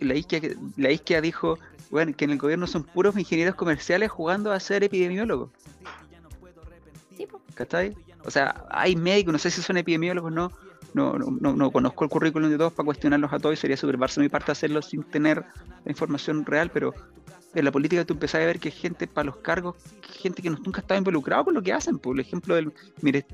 la 0.00 0.14
isquia, 0.14 0.40
la 0.76 0.90
isquia 0.90 1.20
dijo, 1.20 1.58
bueno, 1.90 2.14
que 2.16 2.24
en 2.24 2.32
el 2.32 2.38
gobierno 2.38 2.66
son 2.66 2.84
puros 2.84 3.16
ingenieros 3.16 3.54
comerciales 3.54 4.10
jugando 4.10 4.52
a 4.52 4.60
ser 4.60 4.84
epidemiólogos. 4.84 5.50
¿Cachai? 7.54 7.94
O 8.24 8.30
sea, 8.30 8.64
hay 8.70 8.96
médicos, 8.96 9.32
no 9.32 9.38
sé 9.38 9.50
si 9.50 9.62
son 9.62 9.76
epidemiólogos, 9.76 10.32
no, 10.32 10.52
no, 10.94 11.14
no, 11.14 11.54
no 11.54 11.70
conozco 11.70 12.04
el 12.04 12.10
currículum 12.10 12.50
de 12.50 12.58
todos 12.58 12.72
para 12.72 12.86
cuestionarlos 12.86 13.32
a 13.32 13.38
todos 13.38 13.54
y 13.54 13.56
sería 13.56 13.76
superarse 13.76 14.20
mi 14.20 14.28
parte 14.28 14.52
hacerlo 14.52 14.82
sin 14.82 15.02
tener 15.02 15.44
la 15.84 15.90
información 15.90 16.44
real, 16.44 16.70
pero 16.70 16.94
en 17.54 17.64
la 17.64 17.72
política 17.72 18.04
tú 18.04 18.14
empezás 18.14 18.42
a 18.42 18.46
ver 18.46 18.60
que 18.60 18.70
gente 18.70 19.06
para 19.06 19.26
los 19.26 19.36
cargos, 19.36 19.76
gente 20.02 20.42
que 20.42 20.50
nunca 20.50 20.80
estaba 20.80 20.98
involucrado 20.98 21.46
con 21.46 21.54
lo 21.54 21.62
que 21.62 21.72
hacen. 21.72 21.98
Por 21.98 22.18
ejemplo, 22.20 22.54
del 22.54 22.72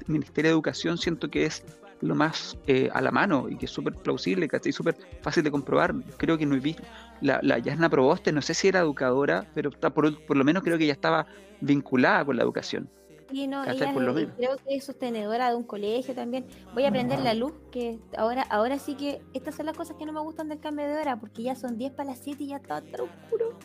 Ministerio 0.07 0.51
de 0.51 0.55
Educación 0.55 0.99
siento 0.99 1.31
que 1.31 1.47
es 1.47 1.65
lo 2.05 2.15
más 2.15 2.57
eh, 2.67 2.91
a 2.93 3.01
la 3.01 3.11
mano 3.11 3.49
y 3.49 3.57
que 3.57 3.65
es 3.67 3.71
súper 3.71 3.95
plausible, 3.95 4.47
¿cachai? 4.49 4.73
Súper 4.73 4.97
fácil 5.23 5.43
de 5.43 5.51
comprobar. 5.51 5.95
Creo 6.19 6.37
que 6.39 6.47
no 6.47 6.55
he 6.55 6.61
visto. 6.61 6.83
La, 7.21 7.41
la 7.43 7.59
Yasna 7.59 7.89
Proboste, 7.89 8.31
no 8.33 8.43
sé 8.43 8.55
si 8.55 8.69
era 8.69 8.81
educadora, 8.81 9.47
pero 9.55 9.71
está 9.71 9.91
por, 9.91 10.25
por 10.27 10.37
lo 10.37 10.45
menos 10.45 10.63
creo 10.63 10.77
que 10.79 10.87
ya 10.87 10.93
estaba 10.93 11.27
vinculada 11.61 12.25
con 12.25 12.37
la 12.37 12.43
educación. 12.43 12.89
Sí, 13.31 13.47
no, 13.49 13.65
ella 13.65 13.93
Por 13.93 14.03
lo 14.03 14.11
es- 14.11 14.17
menos. 14.17 14.33
creo 14.37 14.57
que 14.59 14.77
es 14.77 14.85
sostenedora 14.85 15.49
de 15.49 15.57
un 15.57 15.65
colegio 15.65 16.15
también. 16.15 16.45
Voy 16.75 16.85
a 16.85 16.91
prender 16.91 17.19
la 17.21 17.35
luz, 17.35 17.53
que 17.73 17.99
ahora, 18.17 18.43
ahora 18.43 18.79
sí 18.79 18.95
que 18.95 19.23
estas 19.33 19.55
son 19.57 19.67
las 19.67 19.77
cosas 19.77 19.97
que 19.99 20.05
no 20.07 20.13
me 20.13 20.21
gustan 20.21 20.49
del 20.49 20.61
cambio 20.61 20.87
de 20.87 20.97
hora, 20.99 21.17
porque 21.19 21.43
ya 21.43 21.57
son 21.57 21.77
10 21.79 21.95
para 21.95 22.11
las 22.11 22.19
7 22.19 22.45
y 22.45 22.49
ya 22.49 22.57
está 22.59 22.81
tan 22.83 23.01
oscuro. 23.01 23.59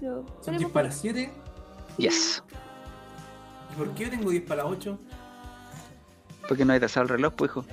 No, 0.00 0.22
Son 0.22 0.26
ponemos 0.44 0.60
10 0.60 0.70
para 0.70 0.86
las 0.88 0.96
7. 1.00 1.30
Yes. 1.98 2.42
¿Y 3.72 3.76
por 3.76 3.90
qué 3.94 4.04
yo 4.04 4.10
tengo 4.10 4.30
10 4.30 4.44
para 4.44 4.62
las 4.62 4.72
8? 4.72 4.98
Porque 6.48 6.64
no 6.64 6.72
hay 6.72 6.80
tasado 6.80 7.04
el 7.04 7.08
reloj, 7.10 7.32
pues, 7.34 7.50
hijo. 7.50 7.64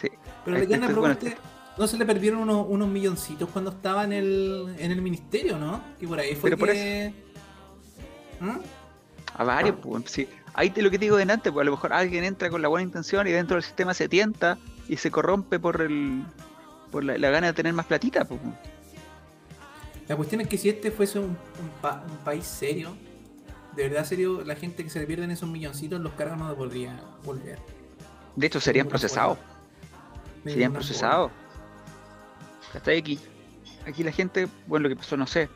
Sí. 0.00 0.08
Pero 0.44 0.58
Yana 0.64 0.86
estoy- 0.86 1.00
bueno, 1.00 1.16
Proboste, 1.18 1.36
¿no 1.78 1.86
se 1.86 1.98
le 1.98 2.06
perdieron 2.06 2.40
unos, 2.40 2.66
unos 2.68 2.88
milloncitos 2.88 3.48
cuando 3.50 3.70
estaba 3.70 4.04
en 4.04 4.12
el, 4.12 4.74
en 4.78 4.90
el 4.92 5.02
ministerio, 5.02 5.58
no? 5.58 5.82
Que 5.98 6.06
por 6.06 6.18
ahí 6.18 6.34
fue 6.34 6.50
Pero 6.50 6.58
por 6.58 6.70
que... 6.70 7.12
¿Mm? 8.40 8.58
A 9.36 9.44
varios, 9.44 9.76
pues, 9.82 10.04
sí. 10.06 10.28
Ahí 10.54 10.70
te 10.70 10.82
lo 10.82 10.90
que 10.90 10.98
te 10.98 11.06
digo 11.06 11.16
delante, 11.16 11.50
pues 11.50 11.62
a 11.62 11.64
lo 11.64 11.72
mejor 11.72 11.92
alguien 11.92 12.22
entra 12.24 12.48
con 12.48 12.62
la 12.62 12.68
buena 12.68 12.84
intención 12.84 13.26
y 13.26 13.32
dentro 13.32 13.56
del 13.56 13.64
sistema 13.64 13.92
se 13.92 14.08
tienta 14.08 14.56
y 14.88 14.96
se 14.96 15.10
corrompe 15.10 15.58
por 15.58 15.80
el 15.82 16.22
por 16.92 17.02
la, 17.02 17.18
la 17.18 17.30
gana 17.30 17.48
de 17.48 17.52
tener 17.54 17.72
más 17.72 17.86
platita, 17.86 18.24
pues. 18.24 18.40
La 20.06 20.14
cuestión 20.14 20.42
es 20.42 20.46
que 20.48 20.56
si 20.56 20.68
este 20.68 20.92
fuese 20.92 21.18
un, 21.18 21.24
un 21.30 21.70
pa- 21.82 22.04
un 22.08 22.18
país 22.18 22.44
serio, 22.44 22.96
de 23.76 23.88
verdad 23.88 24.04
serio, 24.04 24.42
la 24.44 24.56
gente 24.56 24.84
que 24.84 24.90
se 24.90 25.00
le 25.00 25.06
pierden 25.06 25.30
esos 25.30 25.48
milloncitos, 25.48 26.00
los 26.00 26.12
cargos 26.12 26.38
no 26.38 26.54
podría 26.54 27.00
volver. 27.24 27.58
De 28.36 28.46
hecho, 28.46 28.60
serían 28.60 28.88
procesados. 28.88 29.38
Serían 30.44 30.72
procesados. 30.72 31.30
Hasta 32.74 32.90
aquí. 32.90 33.18
Aquí 33.86 34.02
la 34.02 34.12
gente, 34.12 34.48
bueno, 34.66 34.84
lo 34.84 34.88
que 34.88 34.96
pasó, 34.96 35.16
no 35.16 35.26
sé. 35.26 35.48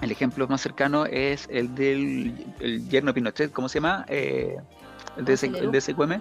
El 0.00 0.10
ejemplo 0.10 0.48
más 0.48 0.60
cercano 0.60 1.06
es 1.06 1.46
el 1.50 1.74
del 1.74 2.54
el 2.58 2.88
yerno 2.88 3.14
Pinochet, 3.14 3.52
¿cómo 3.52 3.68
se 3.68 3.78
llama? 3.78 4.04
Eh, 4.08 4.56
el, 5.16 5.24
de 5.24 5.34
el 5.34 5.70
de 5.70 5.80
SQM, 5.80 6.20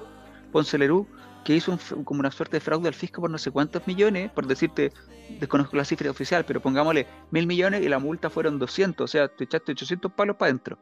Ponce 0.51 0.77
Lerú, 0.77 1.07
que 1.43 1.55
hizo 1.55 1.71
un 1.71 2.03
como 2.03 2.19
una 2.19 2.29
suerte 2.29 2.57
de 2.57 2.61
fraude 2.61 2.87
al 2.87 2.93
fisco 2.93 3.21
por 3.21 3.31
no 3.31 3.39
sé 3.39 3.49
cuántos 3.49 3.87
millones, 3.87 4.31
por 4.31 4.45
decirte, 4.45 4.91
desconozco 5.39 5.75
la 5.75 5.85
cifra 5.85 6.09
oficial, 6.11 6.45
pero 6.45 6.61
pongámosle 6.61 7.07
mil 7.31 7.47
millones 7.47 7.81
y 7.83 7.89
la 7.89 7.99
multa 7.99 8.29
fueron 8.29 8.59
200, 8.59 9.03
o 9.03 9.07
sea, 9.07 9.27
te 9.27 9.43
echaste 9.45 9.71
800 9.71 10.11
palos 10.13 10.35
para 10.37 10.49
adentro. 10.51 10.77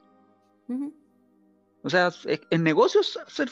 O 1.81 1.89
sea, 1.89 2.07
es, 2.25 2.41
en 2.49 2.63
negocios 2.63 3.17
hacer, 3.25 3.49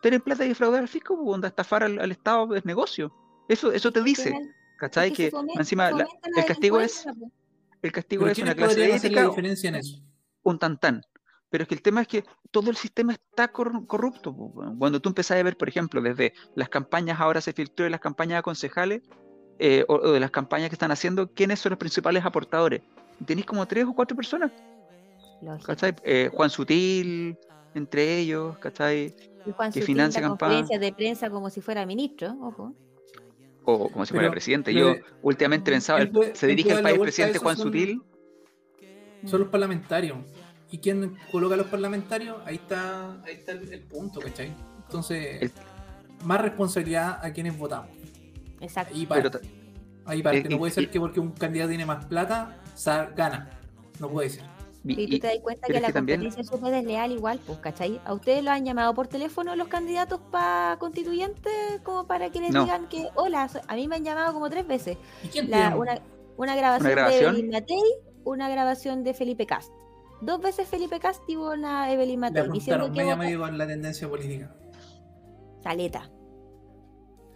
tener 0.00 0.22
plata 0.22 0.44
y 0.44 0.48
defraudar 0.48 0.80
al 0.82 0.88
fisco, 0.88 1.16
pues, 1.16 1.28
onda, 1.34 1.48
estafar 1.48 1.82
al, 1.82 1.98
al 1.98 2.10
Estado 2.12 2.54
es 2.54 2.64
negocio. 2.64 3.12
Eso, 3.48 3.72
eso 3.72 3.90
te 3.92 4.02
dice. 4.02 4.32
¿cachai? 4.78 5.12
Que, 5.12 5.30
encima 5.56 5.90
la- 5.90 5.98
la 5.98 6.06
el 6.36 6.44
castigo 6.46 6.80
es 6.80 7.06
el 7.82 7.92
castigo 7.92 8.22
Pero 8.22 8.32
es 8.32 8.38
una 8.38 8.54
¿quiénes 8.54 8.74
clase 8.74 8.80
de 8.90 8.96
ética, 8.96 9.28
diferencia 9.28 9.68
en 9.68 9.74
eso? 9.76 10.02
un 10.42 10.58
tantán. 10.58 11.02
Pero 11.50 11.62
es 11.62 11.68
que 11.68 11.74
el 11.74 11.82
tema 11.82 12.00
es 12.00 12.08
que 12.08 12.24
todo 12.50 12.70
el 12.70 12.76
sistema 12.76 13.12
está 13.12 13.48
cor- 13.48 13.86
corrupto. 13.86 14.30
weón. 14.32 14.78
Cuando 14.78 15.00
tú 15.00 15.10
empezás 15.10 15.38
a 15.38 15.42
ver, 15.42 15.56
por 15.56 15.68
ejemplo, 15.68 16.00
desde 16.00 16.32
las 16.54 16.68
campañas, 16.68 17.20
ahora 17.20 17.40
se 17.40 17.52
filtró 17.52 17.84
de 17.84 17.90
las 17.90 18.00
campañas 18.00 18.38
de 18.38 18.42
concejales, 18.42 19.02
eh, 19.58 19.84
o, 19.88 19.94
o 19.94 20.12
de 20.12 20.20
las 20.20 20.30
campañas 20.30 20.68
que 20.68 20.74
están 20.74 20.90
haciendo, 20.90 21.28
quiénes 21.32 21.60
son 21.60 21.70
los 21.70 21.78
principales 21.78 22.24
aportadores. 22.24 22.82
Tenéis 23.24 23.46
como 23.46 23.66
tres 23.66 23.84
o 23.84 23.94
cuatro 23.94 24.16
personas. 24.16 24.50
¿cachai? 25.64 25.94
Eh, 26.04 26.30
Juan 26.32 26.48
Sutil, 26.50 27.36
entre 27.74 28.18
ellos, 28.18 28.56
¿cachai? 28.58 29.14
Y 29.46 29.50
Juan 29.50 29.70
que 29.70 29.80
Sutil 29.80 29.84
financia 29.94 30.22
da 30.22 30.28
campaña. 30.28 30.52
conferencias 30.60 30.80
de 30.80 30.92
prensa 30.92 31.30
como 31.30 31.50
si 31.50 31.60
fuera 31.60 31.84
ministro, 31.84 32.34
ojo. 32.40 32.72
O 33.64 33.90
como 33.90 34.04
si 34.06 34.10
fuera 34.12 34.24
Pero- 34.24 34.32
presidente. 34.32 34.72
pero- 34.72 34.94
Yo 34.96 35.00
últimamente 35.22 35.70
pensaba, 35.70 36.04
puede- 36.06 36.34
se 36.34 36.46
dirige 36.46 36.74
la 36.74 36.82
país 36.82 36.98
presidente 36.98 37.38
Juan 37.38 37.56
son- 37.56 37.66
Sutil. 37.66 38.02
Son 39.26 39.40
los 39.40 39.48
parlamentarios. 39.48 40.18
¿Y 40.70 40.78
quién 40.78 41.16
coloca 41.30 41.54
a 41.54 41.58
los 41.58 41.66
parlamentarios? 41.68 42.36
Ahí 42.44 42.56
está, 42.56 43.12
ahí 43.22 43.34
está 43.34 43.52
el, 43.52 43.72
el 43.72 43.82
punto, 43.82 44.20
¿cachai? 44.20 44.52
Entonces, 44.86 45.42
El- 45.42 45.52
más 46.24 46.40
responsabilidad 46.40 47.24
a 47.24 47.32
quienes 47.32 47.56
votamos. 47.56 47.90
Exacto. 48.64 48.94
Ahí 48.94 49.06
Pero 49.06 49.30
parte. 49.30 49.46
ta- 49.48 49.54
Ahí 50.10 50.22
parte. 50.22 50.38
eh, 50.40 50.48
No 50.50 50.58
puede 50.58 50.72
ser 50.72 50.90
que 50.90 50.98
porque 51.00 51.20
un 51.20 51.30
candidato 51.32 51.68
tiene 51.70 51.86
más 51.86 52.04
plata, 52.06 52.56
sa- 52.74 53.06
gana. 53.06 53.50
No 54.00 54.08
puede 54.10 54.30
ser. 54.30 54.42
y- 54.86 55.00
Y 55.00 55.06
tú 55.12 55.18
te 55.20 55.28
das 55.28 55.38
cuenta 55.42 55.66
que 55.66 55.80
la 55.80 55.86
que 55.86 55.92
también- 55.94 56.20
competencia 56.20 56.42
es 56.42 56.46
súper 56.48 56.70
desleal 56.74 57.10
igual, 57.12 57.40
pues, 57.46 57.58
¿cachai? 57.58 58.00
¿A 58.04 58.12
ustedes 58.12 58.44
lo 58.44 58.50
han 58.50 58.66
llamado 58.66 58.92
por 58.92 59.06
teléfono 59.08 59.56
los 59.56 59.68
candidatos 59.68 60.20
para 60.30 60.76
constituyentes 60.78 61.80
como 61.82 62.06
para 62.06 62.28
que 62.30 62.40
les 62.42 62.50
No. 62.50 62.64
digan 62.64 62.86
que, 62.88 63.08
hola, 63.14 63.48
a 63.66 63.74
mí 63.76 63.88
me 63.88 63.96
han 63.96 64.04
llamado 64.04 64.34
como 64.34 64.50
tres 64.50 64.66
veces? 64.66 64.98
¿Y 65.22 65.28
quién 65.28 65.50
La- 65.50 65.74
una, 65.74 66.02
una 66.36 66.54
grabación, 66.54 66.90
grabación? 66.90 67.20
de 67.22 67.28
Evelyn 67.40 67.50
Matei, 67.50 67.82
una 68.24 68.50
grabación 68.50 69.04
de 69.04 69.14
Felipe 69.14 69.46
Cast. 69.46 69.72
Dos 70.20 70.42
veces 70.42 70.68
Felipe 70.68 71.00
Cast 71.00 71.22
y 71.28 71.36
una 71.36 71.90
Evelyn 71.90 72.20
Matei 72.20 72.42
que 72.42 72.76
media 72.90 73.16
medio 73.16 73.38
con 73.40 73.56
la 73.56 73.66
tendencia 73.66 74.06
política. 74.06 74.54
caleta. 75.62 76.10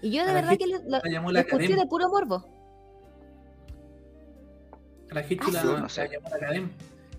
Y 0.03 0.11
yo 0.13 0.25
de 0.27 0.33
verdad 0.33 0.57
que 0.57 0.67
lo, 0.67 0.79
lo- 0.79 1.01
la 1.03 1.11
llamó 1.11 1.29
lo 1.29 1.33
la 1.33 1.41
escuché 1.41 1.65
academia. 1.65 1.85
de 1.85 1.89
puro 1.89 2.09
morbo. 2.09 2.49
A 5.11 5.15
la 5.15 5.23
gente 5.23 5.45
Ah, 5.49 5.51
la, 5.53 5.61
sí. 5.63 5.67
No, 5.67 5.79
no 5.79 5.89
sé. 5.89 6.03
la 6.05 6.11
llamó 6.13 6.29
la 6.31 6.37
academia 6.37 6.71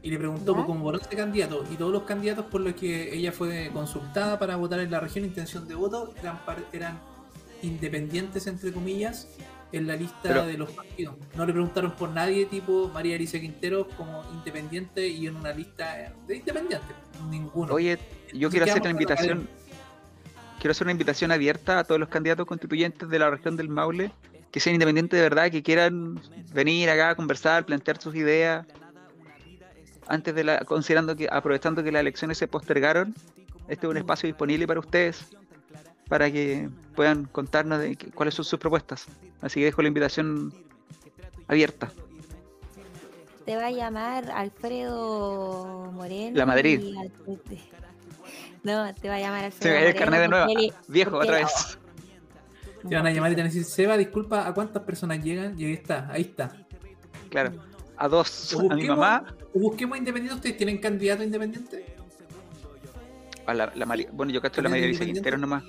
y 0.01 0.11
le 0.11 0.17
preguntó 0.17 0.51
¿Ya? 0.53 0.57
por 0.57 0.65
cómo 0.67 0.83
votó 0.83 0.97
este 1.01 1.15
candidato. 1.15 1.63
Y 1.71 1.75
todos 1.75 1.91
los 1.91 2.03
candidatos 2.03 2.45
por 2.45 2.61
los 2.61 2.73
que 2.73 3.13
ella 3.15 3.31
fue 3.31 3.69
consultada 3.73 4.39
para 4.39 4.55
votar 4.55 4.79
en 4.79 4.91
la 4.91 4.99
región, 4.99 5.25
intención 5.25 5.67
de 5.67 5.75
voto, 5.75 6.13
eran, 6.21 6.45
par- 6.45 6.63
eran 6.71 6.99
independientes, 7.63 8.47
entre 8.47 8.71
comillas, 8.71 9.27
en 9.71 9.85
la 9.87 9.95
lista 9.95 10.17
Pero- 10.23 10.45
de 10.45 10.57
los 10.57 10.71
partidos. 10.71 11.15
No 11.35 11.45
le 11.45 11.51
preguntaron 11.51 11.91
por 11.95 12.09
nadie, 12.09 12.45
tipo 12.45 12.89
María 12.93 13.15
Alicia 13.15 13.41
Quintero, 13.41 13.87
como 13.97 14.23
independiente 14.33 15.07
y 15.07 15.27
en 15.27 15.35
una 15.35 15.51
lista 15.51 16.13
de 16.27 16.37
independientes. 16.37 16.95
Ninguno. 17.29 17.73
Oye, 17.73 17.97
yo 18.33 18.49
quiero 18.49 18.63
hacer 18.65 18.75
quedamos 18.75 18.75
una 18.75 18.79
con 18.79 18.83
la 18.83 18.89
invitación. 18.91 19.49
Quiero 20.59 20.71
hacer 20.71 20.85
una 20.85 20.91
invitación 20.91 21.31
abierta 21.31 21.79
a 21.79 21.83
todos 21.85 21.99
los 21.99 22.09
candidatos 22.09 22.45
constituyentes 22.45 23.07
de 23.07 23.17
la 23.17 23.29
región 23.29 23.55
del 23.55 23.69
Maule, 23.69 24.11
que 24.51 24.59
sean 24.59 24.73
independientes 24.75 25.17
de 25.17 25.23
verdad, 25.23 25.49
que 25.49 25.63
quieran 25.63 26.19
venir 26.53 26.89
acá 26.89 27.11
a 27.11 27.15
conversar, 27.15 27.65
plantear 27.65 28.01
sus 28.01 28.13
ideas. 28.15 28.65
Antes 30.07 30.35
de 30.35 30.43
la, 30.43 30.59
considerando 30.65 31.15
que, 31.15 31.29
aprovechando 31.31 31.81
que 31.81 31.91
las 31.93 32.01
elecciones 32.01 32.37
se 32.37 32.47
postergaron, 32.47 33.15
este 33.69 33.85
es 33.85 33.91
un 33.91 33.97
espacio 33.97 34.27
disponible 34.27 34.67
para 34.67 34.81
ustedes, 34.81 35.29
para 36.09 36.29
que 36.29 36.69
puedan 36.93 37.25
contarnos 37.25 37.79
de 37.79 37.95
cuáles 38.13 38.33
son 38.33 38.43
sus 38.43 38.59
propuestas. 38.59 39.05
Así 39.41 39.61
que 39.61 39.65
dejo 39.65 39.81
la 39.81 39.87
invitación 39.87 40.53
abierta. 41.47 41.89
Te 43.45 43.55
va 43.55 43.67
a 43.67 43.71
llamar 43.71 44.29
Alfredo 44.31 45.89
Moreno. 45.93 46.37
La 46.37 46.45
Madrid. 46.45 46.81
y 46.81 46.95
No, 48.63 48.93
te 48.93 49.07
va 49.09 49.15
a 49.15 49.19
llamar 49.19 49.39
Se 49.39 49.45
Alfredo 49.45 49.73
me 49.73 49.79
cayó 49.79 49.87
el 49.89 49.95
carnet 49.95 50.21
de 50.21 50.27
nuevo. 50.27 50.47
Viejo, 50.87 51.17
otra 51.17 51.37
vez. 51.37 51.77
Te 52.87 52.95
van 52.95 53.05
a 53.07 53.11
llamar 53.11 53.31
y 53.31 53.35
te 53.35 53.41
van 53.41 53.49
a 53.49 53.53
decir, 53.53 53.63
Seba, 53.65 53.97
disculpa, 53.97 54.47
¿a 54.47 54.53
cuántas 54.53 54.83
personas 54.83 55.23
llegan? 55.23 55.59
Y 55.59 55.65
ahí 55.65 55.73
está, 55.73 56.07
ahí 56.11 56.21
está. 56.21 56.55
Claro. 57.29 57.51
A 57.97 58.07
dos. 58.07 58.53
A 58.53 58.57
mi 58.61 58.67
busquemos- 58.69 58.87
mamá, 58.97 59.35
o 59.53 59.59
busquemos 59.59 59.97
independientes. 59.97 60.35
¿Ustedes 60.37 60.57
tienen 60.57 60.77
candidato 60.79 61.23
independiente? 61.23 61.95
a 63.45 63.53
la, 63.53 63.71
la 63.75 63.85
Mari- 63.85 64.07
Bueno, 64.11 64.31
yo 64.31 64.41
cacho 64.41 64.61
la 64.61 64.69
María 64.69 64.85
¿Independiente? 64.85 65.19
Quintero 65.21 65.37
nomás. 65.39 65.63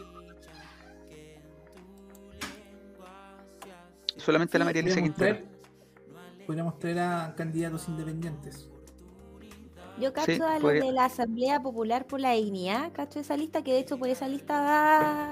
Solamente 4.17 4.59
la 4.59 4.65
María 4.67 4.83
Podríamos 4.83 5.03
Quintero. 5.11 5.37
traer, 5.37 6.47
podríamos 6.47 6.79
traer 6.79 6.99
a 7.01 7.35
candidatos 7.37 7.89
independientes. 7.89 8.69
Yo 10.01 10.13
cacho 10.13 10.33
Sí, 10.33 10.41
a 10.43 10.55
los 10.55 10.63
podría- 10.63 10.85
de 10.85 10.93
la 10.93 11.05
Asamblea 11.05 11.61
Popular 11.63 12.07
por 12.07 12.21
la 12.21 12.33
Dignidad, 12.33 12.91
cacho 12.93 13.21
esa 13.21 13.37
lista, 13.37 13.63
que 13.63 13.73
de 13.73 13.81
hecho 13.81 13.99
por 13.99 14.09
esa 14.09 14.27
lista 14.29 14.61
da 14.63 15.31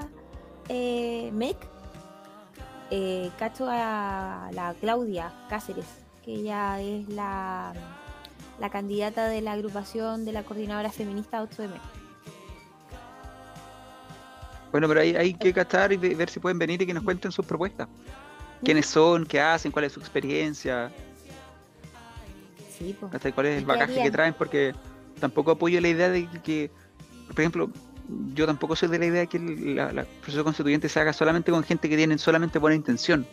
eh, 0.69 1.31
MEC. 1.33 1.57
Eh, 2.91 3.29
cacho 3.37 3.65
a 3.69 4.49
la 4.53 4.73
Claudia 4.79 5.31
Cáceres, 5.49 5.85
que 6.23 6.33
ella 6.35 6.79
es 6.81 7.07
la, 7.09 7.73
la 8.59 8.69
candidata 8.69 9.27
de 9.27 9.41
la 9.41 9.51
agrupación 9.53 10.25
de 10.25 10.31
la 10.33 10.43
coordinadora 10.43 10.91
feminista 10.91 11.41
8M. 11.43 11.71
Bueno, 14.71 14.87
pero 14.87 15.01
hay, 15.01 15.15
hay 15.15 15.33
que 15.33 15.51
cachar 15.53 15.91
y 15.91 15.97
ve- 15.97 16.15
ver 16.15 16.29
si 16.29 16.39
pueden 16.39 16.59
venir 16.59 16.81
y 16.81 16.85
que 16.85 16.93
nos 16.93 17.03
cuenten 17.03 17.31
sus 17.31 17.45
propuestas. 17.45 17.87
¿Quiénes 18.63 18.85
son? 18.87 19.25
¿Qué 19.25 19.39
hacen? 19.39 19.71
¿Cuál 19.71 19.85
es 19.85 19.93
su 19.93 19.99
experiencia? 19.99 20.91
Sí. 22.79 22.95
¿cachai? 23.11 23.31
¿Cuál 23.33 23.47
es 23.47 23.55
¿Y 23.55 23.57
el 23.59 23.65
bagaje 23.65 24.01
que 24.01 24.11
traen? 24.11 24.33
Porque 24.33 24.73
tampoco 25.19 25.51
apoyo 25.51 25.79
la 25.81 25.89
idea 25.89 26.09
de 26.09 26.27
que- 26.43 26.71
por 27.27 27.39
ejemplo, 27.41 27.69
yo 28.33 28.45
tampoco 28.47 28.75
soy 28.75 28.89
de 28.89 28.97
la 28.99 29.05
idea 29.05 29.19
de 29.21 29.27
que 29.27 29.37
el 29.37 29.75
la- 29.75 29.91
la 29.93 30.03
proceso 30.21 30.43
constituyente 30.43 30.89
se 30.89 30.99
haga 30.99 31.13
solamente 31.13 31.51
con 31.51 31.63
gente 31.63 31.87
que 31.89 31.95
tiene 31.97 32.17
solamente 32.17 32.57
buena 32.57 32.75
intención. 32.75 33.27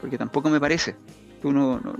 Porque 0.00 0.16
tampoco 0.16 0.48
me 0.48 0.60
parece. 0.60 0.96
Tú 1.42 1.52
no, 1.52 1.78
no, 1.80 1.92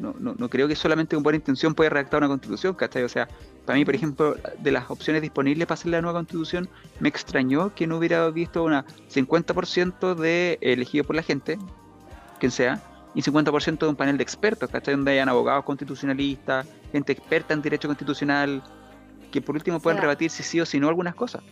no, 0.00 0.14
no, 0.20 0.34
no 0.38 0.48
creo 0.48 0.68
que 0.68 0.76
solamente 0.76 1.16
con 1.16 1.22
buena 1.24 1.36
intención 1.38 1.74
pueda 1.74 1.90
redactar 1.90 2.18
una 2.18 2.28
constitución, 2.28 2.74
¿cachai? 2.74 3.02
O 3.02 3.08
sea, 3.08 3.26
para 3.64 3.76
mí, 3.78 3.84
por 3.84 3.94
ejemplo, 3.96 4.36
de 4.60 4.70
las 4.70 4.88
opciones 4.90 5.22
disponibles 5.22 5.66
para 5.66 5.74
hacer 5.74 5.90
la 5.90 6.00
nueva 6.02 6.18
constitución, 6.20 6.68
me 7.00 7.08
extrañó 7.08 7.74
que 7.74 7.86
no 7.88 7.96
hubiera 7.98 8.28
visto 8.30 8.62
una 8.62 8.84
50% 9.08 10.14
de 10.14 10.58
elegido 10.60 11.04
por 11.04 11.16
la 11.16 11.22
gente, 11.22 11.58
quien 12.38 12.52
sea, 12.52 12.80
y 13.16 13.22
50% 13.22 13.78
de 13.78 13.88
un 13.88 13.96
panel 13.96 14.18
de 14.18 14.22
expertos, 14.22 14.68
¿cachai? 14.68 14.94
Donde 14.94 15.12
hayan 15.12 15.30
abogados 15.30 15.64
constitucionalistas, 15.64 16.68
gente 16.92 17.12
experta 17.12 17.54
en 17.54 17.62
derecho 17.62 17.88
constitucional, 17.88 18.62
que 19.32 19.40
por 19.40 19.56
último 19.56 19.80
puedan 19.80 19.96
Seba. 19.96 20.02
rebatir 20.02 20.30
si 20.30 20.42
sí 20.42 20.60
o 20.60 20.66
si 20.66 20.78
no 20.78 20.88
algunas 20.88 21.14
cosas. 21.14 21.42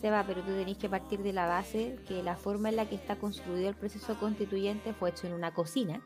Seba, 0.00 0.24
pero 0.26 0.40
tú 0.40 0.52
tenés 0.52 0.78
que 0.78 0.88
partir 0.88 1.18
de 1.22 1.34
la 1.34 1.46
base 1.46 1.98
que 2.08 2.22
la 2.22 2.36
forma 2.36 2.70
en 2.70 2.76
la 2.76 2.88
que 2.88 2.94
está 2.94 3.16
construido 3.16 3.68
el 3.68 3.74
proceso 3.74 4.18
constituyente 4.18 4.94
fue 4.94 5.10
hecho 5.10 5.26
en 5.26 5.34
una 5.34 5.52
cocina, 5.52 6.00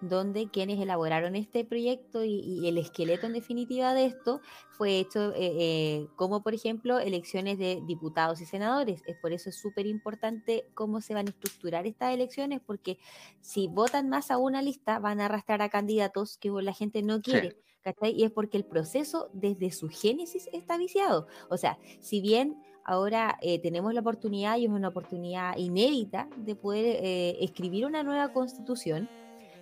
donde 0.00 0.50
quienes 0.50 0.80
elaboraron 0.80 1.36
este 1.36 1.64
proyecto 1.64 2.24
y, 2.24 2.40
y 2.40 2.68
el 2.68 2.78
esqueleto 2.78 3.26
en 3.26 3.32
definitiva 3.32 3.94
de 3.94 4.06
esto 4.06 4.40
fue 4.70 4.98
hecho 4.98 5.32
eh, 5.34 5.56
eh, 5.58 6.08
como, 6.16 6.42
por 6.42 6.54
ejemplo, 6.54 6.98
elecciones 6.98 7.58
de 7.58 7.82
diputados 7.86 8.40
y 8.40 8.46
senadores. 8.46 9.02
Es 9.06 9.16
por 9.16 9.32
eso 9.32 9.50
es 9.50 9.56
súper 9.56 9.86
importante 9.86 10.66
cómo 10.74 11.00
se 11.00 11.14
van 11.14 11.26
a 11.26 11.30
estructurar 11.30 11.86
estas 11.86 12.14
elecciones, 12.14 12.60
porque 12.64 12.98
si 13.40 13.66
votan 13.66 14.08
más 14.08 14.30
a 14.30 14.38
una 14.38 14.62
lista, 14.62 14.98
van 14.98 15.20
a 15.20 15.26
arrastrar 15.26 15.62
a 15.62 15.68
candidatos 15.68 16.38
que 16.38 16.50
la 16.50 16.72
gente 16.72 17.02
no 17.02 17.20
quiere. 17.20 17.56
¿cachai? 17.82 18.12
Y 18.12 18.24
es 18.24 18.30
porque 18.30 18.56
el 18.56 18.64
proceso 18.64 19.30
desde 19.32 19.70
su 19.72 19.88
génesis 19.88 20.48
está 20.52 20.76
viciado. 20.76 21.26
O 21.48 21.56
sea, 21.56 21.78
si 22.00 22.20
bien 22.20 22.62
ahora 22.84 23.38
eh, 23.42 23.60
tenemos 23.60 23.92
la 23.94 24.00
oportunidad, 24.00 24.56
y 24.56 24.64
es 24.64 24.70
una 24.70 24.88
oportunidad 24.88 25.56
inédita, 25.56 26.28
de 26.36 26.54
poder 26.54 26.96
eh, 27.02 27.36
escribir 27.40 27.84
una 27.84 28.02
nueva 28.02 28.32
constitución, 28.32 29.08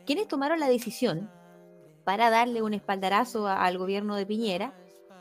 quienes 0.06 0.28
tomaron 0.28 0.60
la 0.60 0.68
decisión 0.68 1.30
para 2.04 2.30
darle 2.30 2.62
un 2.62 2.72
espaldarazo 2.72 3.46
a- 3.48 3.64
al 3.64 3.76
gobierno 3.78 4.16
de 4.16 4.24
Piñera, 4.26 4.72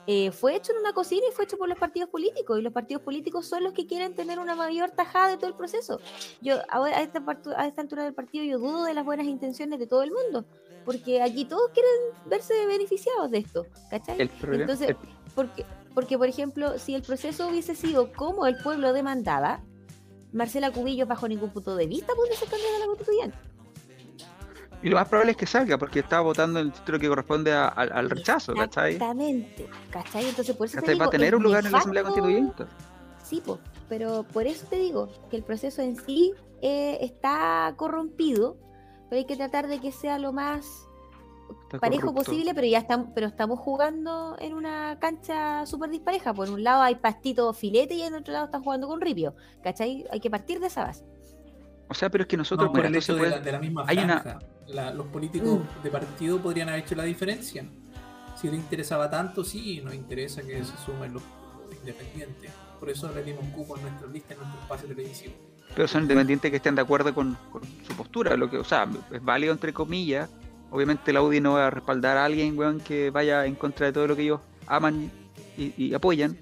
eh, 0.08 0.32
fue 0.32 0.56
hecho 0.56 0.72
en 0.72 0.78
una 0.80 0.94
cocina 0.94 1.24
y 1.28 1.34
fue 1.34 1.46
hecho 1.46 1.58
por 1.58 1.68
los 1.68 1.80
partidos 1.80 2.10
políticos, 2.12 2.60
y 2.60 2.62
los 2.62 2.72
partidos 2.72 3.02
políticos 3.02 3.48
son 3.48 3.64
los 3.64 3.74
que 3.74 3.88
quieren 3.88 4.14
tener 4.14 4.38
una 4.38 4.54
mayor 4.56 4.92
tajada 4.92 5.30
de 5.30 5.38
todo 5.38 5.48
el 5.50 5.56
proceso. 5.56 6.00
Yo 6.42 6.58
ahora, 6.70 7.00
a 7.00 7.02
esta, 7.02 7.24
a 7.58 7.66
esta 7.68 7.82
altura 7.82 8.04
del 8.04 8.14
partido 8.14 8.44
yo 8.46 8.60
dudo 8.60 8.84
de 8.86 8.94
las 8.94 9.04
buenas 9.04 9.26
intenciones 9.26 9.80
de 9.80 9.88
todo 9.88 10.04
el 10.04 10.12
mundo, 10.12 10.46
porque 10.84 11.24
aquí 11.24 11.46
todos 11.46 11.72
quieren 11.74 11.92
verse 12.30 12.54
beneficiados 12.68 13.32
de 13.32 13.40
esto, 13.40 13.66
¿cachai? 13.90 14.22
El 14.22 14.30
problema, 14.30 14.72
Entonces, 14.72 14.90
el- 14.90 14.98
porque, 15.34 15.66
porque, 15.96 16.18
por 16.20 16.28
ejemplo, 16.28 16.78
si 16.78 16.94
el 16.94 17.02
proceso 17.02 17.48
hubiese 17.48 17.74
sido 17.74 18.12
como 18.14 18.46
el 18.46 18.58
pueblo 18.58 18.94
demandaba, 18.94 19.64
Marcela 20.32 20.70
Cubillos, 20.72 21.08
bajo 21.08 21.28
ningún 21.28 21.50
punto 21.50 21.76
de 21.76 21.88
vista, 21.88 22.14
podría 22.14 22.38
ser 22.38 22.48
candidata 22.50 22.76
a 22.76 22.80
la 22.80 22.86
constituyente. 22.86 23.38
Y 24.86 24.90
lo 24.90 24.96
más 24.98 25.08
probable 25.10 25.32
es 25.32 25.38
que 25.38 25.46
salga, 25.48 25.78
porque 25.78 26.00
está 26.00 26.22
votando 26.22 26.60
el 26.60 26.72
título 26.72 27.00
que 27.00 27.08
corresponde 27.08 27.52
a- 27.52 27.68
al, 27.68 27.92
al 27.92 28.10
rechazo, 28.10 28.54
¿cachai? 28.54 28.94
Exactamente, 28.94 29.68
¿cachai? 29.90 30.30
Entonces, 30.30 30.56
por 30.56 30.68
eso 30.68 30.76
te 30.76 30.82
¿Cachai? 30.82 30.96
Va 30.98 31.06
a 31.06 31.08
digo, 31.08 31.12
tener 31.12 31.36
un 31.36 31.44
lugar 31.44 31.66
en 31.66 31.72
la 31.72 31.78
Asamblea 31.80 32.04
Constituyente. 32.04 32.66
Sí, 33.24 33.42
po, 33.44 33.60
pero 33.90 34.24
por 34.24 34.46
eso 34.48 34.66
te 34.68 34.78
digo 34.78 35.10
que 35.30 35.38
el 35.38 35.44
proceso 35.44 35.82
en 35.82 35.96
sí 35.96 36.34
eh, 36.62 37.00
está 37.02 37.74
corrompido, 37.76 38.58
pero 39.10 39.18
hay 39.20 39.26
que 39.26 39.36
tratar 39.36 39.68
de 39.68 39.80
que 39.80 39.92
sea 39.92 40.20
lo 40.20 40.32
más 40.32 40.66
Está 41.64 41.80
parejo 41.80 42.08
corrupto. 42.08 42.24
posible, 42.32 42.54
pero 42.54 42.68
ya 42.68 42.78
estamos, 42.80 43.08
pero 43.14 43.28
estamos 43.28 43.60
jugando 43.60 44.36
en 44.40 44.54
una 44.54 44.98
cancha 45.00 45.66
súper 45.66 45.90
dispareja. 45.90 46.34
Por 46.34 46.50
un 46.50 46.64
lado 46.64 46.82
hay 46.84 46.96
pastito 46.96 47.52
filete 47.54 47.96
y 47.96 48.02
en 48.04 48.14
otro 48.16 48.34
lado 48.34 48.46
están 48.46 48.64
jugando 48.64 48.88
con 48.88 49.02
ripio. 49.02 49.36
¿Cachai? 49.64 50.06
Hay 50.12 50.20
que 50.20 50.30
partir 50.30 50.60
de 50.60 50.68
esa 50.68 50.84
base. 50.86 51.04
O 51.88 51.94
sea, 51.94 52.10
pero 52.10 52.24
es 52.24 52.28
que 52.28 52.38
nosotros, 52.38 52.68
No, 52.70 52.74
por 52.74 52.86
el 52.86 52.96
hecho 52.96 53.16
de 53.16 53.30
la, 53.30 53.40
de 53.40 53.52
la 53.52 53.60
misma 53.60 53.84
hay 53.88 53.98
una- 54.00 54.20
franja. 54.22 54.40
La- 54.68 54.92
los 54.94 55.06
políticos 55.08 55.60
Mm. 55.60 55.84
de 55.84 55.92
partido 55.92 56.40
podrían 56.40 56.70
haber 56.70 56.82
hecho 56.84 56.96
la 56.96 57.04
diferencia. 57.04 57.64
Si 58.40 58.50
le 58.50 58.56
interesaba 58.56 59.10
tanto, 59.10 59.44
sí, 59.44 59.82
nos 59.84 59.94
interesa 59.94 60.42
que 60.42 60.64
se 60.64 60.76
sumen 60.86 61.14
los, 61.14 61.24
los 61.68 61.76
independientes. 61.80 62.52
Por 62.80 62.90
eso 62.90 63.12
le 63.14 63.24
dimos 63.24 63.46
cupo 63.54 63.78
en 63.78 63.84
nuestra 63.84 64.08
lista, 64.08 64.34
en 64.34 64.40
nuestro 64.42 64.62
espacio 64.62 64.88
televisivo. 64.90 65.34
pero 65.76 65.88
son 65.88 66.04
independientes 66.04 66.52
que 66.52 66.58
estén 66.58 66.76
de 66.76 66.82
acuerdo 66.82 67.14
con, 67.14 67.38
con 67.52 67.62
su 67.86 67.94
postura, 67.98 68.36
lo 68.38 68.50
que, 68.50 68.58
o 68.58 68.64
sea, 68.64 68.88
es 69.12 69.24
válido 69.24 69.52
entre 69.54 69.74
comillas. 69.74 70.30
Obviamente 70.72 71.12
la 71.14 71.22
UDI 71.22 71.42
no 71.42 71.54
va 71.54 71.68
a 71.68 71.70
respaldar 71.70 72.18
a 72.18 72.26
alguien, 72.26 72.58
weón, 72.58 72.80
que 72.80 73.10
vaya 73.10 73.46
en 73.46 73.56
contra 73.56 73.86
de 73.88 73.94
todo 73.94 74.08
lo 74.08 74.16
que 74.16 74.24
ellos 74.24 74.42
aman 74.68 75.12
y, 75.58 75.74
y 75.78 75.94
apoyan. 75.94 76.38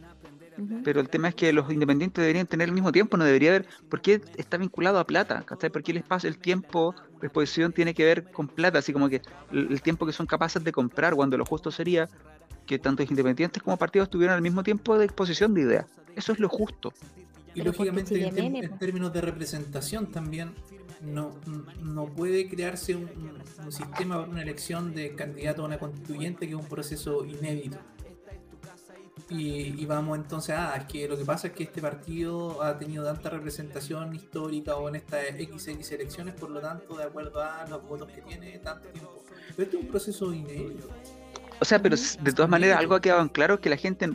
Pero 0.84 1.02
el 1.02 1.10
tema 1.10 1.30
es 1.30 1.36
que 1.36 1.52
los 1.52 1.72
independientes 1.72 2.22
deberían 2.22 2.46
tener 2.48 2.68
el 2.68 2.74
mismo 2.74 2.92
tiempo, 2.92 3.18
no 3.18 3.26
debería 3.26 3.50
haber. 3.52 3.66
¿Por 3.90 4.02
qué 4.02 4.22
está 4.38 4.58
vinculado 4.58 5.00
a 5.00 5.06
plata? 5.08 5.42
¿Cachai? 5.44 5.70
¿Por 5.70 5.82
qué 5.84 5.92
el 5.92 5.98
espacio, 5.98 6.30
el 6.30 6.38
tiempo 6.38 6.94
de 7.22 7.28
exposición 7.28 7.72
tiene 7.74 7.94
que 7.94 8.06
ver 8.06 8.32
con 8.32 8.48
plata? 8.48 8.80
Así 8.80 8.94
como 8.94 9.10
que 9.10 9.22
el, 9.52 9.72
el 9.72 9.82
tiempo 9.82 10.06
que 10.06 10.14
son 10.14 10.26
capaces 10.28 10.64
de 10.64 10.72
comprar, 10.72 11.16
cuando 11.16 11.38
lo 11.38 11.46
justo 11.46 11.72
sería 11.72 12.08
que 12.66 12.78
tanto 12.80 13.04
independientes 13.04 13.62
como 13.64 13.78
partidos 13.78 14.10
tuvieran 14.10 14.36
el 14.36 14.42
mismo 14.42 14.64
tiempo 14.64 14.98
de 14.98 15.06
exposición 15.06 15.54
de 15.54 15.62
ideas. 15.62 15.86
Eso 16.16 16.32
es 16.34 16.40
lo 16.40 16.48
justo. 16.50 16.94
Y 17.56 17.60
Pero 17.62 17.74
porque 17.74 17.92
lógicamente 17.92 18.64
en, 18.64 18.78
términos 18.78 19.12
de 19.14 19.22
representación 19.22 20.12
también 20.12 20.54
no, 21.02 21.32
no 21.82 22.06
puede 22.06 22.48
crearse 22.48 22.96
un, 22.96 23.04
un- 23.04 23.66
un 23.66 23.72
sistema 23.72 24.18
para 24.20 24.30
una 24.32 24.42
elección 24.42 24.94
de 24.96 25.14
candidato 25.16 25.64
a 25.64 25.66
una 25.66 25.78
constituyente 25.78 26.48
que 26.48 26.54
es 26.54 26.60
un 26.60 26.68
proceso 26.68 27.26
inédito. 27.26 27.78
Y, 29.30 29.82
y 29.82 29.86
vamos 29.86 30.18
entonces, 30.18 30.54
ah, 30.58 30.76
es 30.78 30.84
que 30.86 31.08
lo 31.08 31.18
que 31.18 31.26
pasa 31.26 31.48
es 31.48 31.54
que 31.54 31.64
este 31.64 31.82
partido 31.82 32.62
ha 32.62 32.78
tenido 32.78 33.04
tanta 33.06 33.30
representación 33.30 34.14
histórica 34.14 34.76
o 34.76 34.90
en 34.90 34.96
estas 34.96 35.24
XX 35.30 35.92
elecciones, 35.94 36.36
por 36.36 36.50
lo 36.52 36.60
tanto, 36.60 36.96
de 36.98 37.06
acuerdo 37.06 37.42
a 37.42 37.66
los 37.68 37.82
votos 37.88 38.12
que 38.12 38.22
tiene, 38.22 38.60
tanto 38.60 38.90
tiempo. 38.90 39.24
Pero 39.56 39.64
este 39.64 39.78
es 39.78 39.84
un 39.84 39.90
proceso 39.90 40.34
inédito. 40.34 40.90
O 41.60 41.66
sea, 41.66 41.82
pero 41.82 41.96
de 41.96 42.32
todas 42.34 42.50
maneras 42.50 42.78
algo 42.80 42.96
ha 42.96 43.02
quedado 43.02 43.22
en 43.22 43.30
claro 43.30 43.60
que 43.62 43.70
la 43.70 43.78
gente, 43.78 44.10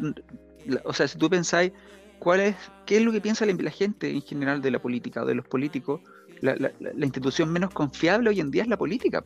o 0.84 0.92
sea, 0.92 1.08
si 1.08 1.16
tú 1.18 1.30
pensáis 1.30 1.72
cuál 2.18 2.40
es, 2.40 2.56
qué 2.84 2.98
es 2.98 3.02
lo 3.02 3.10
que 3.10 3.20
piensa 3.20 3.46
la, 3.46 3.70
gente 3.70 4.10
en 4.10 4.20
general 4.22 4.60
de 4.60 4.70
la 4.70 4.80
política 4.80 5.22
o 5.22 5.26
de 5.26 5.34
los 5.34 5.46
políticos, 5.48 6.00
la- 6.42 6.56
la- 6.56 6.72
la 6.80 7.04
institución 7.06 7.50
menos 7.50 7.70
confiable 7.72 8.28
hoy 8.30 8.40
en 8.40 8.50
día 8.50 8.62
es 8.62 8.68
la 8.68 8.76
política. 8.76 9.24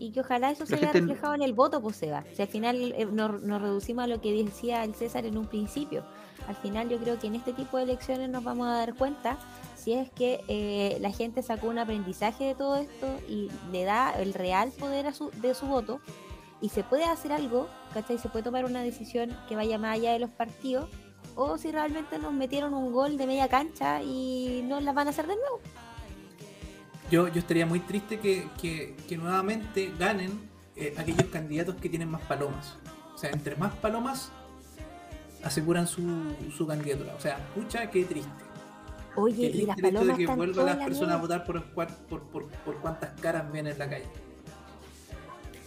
Y 0.00 0.12
que 0.12 0.20
ojalá 0.20 0.50
eso 0.50 0.64
se 0.66 0.76
vea 0.76 0.92
gente- 0.92 1.00
reflejado 1.00 1.34
en 1.34 1.42
el 1.42 1.52
voto, 1.52 1.80
pues 1.82 1.96
Seba. 1.96 2.24
Si 2.34 2.40
al 2.42 2.48
final 2.48 2.92
eh, 2.96 3.06
nos, 3.10 3.42
nos 3.42 3.60
reducimos 3.60 4.04
a 4.04 4.06
lo 4.06 4.20
que 4.20 4.32
decía 4.32 4.82
el 4.84 4.94
César 4.94 5.26
en 5.26 5.36
un 5.36 5.46
principio. 5.46 6.04
Al 6.48 6.56
final 6.56 6.88
yo 6.88 6.98
creo 6.98 7.18
que 7.18 7.26
en 7.26 7.34
este 7.34 7.52
tipo 7.52 7.76
de 7.76 7.82
elecciones 7.84 8.30
nos 8.30 8.42
vamos 8.42 8.66
a 8.66 8.72
dar 8.72 8.94
cuenta 8.94 9.38
si 9.76 9.92
es 9.92 10.10
que 10.10 10.42
eh, 10.48 10.96
la 11.00 11.10
gente 11.10 11.42
sacó 11.42 11.68
un 11.68 11.78
aprendizaje 11.78 12.44
de 12.44 12.54
todo 12.54 12.76
esto 12.76 13.06
y 13.28 13.50
le 13.72 13.84
da 13.84 14.12
el 14.18 14.32
real 14.34 14.72
poder 14.78 15.06
a 15.06 15.12
su, 15.12 15.30
de 15.42 15.54
su 15.54 15.66
voto 15.66 16.00
y 16.62 16.70
se 16.70 16.82
puede 16.82 17.04
hacer 17.04 17.32
algo, 17.32 17.68
¿cachai? 17.94 18.18
Se 18.18 18.28
puede 18.28 18.42
tomar 18.42 18.64
una 18.64 18.82
decisión 18.82 19.36
que 19.48 19.56
vaya 19.56 19.78
más 19.78 19.96
allá 19.96 20.12
de 20.12 20.18
los 20.18 20.30
partidos 20.30 20.88
o 21.36 21.56
si 21.58 21.70
realmente 21.70 22.18
nos 22.18 22.32
metieron 22.32 22.74
un 22.74 22.92
gol 22.92 23.16
de 23.16 23.26
media 23.26 23.48
cancha 23.48 24.02
y 24.02 24.62
no 24.66 24.80
las 24.80 24.94
van 24.94 25.06
a 25.06 25.10
hacer 25.10 25.26
de 25.26 25.36
nuevo. 25.36 25.60
Yo, 27.10 27.28
yo 27.28 27.40
estaría 27.40 27.66
muy 27.66 27.80
triste 27.80 28.20
que, 28.20 28.48
que- 28.60 28.94
que 29.08 29.16
nuevamente 29.16 29.92
ganen 29.98 30.48
eh, 30.76 30.94
aquellos 30.96 31.24
candidatos 31.24 31.74
que 31.76 31.88
tienen 31.88 32.08
más 32.10 32.22
palomas. 32.22 32.76
O 33.14 33.18
sea, 33.18 33.30
entre 33.30 33.56
más 33.56 33.74
palomas 33.74 34.30
aseguran 35.42 35.86
su, 35.86 36.02
su 36.56 36.66
candidatura. 36.66 37.14
O 37.16 37.20
sea, 37.20 37.38
pucha, 37.54 37.90
qué 37.90 38.04
triste. 38.04 38.30
Qué 39.14 39.20
Oye, 39.20 39.46
y 39.46 39.50
triste 39.50 39.66
las 39.66 39.78
el 39.78 39.84
hecho 39.86 39.92
de 39.92 39.92
palomas 39.92 40.18
que 40.18 40.26
vuelvan 40.26 40.66
las 40.66 40.78
la 40.78 40.84
personas 40.84 41.14
a 41.14 41.18
votar 41.20 41.44
por, 41.44 41.64
por, 41.72 41.88
por, 41.88 42.48
por 42.48 42.76
cuántas 42.80 43.20
caras 43.20 43.50
ven 43.50 43.66
en 43.66 43.78
la 43.78 43.88
calle. 43.88 44.06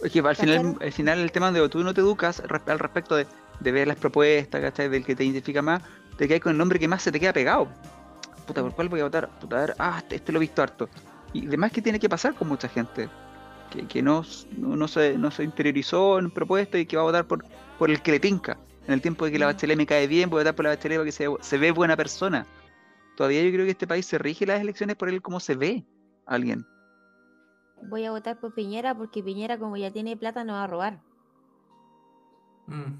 Es 0.02 0.12
que 0.12 0.20
al 0.20 0.36
final, 0.36 0.76
al 0.80 0.92
final 0.92 1.18
el 1.20 1.32
tema 1.32 1.52
de 1.52 1.68
tú 1.68 1.82
no 1.82 1.94
te 1.94 2.00
educas 2.00 2.40
al 2.40 2.78
respecto 2.78 3.16
de, 3.16 3.26
de 3.60 3.72
ver 3.72 3.86
las 3.88 3.96
propuestas, 3.96 4.60
¿cachai? 4.60 4.88
Del 4.88 5.04
que 5.04 5.14
te 5.14 5.24
identifica 5.24 5.62
más, 5.62 5.82
te 6.16 6.26
quedas 6.26 6.40
con 6.42 6.52
el 6.52 6.58
nombre 6.58 6.78
que 6.78 6.88
más 6.88 7.02
se 7.02 7.12
te 7.12 7.20
queda 7.20 7.32
pegado. 7.32 7.68
Puta, 8.46 8.62
¿por 8.62 8.74
cuál 8.74 8.88
voy 8.88 9.00
a 9.00 9.04
votar? 9.04 9.30
Puta, 9.40 9.56
a 9.56 9.60
ver, 9.60 9.76
ah, 9.78 9.94
este, 9.98 10.16
este 10.16 10.32
lo 10.32 10.38
he 10.38 10.40
visto 10.40 10.62
harto. 10.62 10.88
Y 11.34 11.46
además 11.46 11.72
que 11.72 11.82
tiene 11.82 11.98
que 12.00 12.08
pasar 12.08 12.34
con 12.34 12.48
mucha 12.48 12.68
gente, 12.68 13.10
que, 13.70 13.86
que 13.86 14.00
no, 14.02 14.24
no, 14.56 14.76
no 14.76 14.88
se, 14.88 15.18
no 15.18 15.30
se 15.30 15.44
interiorizó 15.44 16.18
en 16.18 16.30
propuestas 16.30 16.80
y 16.80 16.86
que 16.86 16.96
va 16.96 17.02
a 17.02 17.06
votar 17.06 17.26
por, 17.26 17.44
por 17.78 17.90
el 17.90 18.00
que 18.00 18.12
le 18.12 18.20
tinca. 18.20 18.56
En 18.86 18.94
el 18.94 19.02
tiempo 19.02 19.24
de 19.26 19.32
que 19.32 19.38
la 19.38 19.46
Mm. 19.46 19.50
bachelet 19.50 19.76
me 19.76 19.86
cae 19.86 20.06
bien, 20.06 20.30
voy 20.30 20.38
a 20.38 20.42
votar 20.44 20.54
por 20.54 20.64
la 20.64 20.70
bachelet 20.70 20.98
porque 20.98 21.12
se, 21.12 21.26
se 21.40 21.58
ve 21.58 21.70
buena 21.72 21.96
persona. 21.96 22.46
Todavía 23.16 23.42
yo 23.42 23.50
creo 23.52 23.64
que 23.64 23.72
este 23.72 23.86
país 23.86 24.06
se 24.06 24.18
rige 24.18 24.46
las 24.46 24.60
elecciones 24.60 24.96
por 24.96 25.08
el 25.08 25.20
cómo 25.22 25.40
se 25.40 25.54
ve 25.54 25.84
alguien. 26.26 26.66
Voy 27.82 28.04
a 28.04 28.10
votar 28.10 28.40
por 28.40 28.54
Piñera 28.54 28.96
porque 28.96 29.22
Piñera, 29.22 29.58
como 29.58 29.76
ya 29.76 29.90
tiene 29.90 30.16
plata, 30.16 30.44
no 30.44 30.54
va 30.54 30.64
a 30.64 30.66
robar. 30.66 31.00
Mm. 32.66 32.98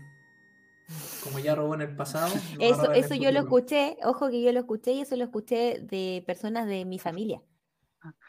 Como 1.23 1.39
ya 1.39 1.55
robó 1.55 1.75
en 1.75 1.81
el 1.83 1.97
pasado. 1.97 2.35
no 2.35 2.65
a 2.65 2.69
Eso, 2.69 2.93
eso 2.93 3.15
yo 3.15 3.33
lo 3.33 3.41
escuché, 3.41 3.97
ojo 4.05 4.29
que 4.29 4.43
yo 4.43 4.53
lo 4.53 4.61
escuché 4.61 4.93
y 4.93 5.01
eso 5.01 5.17
lo 5.17 5.25
escuché 5.25 5.81
de 5.81 6.23
personas 6.27 6.67
de 6.67 6.85
mi 6.85 6.99
familia. 6.99 7.41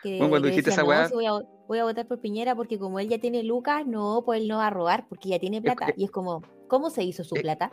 Que, 0.02 0.18
Bueno, 0.18 0.30
cuando 0.30 0.48
dijiste 0.48 0.70
decían, 0.70 0.86
esa 0.86 0.94
"No, 0.94 1.00
weá- 1.02 1.08
si 1.08 1.14
voy, 1.16 1.26
a, 1.26 1.32
voy 1.68 1.80
a 1.80 1.84
votar 1.84 2.08
por 2.08 2.20
Piñera 2.22 2.56
porque 2.56 2.80
como 2.80 3.00
él 3.00 3.10
ya 3.10 3.18
tiene 3.20 3.44
lucas, 3.44 3.86
no, 3.86 4.22
pues 4.26 4.40
él 4.42 4.48
no 4.48 4.58
va 4.58 4.68
a 4.68 4.70
robar 4.70 5.06
porque 5.10 5.30
ya 5.30 5.40
tiene 5.40 5.62
plata. 5.62 5.90
eh, 5.90 5.94
Y 5.98 6.06
es 6.06 6.12
como, 6.12 6.42
¿cómo 6.68 6.90
se 6.90 7.04
hizo 7.04 7.24
su 7.24 7.36
eh, 7.36 7.42
plata? 7.42 7.72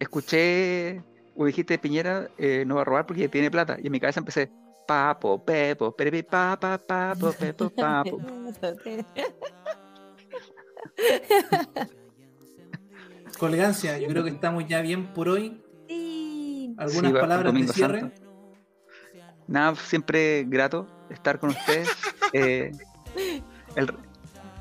escuché, 0.00 1.02
o 1.36 1.44
dijiste 1.46 1.78
Piñera 1.78 2.28
eh, 2.38 2.64
no 2.66 2.74
va 2.76 2.82
a 2.82 2.84
robar 2.84 3.06
porque 3.06 3.22
ya 3.22 3.28
tiene 3.28 3.50
plata. 3.50 3.76
Y 3.80 3.86
en 3.86 3.92
mi 3.92 4.00
cabeza 4.00 4.20
empecé, 4.20 4.50
papo, 4.86 5.42
pepo, 5.44 5.94
perepi, 5.94 6.22
papa, 6.24 6.78
papo, 6.78 7.32
pepo, 7.38 7.70
papo. 7.70 8.18
Colgancia, 13.38 13.98
yo 13.98 14.08
creo 14.08 14.24
que 14.24 14.30
estamos 14.30 14.66
ya 14.66 14.80
bien 14.80 15.12
por 15.14 15.28
hoy. 15.28 15.62
Sí. 15.88 16.74
¿Algunas 16.78 17.12
Sí, 17.12 17.18
palabras 17.18 17.54
de 17.54 17.68
cierre? 17.68 18.00
Santo. 18.00 18.22
Nada, 19.48 19.74
siempre 19.76 20.44
grato 20.48 20.86
estar 21.12 21.38
con 21.38 21.50
ustedes. 21.50 21.88
Eh, 22.32 22.72
el- 23.76 23.92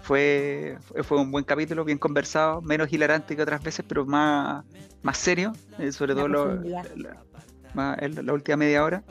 fue, 0.04 0.78
fue- 1.04 1.18
un 1.20 1.32
buen 1.32 1.44
capítulo, 1.46 1.86
bien 1.86 1.98
conversado, 1.98 2.62
menos 2.62 2.92
hilarante 2.92 3.36
que 3.36 3.42
otras 3.44 3.62
veces, 3.64 3.86
pero 3.88 4.06
más, 4.06 4.66
más 5.04 5.18
serio, 5.18 5.54
eh, 5.80 5.92
sobre 5.92 6.14
La 6.16 6.20
todo 6.22 6.28
lo- 6.28 6.56
la, 6.64 8.34
última 8.34 8.58
media 8.58 8.84
hora. 8.84 9.04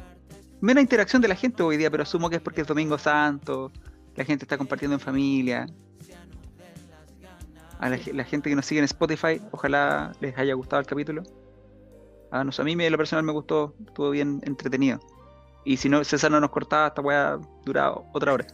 Menos 0.60 0.82
interacción 0.82 1.22
de 1.22 1.28
la 1.28 1.36
gente 1.36 1.62
hoy 1.62 1.76
día, 1.78 1.90
pero 1.90 2.02
asumo 2.02 2.28
que 2.28 2.36
es 2.36 2.42
porque 2.42 2.60
es 2.62 2.66
Domingo 2.66 2.98
Santo, 2.98 3.70
la 4.16 4.24
gente 4.24 4.44
está 4.44 4.58
compartiendo 4.58 4.94
en 4.96 5.00
familia. 5.00 5.66
A 7.78 7.88
la, 7.88 7.96
ge- 7.96 8.12
la 8.12 8.24
gente 8.24 8.50
que 8.50 8.56
nos 8.56 8.66
sigue 8.66 8.80
en 8.80 8.84
Spotify, 8.84 9.40
ojalá 9.52 10.12
les 10.20 10.36
haya 10.36 10.52
gustado 10.54 10.80
el 10.80 10.86
capítulo. 10.86 11.22
A, 12.30 12.44
nos- 12.44 12.60
a 12.60 12.64
mí, 12.64 12.72
en 12.72 12.92
lo 12.92 12.98
personal, 12.98 13.24
me 13.24 13.32
gustó, 13.32 13.74
estuvo 13.86 14.10
bien 14.10 14.40
entretenido. 14.44 15.00
Y 15.64 15.76
si 15.76 15.88
no, 15.88 16.02
César 16.04 16.30
no 16.30 16.40
nos 16.40 16.50
cortaba, 16.50 16.88
esta 16.88 17.02
weá 17.02 17.38
duraba 17.64 18.02
otra 18.12 18.32
hora. 18.32 18.46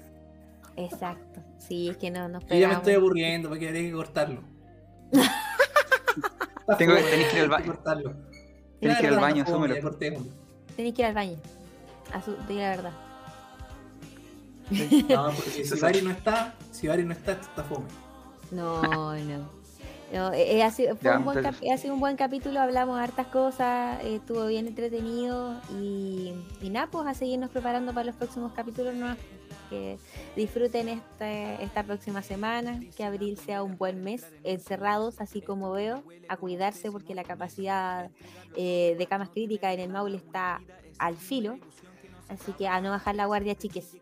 Exacto. 0.77 1.41
Sí, 1.59 1.89
es 1.89 1.97
que 1.97 2.11
no 2.11 2.29
nos 2.29 2.43
Yo 2.45 2.49
ya 2.49 2.55
me 2.55 2.61
pegamos. 2.61 2.77
estoy 2.79 2.95
aburriendo 2.95 3.49
porque 3.49 3.69
habría 3.69 3.83
que 3.83 3.93
cortarlo. 3.93 4.41
Tengo 6.79 6.95
que- 6.97 7.03
tenés 7.03 7.29
que 7.29 7.37
ir 7.37 7.43
al 7.45 7.49
baño. 7.49 7.67
cortarlo. 7.67 8.13
Tenés 8.81 8.99
que 8.99 9.07
ir 9.07 9.13
al 9.13 9.21
baño, 9.21 9.43
asúmelo. 9.45 9.75
Tenéis 10.77 10.95
que 10.95 11.03
ir 11.03 11.07
al 11.07 11.15
baño. 11.15 11.37
A 12.13 12.21
su, 12.23 12.37
di 12.49 12.55
la 12.57 12.71
verdad. 12.71 12.93
No, 15.09 15.27
porque 15.33 15.51
si 15.51 15.65
César. 15.65 15.79
Bari 15.93 16.03
no 16.03 16.11
está, 16.11 16.55
si 16.73 16.89
Bari 16.89 17.05
no 17.05 17.13
está, 17.13 17.33
esto 17.33 17.47
está 17.49 17.63
fome. 17.65 17.87
No, 18.51 18.83
no. 19.17 19.49
No, 20.13 20.33
eh, 20.33 20.57
eh, 20.57 20.63
ha, 20.63 20.71
sido, 20.71 20.95
fue 20.97 21.11
Ya, 21.11 21.19
un 21.19 21.25
buen 21.25 21.39
entonces- 21.39 21.61
cap- 21.61 21.71
ha 21.73 21.77
sido 21.79 21.95
un 21.95 22.01
buen 22.01 22.17
capítulo, 22.17 22.61
hablamos 22.61 22.99
hartas 23.01 23.27
cosas, 23.27 24.03
eh, 24.05 24.17
estuvo 24.17 24.47
bien 24.47 24.67
entretenido 24.69 25.61
y, 25.81 26.33
y 26.63 26.71
nada, 26.71 26.87
pues 26.87 27.07
a 27.09 27.15
seguirnos 27.15 27.51
preparando 27.51 27.93
para 27.93 28.07
los 28.07 28.15
próximos 28.15 28.53
capítulos. 28.53 28.95
¿no? 28.95 29.17
Que 29.69 29.99
disfruten 30.37 30.89
este, 30.89 31.61
esta 31.65 31.83
próxima 31.83 32.23
semana, 32.23 32.81
que 32.97 33.03
abril 33.03 33.37
sea 33.37 33.65
un 33.65 33.77
buen 33.77 34.05
mes, 34.05 34.25
encerrados, 34.45 35.21
así 35.21 35.41
como 35.43 35.73
veo, 35.73 36.05
a 36.29 36.37
cuidarse 36.37 36.93
porque 36.93 37.17
la 37.17 37.25
capacidad 37.25 38.09
eh, 38.57 38.95
de 38.97 39.07
camas 39.07 39.31
críticas 39.31 39.75
en 39.75 39.81
el 39.81 39.89
Maule 39.89 40.19
está 40.19 40.61
al 40.99 41.17
filo. 41.17 41.59
Así 42.29 42.53
que 42.53 42.69
a 42.69 42.81
no 42.81 42.91
bajar 42.91 43.17
la 43.17 43.27
guardia, 43.27 43.57
chiques. 43.57 43.97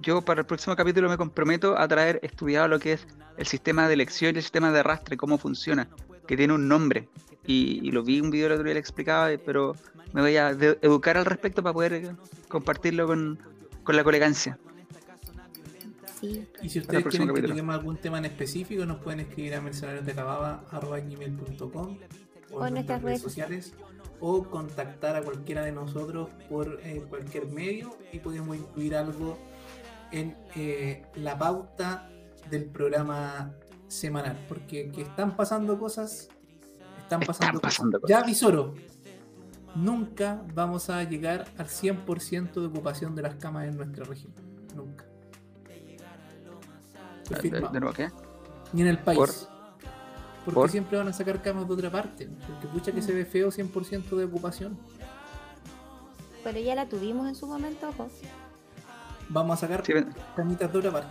Yo 0.00 0.22
para 0.22 0.40
el 0.40 0.46
próximo 0.46 0.74
capítulo 0.76 1.08
me 1.08 1.16
comprometo 1.16 1.78
a 1.78 1.86
traer 1.88 2.18
estudiado 2.22 2.68
lo 2.68 2.78
que 2.78 2.92
es 2.94 3.06
el 3.36 3.46
sistema 3.46 3.86
de 3.88 3.94
elección 3.94 4.34
y 4.34 4.38
el 4.38 4.42
sistema 4.42 4.70
de 4.72 4.80
arrastre, 4.80 5.16
cómo 5.16 5.38
funciona, 5.38 5.88
que 6.26 6.36
tiene 6.36 6.52
un 6.52 6.66
nombre. 6.68 7.08
Y, 7.46 7.80
y 7.86 7.90
lo 7.92 8.02
vi 8.02 8.18
en 8.18 8.24
un 8.24 8.30
video 8.30 8.46
el 8.46 8.52
otro 8.54 8.64
día, 8.64 8.74
le 8.74 8.80
explicaba, 8.80 9.30
eh, 9.32 9.38
pero 9.38 9.76
me 10.12 10.20
voy 10.22 10.36
a 10.36 10.52
de- 10.54 10.78
educar 10.82 11.16
al 11.16 11.24
respecto 11.26 11.62
para 11.62 11.72
poder 11.72 11.92
eh, 11.92 12.10
compartirlo 12.48 13.06
con, 13.06 13.38
con 13.82 13.96
la 13.96 14.04
colegancia. 14.04 14.58
Sí, 16.20 16.46
Y 16.62 16.68
si 16.70 16.78
ustedes 16.80 17.04
quieren 17.06 17.34
que 17.34 17.42
toquemos 17.42 17.74
algún 17.74 17.96
tema 17.98 18.18
en 18.18 18.24
específico, 18.24 18.86
nos 18.86 18.98
pueden 19.02 19.20
escribir 19.20 19.54
a 19.56 19.60
mercenariosdecababa.com 19.60 21.98
o 22.52 22.56
O 22.58 22.66
en 22.66 22.74
nuestras 22.74 23.02
redes 23.02 23.20
sociales 23.20 23.74
o 24.20 24.44
contactar 24.44 25.16
a 25.16 25.22
cualquiera 25.22 25.62
de 25.64 25.72
nosotros 25.72 26.28
por 26.48 26.78
eh, 26.82 27.02
cualquier 27.08 27.46
medio 27.46 27.94
y 28.12 28.20
podemos 28.20 28.56
incluir 28.56 28.94
algo 28.96 29.36
en 30.20 30.36
eh, 30.54 31.02
la 31.16 31.36
pauta 31.38 32.08
del 32.50 32.66
programa 32.66 33.52
semanal 33.88 34.36
porque 34.48 34.90
que 34.90 35.02
están 35.02 35.36
pasando 35.36 35.78
cosas 35.78 36.28
están 36.98 37.22
Están 37.22 37.26
pasando, 37.26 37.60
pasando 37.60 38.00
cosas. 38.00 38.20
ya 38.20 38.24
Visoro 38.24 38.74
nunca 39.74 40.42
vamos 40.54 40.88
a 40.90 41.02
llegar 41.04 41.46
al 41.58 41.66
100% 41.66 42.60
de 42.60 42.66
ocupación 42.66 43.14
de 43.16 43.22
las 43.22 43.34
camas 43.36 43.66
en 43.68 43.76
nuestra 43.76 44.04
región 44.04 44.32
nunca 44.74 45.04
De, 47.28 47.50
de 47.50 47.80
nuevo, 47.80 47.92
¿qué? 47.94 48.10
Ni 48.72 48.82
en 48.82 48.88
el 48.88 48.98
país. 48.98 49.18
¿Por? 49.18 49.30
Porque 50.44 50.54
¿Por? 50.60 50.70
siempre 50.70 50.98
van 50.98 51.08
a 51.08 51.12
sacar 51.12 51.40
camas 51.42 51.66
de 51.66 51.72
otra 51.74 51.90
parte. 51.90 52.28
Porque 52.46 52.66
pucha 52.68 52.92
que 52.92 53.00
se 53.00 53.12
ve 53.14 53.24
feo 53.24 53.48
100% 53.50 54.16
de 54.16 54.24
ocupación. 54.24 54.78
pero 56.42 56.58
ya 56.60 56.74
la 56.74 56.86
tuvimos 56.88 57.26
en 57.28 57.34
su 57.34 57.46
momento, 57.46 57.88
ojo. 57.88 58.08
Vamos 59.28 59.56
a 59.58 59.60
sacar 59.66 59.84
Sí, 59.84 59.92
camitas 60.36 60.72
de 60.72 60.78
otra 60.78 60.90
parte. 60.92 61.08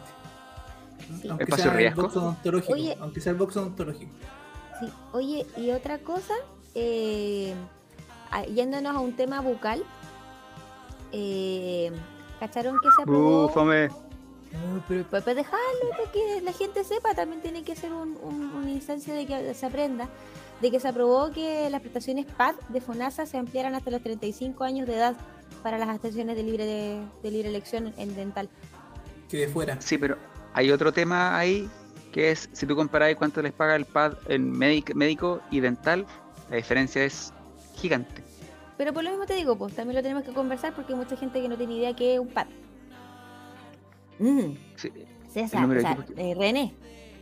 Sí. 1.22 1.28
Aunque 1.30 1.44
Espacio 1.44 1.72
sea 1.72 1.80
el 1.82 1.94
box 1.96 2.16
odontológico. 2.16 2.74
Oye. 2.74 2.98
Aunque 3.00 3.22
sea 3.22 3.32
el 3.32 3.38
box 3.38 3.58
odontológico. 3.58 4.12
Sí. 4.80 4.90
Oye, 5.12 5.46
y 5.58 5.72
otra 5.72 5.98
cosa, 6.00 6.34
eh, 6.76 7.54
yéndonos 8.54 8.96
a 8.96 9.00
un 9.00 9.14
tema 9.16 9.42
bucal, 9.42 9.84
eh, 11.12 11.92
¿cacharon 12.40 12.78
que 12.82 12.90
se 12.96 13.02
aprobó? 13.02 13.48
Búfame. 13.48 13.88
No, 13.88 14.84
pero 14.88 15.04
pues, 15.10 15.24
pues 15.24 15.36
dejarlo, 15.36 15.90
para 15.98 16.12
que 16.12 16.42
la 16.42 16.54
gente 16.54 16.84
sepa, 16.84 17.16
también 17.16 17.42
tiene 17.42 17.64
que 17.64 17.76
ser 17.76 17.92
un, 17.92 18.18
un- 18.22 18.52
una 18.56 18.70
instancia 18.70 19.14
de 19.16 19.26
que 19.26 19.54
se 19.56 19.66
aprenda, 19.66 20.08
de 20.62 20.70
que 20.70 20.80
se 20.80 20.88
aprobó 20.88 21.32
que 21.32 21.70
las 21.72 21.82
prestaciones 21.82 22.28
PAD 22.28 22.54
de 22.70 22.80
FONASA 22.80 23.26
se 23.26 23.38
ampliaran 23.38 23.74
hasta 23.74 23.90
los 23.90 24.02
35 24.04 24.64
años 24.64 24.86
de 24.88 24.96
edad 24.96 25.16
para 25.64 25.78
las 25.78 25.90
estaciones 25.96 26.36
de 26.36 26.44
libre, 26.44 26.66
de, 26.66 27.02
de 27.24 27.32
libre 27.32 27.50
elección 27.50 27.94
en 27.98 28.16
dental. 28.16 28.50
Que 29.30 29.38
de 29.38 29.48
fuera. 29.48 29.82
Sí, 29.82 29.98
pero 29.98 30.18
hay 30.54 30.70
otro 30.70 30.92
tema 30.92 31.38
ahí 31.38 31.68
que 32.12 32.30
es 32.30 32.48
si 32.54 32.68
tú 32.68 32.76
comparas 32.76 33.16
cuánto 33.16 33.42
les 33.42 33.54
paga 33.54 33.76
el 33.76 33.86
PAD 33.86 34.14
en 34.28 34.54
médic- 34.54 34.94
médico 34.94 35.42
y 35.50 35.62
dental, 35.62 36.06
la 36.52 36.58
diferencia 36.58 37.04
es 37.04 37.34
gigante. 37.76 38.22
Pero 38.78 38.94
por 38.94 39.04
lo 39.04 39.10
mismo 39.10 39.26
te 39.26 39.34
digo, 39.36 39.56
pues 39.58 39.74
también 39.74 39.96
lo 39.96 40.02
tenemos 40.04 40.24
que 40.24 40.32
conversar 40.34 40.76
porque 40.76 40.94
hay 40.94 41.00
mucha 41.00 41.16
gente 41.18 41.42
que 41.42 41.48
no 41.50 41.58
tiene 41.58 41.76
idea 41.76 41.96
qué 41.96 42.16
es 42.16 42.20
un 42.20 42.28
PAD. 42.28 42.48
Mm. 44.20 44.52
Sí, 44.76 44.92
César, 45.32 45.66
o 45.66 45.68
de 45.70 45.82
sea, 45.82 45.98
eh, 46.18 46.36
René, 46.38 46.74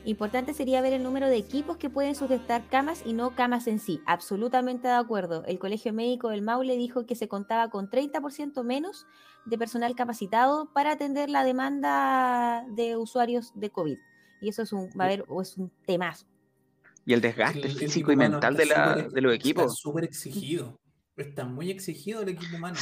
importante 0.06 0.53
sería 0.53 0.82
ver 0.82 0.94
el 0.94 1.03
número 1.03 1.28
de 1.28 1.38
equipos 1.38 1.78
que 1.78 1.90
pueden 1.90 2.15
sujetar 2.15 2.64
camas 2.69 3.03
y 3.06 3.14
no 3.14 3.36
camas 3.36 3.68
en 3.68 3.80
sí. 3.80 4.02
Absolutamente 4.06 4.88
de 4.88 4.94
acuerdo. 4.95 5.44
El 5.45 5.60
Colegio 5.60 5.94
Médico 5.94 6.30
del 6.30 6.41
Maule 6.41 6.76
dijo 6.78 7.06
que 7.06 7.15
se 7.15 7.28
contaba 7.28 7.69
con 7.69 7.90
30% 7.90 8.64
menos 8.64 9.06
de 9.45 9.57
personal 9.57 9.95
capacitado 9.95 10.72
para 10.73 10.91
atender 10.94 11.30
la 11.30 11.44
demanda 11.44 12.65
de 12.76 12.98
usuarios 12.98 13.52
de 13.56 13.69
COVID. 13.69 13.98
Y 14.41 14.49
eso 14.49 14.64
es 14.64 14.73
un, 14.73 14.90
va 14.99 15.03
a 15.03 15.07
haber, 15.07 15.26
o 15.28 15.41
es 15.41 15.57
un 15.57 15.72
temazo. 15.86 16.26
Y 17.06 17.14
el 17.14 17.22
desgaste 17.22 17.60
El- 17.60 17.65
el 17.65 17.78
físico 17.78 18.11
y 18.11 18.15
mental 18.15 18.60
está 18.60 18.64
de, 18.64 18.65
la, 19.03 19.07
de 19.10 19.22
los 19.22 19.34
Está 19.34 19.48
equipos. 19.49 19.78
súper 19.78 20.03
exigido. 20.03 20.80
Está 21.18 21.45
muy 21.45 21.69
exigido 21.69 22.22
el 22.22 22.30
equipo 22.30 22.56
humano. 22.56 22.78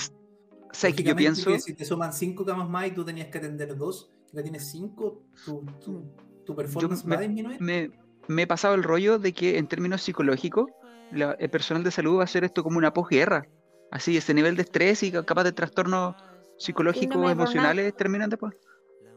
¿Sabes 0.72 0.96
que 0.96 1.04
yo 1.04 1.16
pienso? 1.16 1.52
que 1.52 1.60
si 1.60 1.74
te 1.74 1.84
suman 1.84 2.14
5 2.14 2.46
camas 2.46 2.70
más 2.70 2.88
y 2.88 2.91
tú 2.91 3.04
tenías 3.04 3.28
que 3.28 3.40
atender 3.40 3.76
dos, 3.76 4.12
ya 4.32 4.44
tienes 4.44 4.70
5, 4.70 5.24
tu, 5.46 5.66
tu, 5.84 6.04
tu 6.50 6.56
performance 6.56 7.06
me- 7.06 7.16
va 7.16 7.22
a 7.22 7.24
disminuir. 7.26 7.62
me, 7.62 7.92
me 8.28 8.42
he 8.44 8.48
pasado 8.48 8.74
el 8.76 8.84
rollo 8.84 9.20
de 9.20 9.34
que 9.34 9.58
en 9.58 9.68
términos 9.68 10.02
psicológicos, 10.02 10.66
la- 11.12 11.34
el 11.40 11.50
personal 11.50 11.84
de 11.84 11.92
salud 11.92 12.18
va 12.18 12.22
a 12.22 12.24
hacer 12.26 12.44
esto 12.44 12.64
como 12.64 12.78
una 12.78 12.92
posguerra. 12.94 13.46
Así, 13.92 14.18
ese 14.18 14.34
nivel 14.34 14.56
de 14.56 14.62
estrés 14.64 15.02
y 15.04 15.12
capaz 15.12 15.44
de 15.44 15.52
trastornos 15.52 16.16
psicológicos, 16.58 17.16
emocionales 17.32 17.96
terminan 17.96 18.30
después. 18.30 18.54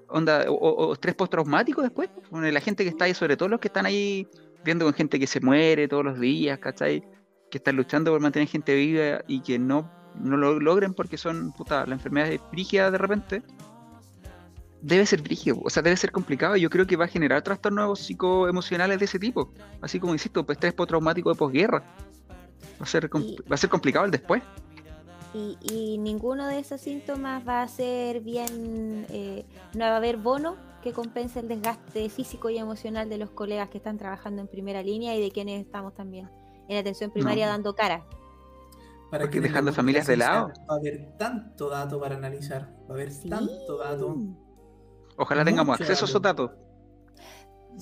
Onda, 0.08 0.44
o, 0.48 0.54
o- 0.54 0.88
o 0.88 0.92
estrés 0.92 1.14
postraumático 1.14 1.80
después. 1.82 2.08
Bueno, 2.30 2.50
la 2.50 2.60
gente 2.60 2.84
que 2.84 2.90
está 2.90 3.06
ahí, 3.06 3.14
sobre 3.14 3.36
todo 3.36 3.48
los 3.48 3.60
que 3.60 3.68
están 3.68 3.86
ahí 3.86 4.26
viendo 4.64 4.84
con 4.84 4.94
gente 4.94 5.18
que 5.18 5.26
se 5.26 5.40
muere 5.40 5.88
todos 5.88 6.04
los 6.04 6.18
días, 6.20 6.58
¿cachai? 6.58 7.02
Que 7.50 7.58
están 7.58 7.76
luchando 7.76 8.10
por 8.12 8.20
mantener 8.20 8.48
gente 8.48 8.74
viva 8.74 9.22
y 9.26 9.40
que 9.42 9.58
no, 9.58 9.90
no 10.20 10.36
lo 10.36 10.58
logren 10.60 10.94
porque 10.94 11.16
son, 11.18 11.52
puta, 11.52 11.84
la 11.86 11.94
enfermedad 11.94 12.30
es 12.30 12.40
brígida 12.50 12.90
de 12.90 12.98
repente. 12.98 13.42
Debe 14.82 15.06
ser 15.06 15.22
brígido, 15.22 15.60
o 15.62 15.70
sea, 15.70 15.82
debe 15.82 15.96
ser 15.96 16.10
complicado. 16.10 16.56
y 16.56 16.60
Yo 16.60 16.68
creo 16.68 16.86
que 16.86 16.96
va 16.96 17.04
a 17.04 17.08
generar 17.08 17.42
trastornos 17.42 18.00
psicoemocionales 18.00 18.98
de 18.98 19.04
ese 19.04 19.18
tipo. 19.18 19.52
Así 19.80 20.00
como 20.00 20.12
insisto, 20.12 20.44
pues 20.44 20.56
estrés 20.56 20.74
postraumático 20.74 21.30
de 21.30 21.36
posguerra. 21.36 21.84
Va 22.80 22.84
a 22.84 22.86
ser, 22.86 23.08
Y- 23.14 23.36
va 23.48 23.54
a 23.54 23.56
ser 23.56 23.70
complicado 23.70 24.04
el 24.04 24.10
después. 24.10 24.42
Y, 25.34 25.56
y 25.62 25.98
ninguno 25.98 26.46
de 26.46 26.58
esos 26.58 26.80
síntomas 26.80 27.46
va 27.48 27.62
a 27.62 27.68
ser 27.68 28.20
bien, 28.20 29.06
eh, 29.08 29.46
no 29.74 29.84
va 29.84 29.92
a 29.92 29.96
haber 29.96 30.16
bono 30.18 30.56
que 30.82 30.92
compense 30.92 31.38
el 31.40 31.48
desgaste 31.48 32.08
físico 32.10 32.50
y 32.50 32.58
emocional 32.58 33.08
de 33.08 33.16
los 33.18 33.30
colegas 33.30 33.68
que 33.70 33.78
están 33.78 33.96
trabajando 33.98 34.42
en 34.42 34.48
primera 34.48 34.82
línea 34.82 35.14
y 35.16 35.22
de 35.22 35.30
quienes 35.30 35.64
estamos 35.64 35.94
también 35.94 36.28
en 36.68 36.76
atención 36.76 37.10
primaria 37.12 37.46
No. 37.46 37.52
dando 37.52 37.74
cara. 37.74 38.04
Para 39.10 39.24
Porque 39.24 39.38
que 39.40 39.42
dejando 39.48 39.72
familias 39.72 40.06
de 40.08 40.16
lado. 40.16 40.48
Va 40.68 40.74
a 40.74 40.78
haber 40.78 41.16
tanto 41.18 41.68
dato 41.70 42.00
para 42.00 42.16
analizar. 42.16 42.68
Va 42.86 42.90
a 42.90 42.92
haber 42.94 43.12
Sí. 43.12 43.28
tanto 43.30 43.78
dato. 43.78 44.16
Ojalá 45.22 45.44
tengamos 45.44 45.74
Mucho 45.78 45.84
acceso 45.84 46.04
a 46.04 46.08
esos 46.08 46.22
datos. 46.22 46.50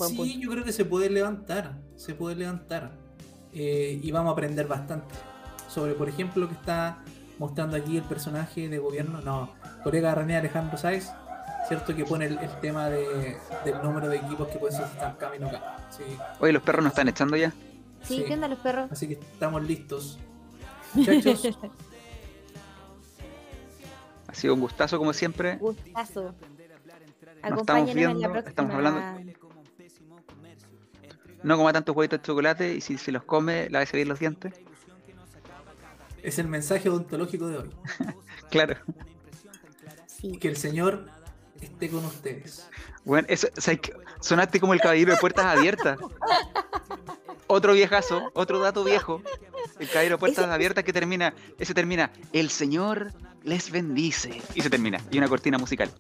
Sí, 0.09 0.17
punto. 0.17 0.25
yo 0.39 0.51
creo 0.51 0.65
que 0.65 0.73
se 0.73 0.85
puede 0.85 1.11
levantar. 1.11 1.79
Se 1.97 2.15
puede 2.15 2.37
levantar. 2.37 2.93
Eh, 3.53 3.99
y 4.03 4.11
vamos 4.13 4.31
a 4.31 4.33
aprender 4.33 4.67
bastante. 4.67 5.15
Sobre, 5.69 5.95
por 5.95 6.09
ejemplo, 6.09 6.43
lo 6.43 6.49
que 6.49 6.55
está 6.55 6.99
mostrando 7.39 7.77
aquí 7.77 7.97
el 7.97 8.03
personaje 8.05 8.69
de 8.69 8.79
gobierno, 8.79 9.21
no, 9.23 9.53
colega 9.83 10.15
René 10.15 10.37
Alejandro 10.37 10.77
Sáez, 10.77 11.11
cierto 11.69 11.95
que 11.97 12.05
pone 12.05 12.27
el, 12.27 12.39
el 12.39 12.51
tema 12.61 12.89
de, 12.91 13.39
del 13.65 13.83
número 13.83 14.09
de 14.09 14.17
equipos 14.19 14.49
que 14.49 14.59
pueden 14.59 14.77
solicitar 14.77 15.17
camino 15.17 15.49
acá. 15.49 15.79
Sí, 15.91 16.03
Oye, 16.41 16.53
los 16.53 16.63
perros 16.63 16.85
nos 16.85 16.91
están 16.93 17.09
echando 17.09 17.37
ya. 17.37 17.51
Sí, 18.03 18.19
Sí. 18.19 18.25
¿qué 18.27 18.35
onda 18.35 18.49
los 18.49 18.59
perros? 18.59 18.91
así 18.93 19.09
que 19.09 19.15
estamos 19.15 19.63
listos. 19.63 20.19
Muchachos, 20.95 21.49
Ha 24.29 24.35
sido 24.35 24.55
un 24.55 24.61
gustazo 24.61 24.99
como 24.99 25.13
siempre. 25.13 25.57
Gustazo. 25.57 26.35
Nos 27.43 27.61
estamos 27.61 27.63
Acompáñenos 27.63 27.91
en 27.91 27.97
viendo, 27.97 28.21
la 28.21 28.29
próxima. 28.31 28.49
estamos 28.51 28.75
hablando- 28.75 29.01
No 31.43 31.57
coma 31.57 31.73
tantos 31.73 31.97
huevitos 31.97 32.21
de 32.21 32.27
chocolate 32.27 32.75
y 32.75 32.81
si 32.81 32.99
se 32.99 33.13
los 33.13 33.23
come, 33.25 33.69
lávese 33.71 33.97
bien 33.97 34.09
los 34.09 34.19
dientes. 34.19 34.55
es 36.23 36.39
el 36.39 36.49
mensaje 36.49 36.89
odontológico 36.91 37.49
de 37.49 37.59
hoy. 37.59 37.71
Claro. 38.51 38.77
Sí. 40.07 40.37
Que 40.39 40.49
el 40.49 40.57
Señor 40.57 41.07
esté 41.61 41.89
con 41.89 42.05
ustedes. 42.05 42.69
Bueno, 43.05 43.27
eso, 43.31 43.47
o 43.57 43.61
sea, 43.61 43.77
que 43.77 43.93
sonaste 44.21 44.59
como 44.61 44.75
el 44.75 44.81
caballero 44.81 45.13
de 45.13 45.19
puertas 45.19 45.47
abiertas. 45.47 45.99
Otro 47.47 47.73
viejazo, 47.75 48.31
otro 48.35 48.59
dato 48.59 48.83
viejo. 48.85 49.23
El 49.79 49.89
caballero 49.89 50.17
de 50.17 50.19
puertas 50.21 50.45
Ese- 50.45 50.53
abiertas 50.53 50.83
que 50.85 50.93
termina, 50.93 51.33
ese 51.59 51.73
termina, 51.75 52.11
el 52.33 52.51
Señor 52.51 53.13
les 53.45 53.71
bendice. 53.71 54.43
Y 54.55 54.61
se 54.63 54.69
termina. 54.69 54.99
Y 55.13 55.19
una 55.19 55.29
cortina 55.29 55.57
musical. 55.59 55.91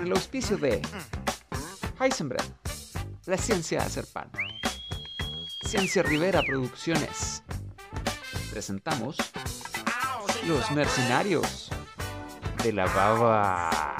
Con 0.00 0.06
el 0.06 0.14
auspicio 0.14 0.56
de 0.56 0.80
Heisenberg, 2.00 2.42
la 3.26 3.36
ciencia 3.36 3.80
de 3.80 3.84
hacer 3.84 4.06
pan. 4.10 4.32
Ciencia 5.66 6.02
Rivera 6.02 6.40
Producciones. 6.42 7.42
Presentamos 8.50 9.18
Los 10.48 10.70
Mercenarios 10.70 11.68
de 12.64 12.72
la 12.72 12.86
Baba. 12.86 13.99